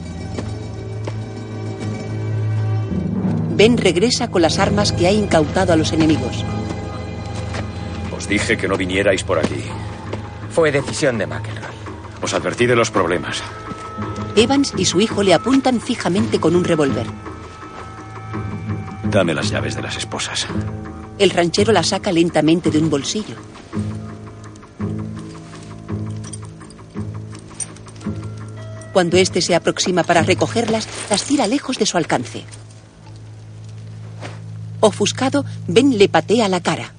Ben 3.57 3.77
regresa 3.77 4.29
con 4.29 4.43
las 4.43 4.59
armas 4.59 4.93
que 4.93 5.07
ha 5.07 5.11
incautado 5.11 5.73
a 5.73 5.75
los 5.75 5.91
enemigos. 5.91 6.45
Os 8.15 8.29
dije 8.29 8.55
que 8.55 8.69
no 8.69 8.77
vinierais 8.77 9.25
por 9.25 9.37
aquí. 9.37 9.65
Fue 10.51 10.71
decisión 10.71 11.17
de 11.17 11.27
McElroy. 11.27 11.75
Os 12.21 12.33
advertí 12.33 12.65
de 12.65 12.77
los 12.77 12.91
problemas. 12.91 13.43
Evans 14.37 14.73
y 14.77 14.85
su 14.85 15.01
hijo 15.01 15.21
le 15.21 15.33
apuntan 15.33 15.81
fijamente 15.81 16.39
con 16.39 16.55
un 16.55 16.63
revólver. 16.63 17.07
Dame 19.03 19.33
las 19.33 19.49
llaves 19.49 19.75
de 19.75 19.81
las 19.81 19.97
esposas. 19.97 20.47
El 21.17 21.29
ranchero 21.29 21.71
la 21.71 21.83
saca 21.83 22.11
lentamente 22.11 22.71
de 22.71 22.79
un 22.79 22.89
bolsillo. 22.89 23.35
Cuando 28.91 29.17
éste 29.17 29.41
se 29.41 29.55
aproxima 29.55 30.03
para 30.03 30.23
recogerlas, 30.23 30.87
las 31.09 31.23
tira 31.23 31.47
lejos 31.47 31.77
de 31.77 31.85
su 31.85 31.97
alcance. 31.97 32.43
Ofuscado, 34.79 35.45
Ben 35.67 35.97
le 35.97 36.07
patea 36.07 36.47
la 36.47 36.61
cara. 36.61 36.93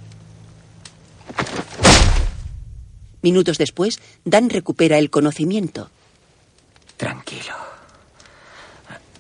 Minutos 3.23 3.59
después, 3.59 4.01
Dan 4.25 4.51
recupera 4.51 4.99
el 4.99 5.11
conocimiento. 5.11 5.91
Tranquilo. 6.97 7.55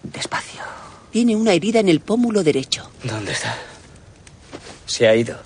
Despacio. 0.02 0.62
Tiene 1.10 1.34
una 1.34 1.52
herida 1.52 1.80
en 1.80 1.88
el 1.88 2.00
pómulo 2.00 2.42
derecho. 2.42 2.90
¿Dónde 3.02 3.32
está? 3.32 3.56
Se 4.86 5.06
ha 5.06 5.14
ido. 5.14 5.36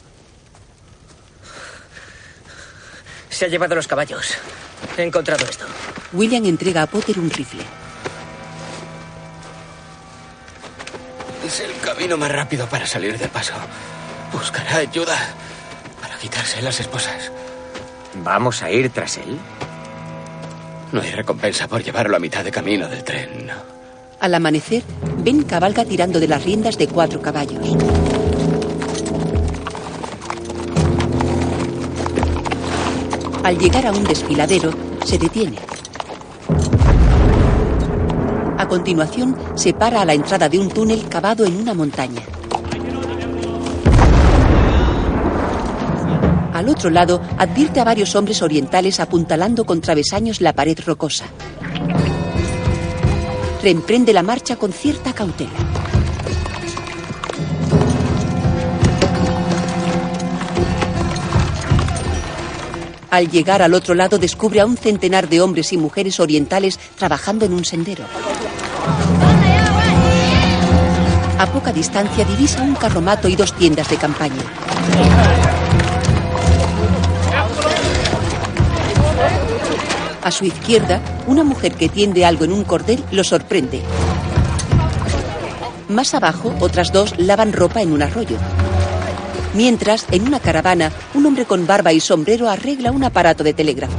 Se 3.28 3.46
ha 3.46 3.48
llevado 3.48 3.74
los 3.74 3.86
caballos. 3.86 4.34
He 4.96 5.02
encontrado 5.02 5.44
esto. 5.44 5.64
William 6.12 6.44
entrega 6.44 6.82
a 6.82 6.86
Potter 6.86 7.18
un 7.18 7.30
rifle. 7.30 7.62
Es 11.46 11.60
el 11.60 11.72
camino 11.80 12.16
más 12.16 12.30
rápido 12.30 12.66
para 12.66 12.86
salir 12.86 13.18
del 13.18 13.30
paso. 13.30 13.54
Buscará 14.32 14.76
ayuda 14.76 15.16
para 16.00 16.16
quitarse 16.18 16.60
las 16.62 16.80
esposas. 16.80 17.32
¿Vamos 18.22 18.62
a 18.62 18.70
ir 18.70 18.90
tras 18.90 19.16
él? 19.16 19.38
No 20.92 21.00
hay 21.00 21.12
recompensa 21.12 21.66
por 21.68 21.82
llevarlo 21.82 22.16
a 22.16 22.20
mitad 22.20 22.44
de 22.44 22.50
camino 22.50 22.88
del 22.88 23.04
tren. 23.04 23.46
no. 23.46 23.80
Al 24.20 24.34
amanecer, 24.34 24.82
Ben 25.24 25.44
cabalga 25.44 25.84
tirando 25.86 26.20
de 26.20 26.28
las 26.28 26.44
riendas 26.44 26.76
de 26.76 26.88
cuatro 26.88 27.22
caballos. 27.22 27.74
Al 33.42 33.58
llegar 33.58 33.86
a 33.86 33.92
un 33.92 34.04
desfiladero, 34.04 34.70
se 35.04 35.16
detiene. 35.16 35.56
A 38.58 38.68
continuación, 38.68 39.34
se 39.54 39.72
para 39.72 40.02
a 40.02 40.04
la 40.04 40.12
entrada 40.12 40.48
de 40.48 40.58
un 40.58 40.68
túnel 40.68 41.08
cavado 41.08 41.46
en 41.46 41.56
una 41.56 41.72
montaña. 41.72 42.20
Al 46.52 46.68
otro 46.68 46.90
lado, 46.90 47.22
advierte 47.38 47.80
a 47.80 47.84
varios 47.84 48.14
hombres 48.14 48.42
orientales 48.42 49.00
apuntalando 49.00 49.64
con 49.64 49.80
travesaños 49.80 50.42
la 50.42 50.52
pared 50.52 50.78
rocosa. 50.84 51.24
Reemprende 53.62 54.12
la 54.12 54.22
marcha 54.22 54.56
con 54.56 54.70
cierta 54.70 55.14
cautela. 55.14 55.79
Al 63.10 63.28
llegar 63.28 63.60
al 63.60 63.74
otro 63.74 63.94
lado 63.94 64.18
descubre 64.18 64.60
a 64.60 64.66
un 64.66 64.76
centenar 64.76 65.28
de 65.28 65.40
hombres 65.40 65.72
y 65.72 65.76
mujeres 65.76 66.20
orientales 66.20 66.78
trabajando 66.96 67.44
en 67.44 67.52
un 67.52 67.64
sendero. 67.64 68.04
A 71.38 71.46
poca 71.46 71.72
distancia 71.72 72.24
divisa 72.24 72.62
un 72.62 72.74
carromato 72.74 73.26
y 73.26 73.34
dos 73.34 73.52
tiendas 73.54 73.88
de 73.88 73.96
campaña. 73.96 74.42
A 80.22 80.30
su 80.30 80.44
izquierda, 80.44 81.00
una 81.26 81.42
mujer 81.42 81.72
que 81.72 81.88
tiende 81.88 82.26
algo 82.26 82.44
en 82.44 82.52
un 82.52 82.62
cordel 82.62 83.02
lo 83.10 83.24
sorprende. 83.24 83.80
Más 85.88 86.14
abajo, 86.14 86.54
otras 86.60 86.92
dos 86.92 87.18
lavan 87.18 87.52
ropa 87.52 87.80
en 87.80 87.92
un 87.92 88.02
arroyo. 88.02 88.36
Mientras, 89.54 90.06
en 90.10 90.26
una 90.26 90.40
caravana, 90.40 90.92
un 91.14 91.26
hombre 91.26 91.44
con 91.44 91.66
barba 91.66 91.92
y 91.92 92.00
sombrero 92.00 92.48
arregla 92.48 92.92
un 92.92 93.04
aparato 93.04 93.42
de 93.42 93.52
telégrafo. 93.52 93.94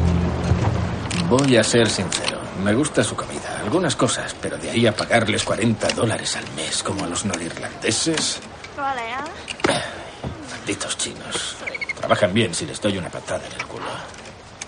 Voy 1.29 1.57
a 1.57 1.63
ser 1.63 1.89
sincero. 1.89 2.39
Me 2.63 2.73
gusta 2.73 3.03
su 3.03 3.15
comida, 3.15 3.59
algunas 3.63 3.95
cosas, 3.95 4.35
pero 4.39 4.57
de 4.57 4.69
ahí 4.69 4.85
a 4.85 4.95
pagarles 4.95 5.43
40 5.43 5.87
dólares 5.89 6.35
al 6.35 6.49
mes 6.55 6.83
como 6.83 7.03
a 7.03 7.07
los 7.07 7.25
norirlandeses. 7.25 8.39
Malditos 10.51 10.97
chinos. 10.97 11.55
Trabajan 11.97 12.33
bien 12.33 12.53
si 12.53 12.65
les 12.65 12.79
doy 12.79 12.97
una 12.97 13.09
patada 13.09 13.45
en 13.45 13.53
el 13.53 13.65
culo. 13.65 13.85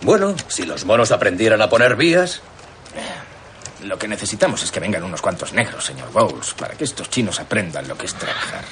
Bueno, 0.02 0.36
si 0.48 0.66
los 0.66 0.86
monos 0.86 1.12
aprendieran 1.12 1.62
a 1.62 1.70
poner 1.70 1.96
vías. 1.96 2.42
Lo 3.84 3.98
que 3.98 4.08
necesitamos 4.08 4.64
es 4.64 4.72
que 4.72 4.80
vengan 4.80 5.04
unos 5.04 5.22
cuantos 5.22 5.54
negros, 5.54 5.86
señor 5.86 6.12
Bowles, 6.12 6.54
para 6.54 6.74
que 6.76 6.86
estos 6.86 7.10
chinos 7.10 7.40
aprendan 7.40 7.88
lo 7.88 7.98
que 7.98 8.06
es 8.06 8.14
trabajar. 8.16 8.64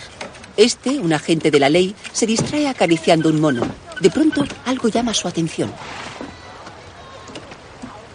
Este, 0.57 0.91
un 0.91 1.13
agente 1.13 1.51
de 1.51 1.59
la 1.59 1.69
ley, 1.69 1.95
se 2.11 2.25
distrae 2.25 2.67
acariciando 2.67 3.29
un 3.29 3.39
mono. 3.39 3.65
De 3.99 4.09
pronto, 4.09 4.45
algo 4.65 4.89
llama 4.89 5.13
su 5.13 5.27
atención. 5.27 5.71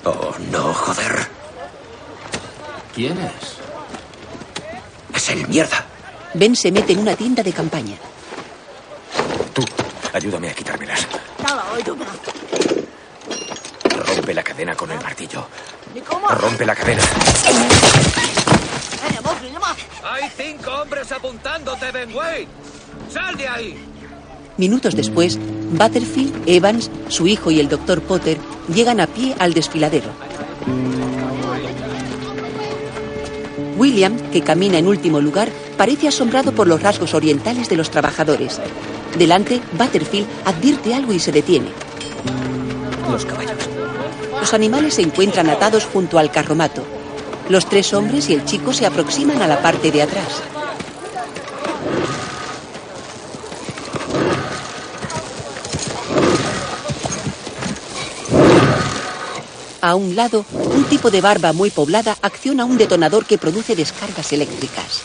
Oh, 0.05 0.35
no, 0.51 0.73
joder. 0.73 1.29
¿Quién 2.95 3.19
es? 3.19 3.57
Es 5.15 5.31
el 5.31 5.47
mierda. 5.49 5.85
Ben 6.35 6.55
se 6.55 6.71
mete 6.71 6.93
en 6.93 7.01
una 7.01 7.17
tienda 7.17 7.43
de 7.43 7.53
campaña. 7.53 7.97
Tú, 9.53 9.65
ayúdame 10.13 10.51
a 10.51 10.55
quitármelas. 10.55 11.07
Rompe 14.07 14.35
la 14.35 14.43
cadena 14.43 14.75
con 14.75 14.91
el 14.91 15.01
martillo. 15.01 15.47
Rompe 16.41 16.67
la 16.67 16.75
cadena. 16.75 17.03
Hay 20.05 20.31
cinco 20.37 20.71
hombres 20.83 21.11
apuntándote, 21.13 21.91
Ben. 21.91 22.11
¡Sal 23.11 23.37
de 23.37 23.49
ahí! 23.49 23.85
Minutos 24.57 24.95
después, 24.95 25.39
Butterfield, 25.73 26.49
Evans, 26.49 26.91
su 27.09 27.27
hijo 27.27 27.51
y 27.51 27.61
el 27.61 27.69
doctor 27.69 28.01
Potter 28.01 28.39
llegan 28.73 29.01
a 29.01 29.07
pie 29.07 29.35
al 29.39 29.53
desfiladero. 29.53 30.11
William, 33.77 34.17
que 34.31 34.43
camina 34.43 34.79
en 34.79 34.87
último 34.87 35.21
lugar, 35.21 35.51
parece 35.77 36.09
asombrado 36.09 36.53
por 36.53 36.67
los 36.67 36.83
rasgos 36.83 37.13
orientales 37.13 37.69
de 37.69 37.77
los 37.77 37.91
trabajadores. 37.91 38.61
Delante, 39.19 39.61
Butterfield 39.73 40.27
advierte 40.47 40.95
algo 40.95 41.13
y 41.13 41.19
se 41.19 41.33
detiene. 41.33 41.69
Los 43.11 43.27
caballos. 43.27 43.57
Los 44.41 44.55
animales 44.55 44.95
se 44.95 45.03
encuentran 45.03 45.51
atados 45.51 45.85
junto 45.85 46.19
al 46.19 46.31
carromato. 46.31 46.85
Los 47.49 47.67
tres 47.67 47.95
hombres 47.95 48.29
y 48.29 48.35
el 48.35 48.45
chico 48.45 48.73
se 48.73 48.87
aproximan 48.87 49.41
a 49.41 49.47
la 49.47 49.63
parte 49.63 49.93
de 49.93 50.03
atrás. 50.03 50.43
A 59.81 59.95
un 59.95 60.17
lado, 60.17 60.45
un 60.53 60.85
tipo 60.85 61.13
de 61.13 61.21
barba 61.21 61.53
muy 61.53 61.71
poblada 61.71 62.17
acciona 62.21 62.65
un 62.65 62.77
detonador 62.77 63.25
que 63.25 63.39
produce 63.39 63.77
descargas 63.77 64.33
eléctricas. 64.33 65.03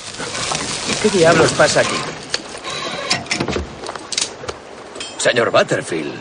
¿Qué 1.03 1.09
diablos 1.09 1.51
pasa 1.51 1.81
aquí? 1.81 1.95
Señor 5.18 5.51
Butterfield, 5.51 6.13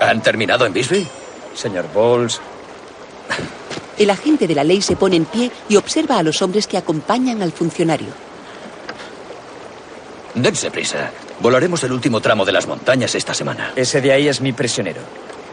¿han 0.00 0.22
terminado 0.22 0.64
en 0.64 0.72
Bisbee? 0.72 1.06
Señor 1.54 1.86
Bowles. 1.92 2.40
El 4.00 4.08
agente 4.08 4.46
de 4.46 4.54
la 4.54 4.64
ley 4.64 4.80
se 4.80 4.96
pone 4.96 5.16
en 5.16 5.26
pie 5.26 5.50
y 5.68 5.76
observa 5.76 6.16
a 6.16 6.22
los 6.22 6.40
hombres 6.40 6.66
que 6.66 6.78
acompañan 6.78 7.42
al 7.42 7.52
funcionario. 7.52 8.08
Dense 10.34 10.70
prisa. 10.70 11.10
Volaremos 11.40 11.84
el 11.84 11.92
último 11.92 12.18
tramo 12.18 12.46
de 12.46 12.52
las 12.52 12.66
montañas 12.66 13.14
esta 13.14 13.34
semana. 13.34 13.74
Ese 13.76 14.00
de 14.00 14.10
ahí 14.10 14.26
es 14.26 14.40
mi 14.40 14.54
prisionero. 14.54 15.02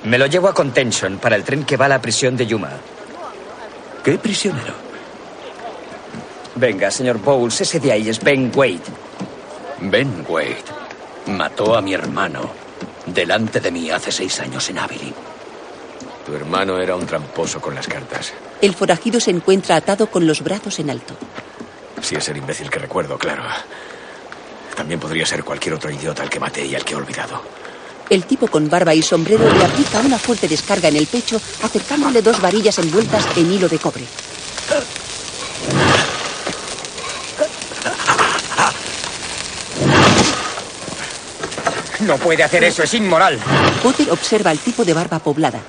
Me 0.05 0.17
lo 0.17 0.27
llevo 0.27 0.47
a 0.47 0.53
Contention 0.53 1.17
para 1.17 1.35
el 1.35 1.43
tren 1.43 1.65
que 1.65 1.75
va 1.75 1.87
a 1.87 1.89
la 1.89 2.01
prisión 2.01 2.37
de 2.37 2.47
Yuma. 2.47 2.71
¿Qué 4.01 4.17
prisionero? 4.17 4.73
Venga, 6.55 6.89
señor 6.89 7.17
Bowles, 7.17 7.59
ese 7.59 7.81
de 7.81 7.91
ahí 7.91 8.07
es 8.07 8.23
Ben 8.23 8.49
Wade. 8.55 8.79
Ben 9.81 10.25
Wade 10.25 10.63
mató 11.25 11.75
a 11.75 11.81
mi 11.81 11.93
hermano 11.93 12.49
delante 13.07 13.59
de 13.59 13.71
mí 13.71 13.91
hace 13.91 14.09
seis 14.09 14.39
años 14.39 14.69
en 14.69 14.79
Abilene. 14.79 15.36
Tu 16.27 16.35
hermano 16.35 16.77
era 16.77 16.93
un 16.93 17.05
tramposo 17.05 17.61
con 17.61 17.73
las 17.73 17.87
cartas. 17.87 18.33
El 18.59 18.75
forajido 18.75 19.17
se 19.17 19.31
encuentra 19.31 19.77
atado 19.77 20.07
con 20.07 20.27
los 20.27 20.43
brazos 20.43 20.77
en 20.79 20.89
alto. 20.89 21.13
Si 22.01 22.15
es 22.15 22.27
el 22.27 22.35
imbécil 22.35 22.69
que 22.69 22.79
recuerdo, 22.79 23.17
claro. 23.17 23.43
También 24.75 24.99
podría 24.99 25.25
ser 25.25 25.45
cualquier 25.45 25.75
otro 25.75 25.89
idiota 25.89 26.23
al 26.23 26.29
que 26.29 26.41
maté 26.41 26.65
y 26.65 26.75
al 26.75 26.83
que 26.83 26.95
he 26.95 26.97
olvidado. 26.97 27.41
El 28.09 28.25
tipo 28.25 28.49
con 28.49 28.69
barba 28.69 28.93
y 28.93 29.01
sombrero 29.01 29.49
le 29.53 29.63
aplica 29.63 30.01
una 30.01 30.17
fuerte 30.17 30.49
descarga 30.49 30.89
en 30.89 30.97
el 30.97 31.07
pecho, 31.07 31.39
acercándole 31.63 32.21
dos 32.21 32.41
varillas 32.41 32.77
envueltas 32.79 33.25
en 33.37 33.49
hilo 33.49 33.69
de 33.69 33.79
cobre. 33.79 34.03
No 42.01 42.17
puede 42.17 42.43
hacer 42.43 42.65
eso, 42.65 42.83
es 42.83 42.93
inmoral. 42.93 43.39
Potter 43.81 44.11
observa 44.11 44.51
al 44.51 44.59
tipo 44.59 44.83
de 44.83 44.93
barba 44.93 45.19
poblada. 45.19 45.61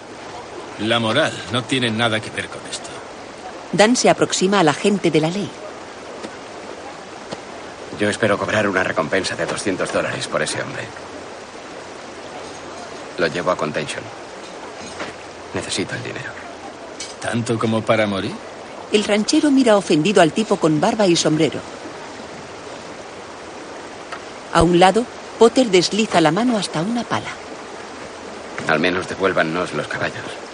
La 0.80 1.00
moral 1.00 1.32
no 1.52 1.64
tiene 1.64 1.90
nada 1.90 2.20
que 2.20 2.30
ver 2.30 2.48
con 2.48 2.60
esto. 2.70 2.88
Dan 3.72 3.96
se 3.96 4.08
aproxima 4.08 4.60
al 4.60 4.68
agente 4.68 5.10
de 5.10 5.20
la 5.20 5.28
ley. 5.28 5.50
Yo 7.98 8.08
espero 8.08 8.38
cobrar 8.38 8.68
una 8.68 8.84
recompensa 8.84 9.34
de 9.34 9.44
200 9.44 9.92
dólares 9.92 10.28
por 10.28 10.40
ese 10.40 10.62
hombre. 10.62 10.84
Lo 13.18 13.26
llevo 13.26 13.50
a 13.50 13.56
Contention. 13.56 14.04
Necesito 15.52 15.96
el 15.96 16.02
dinero. 16.04 16.30
¿Tanto 17.20 17.58
como 17.58 17.82
para 17.82 18.06
morir? 18.06 18.32
El 18.92 19.02
ranchero 19.02 19.50
mira 19.50 19.76
ofendido 19.76 20.22
al 20.22 20.32
tipo 20.32 20.56
con 20.56 20.80
barba 20.80 21.08
y 21.08 21.16
sombrero. 21.16 21.60
A 24.52 24.62
un 24.62 24.78
lado, 24.78 25.04
Potter 25.38 25.66
desliza 25.66 26.20
la 26.20 26.30
mano 26.30 26.56
hasta 26.56 26.80
una 26.80 27.02
pala. 27.02 27.30
Al 28.68 28.78
menos 28.78 29.08
devuélvannos 29.08 29.74
los 29.74 29.88
caballos. 29.88 30.47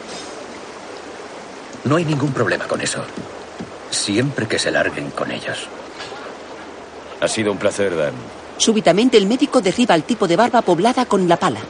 No 1.84 1.96
hay 1.96 2.04
ningún 2.04 2.32
problema 2.32 2.66
con 2.66 2.80
eso. 2.80 3.04
Siempre 3.90 4.46
que 4.48 4.58
se 4.58 4.70
larguen 4.70 5.10
con 5.10 5.30
ellos. 5.30 5.68
Ha 7.20 7.28
sido 7.28 7.52
un 7.52 7.58
placer, 7.58 7.94
Dan. 7.96 8.14
Súbitamente 8.56 9.16
el 9.18 9.26
médico 9.26 9.60
derriba 9.60 9.94
al 9.94 10.04
tipo 10.04 10.26
de 10.26 10.36
barba 10.36 10.62
poblada 10.62 11.04
con 11.06 11.28
la 11.28 11.36
pala. 11.36 11.60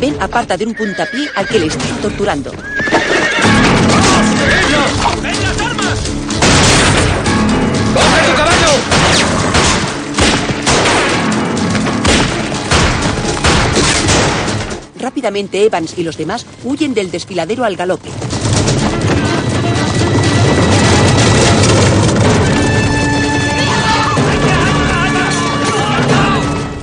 Ben 0.00 0.16
aparta 0.20 0.56
de 0.56 0.66
un 0.66 0.74
puntapié 0.74 1.28
al 1.34 1.46
que 1.46 1.58
le 1.58 1.66
está 1.66 1.84
torturando. 2.02 2.52
Rápidamente 15.24 15.64
Evans 15.64 15.94
y 15.96 16.02
los 16.02 16.18
demás 16.18 16.44
huyen 16.64 16.92
del 16.92 17.10
desfiladero 17.10 17.64
al 17.64 17.76
galope. 17.76 18.10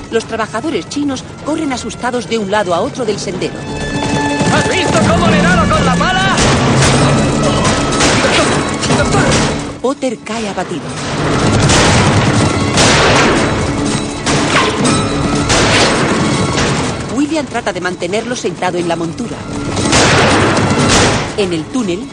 Los 0.09 0.25
trabajadores 0.25 0.89
chinos 0.89 1.23
corren 1.45 1.71
asustados 1.71 2.27
de 2.27 2.39
un 2.39 2.49
lado 2.49 2.73
a 2.73 2.81
otro 2.81 3.05
del 3.05 3.19
sendero. 3.19 3.53
¿Has 4.55 4.67
visto 4.67 4.99
cómo 5.07 5.27
le 5.27 5.41
dado 5.43 5.75
con 5.75 5.85
la 5.85 5.95
pala? 5.95 6.35
Potter 9.83 10.17
cae 10.25 10.49
abatido. 10.49 10.81
Trata 17.31 17.71
de 17.71 17.79
mantenerlo 17.79 18.35
sentado 18.35 18.77
en 18.77 18.89
la 18.89 18.97
montura. 18.97 19.37
En 21.37 21.53
el 21.53 21.63
túnel, 21.63 22.05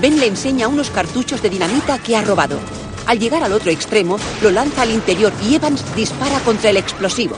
Ben 0.00 0.18
le 0.18 0.26
enseña 0.26 0.66
unos 0.66 0.90
cartuchos 0.90 1.40
de 1.40 1.48
dinamita 1.48 2.00
que 2.00 2.16
ha 2.16 2.22
robado. 2.22 2.58
Al 3.06 3.20
llegar 3.20 3.44
al 3.44 3.52
otro 3.52 3.70
extremo, 3.70 4.18
lo 4.42 4.50
lanza 4.50 4.82
al 4.82 4.90
interior 4.90 5.32
y 5.48 5.54
Evans 5.54 5.84
dispara 5.94 6.40
contra 6.40 6.70
el 6.70 6.76
explosivo. 6.76 7.36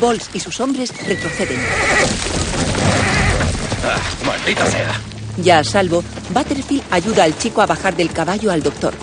Bols 0.00 0.30
y 0.34 0.40
sus 0.40 0.58
hombres 0.58 0.92
retroceden. 1.06 1.60
Ah, 3.84 4.00
¡Maldita 4.26 4.66
sea! 4.66 5.11
Ya 5.38 5.60
a 5.60 5.64
salvo, 5.64 6.04
Butterfield 6.34 6.82
ayuda 6.90 7.24
al 7.24 7.36
chico 7.38 7.62
a 7.62 7.66
bajar 7.66 7.96
del 7.96 8.12
caballo 8.12 8.50
al 8.50 8.62
doctor. 8.62 8.94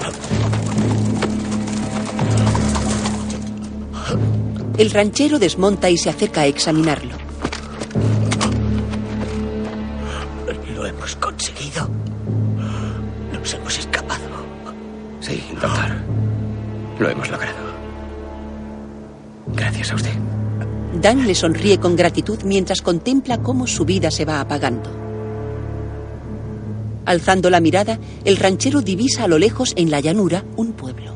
El 4.77 4.91
ranchero 4.91 5.39
desmonta 5.39 5.89
y 5.89 5.97
se 5.97 6.09
acerca 6.09 6.41
a 6.41 6.45
examinarlo. 6.45 7.15
Lo 10.73 10.85
hemos 10.85 11.15
conseguido. 11.15 11.89
Nos 13.33 13.53
hemos 13.53 13.77
escapado. 13.77 14.21
Sí, 15.19 15.43
doctor. 15.53 15.97
Lo 16.99 17.09
hemos 17.09 17.29
logrado. 17.29 17.57
Gracias 19.47 19.91
a 19.91 19.95
usted. 19.95 20.13
Dan 21.01 21.27
le 21.27 21.35
sonríe 21.35 21.79
con 21.79 21.95
gratitud 21.95 22.39
mientras 22.43 22.81
contempla 22.81 23.39
cómo 23.39 23.67
su 23.67 23.83
vida 23.83 24.11
se 24.11 24.25
va 24.25 24.39
apagando. 24.39 25.08
Alzando 27.09 27.49
la 27.49 27.59
mirada, 27.59 27.97
el 28.23 28.37
ranchero 28.37 28.83
divisa 28.83 29.23
a 29.23 29.27
lo 29.27 29.39
lejos 29.39 29.73
en 29.75 29.89
la 29.89 29.99
llanura 29.99 30.43
un 30.57 30.73
pueblo. 30.73 31.11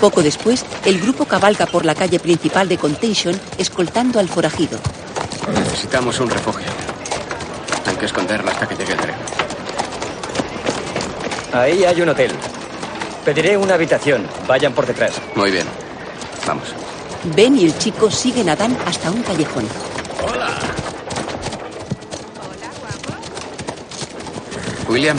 Poco 0.00 0.22
después, 0.22 0.64
el 0.84 1.00
grupo 1.00 1.24
cabalga 1.24 1.66
por 1.66 1.84
la 1.84 1.96
calle 1.96 2.20
principal 2.20 2.68
de 2.68 2.78
Contention 2.78 3.34
escoltando 3.58 4.20
al 4.20 4.28
forajido. 4.28 4.78
Necesitamos 5.52 6.20
un 6.20 6.30
refugio. 6.30 6.68
Hay 7.84 7.96
que 7.96 8.06
esconderla 8.06 8.52
hasta 8.52 8.68
que 8.68 8.76
llegue 8.76 8.92
el 8.92 8.98
tren. 9.00 9.16
Ahí 11.52 11.82
hay 11.82 12.00
un 12.00 12.10
hotel. 12.10 12.30
Pediré 13.24 13.56
una 13.56 13.74
habitación. 13.74 14.24
Vayan 14.46 14.72
por 14.72 14.86
detrás. 14.86 15.20
Muy 15.34 15.50
bien. 15.50 15.66
Vamos. 16.46 16.72
Ben 17.36 17.56
y 17.58 17.64
el 17.64 17.76
chico 17.78 18.10
siguen 18.10 18.48
a 18.48 18.56
Dan 18.56 18.76
hasta 18.86 19.10
un 19.10 19.22
callejón. 19.22 19.64
William, 24.88 25.18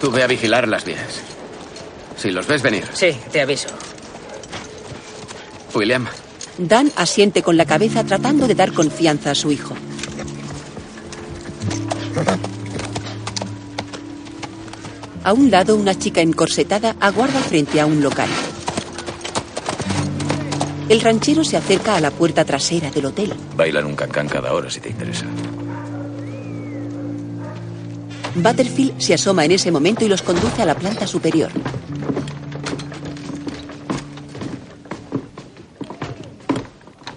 tú 0.00 0.10
ve 0.10 0.22
a 0.22 0.26
vigilar 0.26 0.66
las 0.66 0.84
vías. 0.84 1.20
Si 2.16 2.30
los 2.30 2.46
ves 2.46 2.62
venir. 2.62 2.88
Sí, 2.94 3.16
te 3.30 3.40
aviso. 3.40 3.68
William, 5.74 6.06
Dan 6.58 6.92
asiente 6.96 7.42
con 7.42 7.56
la 7.56 7.64
cabeza 7.64 8.04
tratando 8.04 8.46
de 8.46 8.54
dar 8.54 8.72
confianza 8.72 9.30
a 9.30 9.34
su 9.34 9.50
hijo. 9.50 9.74
A 15.24 15.32
un 15.32 15.50
lado, 15.50 15.76
una 15.76 15.98
chica 15.98 16.20
encorsetada 16.20 16.96
aguarda 17.00 17.40
frente 17.40 17.80
a 17.80 17.86
un 17.86 18.02
local. 18.02 18.28
El 20.90 21.00
ranchero 21.02 21.44
se 21.44 21.56
acerca 21.56 21.94
a 21.94 22.00
la 22.00 22.10
puerta 22.10 22.44
trasera 22.44 22.90
del 22.90 23.06
hotel. 23.06 23.32
Bailan 23.56 23.86
un 23.86 23.94
cancán 23.94 24.28
cada 24.28 24.52
hora 24.52 24.68
si 24.68 24.80
te 24.80 24.88
interesa. 24.88 25.24
Butterfield 28.34 29.00
se 29.00 29.14
asoma 29.14 29.44
en 29.44 29.52
ese 29.52 29.70
momento 29.70 30.04
y 30.04 30.08
los 30.08 30.20
conduce 30.20 30.62
a 30.62 30.66
la 30.66 30.74
planta 30.74 31.06
superior. 31.06 31.52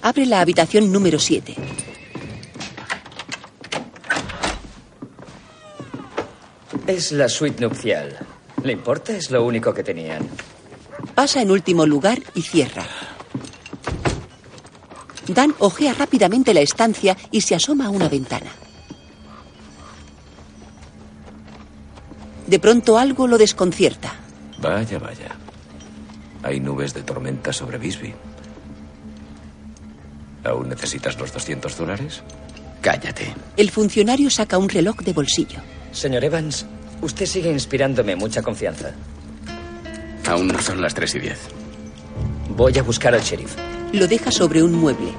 Abre 0.03 0.27
la 0.27 0.41
habitación 0.41 0.91
número 0.91 1.17
7. 1.17 1.55
Es 6.85 7.11
la 7.11 7.27
suite 7.27 7.59
nupcial. 7.59 8.19
¿Le 8.63 8.73
importa? 8.73 9.17
Es 9.17 9.31
lo 9.31 9.43
único 9.43 9.73
que 9.73 9.83
tenían. 9.83 10.29
Pasa 11.15 11.41
en 11.41 11.49
último 11.49 11.87
lugar 11.87 12.19
y 12.35 12.43
cierra. 12.43 12.85
Dan 15.27 15.55
ojea 15.59 15.93
rápidamente 15.93 16.53
la 16.53 16.61
estancia 16.61 17.17
y 17.31 17.41
se 17.41 17.55
asoma 17.55 17.85
a 17.85 17.89
una 17.89 18.09
ventana. 18.09 18.51
De 22.47 22.59
pronto 22.59 22.97
algo 22.97 23.27
lo 23.27 23.37
desconcierta. 23.37 24.13
Vaya, 24.59 24.99
vaya. 24.99 25.35
Hay 26.43 26.59
nubes 26.59 26.93
de 26.93 27.03
tormenta 27.03 27.53
sobre 27.53 27.77
Bisbee. 27.77 28.13
¿Aún 30.43 30.67
necesitas 30.67 31.17
los 31.17 31.31
200 31.31 31.77
dólares? 31.77 32.21
Cállate. 32.81 33.33
El 33.55 33.71
funcionario 33.71 34.29
saca 34.29 34.57
un 34.57 34.67
reloj 34.67 34.97
de 34.97 35.13
bolsillo. 35.13 35.59
Señor 35.93 36.25
Evans, 36.25 36.65
usted 37.01 37.25
sigue 37.25 37.49
inspirándome 37.49 38.17
mucha 38.17 38.41
confianza. 38.41 38.91
Aún 40.27 40.47
no 40.47 40.61
son 40.61 40.81
las 40.81 40.93
3 40.93 41.15
y 41.15 41.19
10. 41.19 41.39
Voy 42.49 42.77
a 42.77 42.83
buscar 42.83 43.13
al 43.13 43.21
sheriff. 43.21 43.55
Lo 43.93 44.07
deja 44.07 44.31
sobre 44.31 44.63
un 44.63 44.73
mueble. 44.73 45.13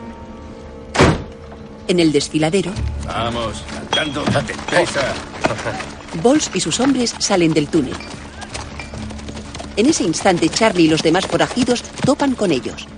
En 1.87 2.01
el 2.01 2.11
desfiladero, 2.11 2.73
Vamos, 3.07 3.63
cantando, 3.71 4.25
date 4.25 4.53
prisa. 4.69 5.15
Bols 6.23 6.51
y 6.55 6.61
sus 6.61 6.81
hombres 6.81 7.15
salen 7.21 7.55
del 7.55 7.69
túnel. 7.69 7.95
En 9.77 9.87
ese 9.87 10.03
instante, 10.03 10.49
Charlie 10.49 10.85
y 10.85 10.89
los 10.89 11.03
demás 11.03 11.25
forajidos 11.25 11.83
topan 12.05 12.35
con 12.35 12.51
ellos. 12.51 12.89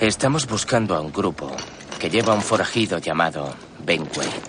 Estamos 0.00 0.46
buscando 0.46 0.94
a 0.94 1.00
un 1.00 1.10
grupo 1.10 1.50
que 1.98 2.10
lleva 2.10 2.34
a 2.34 2.36
un 2.36 2.42
forajido 2.42 2.98
llamado 2.98 3.54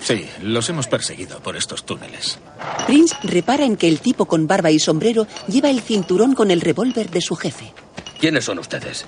Sí, 0.01 0.27
los 0.41 0.69
hemos 0.69 0.87
perseguido 0.87 1.39
por 1.39 1.55
estos 1.55 1.85
túneles. 1.85 2.39
Prince 2.85 3.15
repara 3.23 3.63
en 3.65 3.77
que 3.77 3.87
el 3.87 3.99
tipo 4.01 4.25
con 4.25 4.47
barba 4.47 4.71
y 4.71 4.79
sombrero 4.79 5.27
lleva 5.47 5.69
el 5.69 5.81
cinturón 5.81 6.35
con 6.35 6.51
el 6.51 6.61
revólver 6.61 7.09
de 7.09 7.21
su 7.21 7.35
jefe. 7.35 7.73
¿Quiénes 8.19 8.45
son 8.45 8.59
ustedes? 8.59 9.05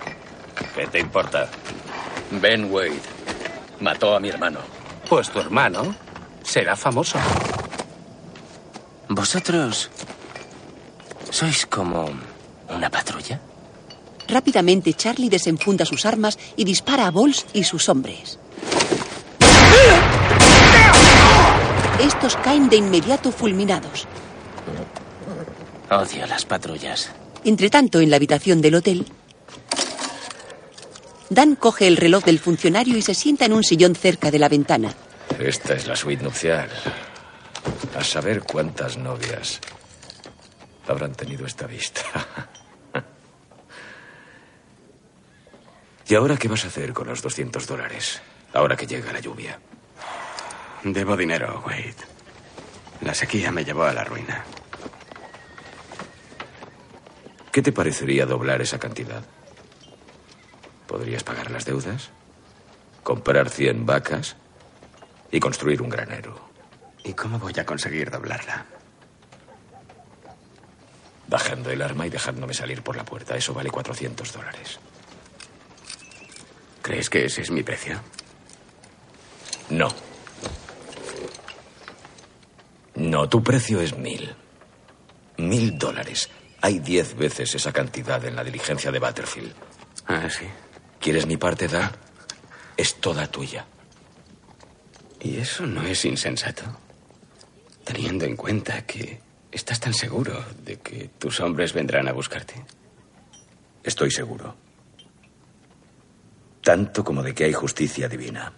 ¿Qué 0.75 0.87
te 0.87 0.99
importa? 0.99 1.49
Ben 2.41 2.71
Wade. 2.71 3.01
Mató 3.81 4.15
a 4.15 4.19
mi 4.19 4.29
hermano. 4.29 4.59
Pues 5.09 5.29
tu 5.29 5.39
hermano 5.39 5.95
será 6.43 6.75
famoso. 6.75 7.17
¿Vosotros 9.09 9.89
sois 11.29 11.65
como 11.65 12.09
una 12.69 12.89
patrulla? 12.89 13.41
Rápidamente, 14.27 14.93
Charlie 14.93 15.29
desenfunda 15.29 15.85
sus 15.85 16.05
armas 16.05 16.39
y 16.55 16.63
dispara 16.63 17.07
a 17.07 17.11
Bols 17.11 17.45
y 17.53 17.65
sus 17.65 17.89
hombres. 17.89 18.39
Estos 22.01 22.35
caen 22.37 22.67
de 22.69 22.77
inmediato 22.77 23.31
fulminados. 23.31 24.07
Odio 25.89 26.25
las 26.25 26.45
patrullas. 26.45 27.11
Entretanto, 27.43 27.99
en 27.99 28.09
la 28.09 28.15
habitación 28.15 28.61
del 28.61 28.75
hotel, 28.75 29.05
Dan 31.31 31.55
coge 31.55 31.87
el 31.87 31.95
reloj 31.95 32.25
del 32.25 32.39
funcionario 32.39 32.97
y 32.97 33.01
se 33.01 33.13
sienta 33.13 33.45
en 33.45 33.53
un 33.53 33.63
sillón 33.63 33.95
cerca 33.95 34.31
de 34.31 34.39
la 34.39 34.49
ventana. 34.49 34.93
Esta 35.39 35.75
es 35.75 35.87
la 35.87 35.95
suite 35.95 36.21
nupcial. 36.21 36.69
A 37.97 38.03
saber 38.03 38.41
cuántas 38.41 38.97
novias 38.97 39.61
habrán 40.87 41.13
tenido 41.13 41.45
esta 41.45 41.67
vista. 41.67 42.01
¿Y 46.07 46.15
ahora 46.15 46.35
qué 46.35 46.49
vas 46.49 46.65
a 46.65 46.67
hacer 46.67 46.91
con 46.91 47.07
los 47.07 47.21
200 47.21 47.65
dólares? 47.65 48.21
Ahora 48.53 48.75
que 48.75 48.85
llega 48.85 49.13
la 49.13 49.21
lluvia. 49.21 49.57
Debo 50.83 51.15
dinero, 51.15 51.61
Wade. 51.65 51.95
La 53.01 53.13
sequía 53.13 53.51
me 53.51 53.63
llevó 53.63 53.83
a 53.83 53.93
la 53.93 54.03
ruina. 54.03 54.43
¿Qué 57.51 57.61
te 57.61 57.71
parecería 57.71 58.25
doblar 58.25 58.61
esa 58.61 58.79
cantidad? 58.79 59.23
¿Podrías 60.87 61.23
pagar 61.23 61.51
las 61.51 61.65
deudas? 61.65 62.09
¿Comprar 63.03 63.49
100 63.49 63.85
vacas? 63.85 64.35
Y 65.31 65.39
construir 65.39 65.81
un 65.81 65.89
granero. 65.89 66.49
¿Y 67.03 67.13
cómo 67.13 67.37
voy 67.37 67.53
a 67.59 67.65
conseguir 67.65 68.09
doblarla? 68.09 68.65
Bajando 71.27 71.69
el 71.69 71.81
arma 71.81 72.07
y 72.07 72.09
dejándome 72.09 72.53
salir 72.53 72.81
por 72.81 72.95
la 72.95 73.05
puerta. 73.05 73.37
Eso 73.37 73.53
vale 73.53 73.69
400 73.69 74.33
dólares. 74.33 74.79
¿Crees 76.81 77.09
que 77.09 77.25
ese 77.25 77.41
es 77.41 77.51
mi 77.51 77.63
precio? 77.63 77.99
No. 79.69 80.10
No, 82.95 83.27
tu 83.29 83.43
precio 83.43 83.81
es 83.81 83.97
mil. 83.97 84.35
Mil 85.37 85.77
dólares. 85.77 86.29
Hay 86.61 86.79
diez 86.79 87.15
veces 87.15 87.55
esa 87.55 87.71
cantidad 87.71 88.23
en 88.25 88.35
la 88.35 88.43
diligencia 88.43 88.91
de 88.91 88.99
Butterfield. 88.99 89.53
Ah, 90.07 90.29
sí. 90.29 90.45
¿Quieres 90.99 91.25
mi 91.25 91.37
parte, 91.37 91.67
Dan? 91.67 91.91
Es 92.77 92.95
toda 92.95 93.27
tuya. 93.27 93.65
Y 95.19 95.37
eso 95.37 95.65
no 95.65 95.83
es 95.83 96.05
insensato. 96.05 96.63
Teniendo 97.83 98.25
en 98.25 98.35
cuenta 98.35 98.85
que 98.85 99.19
estás 99.51 99.79
tan 99.79 99.93
seguro 99.93 100.43
de 100.63 100.79
que 100.79 101.09
tus 101.17 101.39
hombres 101.39 101.73
vendrán 101.73 102.07
a 102.07 102.11
buscarte. 102.11 102.63
Estoy 103.83 104.11
seguro. 104.11 104.55
Tanto 106.61 107.03
como 107.03 107.23
de 107.23 107.33
que 107.33 107.45
hay 107.45 107.53
justicia 107.53 108.07
divina. 108.07 108.53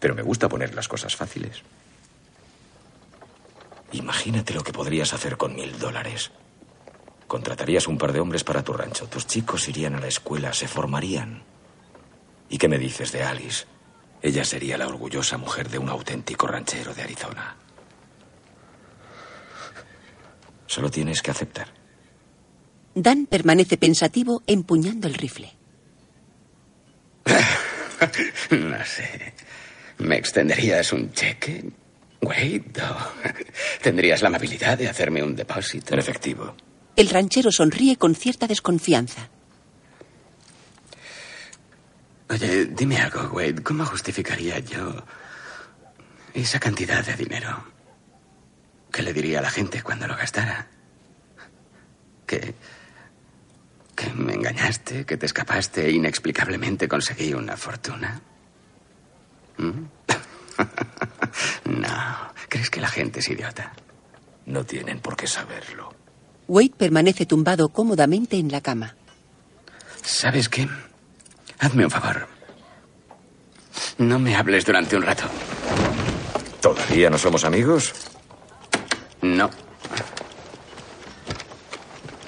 Pero 0.00 0.14
me 0.14 0.22
gusta 0.22 0.48
poner 0.48 0.74
las 0.74 0.88
cosas 0.88 1.16
fáciles. 1.16 1.62
Imagínate 3.92 4.54
lo 4.54 4.62
que 4.62 4.72
podrías 4.72 5.12
hacer 5.14 5.36
con 5.36 5.54
mil 5.54 5.78
dólares. 5.78 6.30
Contratarías 7.26 7.88
un 7.88 7.98
par 7.98 8.12
de 8.12 8.20
hombres 8.20 8.44
para 8.44 8.62
tu 8.62 8.72
rancho. 8.72 9.06
Tus 9.06 9.26
chicos 9.26 9.68
irían 9.68 9.94
a 9.94 10.00
la 10.00 10.08
escuela, 10.08 10.52
se 10.52 10.68
formarían. 10.68 11.42
¿Y 12.48 12.58
qué 12.58 12.68
me 12.68 12.78
dices 12.78 13.12
de 13.12 13.22
Alice? 13.22 13.66
Ella 14.22 14.44
sería 14.44 14.78
la 14.78 14.88
orgullosa 14.88 15.36
mujer 15.36 15.68
de 15.68 15.78
un 15.78 15.88
auténtico 15.88 16.46
ranchero 16.46 16.94
de 16.94 17.02
Arizona. 17.02 17.56
Solo 20.66 20.90
tienes 20.90 21.22
que 21.22 21.30
aceptar. 21.30 21.68
Dan 22.94 23.26
permanece 23.26 23.76
pensativo 23.76 24.42
empuñando 24.46 25.08
el 25.08 25.14
rifle. 25.14 25.54
No 28.50 28.84
sé. 28.84 29.34
¿Me 29.98 30.16
extenderías 30.16 30.92
un 30.92 31.12
cheque? 31.12 31.64
Wade, 32.20 32.62
¿O 32.82 32.96
¿Tendrías 33.82 34.22
la 34.22 34.28
amabilidad 34.28 34.76
de 34.78 34.88
hacerme 34.88 35.22
un 35.22 35.34
depósito? 35.36 35.94
En 35.94 36.00
efectivo. 36.00 36.54
El 36.96 37.08
ranchero 37.10 37.52
sonríe 37.52 37.96
con 37.96 38.14
cierta 38.14 38.46
desconfianza. 38.46 39.28
Oye, 42.30 42.66
dime 42.66 42.98
algo, 42.98 43.22
Wade. 43.32 43.62
¿Cómo 43.62 43.86
justificaría 43.86 44.58
yo 44.58 45.04
esa 46.34 46.58
cantidad 46.58 47.04
de 47.04 47.14
dinero? 47.14 47.64
¿Qué 48.92 49.02
le 49.02 49.12
diría 49.12 49.38
a 49.38 49.42
la 49.42 49.50
gente 49.50 49.82
cuando 49.82 50.06
lo 50.06 50.16
gastara? 50.16 50.66
¿Que 52.26 52.54
Que 53.96 54.12
me 54.14 54.34
engañaste, 54.34 55.04
que 55.06 55.16
te 55.16 55.26
escapaste 55.26 55.86
e 55.86 55.90
inexplicablemente 55.92 56.86
conseguí 56.88 57.32
una 57.32 57.56
fortuna. 57.56 58.20
¿Mm? 59.58 59.84
no. 61.80 62.32
¿Crees 62.48 62.70
que 62.70 62.80
la 62.80 62.88
gente 62.88 63.20
es 63.20 63.28
idiota? 63.28 63.72
No 64.46 64.64
tienen 64.64 65.00
por 65.00 65.16
qué 65.16 65.26
saberlo. 65.26 65.92
Wade 66.46 66.72
permanece 66.76 67.26
tumbado 67.26 67.68
cómodamente 67.68 68.38
en 68.38 68.50
la 68.50 68.62
cama. 68.62 68.96
¿Sabes 70.02 70.48
qué? 70.48 70.66
Hazme 71.58 71.84
un 71.84 71.90
favor. 71.90 72.26
No 73.98 74.18
me 74.18 74.34
hables 74.34 74.64
durante 74.64 74.96
un 74.96 75.02
rato. 75.02 75.24
¿Todavía 76.62 77.10
no 77.10 77.18
somos 77.18 77.44
amigos? 77.44 77.92
No. 79.20 79.50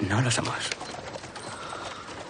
No 0.07 0.21
lo 0.21 0.29
somos. 0.29 0.55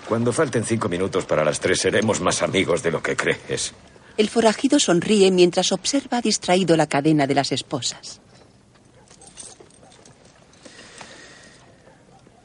Cuando 0.08 0.32
falten 0.32 0.64
cinco 0.64 0.90
minutos 0.90 1.26
para 1.26 1.44
las 1.44 1.60
tres, 1.60 1.80
seremos 1.80 2.22
más 2.22 2.42
amigos 2.42 2.84
de 2.84 2.92
lo 2.92 3.02
que 3.02 3.16
crees. 3.16 3.74
El 4.22 4.30
forajido 4.30 4.80
sonríe 4.80 5.32
mientras 5.32 5.72
observa 5.72 6.22
distraído 6.22 6.78
la 6.78 6.86
cadena 6.86 7.26
de 7.26 7.34
las 7.34 7.52
esposas. 7.52 8.22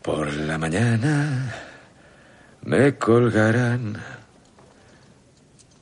Por 0.00 0.32
la 0.32 0.56
mañana 0.56 1.54
me 2.62 2.96
colgarán 2.96 4.02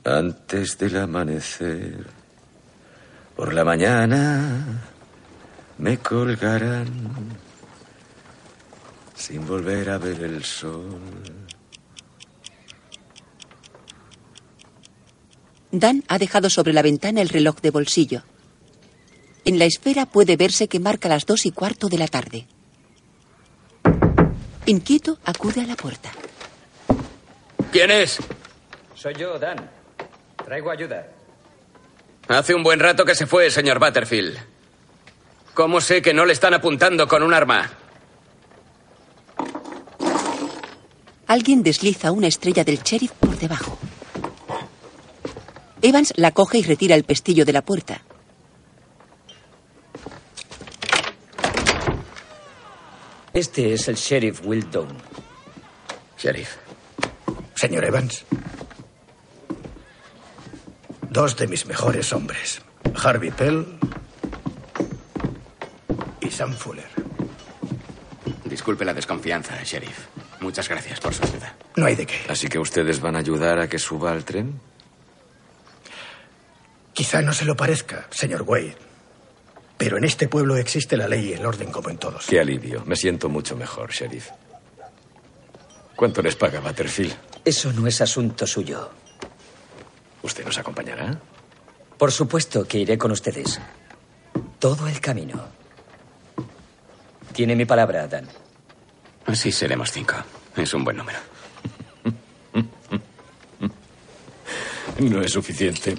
antes 0.03 0.77
del 0.77 0.97
amanecer. 0.97 2.05
Por 3.33 3.53
la 3.53 3.63
mañana 3.63 4.81
me 5.77 5.97
colgarán 5.99 6.89
sin 9.15 9.47
volver 9.47 9.91
a 9.91 9.97
ver 9.97 10.21
el 10.23 10.43
sol. 10.43 10.99
Dan 15.71 16.03
ha 16.07 16.17
dejado 16.17 16.49
sobre 16.49 16.73
la 16.73 16.81
ventana 16.81 17.21
el 17.21 17.29
reloj 17.29 17.61
de 17.61 17.71
bolsillo. 17.71 18.23
En 19.45 19.59
la 19.59 19.65
esfera 19.65 20.05
puede 20.05 20.37
verse 20.37 20.67
que 20.67 20.79
marca 20.79 21.09
las 21.09 21.25
dos 21.25 21.45
y 21.45 21.51
cuarto 21.51 21.87
de 21.87 21.97
la 21.97 22.07
tarde. 22.07 22.47
Inquieto, 24.65 25.19
acude 25.23 25.61
a 25.61 25.65
la 25.65 25.75
puerta. 25.75 26.11
¿Quién 27.71 27.91
es? 27.91 28.17
Soy 28.95 29.13
yo, 29.15 29.37
Dan. 29.37 29.57
Traigo 30.43 30.71
ayuda. 30.71 31.07
Hace 32.27 32.55
un 32.55 32.63
buen 32.63 32.79
rato 32.79 33.05
que 33.05 33.13
se 33.13 33.27
fue, 33.27 33.51
señor 33.51 33.79
Butterfield. 33.79 34.37
¿Cómo 35.53 35.79
sé 35.79 36.01
que 36.01 36.13
no 36.13 36.25
le 36.25 36.33
están 36.33 36.53
apuntando 36.53 37.07
con 37.07 37.21
un 37.21 37.33
arma? 37.33 37.71
Alguien 41.27 41.63
desliza 41.63 42.11
una 42.11 42.27
estrella 42.27 42.63
del 42.63 42.81
sheriff 42.81 43.11
por 43.11 43.37
debajo. 43.37 43.77
Evans 45.85 46.13
la 46.15 46.31
coge 46.31 46.57
y 46.57 46.63
retira 46.63 46.95
el 46.95 47.03
pestillo 47.03 47.45
de 47.45 47.53
la 47.53 47.61
puerta. 47.61 48.01
Este 53.31 53.71
es 53.71 53.87
el 53.87 53.93
sheriff 53.93 54.41
Will 54.43 54.67
Down. 54.71 54.97
Sheriff. 56.17 56.55
Señor 57.53 57.85
Evans. 57.85 58.25
Dos 61.11 61.37
de 61.37 61.47
mis 61.47 61.67
mejores 61.67 62.11
hombres. 62.13 62.63
Harvey 62.95 63.29
Pell 63.29 63.63
y 66.19 66.31
Sam 66.31 66.53
Fuller. 66.53 66.89
Disculpe 68.45 68.85
la 68.85 68.93
desconfianza, 68.95 69.61
sheriff. 69.63 70.07
Muchas 70.39 70.67
gracias 70.67 70.99
por 70.99 71.13
su 71.13 71.23
ayuda. 71.23 71.55
No 71.75 71.85
hay 71.85 71.95
de 71.95 72.07
qué. 72.07 72.25
Así 72.27 72.47
que 72.47 72.57
ustedes 72.57 72.99
van 73.01 73.15
a 73.15 73.19
ayudar 73.19 73.59
a 73.59 73.69
que 73.69 73.77
suba 73.77 74.11
al 74.11 74.25
tren. 74.25 74.59
Quizá 76.95 77.21
no 77.21 77.33
se 77.33 77.43
lo 77.43 77.57
parezca, 77.57 78.07
señor 78.09 78.43
Wade. 78.43 78.77
Pero 79.77 79.97
en 79.97 80.05
este 80.05 80.29
pueblo 80.29 80.55
existe 80.55 80.95
la 80.95 81.09
ley 81.09 81.29
y 81.29 81.33
el 81.33 81.45
orden 81.45 81.69
como 81.69 81.89
en 81.89 81.97
todos. 81.97 82.25
Qué 82.25 82.39
alivio. 82.39 82.83
Me 82.85 82.95
siento 82.95 83.27
mucho 83.27 83.57
mejor, 83.57 83.91
sheriff. 83.91 84.29
¿Cuánto 85.97 86.21
les 86.21 86.37
paga 86.37 86.61
Butterfield? 86.61 87.13
Eso 87.43 87.73
no 87.73 87.85
es 87.85 87.99
asunto 87.99 88.47
suyo. 88.47 88.89
¿Usted 90.21 90.45
nos 90.45 90.57
acompañará? 90.57 91.19
Por 91.97 92.13
supuesto 92.13 92.65
que 92.65 92.77
iré 92.79 92.97
con 92.97 93.11
ustedes. 93.11 93.59
Todo 94.57 94.87
el 94.87 95.01
camino. 95.01 95.45
Tiene 97.33 97.57
mi 97.57 97.65
palabra, 97.65 98.07
Dan. 98.07 98.29
Así 99.25 99.51
seremos 99.51 99.91
cinco. 99.91 100.15
Es 100.55 100.73
un 100.73 100.85
buen 100.85 100.95
número. 100.95 101.19
No 104.97 105.21
es 105.21 105.33
suficiente. 105.33 105.97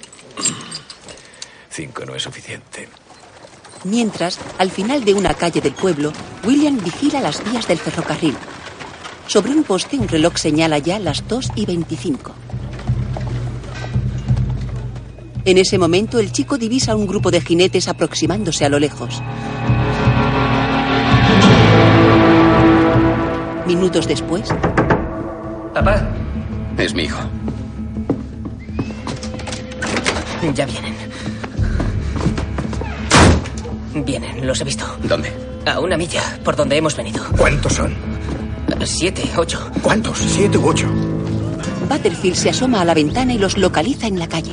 Cinco 1.76 2.06
no 2.06 2.14
es 2.14 2.22
suficiente. 2.22 2.88
Mientras, 3.84 4.38
al 4.56 4.70
final 4.70 5.04
de 5.04 5.12
una 5.12 5.34
calle 5.34 5.60
del 5.60 5.74
pueblo, 5.74 6.10
William 6.42 6.78
vigila 6.82 7.20
las 7.20 7.44
vías 7.44 7.68
del 7.68 7.76
ferrocarril. 7.76 8.34
Sobre 9.26 9.50
un 9.50 9.62
poste, 9.62 9.98
un 9.98 10.08
reloj 10.08 10.38
señala 10.38 10.78
ya 10.78 10.98
las 10.98 11.28
2 11.28 11.52
y 11.54 11.66
25. 11.66 12.32
En 15.44 15.58
ese 15.58 15.76
momento, 15.76 16.18
el 16.18 16.32
chico 16.32 16.56
divisa 16.56 16.96
un 16.96 17.06
grupo 17.06 17.30
de 17.30 17.42
jinetes 17.42 17.88
aproximándose 17.88 18.64
a 18.64 18.70
lo 18.70 18.78
lejos. 18.78 19.20
Minutos 23.66 24.08
después, 24.08 24.48
Papá, 25.74 26.08
Es 26.78 26.94
mi 26.94 27.02
hijo. 27.02 27.20
ya 30.54 30.64
vienen. 30.64 30.95
Vienen, 34.04 34.46
los 34.46 34.60
he 34.60 34.64
visto. 34.64 34.84
¿Dónde? 35.02 35.32
A 35.64 35.80
una 35.80 35.96
milla, 35.96 36.22
por 36.44 36.56
donde 36.56 36.76
hemos 36.76 36.96
venido. 36.96 37.24
¿Cuántos 37.36 37.72
son? 37.72 37.94
Siete, 38.84 39.22
ocho. 39.36 39.70
¿Cuántos? 39.82 40.18
¿Siete 40.18 40.58
u 40.58 40.68
ocho? 40.68 40.86
Butterfield 41.88 42.36
se 42.36 42.50
asoma 42.50 42.80
a 42.80 42.84
la 42.84 42.94
ventana 42.94 43.32
y 43.32 43.38
los 43.38 43.56
localiza 43.56 44.06
en 44.06 44.18
la 44.18 44.28
calle. 44.28 44.52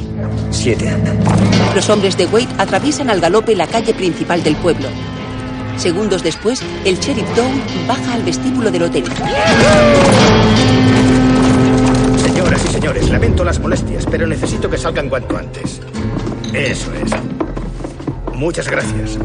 Siete. 0.52 0.92
Los 1.76 1.90
hombres 1.90 2.16
de 2.18 2.26
Wade 2.28 2.48
atraviesan 2.58 3.10
al 3.10 3.20
galope 3.20 3.56
la 3.56 3.68
calle 3.68 3.94
principal 3.94 4.44
del 4.44 4.56
pueblo. 4.56 4.88
Segundos 5.78 6.24
después, 6.24 6.62
el 6.86 7.00
sheriff 7.00 7.28
Down 7.36 7.62
baja 7.88 8.14
al 8.14 8.24
vestíbulo 8.24 8.72
del 8.72 8.84
hotel. 8.84 9.04
Señoras 12.18 12.66
y 12.66 12.68
señores, 12.74 13.10
lamento 13.10 13.44
las 13.44 13.60
molestias, 13.60 14.06
pero 14.10 14.28
necesito 14.28 14.70
que 14.70 14.78
salgan 14.78 15.10
cuanto 15.10 15.38
antes. 15.38 15.82
Eso 16.54 16.94
es. 16.94 17.12
Muchas 18.44 18.70
gracias. 18.70 19.18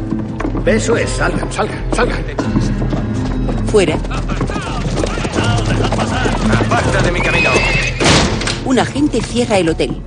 Eso 0.64 0.96
es, 0.96 1.10
salgan, 1.10 1.52
salgan, 1.52 1.84
salgan. 1.92 2.22
Fuera, 3.66 3.96
¡Aparta 6.52 7.02
de 7.02 7.10
mi 7.10 7.20
camino! 7.20 7.50
un 8.64 8.78
agente 8.78 9.20
cierra 9.20 9.58
el 9.58 9.70
hotel. 9.70 10.00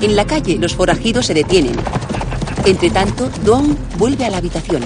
En 0.00 0.16
la 0.16 0.26
calle, 0.26 0.58
los 0.58 0.74
forajidos 0.74 1.26
se 1.26 1.34
detienen. 1.34 1.76
Entre 2.64 2.90
tanto, 2.90 3.30
Dawn 3.44 3.78
vuelve 3.96 4.24
a 4.24 4.30
la 4.30 4.38
habitación. 4.38 4.82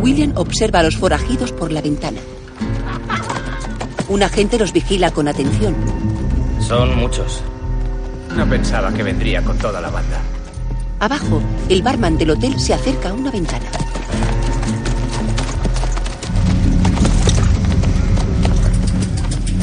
William 0.00 0.32
observa 0.36 0.78
a 0.78 0.84
los 0.84 0.96
forajidos 0.96 1.50
por 1.50 1.72
la 1.72 1.82
ventana. 1.82 2.20
Un 4.08 4.22
agente 4.22 4.58
los 4.58 4.72
vigila 4.72 5.10
con 5.10 5.26
atención. 5.26 5.74
Son 6.70 6.96
muchos. 6.96 7.42
No 8.36 8.48
pensaba 8.48 8.92
que 8.92 9.02
vendría 9.02 9.42
con 9.42 9.58
toda 9.58 9.80
la 9.80 9.90
banda. 9.90 10.20
Abajo, 11.00 11.42
el 11.68 11.82
barman 11.82 12.16
del 12.16 12.30
hotel 12.30 12.60
se 12.60 12.72
acerca 12.72 13.08
a 13.08 13.12
una 13.12 13.32
ventana. 13.32 13.66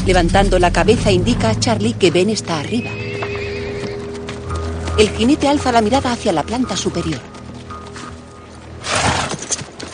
Levantando 0.05 0.59
la 0.59 0.73
cabeza 0.73 1.09
indica 1.09 1.51
a 1.51 1.57
Charlie 1.57 1.93
que 1.93 2.11
Ben 2.11 2.29
está 2.29 2.59
arriba. 2.59 2.89
El 4.99 5.09
jinete 5.11 5.47
alza 5.47 5.71
la 5.71 5.79
mirada 5.79 6.11
hacia 6.11 6.34
la 6.34 6.43
planta 6.43 6.75
superior. 6.75 7.21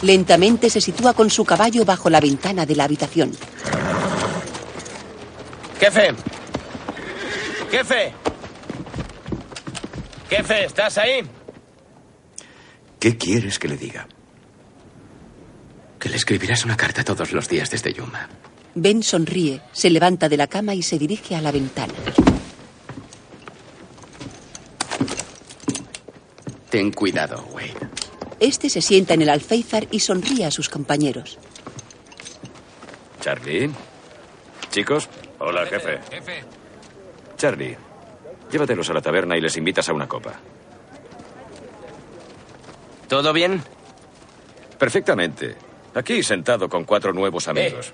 Lentamente 0.02 0.68
se 0.72 0.82
sitúa 0.82 1.14
con 1.14 1.30
su 1.30 1.46
caballo 1.46 1.86
bajo 1.86 2.10
la 2.10 2.20
ventana 2.20 2.66
de 2.66 2.76
la 2.76 2.86
habitación. 2.86 3.34
Jefe. 5.80 6.33
Jefe. 7.74 8.14
Jefe, 10.30 10.66
¿estás 10.66 10.96
ahí? 11.00 11.24
¿Qué 13.00 13.18
quieres 13.18 13.58
que 13.58 13.68
le 13.68 13.78
diga? 13.78 14.08
Que 15.98 16.10
le 16.10 16.18
escribirás 16.18 16.66
una 16.66 16.78
carta 16.78 17.04
todos 17.04 17.32
los 17.32 17.50
días 17.50 17.72
desde 17.72 17.92
Yuma. 17.92 18.30
Ben 18.76 19.02
sonríe, 19.02 19.62
se 19.72 19.90
levanta 19.90 20.30
de 20.30 20.38
la 20.38 20.46
cama 20.46 20.76
y 20.76 20.84
se 20.84 21.00
dirige 21.00 21.36
a 21.36 21.42
la 21.42 21.52
ventana. 21.52 21.96
Ten 26.70 26.92
cuidado, 26.92 27.44
Wade. 27.54 27.74
Este 28.40 28.70
se 28.70 28.84
sienta 28.84 29.16
en 29.16 29.24
el 29.24 29.30
alféizar 29.30 29.88
y 29.90 30.00
sonríe 30.00 30.46
a 30.46 30.52
sus 30.52 30.70
compañeros. 30.70 31.40
Charlie. 33.20 33.72
Chicos. 34.70 35.10
Hola, 35.40 35.66
jefe. 35.66 36.00
Charlie, 37.38 37.78
llévatelos 38.52 38.90
a 38.90 38.94
la 38.94 39.02
taberna 39.02 39.38
y 39.38 39.42
les 39.42 39.58
invitas 39.58 39.90
a 39.90 39.94
una 39.94 40.08
copa. 40.08 40.34
¿Todo 43.08 43.34
bien? 43.34 43.62
Perfectamente. 44.80 45.56
Aquí 45.94 46.24
sentado 46.24 46.68
con 46.70 46.84
cuatro 46.84 47.14
nuevos 47.14 47.48
amigos. 47.48 47.94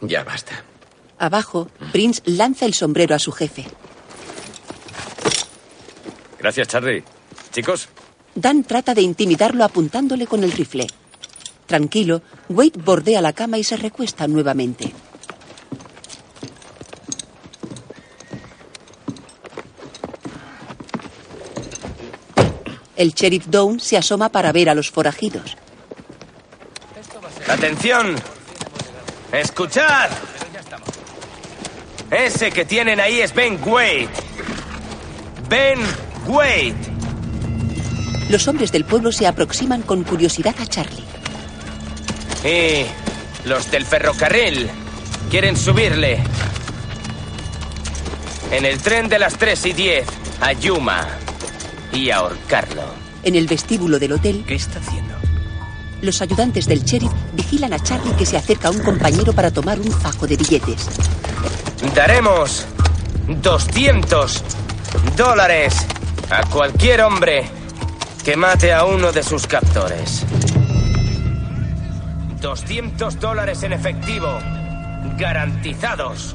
Ya 0.00 0.24
basta. 0.24 0.64
Abajo, 1.18 1.68
Prince 1.92 2.22
lanza 2.24 2.66
el 2.66 2.74
sombrero 2.74 3.14
a 3.14 3.18
su 3.18 3.30
jefe. 3.32 3.66
Gracias, 6.38 6.68
Charlie. 6.68 7.04
Chicos, 7.52 7.88
Dan 8.34 8.64
trata 8.64 8.94
de 8.94 9.02
intimidarlo 9.02 9.64
apuntándole 9.64 10.26
con 10.26 10.42
el 10.42 10.52
rifle. 10.52 10.86
Tranquilo, 11.66 12.22
Wade 12.48 12.80
bordea 12.82 13.20
la 13.20 13.32
cama 13.32 13.58
y 13.58 13.64
se 13.64 13.76
recuesta 13.76 14.26
nuevamente. 14.26 14.92
El 22.96 23.14
sheriff 23.14 23.46
Down 23.46 23.80
se 23.80 23.96
asoma 23.96 24.28
para 24.28 24.52
ver 24.52 24.68
a 24.68 24.74
los 24.74 24.90
forajidos. 24.90 25.56
¡Atención! 27.48 28.16
¡Escuchad! 29.32 30.10
Ese 32.10 32.50
que 32.50 32.66
tienen 32.66 33.00
ahí 33.00 33.20
es 33.20 33.34
Ben 33.34 33.58
Wade. 33.64 34.08
Ben 35.48 35.78
Wade. 36.26 36.74
Los 38.28 38.46
hombres 38.48 38.70
del 38.70 38.84
pueblo 38.84 39.10
se 39.10 39.26
aproximan 39.26 39.82
con 39.82 40.04
curiosidad 40.04 40.54
a 40.60 40.66
Charlie. 40.66 41.04
Y 42.44 42.84
los 43.48 43.70
del 43.70 43.86
ferrocarril 43.86 44.68
quieren 45.30 45.56
subirle. 45.56 46.22
En 48.50 48.66
el 48.66 48.78
tren 48.82 49.08
de 49.08 49.18
las 49.18 49.38
3 49.38 49.66
y 49.66 49.72
10 49.72 50.06
a 50.42 50.52
Yuma 50.52 51.08
y 51.92 52.10
ahorcarlo. 52.10 52.82
En 53.22 53.34
el 53.36 53.46
vestíbulo 53.46 53.98
del 53.98 54.12
hotel, 54.12 54.44
¿Qué 54.46 54.54
está 54.54 54.78
haciendo? 54.78 55.14
los 56.00 56.20
ayudantes 56.20 56.66
del 56.66 56.82
sheriff 56.82 57.12
vigilan 57.34 57.72
a 57.72 57.78
Charlie 57.78 58.12
que 58.16 58.26
se 58.26 58.36
acerca 58.36 58.68
a 58.68 58.70
un 58.72 58.80
compañero 58.80 59.32
para 59.32 59.52
tomar 59.52 59.78
un 59.78 59.92
fajo 59.92 60.26
de 60.26 60.36
billetes. 60.36 60.88
Daremos 61.94 62.66
200 63.40 64.42
dólares 65.16 65.74
a 66.28 66.42
cualquier 66.48 67.02
hombre 67.02 67.44
que 68.24 68.36
mate 68.36 68.72
a 68.72 68.84
uno 68.84 69.12
de 69.12 69.22
sus 69.22 69.46
captores. 69.46 70.24
200 72.40 73.20
dólares 73.20 73.62
en 73.62 73.72
efectivo, 73.72 74.38
garantizados. 75.16 76.34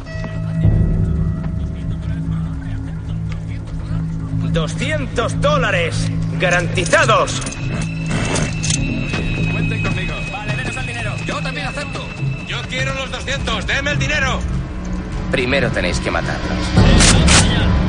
200 4.39 5.41
dólares 5.41 6.09
garantizados. 6.39 7.41
Cuenten 9.51 9.83
conmigo. 9.83 10.13
Vale, 10.31 10.55
denos 10.55 10.77
el 10.77 10.87
dinero. 10.87 11.11
Yo 11.25 11.41
también 11.41 11.67
acepto. 11.67 12.05
Yo 12.47 12.57
quiero 12.69 12.93
los 12.93 13.11
200. 13.11 13.67
Deme 13.67 13.91
el 13.91 13.99
dinero. 13.99 14.39
Primero 15.31 15.69
tenéis 15.71 15.99
que 15.99 16.11
matarlos. 16.11 16.67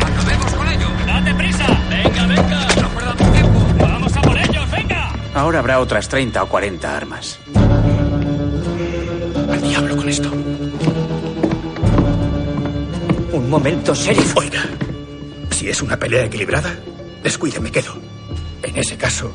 Acabemos 0.00 0.52
con 0.54 0.68
ello. 0.68 0.88
Date 1.06 1.34
prisa. 1.34 1.66
Venga, 1.88 2.26
venga. 2.26 2.66
No 2.80 2.88
perdamos 2.88 3.32
tiempo. 3.32 3.66
Vamos 3.78 4.16
a 4.16 4.20
por 4.22 4.38
ellos. 4.38 4.70
Venga. 4.70 5.12
Ahora 5.34 5.58
habrá 5.60 5.78
otras 5.80 6.08
30 6.08 6.42
o 6.42 6.48
40 6.48 6.96
armas. 6.96 7.38
Al 9.50 9.62
diablo 9.62 9.96
con 9.96 10.08
esto. 10.08 10.30
Un 13.32 13.48
momento, 13.48 13.94
sheriff. 13.94 14.36
Oiga, 14.36 14.64
si 15.68 15.72
es 15.72 15.82
una 15.82 15.98
pelea 15.98 16.24
equilibrada, 16.24 16.74
descuide, 17.22 17.60
me 17.60 17.70
quedo. 17.70 17.92
En 18.62 18.74
ese 18.78 18.96
caso, 18.96 19.30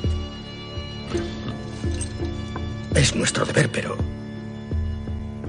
es 2.95 3.15
nuestro 3.15 3.45
deber, 3.45 3.69
pero 3.71 3.95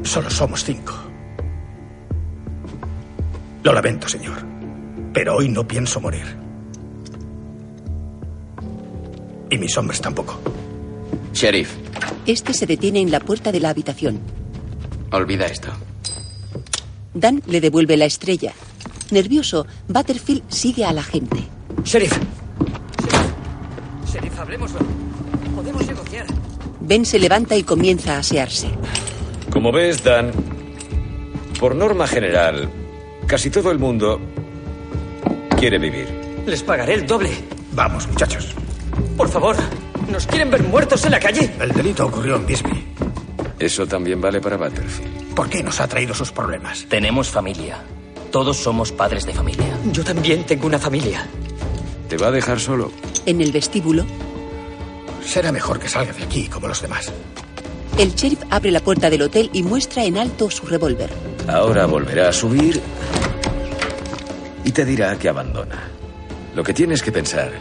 solo 0.03 0.29
somos 0.29 0.63
cinco. 0.63 0.93
Lo 3.63 3.73
lamento, 3.73 4.07
señor, 4.11 4.37
pero 5.15 5.37
hoy 5.37 5.49
no 5.49 5.67
pienso 5.67 6.03
morir. 6.03 6.27
Y 9.49 9.57
mis 9.57 9.75
hombres 9.79 10.03
tampoco. 10.03 10.39
Sheriff, 11.33 11.73
Este 12.27 12.53
se 12.53 12.67
detiene 12.67 13.01
en 13.01 13.11
la 13.11 13.21
puerta 13.21 13.51
de 13.53 13.61
la 13.61 13.71
habitación. 13.71 14.21
olvida 15.13 15.47
esto. 15.47 15.69
Dan 17.15 17.43
le 17.47 17.63
devuelve 17.63 17.97
la 17.97 18.05
estrella. 18.05 18.53
Nervioso, 19.11 19.67
Butterfield 19.89 20.43
sigue 20.49 20.85
a 20.85 20.93
la 20.93 21.03
gente. 21.03 21.37
Sheriff. 21.85 22.17
Sheriff, 24.13 24.39
hablemoslo. 24.39 24.79
Podemos 25.55 25.87
negociar. 25.87 26.27
Ben 26.81 27.05
se 27.05 27.19
levanta 27.19 27.57
y 27.57 27.63
comienza 27.63 28.17
a 28.17 28.19
asearse. 28.19 28.69
como 29.53 29.71
ves, 29.73 30.03
Dan, 30.03 30.33
por 31.61 31.75
norma 31.75 32.07
general, 32.07 32.69
casi 33.27 33.51
todo 33.51 33.71
el 33.71 33.79
mundo 33.79 34.21
quiere 35.59 35.79
vivir. 35.79 36.09
Les 36.47 36.63
pagaré 36.63 36.95
el 36.95 37.07
doble. 37.07 37.31
Vamos, 37.73 38.07
muchachos. 38.09 38.49
Por 39.17 39.29
favor, 39.29 39.57
¿nos 40.11 40.27
quieren 40.27 40.51
ver 40.51 40.63
muertos 40.65 41.05
en 41.05 41.13
la 41.13 41.21
calle? 41.21 41.53
El 41.61 41.73
delito 41.73 42.07
ocurrió 42.07 42.37
en 42.37 42.47
Bisbee. 42.47 42.85
Eso 43.59 43.87
también 43.87 44.21
vale 44.21 44.41
para 44.41 44.57
Battlefield. 44.57 45.35
¿Por 45.35 45.49
qué 45.49 45.63
nos 45.63 45.81
ha 45.81 45.89
traído 45.89 46.15
sus 46.15 46.33
problemas? 46.33 46.85
Tenemos 46.89 47.29
familia. 47.31 47.79
Todos 48.35 48.57
somos 48.57 48.91
padres 48.91 49.25
de 49.27 49.33
familia. 49.33 49.79
Yo 49.93 50.03
también 50.03 50.43
tengo 50.43 50.67
una 50.67 50.81
familia. 50.81 51.25
¿Te 52.09 52.17
va 52.17 52.27
a 52.27 52.31
dejar 52.33 52.59
solo? 52.59 52.91
En 53.27 53.41
el 53.41 53.53
vestíbulo, 53.53 54.05
Será 55.25 55.53
mejor 55.53 55.79
que 55.79 55.89
salga 55.89 56.13
de 56.13 56.25
aquí 56.25 56.49
como 56.49 56.67
los 56.67 56.83
demás. 56.83 57.13
el 57.97 58.13
sheriff 58.13 58.41
abre 58.51 58.73
la 58.73 58.81
puerta 58.81 59.09
del 59.09 59.23
hotel 59.23 59.51
y 59.53 59.63
muestra 59.63 60.05
en 60.05 60.19
alto 60.19 60.51
su 60.51 60.67
revólver. 60.67 61.11
Ahora 61.47 61.87
volverá 61.87 62.29
a 62.29 62.33
subir 62.33 62.81
y 64.65 64.73
te 64.73 64.85
dirá 64.85 65.17
que 65.17 65.29
abandona. 65.29 65.89
Lo 66.57 66.65
que 66.65 66.75
tienes 66.75 67.05
que 67.05 67.13
pensar 67.13 67.53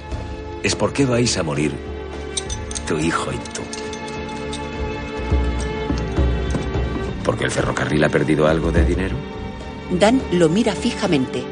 es 0.63 0.75
por 0.75 0.91
qué 0.91 1.05
vais 1.05 1.37
a 1.37 1.43
morir 1.43 1.71
tu 2.87 2.97
hijo 2.97 3.31
y 3.31 3.37
tú. 3.53 3.61
¿Porque 7.23 7.43
el 7.43 7.51
ferrocarril 7.51 8.03
ha 8.03 8.09
perdido 8.09 8.47
algo 8.47 8.71
de 8.71 8.83
dinero? 8.83 9.43
Dan 9.99 10.22
lo 10.32 10.49
mira 10.49 10.74
fijamente. 10.74 11.44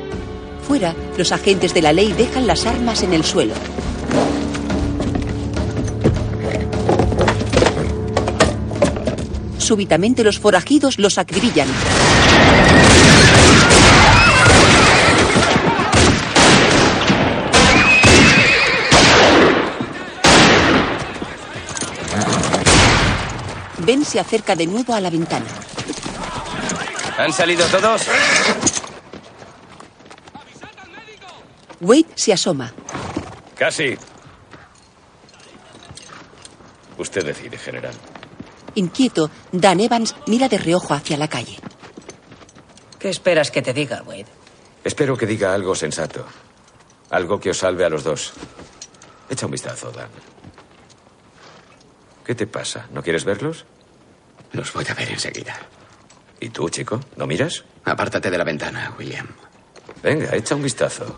Fuera, 0.68 0.96
los 1.18 1.32
agentes 1.32 1.74
de 1.74 1.82
la 1.82 1.94
ley 1.94 2.12
dejan 2.14 2.48
las 2.48 2.66
armas 2.66 3.04
en 3.04 3.14
el 3.14 3.24
suelo. 3.24 3.54
Súbitamente 9.58 10.24
los 10.24 10.40
forajidos 10.40 10.98
los 10.98 11.18
acribillan. 11.18 11.68
Ben 23.86 24.06
se 24.06 24.20
acerca 24.20 24.56
de 24.56 24.68
nuevo 24.68 24.94
a 24.94 25.00
la 25.00 25.10
ventana. 25.10 25.46
¿Han 27.22 27.32
salido 27.32 27.64
todos? 27.68 28.02
Wade 31.80 32.08
se 32.16 32.34
asoma. 32.34 32.74
Casi. 33.56 33.96
Usted 36.98 37.24
decide, 37.24 37.60
general. 37.60 37.94
Inquieto, 38.74 39.30
Dan 39.52 39.82
Evans 39.82 40.16
mira 40.26 40.50
de 40.50 40.58
reojo 40.58 40.96
hacia 40.96 41.16
la 41.16 41.28
calle. 41.28 41.60
¿Qué 42.98 43.10
esperas 43.10 43.52
que 43.52 43.62
te 43.62 43.72
diga, 43.72 44.02
Wade? 44.02 44.26
Espero 44.84 45.16
que 45.16 45.28
diga 45.28 45.54
algo 45.54 45.76
sensato. 45.76 46.26
Algo 47.12 47.40
que 47.40 47.52
os 47.52 47.58
salve 47.60 47.86
a 47.86 47.90
los 47.90 48.04
dos. 48.04 48.34
Echa 49.30 49.46
un 49.46 49.52
vistazo, 49.52 49.92
Dan. 49.92 50.10
¿Qué 52.26 52.34
te 52.34 52.48
pasa? 52.48 52.88
¿No 52.92 53.04
quieres 53.04 53.26
verlos? 53.26 53.66
Los 54.54 54.74
voy 54.74 54.86
a 54.90 54.96
ver 54.96 55.12
enseguida. 55.12 55.60
¿Y 56.42 56.50
tú, 56.50 56.68
chico? 56.70 57.00
¿No 57.16 57.26
miras? 57.28 57.64
Apártate 57.86 58.30
de 58.30 58.38
la 58.38 58.44
ventana, 58.44 58.94
William. 58.98 59.28
Venga, 60.04 60.36
echa 60.36 60.56
un 60.56 60.64
vistazo. 60.64 61.18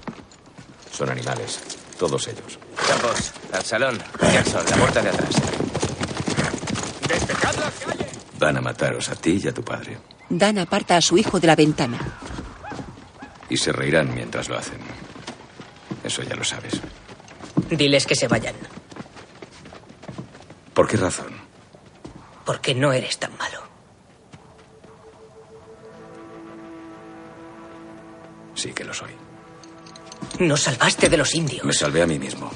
Son 0.91 1.09
animales. 1.09 1.59
Todos 1.97 2.27
ellos. 2.27 2.59
Campos, 2.87 3.31
al 3.51 3.63
salón. 3.63 3.97
Jackson, 4.21 4.63
la 4.69 4.77
puerta 4.77 5.01
de 5.01 5.09
atrás. 5.09 5.35
Van 8.39 8.57
a 8.57 8.61
mataros 8.61 9.09
a 9.09 9.15
ti 9.15 9.39
y 9.41 9.47
a 9.47 9.53
tu 9.53 9.63
padre. 9.63 9.97
Dan 10.29 10.57
aparta 10.59 10.97
a 10.97 11.01
su 11.01 11.17
hijo 11.17 11.39
de 11.39 11.47
la 11.47 11.55
ventana. 11.55 11.97
Y 13.49 13.57
se 13.57 13.71
reirán 13.71 14.13
mientras 14.13 14.49
lo 14.49 14.57
hacen. 14.57 14.79
Eso 16.03 16.23
ya 16.23 16.35
lo 16.35 16.43
sabes. 16.43 16.81
Diles 17.69 18.05
que 18.05 18.15
se 18.15 18.27
vayan, 18.27 18.55
¿Por 20.73 20.87
qué 20.87 20.97
razón? 20.97 21.41
porque 22.45 22.75
no 22.75 22.91
eres 22.91 23.17
tan 23.19 23.31
malo. 23.37 23.62
Sí 28.55 28.71
que 28.73 28.83
lo 28.83 28.93
soy. 28.93 29.11
Nos 30.39 30.61
salvaste 30.61 31.09
de 31.09 31.17
los 31.17 31.35
indios, 31.35 31.65
Me 31.65 31.73
salvé 31.73 32.01
a 32.01 32.07
mí 32.07 32.17
mismo. 32.19 32.51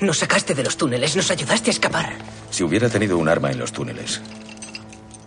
nos 0.00 0.18
sacaste 0.18 0.54
de 0.54 0.62
los 0.62 0.76
túneles, 0.76 1.14
nos 1.16 1.30
ayudaste 1.30 1.70
a 1.70 1.72
escapar. 1.74 2.16
Si 2.50 2.62
hubiera 2.64 2.88
tenido 2.88 3.18
un 3.18 3.28
arma 3.28 3.50
en 3.50 3.58
los 3.58 3.72
túneles, 3.72 4.20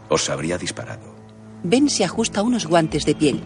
os 0.10 0.30
habría 0.30 0.58
disparado. 0.58 1.14
Ben 1.64 1.90
se 1.90 2.04
ajusta 2.04 2.42
unos 2.42 2.66
guantes 2.66 3.06
de 3.06 3.14
piel. 3.16 3.44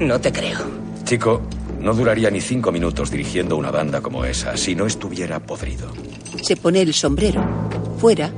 No 0.00 0.20
te 0.20 0.32
creo. 0.32 0.58
Chico, 1.04 1.42
no 1.78 1.94
duraría 1.94 2.30
ni 2.30 2.40
cinco 2.40 2.72
minutos 2.72 3.10
dirigiendo 3.10 3.56
una 3.56 3.70
banda 3.70 4.00
como 4.00 4.24
esa 4.24 4.56
si 4.56 4.74
no 4.74 4.86
estuviera 4.86 5.38
podrido. 5.40 5.92
Se 6.42 6.56
pone 6.56 6.80
el 6.82 6.92
sombrero. 6.92 7.42
Fuera. 7.98 8.32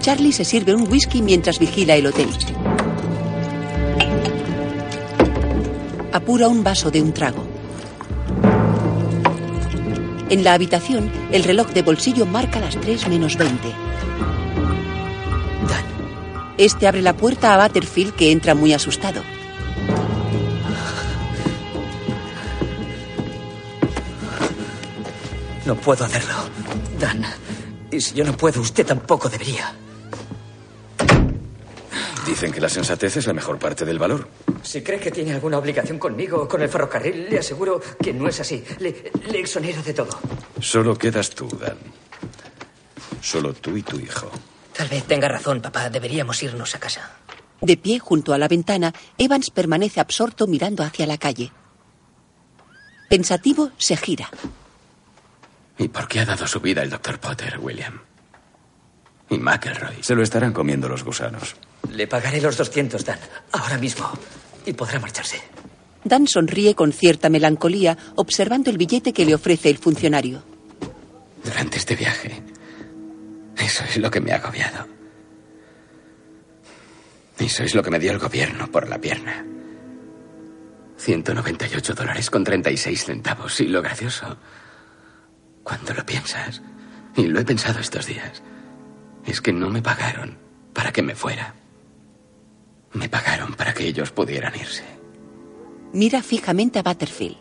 Charlie 0.00 0.32
se 0.32 0.44
sirve 0.44 0.74
un 0.74 0.90
whisky 0.90 1.22
mientras 1.22 1.58
vigila 1.58 1.94
el 1.94 2.06
hotel. 2.06 2.28
Apura 6.14 6.46
un 6.46 6.62
vaso 6.62 6.92
de 6.92 7.02
un 7.02 7.12
trago. 7.12 7.44
En 10.30 10.44
la 10.44 10.54
habitación, 10.54 11.10
el 11.32 11.42
reloj 11.42 11.70
de 11.70 11.82
bolsillo 11.82 12.24
marca 12.24 12.60
las 12.60 12.80
3 12.80 13.08
menos 13.08 13.36
20. 13.36 13.58
Este 16.56 16.86
abre 16.86 17.02
la 17.02 17.16
puerta 17.16 17.52
a 17.52 17.66
Butterfield 17.66 18.14
que 18.14 18.30
entra 18.30 18.54
muy 18.54 18.72
asustado. 18.72 19.22
No 25.66 25.74
puedo 25.74 26.04
hacerlo. 26.04 26.34
Dan, 27.00 27.24
y 27.90 28.00
si 28.00 28.14
yo 28.14 28.24
no 28.24 28.36
puedo, 28.36 28.60
usted 28.60 28.86
tampoco 28.86 29.28
debería. 29.28 29.74
Dicen 32.34 32.50
que 32.50 32.60
la 32.60 32.68
sensatez 32.68 33.18
es 33.18 33.28
la 33.28 33.32
mejor 33.32 33.60
parte 33.60 33.84
del 33.84 33.96
valor. 33.96 34.28
Si 34.60 34.82
cree 34.82 34.98
que 34.98 35.12
tiene 35.12 35.34
alguna 35.34 35.56
obligación 35.56 36.00
conmigo 36.00 36.42
o 36.42 36.48
con 36.48 36.60
el 36.62 36.68
ferrocarril, 36.68 37.30
le 37.30 37.38
aseguro 37.38 37.80
que 38.02 38.12
no 38.12 38.28
es 38.28 38.40
así. 38.40 38.64
Le, 38.80 39.12
le 39.30 39.38
exonero 39.38 39.80
de 39.84 39.94
todo. 39.94 40.18
Solo 40.60 40.98
quedas 40.98 41.30
tú, 41.30 41.46
Dan. 41.46 41.78
Solo 43.22 43.52
tú 43.54 43.76
y 43.76 43.82
tu 43.84 44.00
hijo. 44.00 44.28
Tal 44.76 44.88
vez 44.88 45.04
tenga 45.04 45.28
razón, 45.28 45.62
papá. 45.62 45.88
Deberíamos 45.88 46.42
irnos 46.42 46.74
a 46.74 46.80
casa. 46.80 47.08
De 47.60 47.76
pie 47.76 48.00
junto 48.00 48.34
a 48.34 48.38
la 48.38 48.48
ventana, 48.48 48.92
Evans 49.16 49.50
permanece 49.50 50.00
absorto 50.00 50.48
mirando 50.48 50.82
hacia 50.82 51.06
la 51.06 51.18
calle. 51.18 51.52
Pensativo, 53.08 53.70
se 53.78 53.96
gira. 53.96 54.28
¿Y 55.78 55.86
por 55.86 56.08
qué 56.08 56.18
ha 56.18 56.24
dado 56.24 56.48
su 56.48 56.58
vida 56.58 56.82
el 56.82 56.90
doctor 56.90 57.20
Potter, 57.20 57.60
William? 57.60 58.00
Y 59.30 59.38
McElroy. 59.38 60.02
Se 60.02 60.14
lo 60.14 60.22
estarán 60.22 60.52
comiendo 60.52 60.88
los 60.88 61.02
gusanos. 61.02 61.56
Le 61.90 62.06
pagaré 62.06 62.40
los 62.40 62.56
200, 62.56 63.04
Dan, 63.04 63.18
ahora 63.52 63.78
mismo. 63.78 64.10
Y 64.66 64.72
podrá 64.72 64.98
marcharse. 64.98 65.40
Dan 66.04 66.26
sonríe 66.26 66.74
con 66.74 66.92
cierta 66.92 67.30
melancolía, 67.30 67.96
observando 68.16 68.70
el 68.70 68.78
billete 68.78 69.12
que 69.12 69.24
le 69.24 69.34
ofrece 69.34 69.70
el 69.70 69.78
funcionario. 69.78 70.42
Durante 71.42 71.78
este 71.78 71.96
viaje. 71.96 72.42
Eso 73.56 73.84
es 73.84 73.96
lo 73.96 74.10
que 74.10 74.20
me 74.20 74.32
ha 74.32 74.36
agobiado. 74.36 74.86
Eso 77.38 77.62
es 77.64 77.74
lo 77.74 77.82
que 77.82 77.90
me 77.90 77.98
dio 77.98 78.12
el 78.12 78.18
gobierno 78.18 78.70
por 78.70 78.88
la 78.88 78.98
pierna. 78.98 79.44
198 80.96 81.94
dólares 81.94 82.30
con 82.30 82.44
36 82.44 83.04
centavos. 83.04 83.60
Y 83.60 83.68
lo 83.68 83.82
gracioso, 83.82 84.38
cuando 85.62 85.94
lo 85.94 86.04
piensas, 86.06 86.62
y 87.16 87.26
lo 87.26 87.40
he 87.40 87.44
pensado 87.44 87.80
estos 87.80 88.06
días, 88.06 88.42
es 89.26 89.40
que 89.40 89.52
no 89.52 89.70
me 89.70 89.82
pagaron 89.82 90.38
para 90.72 90.92
que 90.92 91.02
me 91.02 91.14
fuera. 91.14 91.54
Me 92.92 93.08
pagaron 93.08 93.54
para 93.54 93.74
que 93.74 93.86
ellos 93.86 94.10
pudieran 94.10 94.54
irse. 94.54 94.84
Mira 95.92 96.22
fijamente 96.22 96.78
a 96.78 96.82
Butterfield. 96.82 97.36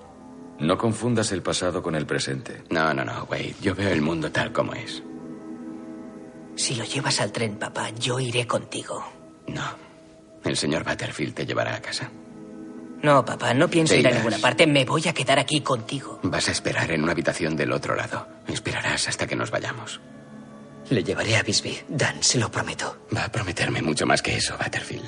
No 0.59 0.77
confundas 0.77 1.31
el 1.31 1.41
pasado 1.41 1.81
con 1.81 1.95
el 1.95 2.05
presente. 2.05 2.63
No, 2.69 2.93
no, 2.93 3.03
no, 3.03 3.23
Wade. 3.23 3.55
Yo 3.61 3.75
veo 3.75 3.89
el 3.89 4.01
mundo 4.01 4.31
tal 4.31 4.51
como 4.51 4.73
es. 4.73 5.03
Si 6.55 6.75
lo 6.75 6.83
llevas 6.83 7.19
al 7.19 7.31
tren, 7.31 7.55
papá, 7.55 7.89
yo 7.89 8.19
iré 8.19 8.45
contigo. 8.45 9.03
No. 9.47 9.63
El 10.43 10.55
señor 10.55 10.83
Butterfield 10.83 11.33
te 11.33 11.45
llevará 11.45 11.75
a 11.75 11.81
casa. 11.81 12.09
No, 13.01 13.25
papá, 13.25 13.53
no 13.53 13.67
pienso 13.67 13.95
ir 13.95 14.07
a 14.07 14.11
ninguna 14.11 14.37
parte. 14.37 14.65
Me 14.65 14.85
voy 14.85 15.07
a 15.07 15.13
quedar 15.13 15.39
aquí 15.39 15.61
contigo. 15.61 16.19
Vas 16.23 16.47
a 16.47 16.51
esperar 16.51 16.91
en 16.91 17.03
una 17.03 17.11
habitación 17.11 17.55
del 17.55 17.73
otro 17.73 17.95
lado. 17.95 18.27
Esperarás 18.47 19.09
hasta 19.09 19.27
que 19.27 19.35
nos 19.35 19.51
vayamos. 19.51 19.99
Le 20.89 21.03
llevaré 21.03 21.37
a 21.37 21.43
Bisbee. 21.43 21.85
Dan, 21.87 22.21
se 22.21 22.37
lo 22.37 22.51
prometo. 22.51 22.97
Va 23.15 23.25
a 23.25 23.31
prometerme 23.31 23.81
mucho 23.81 24.05
más 24.05 24.21
que 24.21 24.35
eso, 24.35 24.55
Butterfield. 24.57 25.05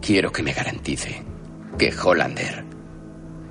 Quiero 0.00 0.32
que 0.32 0.42
me 0.42 0.52
garantice 0.52 1.22
que 1.78 1.92
Hollander 1.92 2.64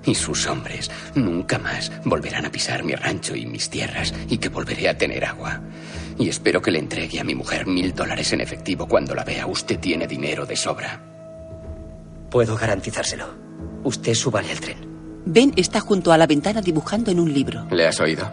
y 0.06 0.16
sus 0.16 0.46
hombres 0.48 0.92
nunca 1.16 1.58
más 1.58 1.92
volverán 2.06 2.46
a 2.46 2.52
pisar 2.52 2.84
mi 2.84 2.94
rancho 2.94 3.36
y 3.36 3.46
mis 3.46 3.70
tierras 3.70 4.14
y 4.30 4.38
que 4.38 4.50
volveré 4.50 4.88
a 4.90 4.98
tener 4.98 5.26
agua. 5.26 5.62
Y 6.18 6.30
espero 6.30 6.62
que 6.62 6.72
le 6.72 6.80
entregue 6.80 7.20
a 7.20 7.24
mi 7.24 7.36
mujer 7.36 7.66
mil 7.68 7.94
dólares 7.94 8.32
en 8.34 8.42
efectivo 8.42 8.88
cuando 8.88 9.16
la 9.16 9.24
vea. 9.24 9.48
Usted 9.48 9.80
tiene 9.80 10.08
dinero 10.08 10.46
de 10.46 10.56
sobra. 10.56 11.02
Puedo 12.30 12.56
garantizárselo. 12.56 13.28
Usted 13.84 14.14
súbale 14.14 14.52
al 14.52 14.60
tren. 14.60 14.78
Ben 15.26 15.54
está 15.56 15.80
junto 15.80 16.12
a 16.12 16.18
la 16.18 16.28
ventana 16.28 16.62
dibujando 16.62 17.12
en 17.12 17.20
un 17.20 17.34
libro. 17.34 17.68
¿Le 17.72 17.88
has 17.88 18.00
oído? 18.00 18.32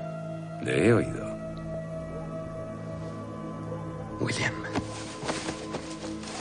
Le 0.63 0.87
he 0.87 0.93
oído. 0.93 1.22
William, 4.23 4.55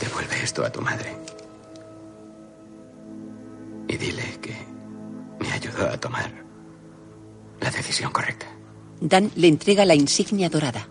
devuelve 0.00 0.42
esto 0.42 0.64
a 0.64 0.70
tu 0.70 0.80
madre. 0.80 1.16
Y 3.88 3.96
dile 3.96 4.38
que 4.40 4.56
me 5.40 5.50
ayudó 5.52 5.88
a 5.88 5.98
tomar 5.98 6.30
la 7.60 7.70
decisión 7.70 8.12
correcta. 8.12 8.46
Dan 9.00 9.30
le 9.34 9.48
entrega 9.48 9.84
la 9.84 9.94
insignia 9.94 10.48
dorada. 10.48 10.86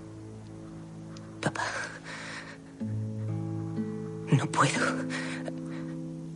No 4.31 4.49
puedo. 4.49 4.85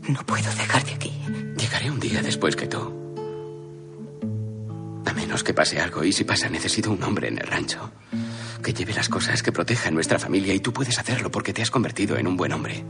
No 0.07 0.25
puedo 0.25 0.49
dejarte 0.51 0.93
aquí. 0.93 1.11
Llegaré 1.57 1.89
un 1.89 1.99
día 1.99 2.21
después 2.21 2.55
que 2.55 2.67
tú. 2.67 2.93
A 5.05 5.13
menos 5.13 5.43
que 5.43 5.53
pase 5.53 5.79
algo, 5.79 6.03
y 6.03 6.11
si 6.11 6.23
pasa, 6.23 6.49
necesito 6.49 6.91
un 6.91 7.01
hombre 7.03 7.29
en 7.29 7.39
el 7.39 7.47
rancho. 7.47 7.91
Que 8.65 8.73
lleve 8.73 8.95
las 8.95 9.09
cosas, 9.09 9.43
que 9.43 9.51
proteja 9.51 9.89
a 9.89 9.91
nuestra 9.91 10.17
familia, 10.17 10.51
y 10.51 10.59
tú 10.59 10.73
puedes 10.73 10.97
hacerlo 10.97 11.29
porque 11.29 11.53
te 11.53 11.61
has 11.61 11.69
convertido 11.69 12.17
en 12.17 12.25
un 12.25 12.35
buen 12.35 12.51
hombre. 12.51 12.83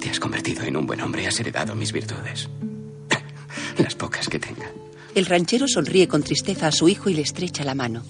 Te 0.00 0.08
has 0.08 0.18
convertido 0.18 0.62
en 0.62 0.78
un 0.78 0.86
buen 0.86 1.02
hombre, 1.02 1.26
has 1.26 1.38
heredado 1.40 1.74
mis 1.74 1.92
virtudes. 1.92 2.48
Las 3.76 3.94
pocas 3.94 4.30
que 4.30 4.38
tenga. 4.38 4.64
El 5.14 5.26
ranchero 5.26 5.68
sonríe 5.68 6.08
con 6.08 6.22
tristeza 6.22 6.68
a 6.68 6.72
su 6.72 6.88
hijo 6.88 7.10
y 7.10 7.14
le 7.14 7.20
estrecha 7.20 7.64
la 7.64 7.74
mano. 7.74 8.02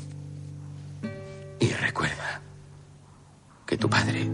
Y 1.59 1.67
recuerda 1.73 2.43
que 3.67 3.77
tu 3.77 3.91
padre 3.91 4.31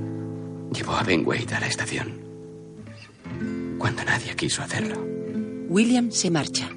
llevó 0.74 0.96
a 0.96 1.02
Ben 1.02 1.26
Wade 1.26 1.54
a 1.54 1.60
la 1.60 1.66
estación 1.66 2.20
cuando 3.78 4.04
nadie 4.04 4.36
quiso 4.36 4.62
hacerlo. 4.62 5.02
William 5.70 6.10
se 6.10 6.30
marcha. 6.30 6.68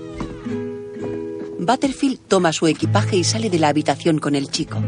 Butterfield 1.66 2.18
toma 2.26 2.52
su 2.52 2.66
equipaje 2.66 3.16
y 3.16 3.24
sale 3.24 3.48
de 3.48 3.58
la 3.58 3.68
habitación 3.68 4.18
con 4.18 4.34
el 4.34 4.50
chico. 4.50 4.80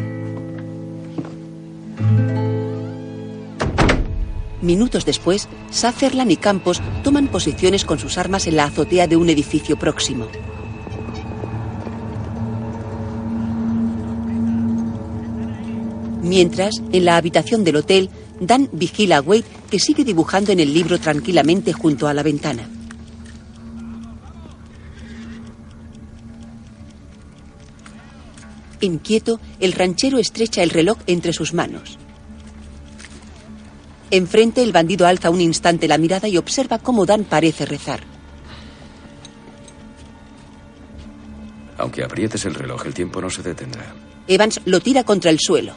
Minutos 4.60 5.05
después, 5.05 5.48
Sutherland 5.70 6.30
y 6.30 6.36
Campos 6.36 6.80
toman 7.02 7.28
posiciones 7.28 7.84
con 7.84 7.98
sus 7.98 8.18
armas 8.18 8.46
en 8.46 8.56
la 8.56 8.64
azotea 8.64 9.06
de 9.06 9.16
un 9.16 9.28
edificio 9.28 9.78
próximo. 9.78 10.26
Mientras, 16.22 16.82
en 16.92 17.05
la 17.05 17.16
habitación 17.16 17.62
del 17.62 17.76
hotel, 17.76 18.10
Dan 18.40 18.68
vigila 18.72 19.18
a 19.18 19.20
Wade 19.20 19.44
que 19.70 19.78
sigue 19.78 20.05
dibujando 20.05 20.51
en 20.51 20.59
el 20.59 20.74
libro 20.74 20.98
tranquilamente 20.98 21.72
junto 21.72 22.09
a 22.09 22.14
la 22.14 22.22
ventana. 22.22 22.68
Inquieto, 28.85 29.40
el 29.61 29.73
ranchero 29.73 30.19
estrecha 30.19 30.62
el 30.62 30.70
reloj 30.70 30.98
entre 31.06 31.32
sus 31.32 31.52
manos. 31.52 31.98
Enfrente, 34.11 34.62
el 34.62 34.73
bandido 34.73 35.06
alza 35.06 35.31
un 35.31 35.40
instante 35.40 35.89
la 35.89 35.98
mirada 35.98 36.28
y 36.28 36.36
observa 36.36 36.78
cómo 36.78 37.06
Dan 37.06 37.24
parece 37.24 37.66
rezar. 37.66 38.01
Aunque 41.78 42.05
aprietes 42.05 42.44
el 42.44 42.55
reloj, 42.55 42.86
el 42.86 42.94
tiempo 42.94 43.20
no 43.20 43.28
se 43.28 43.43
detendrá. 43.43 43.93
Evans 44.28 44.61
lo 44.65 44.81
tira 44.81 45.05
contra 45.05 45.31
el 45.31 45.40
suelo. 45.40 45.74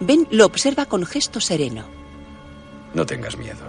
Ben 0.00 0.26
lo 0.30 0.46
observa 0.46 0.86
con 0.86 1.06
gesto 1.06 1.40
sereno. 1.40 1.84
No 2.92 3.06
tengas 3.06 3.36
miedo. 3.36 3.64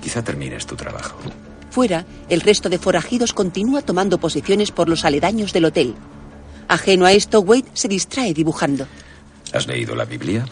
Quizá 0.00 0.22
termines 0.22 0.66
tu 0.66 0.76
trabajo. 0.76 1.18
Fuera, 1.76 2.06
el 2.30 2.40
resto 2.40 2.70
de 2.70 2.78
forajidos 2.78 3.34
continúa 3.34 3.82
tomando 3.82 4.16
posiciones 4.16 4.70
por 4.70 4.88
los 4.88 5.04
aledaños 5.04 5.52
del 5.52 5.66
hotel. 5.66 5.94
Ajeno 6.68 7.04
a 7.04 7.12
esto, 7.12 7.40
Wade 7.40 7.68
se 7.74 7.86
distrae 7.86 8.32
dibujando. 8.32 8.86
¿Has 9.52 9.66
leído 9.66 9.94
la 9.94 10.06
Biblia? 10.06 10.46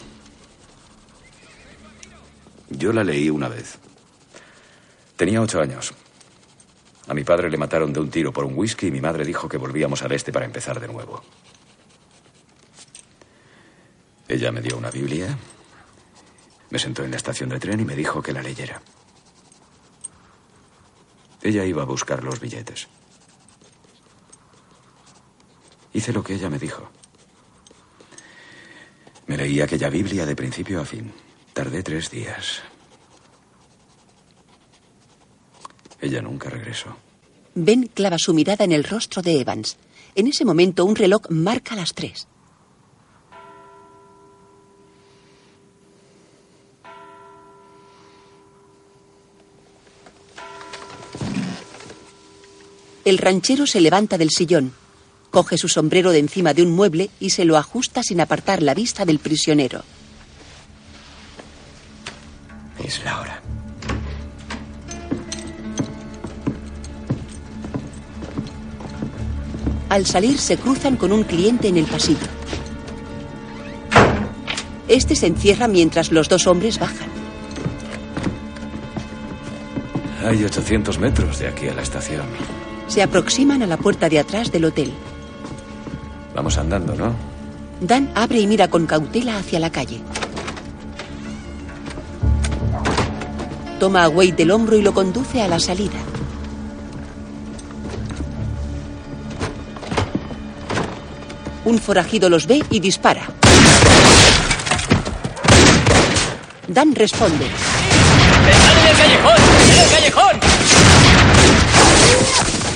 Yo 2.69 2.93
la 2.93 3.03
leí 3.03 3.31
una 3.31 3.49
vez. 3.49 3.79
Tenía 5.15 5.41
ocho 5.41 5.59
años. 5.59 5.95
A 7.07 7.15
mi 7.15 7.23
padre 7.23 7.49
le 7.49 7.57
mataron 7.57 7.91
de 7.91 8.01
un 8.01 8.11
tiro 8.11 8.31
por 8.31 8.45
un 8.45 8.55
whisky 8.55 8.85
y 8.85 8.91
mi 8.91 9.01
madre 9.01 9.25
dijo 9.25 9.49
que 9.49 9.57
volvíamos 9.57 10.03
al 10.03 10.11
este 10.11 10.31
para 10.31 10.45
empezar 10.45 10.79
de 10.79 10.89
nuevo. 10.89 11.23
Ella 14.27 14.51
me 14.51 14.61
dio 14.61 14.77
una 14.77 14.91
Biblia, 14.91 15.35
me 16.69 16.77
sentó 16.77 17.03
en 17.03 17.09
la 17.09 17.17
estación 17.17 17.49
de 17.49 17.59
tren 17.59 17.79
y 17.79 17.83
me 17.83 17.95
dijo 17.95 18.21
que 18.21 18.31
la 18.31 18.43
leyera. 18.43 18.79
Ella 21.45 21.63
iba 21.63 21.83
a 21.83 21.85
buscar 21.85 22.23
los 22.23 22.39
billetes. 22.39 22.87
Hice 25.93 26.11
lo 26.11 26.23
que 26.23 26.33
ella 26.33 26.49
me 26.49 26.57
dijo. 26.57 26.89
Me 29.27 29.37
leí 29.37 29.61
aquella 29.61 29.89
Biblia 29.89 30.25
de 30.25 30.35
principio 30.35 30.81
a 30.81 30.85
fin. 30.85 31.13
Tardé 31.53 31.83
tres 31.83 32.09
días. 32.09 32.63
Ella 36.01 36.19
nunca 36.23 36.49
regresó. 36.49 36.97
Ben 37.53 37.91
clava 37.93 38.17
su 38.17 38.33
mirada 38.33 38.65
en 38.65 38.71
el 38.71 38.83
rostro 38.83 39.21
de 39.21 39.39
Evans. 39.39 39.77
En 40.15 40.25
ese 40.25 40.45
momento, 40.45 40.83
un 40.83 40.95
reloj 40.95 41.29
marca 41.29 41.75
las 41.75 41.93
tres. 41.93 42.27
El 53.05 53.19
ranchero 53.19 53.67
se 53.67 53.81
levanta 53.81 54.17
del 54.17 54.31
sillón, 54.31 54.73
coge 55.29 55.59
su 55.59 55.67
sombrero 55.67 56.11
de 56.11 56.17
encima 56.17 56.55
de 56.55 56.63
un 56.63 56.71
mueble 56.71 57.11
y 57.19 57.29
se 57.29 57.45
lo 57.45 57.55
ajusta 57.55 58.01
sin 58.01 58.19
apartar 58.19 58.63
la 58.63 58.73
vista 58.73 59.05
del 59.05 59.19
prisionero. 59.19 59.83
Es 62.83 63.03
la 63.05 63.19
hora. 63.19 63.41
Al 69.89 70.07
salir 70.07 70.39
se 70.39 70.57
cruzan 70.57 70.97
con 70.97 71.11
un 71.11 71.25
cliente 71.25 71.67
en 71.67 71.77
el 71.77 71.85
pasillo. 71.85 72.27
Este 74.87 75.15
se 75.15 75.27
encierra 75.27 75.67
mientras 75.67 76.11
los 76.11 76.27
dos 76.27 76.47
hombres 76.47 76.79
bajan. 76.79 77.09
Hay 80.25 80.43
800 80.43 80.97
metros 80.97 81.37
de 81.37 81.47
aquí 81.47 81.67
a 81.67 81.75
la 81.75 81.83
estación. 81.83 82.25
Se 82.87 83.01
aproximan 83.01 83.61
a 83.61 83.67
la 83.67 83.77
puerta 83.77 84.09
de 84.09 84.19
atrás 84.19 84.51
del 84.51 84.65
hotel. 84.65 84.93
Vamos 86.35 86.57
andando, 86.57 86.95
¿no? 86.95 87.13
Dan 87.81 88.11
abre 88.15 88.39
y 88.39 88.47
mira 88.47 88.67
con 88.67 88.85
cautela 88.85 89.37
hacia 89.37 89.59
la 89.59 89.69
calle. 89.69 90.01
Toma 93.79 94.03
a 94.03 94.09
Wade 94.09 94.31
del 94.33 94.51
hombro 94.51 94.77
y 94.77 94.81
lo 94.81 94.93
conduce 94.93 95.41
a 95.41 95.47
la 95.47 95.59
salida. 95.59 95.99
Un 101.65 101.79
forajido 101.79 102.29
los 102.29 102.45
ve 102.47 102.63
y 102.69 102.79
dispara. 102.79 103.23
Dan 106.67 106.95
responde. 106.95 107.45
¡Están 107.45 108.77
en 108.77 108.87
el 108.87 108.97
callejón! 108.97 109.35
¡En 109.71 109.79
el 109.79 109.89
callejón! 109.89 110.39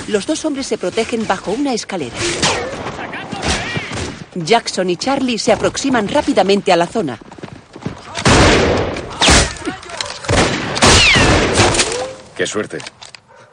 Los 0.10 0.26
dos 0.26 0.44
hombres 0.44 0.65
se 0.65 0.80
protegen 0.80 1.27
bajo 1.27 1.52
una 1.52 1.72
escalera. 1.72 2.15
Jackson 4.34 4.90
y 4.90 4.98
Charlie 4.98 5.38
se 5.38 5.52
aproximan 5.52 6.07
rápidamente 6.07 6.73
a 6.73 6.76
la 6.76 6.88
zona. 6.88 7.19
Qué 12.36 12.48
suerte. 12.48 12.80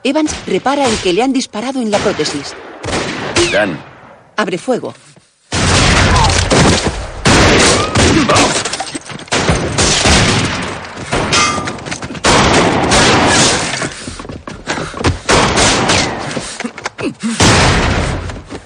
Evans 0.02 0.34
repara 0.46 0.88
en 0.88 0.96
que 0.98 1.12
le 1.12 1.22
han 1.22 1.34
disparado 1.34 1.82
en 1.82 1.90
la 1.90 1.98
prótesis. 1.98 2.54
Dan, 3.52 3.78
Abre 4.36 4.56
fuego. 4.56 4.94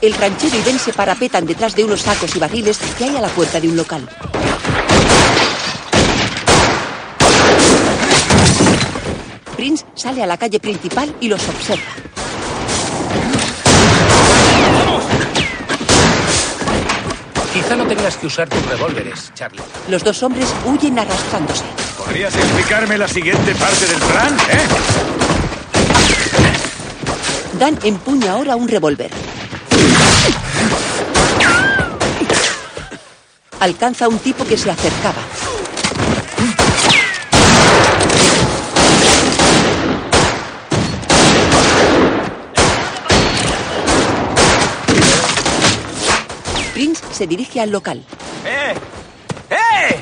El 0.00 0.14
ranchero 0.14 0.56
y 0.56 0.62
Ben 0.62 0.78
se 0.78 0.92
parapetan 0.92 1.46
detrás 1.46 1.74
de 1.74 1.84
unos 1.84 2.00
sacos 2.00 2.34
y 2.34 2.38
barriles 2.38 2.78
que 2.96 3.04
hay 3.04 3.16
a 3.16 3.20
la 3.20 3.28
puerta 3.28 3.60
de 3.60 3.68
un 3.68 3.76
local. 3.76 4.08
Prince 9.56 9.84
sale 9.94 10.22
a 10.22 10.26
la 10.26 10.38
calle 10.38 10.58
principal 10.58 11.14
y 11.20 11.28
los 11.28 11.46
observa. 11.48 11.82
Quizá 17.52 17.76
no 17.76 17.84
tengas 17.86 18.16
que 18.16 18.26
usar 18.26 18.48
tus 18.48 18.64
revólveres, 18.66 19.32
Charlie. 19.34 19.60
Los 19.88 20.02
dos 20.02 20.22
hombres 20.22 20.48
huyen 20.64 20.98
arrastrándose. 20.98 21.64
¿Podrías 21.98 22.34
explicarme 22.34 22.96
la 22.96 23.08
siguiente 23.08 23.54
parte 23.54 23.86
del 23.86 23.98
plan, 23.98 24.36
eh? 24.50 25.19
Dan 27.60 27.78
empuña 27.82 28.32
ahora 28.32 28.56
un 28.56 28.66
revólver. 28.66 29.10
Alcanza 33.60 34.06
a 34.06 34.08
un 34.08 34.18
tipo 34.18 34.46
que 34.46 34.56
se 34.56 34.70
acercaba. 34.70 35.20
Prince 46.72 47.04
se 47.12 47.26
dirige 47.26 47.60
al 47.60 47.68
local. 47.68 48.02
¡Eh! 48.46 48.74
¡Eh! 49.50 50.00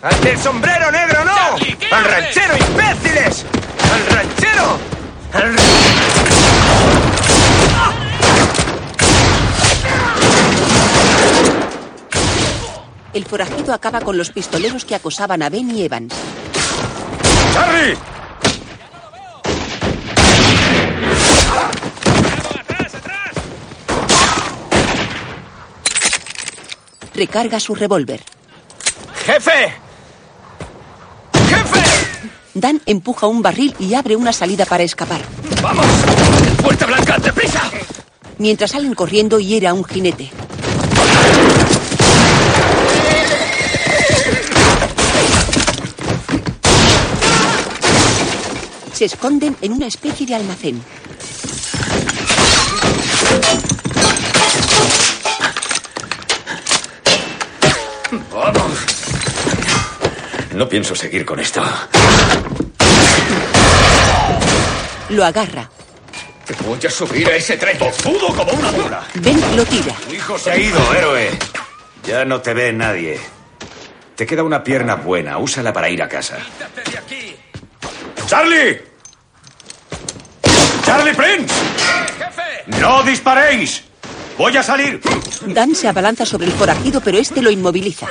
¡Al 0.00 0.18
del 0.22 0.38
sombrero 0.38 0.90
negro 0.90 1.26
no! 1.26 1.94
¡Al 1.94 2.04
ranchero, 2.04 2.54
imbéciles! 2.56 3.44
¡Al 3.92 4.16
ranchero! 4.16 4.78
¡Al 5.34 5.56
El 13.16 13.24
forajido 13.24 13.72
acaba 13.72 14.02
con 14.02 14.18
los 14.18 14.30
pistoleros 14.30 14.84
que 14.84 14.94
acosaban 14.94 15.42
a 15.42 15.48
Ben 15.48 15.74
y 15.74 15.84
Evans. 15.84 16.12
¡Charlie! 17.54 17.96
Recarga 27.14 27.58
su 27.58 27.74
revólver. 27.74 28.22
¡Jefe! 29.24 29.72
Dan 32.52 32.82
empuja 32.84 33.28
un 33.28 33.40
barril 33.40 33.74
y 33.78 33.94
abre 33.94 34.16
una 34.16 34.34
salida 34.34 34.66
para 34.66 34.82
escapar. 34.82 35.22
¡Vamos! 35.62 35.86
¡Puerta 36.62 36.84
blanca, 36.84 37.16
deprisa! 37.16 37.62
Mientras 38.36 38.72
salen 38.72 38.92
corriendo, 38.92 39.40
hiere 39.40 39.68
a 39.68 39.72
un 39.72 39.84
jinete. 39.84 40.30
Se 48.96 49.04
esconden 49.04 49.54
en 49.60 49.72
una 49.72 49.88
especie 49.88 50.26
de 50.26 50.34
almacén. 50.34 50.82
¡Vamos! 58.32 58.72
No 60.54 60.66
pienso 60.66 60.94
seguir 60.94 61.26
con 61.26 61.38
esto. 61.40 61.62
Lo 65.10 65.26
agarra. 65.26 65.70
Te 66.46 66.54
voy 66.64 66.78
a 66.86 66.90
subir 66.90 67.28
a 67.28 67.36
ese 67.36 67.58
tren. 67.58 67.76
Tozudo 67.76 68.28
como 68.28 68.50
una 68.52 68.72
dura. 68.72 69.06
Ben 69.16 69.38
lo 69.54 69.66
tira. 69.66 69.94
Tu 70.08 70.14
hijo 70.14 70.38
Se 70.38 70.52
ha 70.52 70.56
ido, 70.56 70.94
héroe. 70.94 71.38
Ya 72.02 72.24
no 72.24 72.40
te 72.40 72.54
ve 72.54 72.72
nadie. 72.72 73.20
Te 74.14 74.24
queda 74.24 74.42
una 74.42 74.64
pierna 74.64 74.94
buena. 74.94 75.36
Úsala 75.36 75.74
para 75.74 75.90
ir 75.90 76.02
a 76.02 76.08
casa. 76.08 76.38
¡Charlie! 78.26 78.80
¡Charlie 80.84 81.14
Prince! 81.14 81.54
¡No 82.80 83.02
disparéis! 83.04 83.82
¡Voy 84.36 84.56
a 84.56 84.62
salir! 84.62 85.00
Dan 85.46 85.74
se 85.74 85.88
abalanza 85.88 86.26
sobre 86.26 86.46
el 86.46 86.52
forajido, 86.52 87.00
pero 87.00 87.18
este 87.18 87.40
lo 87.40 87.50
inmoviliza. 87.50 88.06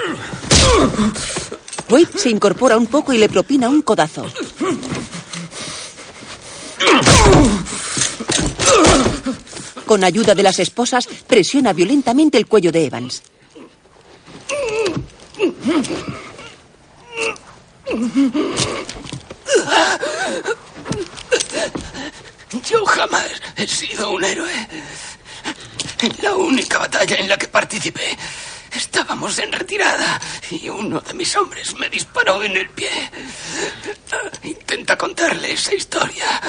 Wade 1.90 2.18
se 2.18 2.30
incorpora 2.30 2.78
un 2.78 2.88
poco 2.88 3.14
y 3.14 3.18
le 3.18 3.30
propina 3.30 3.70
un 3.70 3.82
codazo. 3.82 4.26
Con 9.86 10.04
ayuda 10.04 10.34
de 10.34 10.44
las 10.44 10.60
esposas, 10.60 11.08
presiona 11.28 11.74
violentamente 11.74 12.38
el 12.38 12.48
cuello 12.48 12.72
de 12.72 12.86
Evans. 12.86 13.22
Yo 22.70 22.86
jamás 22.86 23.30
he 23.56 23.68
sido 23.68 24.12
un 24.12 24.24
héroe. 24.24 24.68
En 26.02 26.16
la 26.22 26.36
única 26.36 26.80
batalla 26.80 27.16
en 27.18 27.30
la 27.30 27.38
que 27.38 27.48
participé, 27.48 28.18
estábamos 28.76 29.38
en 29.40 29.52
retirada 29.52 30.20
y 30.50 30.68
uno 30.70 31.00
de 31.00 31.14
mis 31.14 31.36
hombres 31.36 31.76
me 31.78 31.90
disparó 31.90 32.44
en 32.44 32.58
el 32.58 32.70
pie. 32.70 32.90
Intenta 34.44 34.98
contarle 34.98 35.54
esa 35.54 35.76
historia 35.76 36.42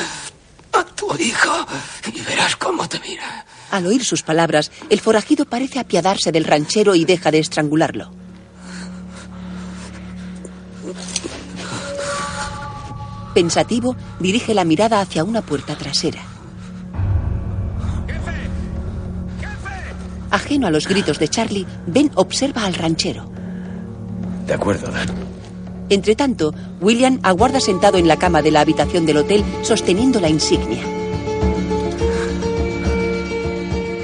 a 0.73 0.85
tu 0.85 1.15
hijo 1.17 1.67
y 2.13 2.21
verás 2.23 2.57
cómo 2.57 2.89
te 2.89 2.99
mira. 3.01 3.45
Al 3.71 3.87
oír 3.87 4.05
sus 4.05 4.23
palabras, 4.23 4.71
el 4.91 5.01
forajido 5.01 5.45
parece 5.45 5.79
apiadarse 5.79 6.33
del 6.33 6.45
ranchero 6.45 6.95
y 6.95 7.05
deja 7.05 7.31
de 7.31 7.41
estrangularlo. 7.41 8.26
Pensativo, 13.37 13.95
dirige 14.19 14.55
la 14.55 14.65
mirada 14.65 14.99
hacia 14.99 15.23
una 15.23 15.43
puerta 15.43 15.77
trasera. 15.77 16.23
Ajeno 20.31 20.67
a 20.67 20.71
los 20.71 20.89
gritos 20.89 21.19
de 21.19 21.29
Charlie, 21.29 21.67
Ben 21.87 22.11
observa 22.15 22.65
al 22.65 22.73
ranchero. 22.73 23.29
De 24.47 24.55
acuerdo, 24.55 24.91
Dan. 24.91 25.09
Entretanto, 25.91 26.55
William 26.81 27.21
aguarda 27.23 27.61
sentado 27.61 27.99
en 27.99 28.09
la 28.09 28.17
cama 28.17 28.41
de 28.41 28.53
la 28.53 28.63
habitación 28.63 29.05
del 29.05 29.19
hotel 29.19 29.45
sosteniendo 29.61 30.19
la 30.19 30.31
insignia. 30.31 30.83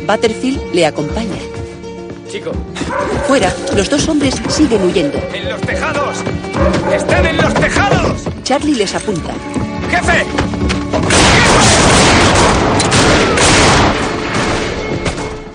Butterfield 0.06 0.74
le 0.74 0.84
acompaña. 0.84 1.40
Chico. 2.28 2.52
Fuera, 3.26 3.50
los 3.74 3.88
dos 3.88 4.06
hombres 4.08 4.34
siguen 4.50 4.82
huyendo. 4.82 5.18
¡En 5.32 5.48
los 5.48 5.60
tejados! 5.62 6.18
¡Están 6.92 7.24
en 7.24 7.36
los 7.38 7.54
tejados! 7.54 8.31
Charlie 8.42 8.74
les 8.74 8.94
apunta. 8.94 9.32
¡Jefe! 9.90 10.26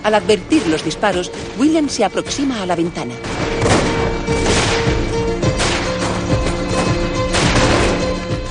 Al 0.02 0.14
advertir 0.14 0.66
los 0.68 0.84
disparos, 0.84 1.30
William 1.58 1.88
se 1.88 2.04
aproxima 2.04 2.62
a 2.62 2.66
la 2.66 2.76
ventana. 2.76 3.14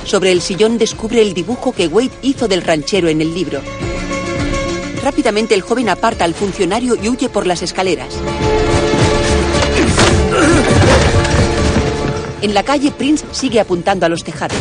Sobre 0.04 0.32
el 0.32 0.42
sillón 0.42 0.78
descubre 0.78 1.22
el 1.22 1.34
dibujo 1.34 1.74
que 1.74 1.88
Wade 1.88 2.12
hizo 2.22 2.48
del 2.48 2.62
ranchero 2.62 3.10
en 3.10 3.22
el 3.22 3.34
libro. 3.34 3.62
Rápidamente 5.04 5.56
el 5.56 5.62
joven 5.62 5.90
aparta 5.90 6.26
al 6.26 6.34
funcionario 6.34 6.96
y 7.02 7.10
huye 7.10 7.28
por 7.28 7.48
las 7.48 7.62
escaleras. 7.62 8.14
En 12.42 12.54
la 12.54 12.64
calle, 12.64 12.92
Prince 12.92 13.26
sigue 13.32 13.60
apuntando 13.60 14.06
a 14.06 14.10
los 14.10 14.24
tejados. 14.24 14.58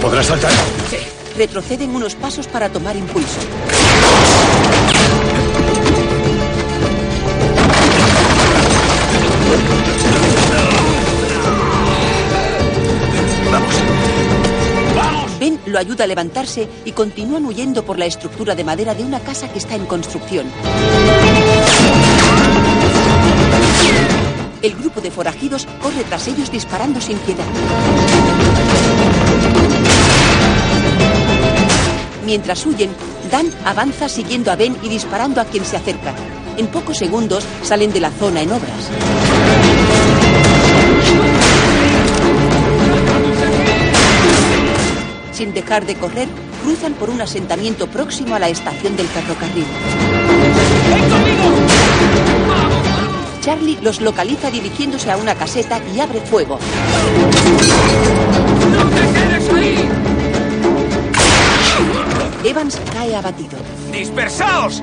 ¿Podrás 0.00 0.26
saltar? 0.26 0.52
Sí. 0.88 0.96
Retroceden 1.36 1.94
unos 1.94 2.14
pasos 2.14 2.46
para 2.46 2.70
tomar 2.70 2.96
impulso. 2.96 3.38
Lo 15.70 15.78
ayuda 15.78 16.04
a 16.04 16.06
levantarse 16.06 16.68
y 16.84 16.92
continúan 16.92 17.44
huyendo 17.44 17.84
por 17.84 17.98
la 17.98 18.06
estructura 18.06 18.54
de 18.54 18.64
madera 18.64 18.94
de 18.94 19.04
una 19.04 19.20
casa 19.20 19.48
que 19.52 19.58
está 19.58 19.74
en 19.74 19.86
construcción. 19.86 20.46
El 24.62 24.74
grupo 24.74 25.00
de 25.00 25.10
forajidos 25.10 25.66
corre 25.82 26.04
tras 26.04 26.28
ellos 26.28 26.50
disparando 26.50 27.00
sin 27.00 27.16
piedad. 27.18 27.44
Mientras 32.26 32.66
huyen, 32.66 32.90
Dan 33.30 33.50
avanza 33.64 34.08
siguiendo 34.08 34.50
a 34.50 34.56
Ben 34.56 34.76
y 34.82 34.88
disparando 34.88 35.40
a 35.40 35.44
quien 35.44 35.64
se 35.64 35.76
acerca. 35.76 36.14
En 36.56 36.66
pocos 36.66 36.98
segundos 36.98 37.44
salen 37.62 37.92
de 37.92 38.00
la 38.00 38.10
zona 38.10 38.42
en 38.42 38.50
obras. 38.50 38.90
Sin 45.40 45.54
dejar 45.54 45.86
de 45.86 45.94
correr, 45.94 46.28
cruzan 46.62 46.92
por 46.92 47.08
un 47.08 47.22
asentamiento 47.22 47.86
próximo 47.86 48.34
a 48.34 48.38
la 48.38 48.50
estación 48.50 48.94
del 48.94 49.08
ferrocarril. 49.08 49.64
Charlie 53.40 53.78
los 53.80 54.02
localiza 54.02 54.50
dirigiéndose 54.50 55.10
a 55.10 55.16
una 55.16 55.34
caseta 55.34 55.80
y 55.94 56.00
abre 56.00 56.20
fuego. 56.20 56.58
Evans 62.44 62.78
cae 62.92 63.16
abatido. 63.16 63.58
¡Dispersaos! 63.90 64.82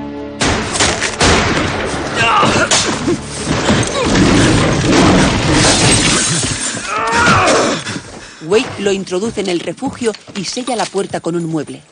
Wade 8.42 8.66
lo 8.80 8.92
introduce 8.92 9.40
en 9.40 9.48
el 9.48 9.60
refugio 9.60 10.12
y 10.36 10.44
sella 10.44 10.76
la 10.76 10.86
puerta 10.86 11.20
con 11.20 11.34
un 11.34 11.46
mueble. 11.46 11.82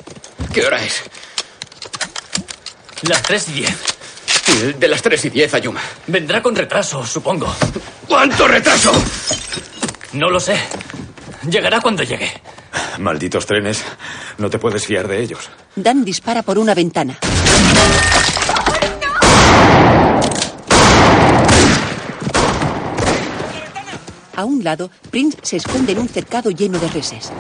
¿Qué 0.53 0.65
hora 0.65 0.83
es? 0.83 1.03
Las 3.03 3.23
3 3.23 3.49
y 3.49 3.53
10. 3.53 3.77
El 4.63 4.79
de 4.79 4.89
las 4.89 5.03
3 5.03 5.25
y 5.25 5.31
10, 5.31 5.55
Ayuma. 5.55 5.81
Vendrá 6.07 6.43
con 6.43 6.55
retraso, 6.55 7.05
supongo. 7.05 7.53
¿Cuánto 8.07 8.47
retraso? 8.47 8.93
No 10.13 10.31
lo 10.31 10.41
sé. 10.41 10.57
Llegará 11.51 11.81
cuando 11.81 12.03
llegue. 12.03 12.31
Malditos 12.99 13.45
trenes. 13.45 13.83
No 14.39 14.49
te 14.49 14.59
puedes 14.59 14.87
fiar 14.87 15.09
de 15.09 15.21
ellos. 15.21 15.51
Dan 15.75 16.05
dispara 16.05 16.43
por 16.43 16.59
una 16.59 16.75
ventana. 16.75 17.19
A 24.37 24.45
un 24.45 24.63
lado, 24.63 24.91
Prince 25.11 25.39
se 25.43 25.57
esconde 25.57 25.93
en 25.93 25.99
un 25.99 26.09
cercado 26.09 26.51
lleno 26.51 26.79
de 26.79 26.89
reses. 26.89 27.33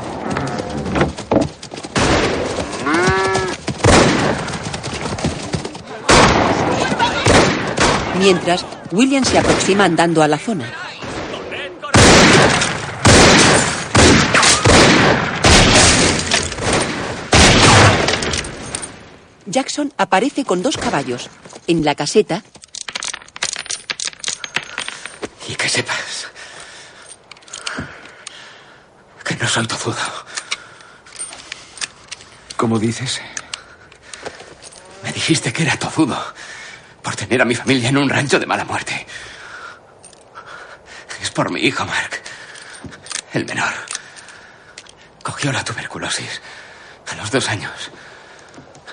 Mientras, 8.19 8.65
William 8.93 9.25
se 9.25 9.39
aproxima 9.39 9.85
andando 9.85 10.23
a 10.23 10.29
la 10.29 10.39
zona. 10.39 10.73
Jackson 19.45 19.93
aparece 19.99 20.47
con 20.47 20.63
dos 20.63 20.79
caballos. 20.79 21.29
En 21.67 21.85
la 21.85 21.95
caseta, 21.95 22.43
Y 25.49 25.55
que 25.55 25.69
sepas 25.69 25.97
que 25.97 26.07
no 29.41 29.49
soy 29.49 29.67
tozudo. 29.67 29.97
¿Cómo 32.57 32.79
dices? 32.79 33.21
Me 35.03 35.13
dijiste 35.13 35.53
que 35.53 35.63
era 35.63 35.77
tozudo 35.77 36.35
por 37.03 37.15
tener 37.17 37.41
a 37.43 37.45
mi 37.45 37.55
familia 37.55 37.89
en 37.89 37.99
un 37.99 38.09
rancho 38.09 38.39
de 38.39 38.47
mala 38.47 38.65
muerte. 38.65 39.07
Es 41.21 41.31
por 41.31 41.51
mi 41.51 41.61
hijo, 41.61 41.85
Mark. 41.85 42.23
El 43.33 43.45
menor. 43.45 43.73
Cogió 45.23 45.53
la 45.53 45.65
tuberculosis 45.65 46.41
a 47.11 47.15
los 47.17 47.31
dos 47.31 47.49
años. 47.49 47.91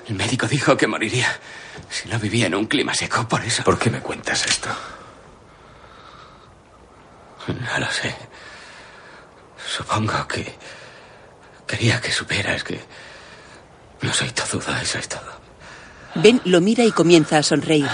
El 0.07 0.15
médico 0.15 0.47
dijo 0.47 0.75
que 0.75 0.87
moriría 0.87 1.39
si 1.89 2.09
no 2.09 2.19
vivía 2.19 2.47
en 2.47 2.55
un 2.55 2.65
clima 2.65 2.93
seco, 2.93 3.27
por 3.27 3.43
eso. 3.43 3.63
¿Por 3.63 3.79
qué 3.79 3.89
me 3.89 3.99
cuentas 3.99 4.45
esto? 4.45 4.69
No 7.47 7.79
lo 7.79 7.91
sé. 7.91 8.15
Supongo 9.67 10.27
que 10.27 10.53
quería 11.65 11.99
que 12.01 12.11
supieras 12.11 12.63
que 12.63 12.79
no 14.01 14.13
soy 14.13 14.29
tozudo, 14.31 14.75
eso 14.81 14.99
es 14.99 15.07
todo. 15.07 15.31
Ben 16.15 16.41
lo 16.45 16.61
mira 16.61 16.83
y 16.83 16.91
comienza 16.91 17.37
a 17.37 17.43
sonreír. 17.43 17.89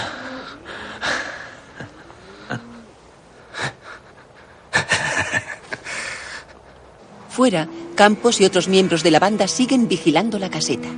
Fuera, 7.30 7.68
Campos 7.94 8.40
y 8.40 8.44
otros 8.46 8.68
miembros 8.68 9.02
de 9.02 9.10
la 9.10 9.18
banda 9.18 9.46
siguen 9.46 9.86
vigilando 9.86 10.38
la 10.38 10.48
caseta. 10.50 10.88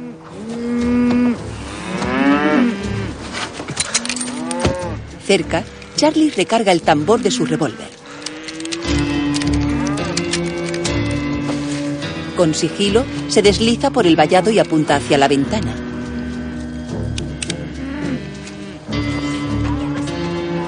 Cerca, 5.26 5.64
Charlie 5.96 6.30
recarga 6.30 6.72
el 6.72 6.82
tambor 6.82 7.20
de 7.20 7.30
su 7.30 7.44
revólver. 7.44 8.01
Con 12.36 12.54
sigilo, 12.54 13.04
se 13.28 13.42
desliza 13.42 13.90
por 13.90 14.06
el 14.06 14.16
vallado 14.16 14.50
y 14.50 14.58
apunta 14.58 14.96
hacia 14.96 15.18
la 15.18 15.28
ventana. 15.28 15.74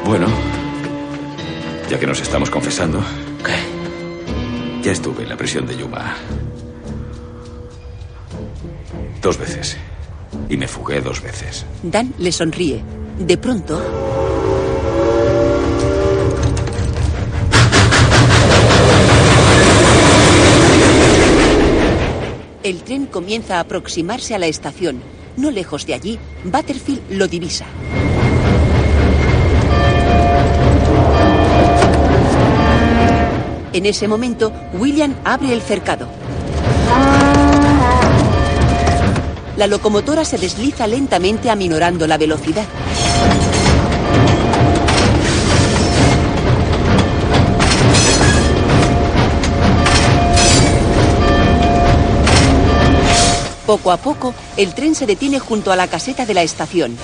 Bueno, 0.05 0.27
ya 1.89 1.99
que 1.99 2.07
nos 2.07 2.21
estamos 2.21 2.51
confesando. 2.51 3.03
Ya 4.83 4.93
estuve 4.93 5.23
en 5.23 5.31
la 5.31 5.37
prisión 5.37 5.67
de 5.67 5.79
Yuma. 5.79 6.15
Dos 9.23 9.39
veces. 9.39 9.79
Y 10.51 10.59
me 10.59 10.69
fugué 10.69 11.01
dos 11.01 11.23
veces. 11.23 11.65
Dan 11.83 12.13
le 12.19 12.31
sonríe. 12.31 12.83
De 13.19 13.39
pronto, 13.39 13.81
el 22.65 22.83
tren 22.83 23.05
comienza 23.07 23.59
a 23.59 23.61
aproximarse 23.61 24.35
a 24.35 24.39
la 24.39 24.47
estación. 24.47 25.03
No 25.37 25.51
lejos 25.51 25.87
de 25.87 25.95
allí, 25.95 26.19
Butterfield 26.45 27.03
lo 27.11 27.29
divisa. 27.29 27.67
En 33.75 33.87
ese 33.87 34.09
momento, 34.09 34.51
William 34.73 35.15
abre 35.25 35.53
el 35.53 35.61
cercado. 35.61 36.09
La 39.57 39.67
locomotora 39.67 40.25
se 40.25 40.39
desliza 40.39 40.87
lentamente 40.87 41.51
aminorando 41.51 42.07
la 42.07 42.17
velocidad. 42.17 42.65
Poco 53.67 53.91
a 53.91 53.97
poco, 53.97 54.35
el 54.57 54.75
tren 54.75 54.95
se 54.95 55.07
detiene 55.07 55.39
junto 55.39 55.73
a 55.73 55.77
la 55.77 55.89
caseta 55.89 56.27
de 56.27 56.35
la 56.35 56.43
estación. 56.43 56.99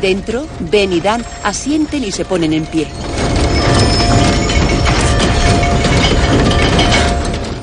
Dentro, 0.00 0.46
Ben 0.70 0.94
y 0.94 1.00
Dan 1.00 1.22
asienten 1.44 2.04
y 2.04 2.10
se 2.10 2.24
ponen 2.24 2.54
en 2.54 2.64
pie. 2.64 2.86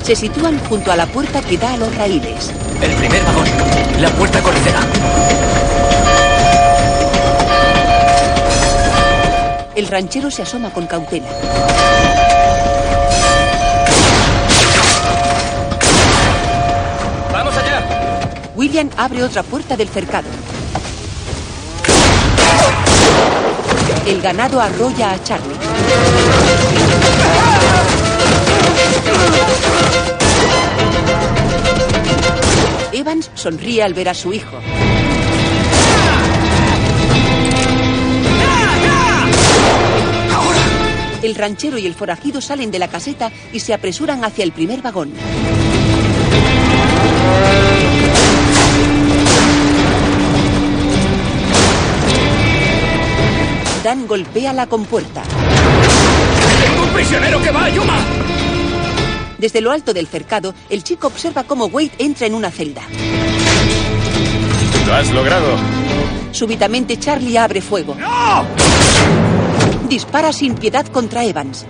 Se 0.02 0.14
sitúan 0.14 0.58
junto 0.68 0.92
a 0.92 0.96
la 0.96 1.06
puerta 1.06 1.42
que 1.42 1.58
da 1.58 1.74
a 1.74 1.76
los 1.76 1.94
raíles. 1.96 2.52
El 2.80 2.92
primer 2.92 3.24
vagón. 3.24 3.46
La 4.00 4.10
puerta 4.10 4.40
corredera. 4.40 4.80
El 9.78 9.86
ranchero 9.86 10.28
se 10.28 10.42
asoma 10.42 10.70
con 10.72 10.88
cautela. 10.88 11.28
¡Vamos 17.32 17.56
allá! 17.56 18.32
William 18.56 18.90
abre 18.96 19.22
otra 19.22 19.44
puerta 19.44 19.76
del 19.76 19.88
cercado. 19.88 20.26
El 24.04 24.20
ganado 24.20 24.60
arrolla 24.60 25.12
a 25.12 25.22
Charlie. 25.22 25.54
Evans 32.92 33.30
sonríe 33.36 33.84
al 33.84 33.94
ver 33.94 34.08
a 34.08 34.14
su 34.14 34.32
hijo. 34.32 34.56
El 41.22 41.34
ranchero 41.34 41.78
y 41.78 41.86
el 41.86 41.94
forajido 41.94 42.40
salen 42.40 42.70
de 42.70 42.78
la 42.78 42.88
caseta 42.88 43.32
y 43.52 43.60
se 43.60 43.74
apresuran 43.74 44.24
hacia 44.24 44.44
el 44.44 44.52
primer 44.52 44.82
vagón. 44.82 45.12
Dan 53.82 54.06
golpea 54.06 54.52
la 54.52 54.66
compuerta. 54.66 55.22
¡Tengo 56.60 56.82
un 56.84 56.90
prisionero 56.90 57.42
que 57.42 57.50
va 57.50 57.64
a 57.64 57.68
Yuma! 57.70 57.98
Desde 59.38 59.60
lo 59.60 59.70
alto 59.70 59.94
del 59.94 60.08
cercado, 60.08 60.54
el 60.68 60.82
chico 60.82 61.06
observa 61.06 61.44
cómo 61.44 61.66
Wade 61.66 61.92
entra 61.98 62.26
en 62.26 62.34
una 62.34 62.50
celda. 62.50 62.82
Lo 64.86 64.94
has 64.94 65.10
logrado. 65.12 65.56
Súbitamente 66.32 66.98
Charlie 66.98 67.38
abre 67.38 67.60
fuego. 67.60 67.96
Dispara 69.88 70.34
sin 70.34 70.54
piedad 70.54 70.86
contra 70.86 71.24
Evans. 71.24 71.64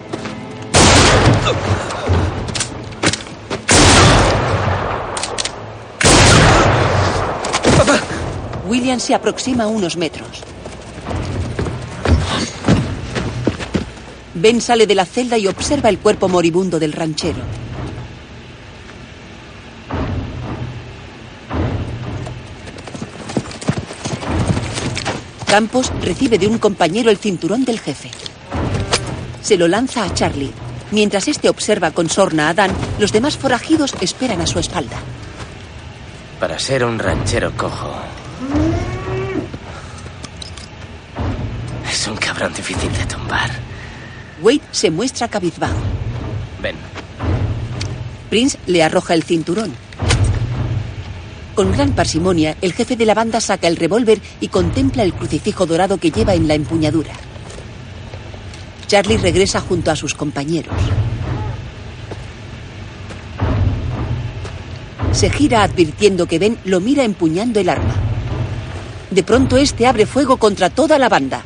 William 8.67 8.99
se 8.99 9.15
aproxima 9.15 9.67
unos 9.67 9.97
metros. 9.97 10.43
Ben 14.35 14.61
sale 14.61 14.87
de 14.87 14.95
la 14.95 15.07
celda 15.07 15.39
y 15.39 15.47
observa 15.47 15.89
el 15.89 15.99
cuerpo 15.99 16.29
moribundo 16.29 16.79
del 16.79 16.93
ranchero. 16.93 17.68
Campos 25.49 25.91
recibe 26.03 26.39
de 26.39 26.47
un 26.47 26.59
compañero 26.59 27.11
el 27.11 27.17
cinturón 27.17 27.65
del 27.65 27.81
jefe. 27.81 28.11
Se 29.41 29.57
lo 29.57 29.67
lanza 29.67 30.05
a 30.05 30.13
Charlie. 30.13 30.53
Mientras 30.91 31.27
este 31.27 31.49
observa 31.49 31.91
con 31.91 32.11
sorna 32.11 32.51
a 32.51 32.55
Dan, 32.55 32.71
los 32.99 33.13
demás 33.13 33.39
forajidos 33.39 33.95
esperan 34.03 34.43
a 34.43 34.47
su 34.47 34.59
espalda. 34.59 34.99
Para 36.39 36.59
ser 36.59 36.85
un 36.85 36.99
ranchero 36.99 37.53
cojo. 37.57 37.95
Es 41.91 42.07
un 42.07 42.17
cabrón 42.17 42.53
difícil 42.53 42.93
de 42.93 43.07
tumbar. 43.07 43.51
Wade 44.43 44.61
se 44.71 44.91
muestra 44.91 45.29
cabizbajo. 45.29 45.81
Ven. 46.61 46.77
Prince 48.29 48.59
le 48.67 48.83
arroja 48.83 49.15
el 49.15 49.23
cinturón. 49.23 49.75
Con 51.59 51.73
gran 51.73 51.91
parsimonia, 51.91 52.57
el 52.63 52.73
jefe 52.73 52.95
de 52.95 53.05
la 53.05 53.15
banda 53.15 53.41
saca 53.41 53.67
el 53.67 53.75
revólver 53.75 54.21
y 54.41 54.47
contempla 54.47 55.03
el 55.03 55.13
crucifijo 55.13 55.67
dorado 55.67 55.99
que 55.99 56.13
lleva 56.13 56.35
en 56.35 56.47
la 56.47 56.55
empuñadura. 56.55 57.11
Charlie 58.87 59.17
regresa 59.17 59.61
junto 59.61 59.91
a 59.91 59.97
sus 59.97 60.15
compañeros. 60.15 60.77
Se 65.11 65.31
gira 65.31 65.65
advirtiendo 65.65 66.27
que 66.27 66.39
Ben 66.39 66.59
lo 66.65 66.79
mira 66.79 67.03
empuñando 67.03 67.59
el 67.59 67.71
arma. 67.71 67.97
De 69.11 69.25
pronto 69.25 69.57
este 69.57 69.89
abre 69.89 70.07
fuego 70.07 70.37
contra 70.37 70.71
toda 70.71 70.97
la 70.97 71.09
banda. 71.09 71.43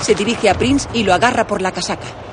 Se 0.00 0.14
dirige 0.14 0.48
a 0.48 0.54
Prince 0.54 0.88
y 0.94 1.02
lo 1.02 1.12
agarra 1.12 1.44
por 1.44 1.60
la 1.60 1.72
casaca. 1.72 2.31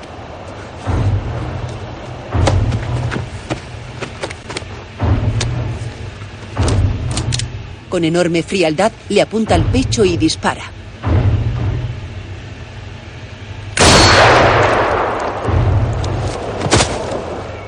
Con 7.90 8.04
enorme 8.04 8.44
frialdad 8.44 8.92
le 9.08 9.20
apunta 9.20 9.56
al 9.56 9.64
pecho 9.64 10.04
y 10.04 10.16
dispara. 10.16 10.70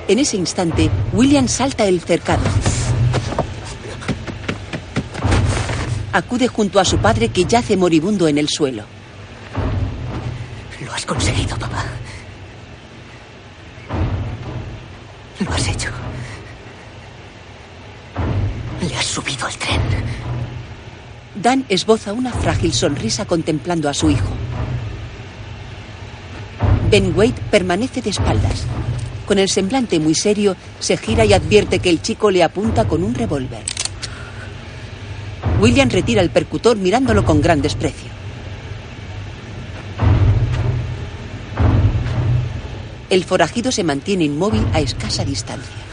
En 0.06 0.18
ese 0.20 0.36
instante, 0.36 0.88
William 1.12 1.48
salta 1.48 1.86
el 1.86 2.00
cercado. 2.00 2.44
Acude 6.12 6.46
junto 6.46 6.78
a 6.78 6.84
su 6.84 6.98
padre 6.98 7.30
que 7.30 7.44
yace 7.44 7.76
moribundo 7.76 8.28
en 8.28 8.38
el 8.38 8.48
suelo. 8.48 8.84
Lo 10.84 10.92
has 10.92 11.04
conseguido, 11.04 11.58
papá. 11.58 11.84
Lo 15.40 15.52
has 15.52 15.66
hecho. 15.66 16.01
Dan 21.34 21.64
esboza 21.68 22.12
una 22.12 22.32
frágil 22.32 22.72
sonrisa 22.72 23.24
contemplando 23.24 23.88
a 23.88 23.94
su 23.94 24.10
hijo. 24.10 24.32
Ben 26.90 27.12
Wade 27.16 27.34
permanece 27.50 28.02
de 28.02 28.10
espaldas. 28.10 28.64
Con 29.26 29.38
el 29.38 29.48
semblante 29.48 29.98
muy 29.98 30.14
serio, 30.14 30.56
se 30.78 30.96
gira 30.96 31.24
y 31.24 31.32
advierte 31.32 31.78
que 31.78 31.90
el 31.90 32.02
chico 32.02 32.30
le 32.30 32.42
apunta 32.42 32.86
con 32.86 33.02
un 33.02 33.14
revólver. 33.14 33.64
William 35.60 35.88
retira 35.88 36.20
el 36.22 36.30
percutor 36.30 36.76
mirándolo 36.76 37.24
con 37.24 37.40
gran 37.40 37.62
desprecio. 37.62 38.10
El 43.10 43.24
forajido 43.24 43.72
se 43.72 43.84
mantiene 43.84 44.24
inmóvil 44.24 44.66
a 44.72 44.80
escasa 44.80 45.24
distancia. 45.24 45.91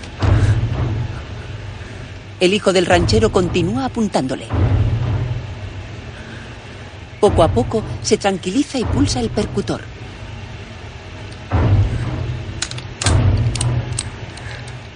El 2.40 2.54
hijo 2.54 2.72
del 2.72 2.86
ranchero 2.86 3.32
continúa 3.32 3.86
apuntándole. 3.86 4.46
Poco 7.20 7.44
a 7.44 7.50
poco 7.50 7.84
se 8.02 8.18
tranquiliza 8.18 8.80
y 8.80 8.86
pulsa 8.86 9.20
el 9.20 9.30
percutor. 9.30 9.82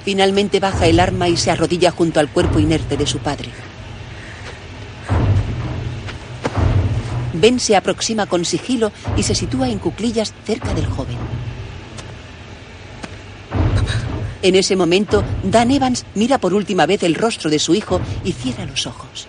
Finalmente 0.06 0.62
baja 0.62 0.86
el 0.88 1.02
arma 1.02 1.28
y 1.28 1.36
se 1.36 1.52
arrodilla 1.52 1.92
junto 1.92 2.22
al 2.22 2.30
cuerpo 2.30 2.60
inerte 2.60 2.96
de 2.96 3.06
su 3.06 3.20
padre. 3.20 3.50
Ben 7.34 7.60
se 7.60 7.76
aproxima 7.76 8.26
con 8.26 8.46
sigilo 8.46 8.94
y 9.18 9.24
se 9.24 9.36
sitúa 9.36 9.68
en 9.68 9.80
cuclillas 9.80 10.34
cerca 10.46 10.74
del 10.74 10.86
joven. 10.86 11.18
En 14.44 14.56
ese 14.56 14.76
momento, 14.76 15.24
Dan 15.42 15.72
Evans 15.72 16.06
mira 16.16 16.38
por 16.38 16.54
última 16.54 16.86
vez 16.86 17.02
el 17.04 17.16
rostro 17.16 17.50
de 17.50 17.60
su 17.60 17.74
hijo 17.74 18.02
y 18.26 18.34
cierra 18.34 18.66
los 18.66 18.86
ojos. 18.86 19.26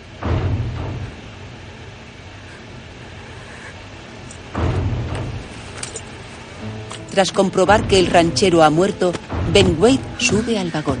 Tras 7.11 7.31
comprobar 7.31 7.87
que 7.87 7.97
el 7.97 8.07
ranchero 8.07 8.61
ha 8.61 8.69
muerto, 8.69 9.13
Ben 9.53 9.77
Wade 9.79 10.01
sube 10.17 10.59
al 10.59 10.69
vagón. 10.69 10.97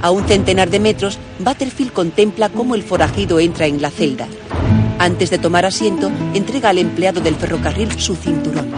A 0.00 0.12
un 0.12 0.24
centenar 0.28 0.70
de 0.70 0.78
metros, 0.78 1.18
Butterfield 1.40 1.92
contempla 1.92 2.50
cómo 2.50 2.76
el 2.76 2.84
forajido 2.84 3.40
entra 3.40 3.66
en 3.66 3.82
la 3.82 3.90
celda. 3.90 4.28
Antes 5.00 5.30
de 5.30 5.38
tomar 5.38 5.66
asiento, 5.66 6.12
entrega 6.34 6.68
al 6.68 6.78
empleado 6.78 7.20
del 7.20 7.34
ferrocarril 7.34 7.98
su 7.98 8.14
cinturón. 8.14 8.70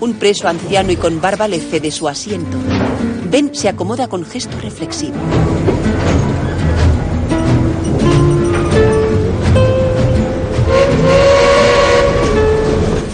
Un 0.00 0.14
preso 0.14 0.46
anciano 0.46 0.92
y 0.92 0.96
con 0.96 1.20
barba 1.20 1.48
le 1.48 1.58
cede 1.58 1.90
su 1.90 2.06
asiento. 2.06 2.56
Ben 3.28 3.52
se 3.52 3.68
acomoda 3.68 4.06
con 4.06 4.24
gesto 4.24 4.56
reflexivo. 4.60 5.16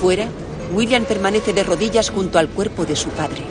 Fuera, 0.01 0.28
William 0.74 1.05
permanece 1.05 1.55
de 1.55 1.65
rodillas 1.65 2.11
junto 2.11 2.39
al 2.39 2.48
cuerpo 2.51 2.85
de 2.85 2.97
su 2.97 3.09
padre. 3.09 3.43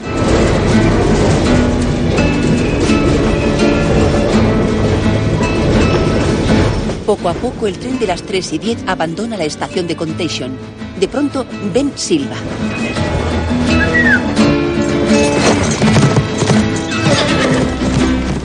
Poco 7.04 7.28
a 7.28 7.34
poco 7.34 7.66
el 7.66 7.78
tren 7.78 7.98
de 7.98 8.06
las 8.06 8.22
3 8.22 8.52
y 8.54 8.58
10 8.58 8.84
abandona 8.86 9.36
la 9.36 9.44
estación 9.44 9.88
de 9.88 9.96
Contation. 9.96 10.52
De 10.98 11.08
pronto, 11.08 11.44
Ben 11.72 11.92
silba. 11.96 12.36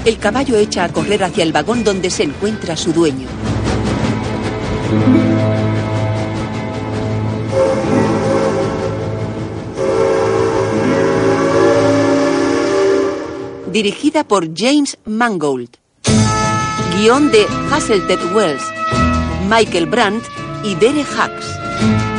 El 0.05 0.17
caballo 0.17 0.55
echa 0.57 0.85
a 0.85 0.89
correr 0.89 1.23
hacia 1.23 1.43
el 1.43 1.51
vagón 1.51 1.83
donde 1.83 2.09
se 2.09 2.23
encuentra 2.23 2.77
su 2.77 2.93
dueño. 2.93 3.27
Dirigida 13.71 14.23
por 14.23 14.49
James 14.55 14.97
Mangold. 15.05 15.69
Guión 16.97 17.31
de 17.31 17.45
Hasselted 17.71 18.19
Wells, 18.33 18.63
Michael 19.47 19.85
Brandt 19.85 20.23
y 20.63 20.75
Dere 20.75 21.03
Hacks. 21.03 22.18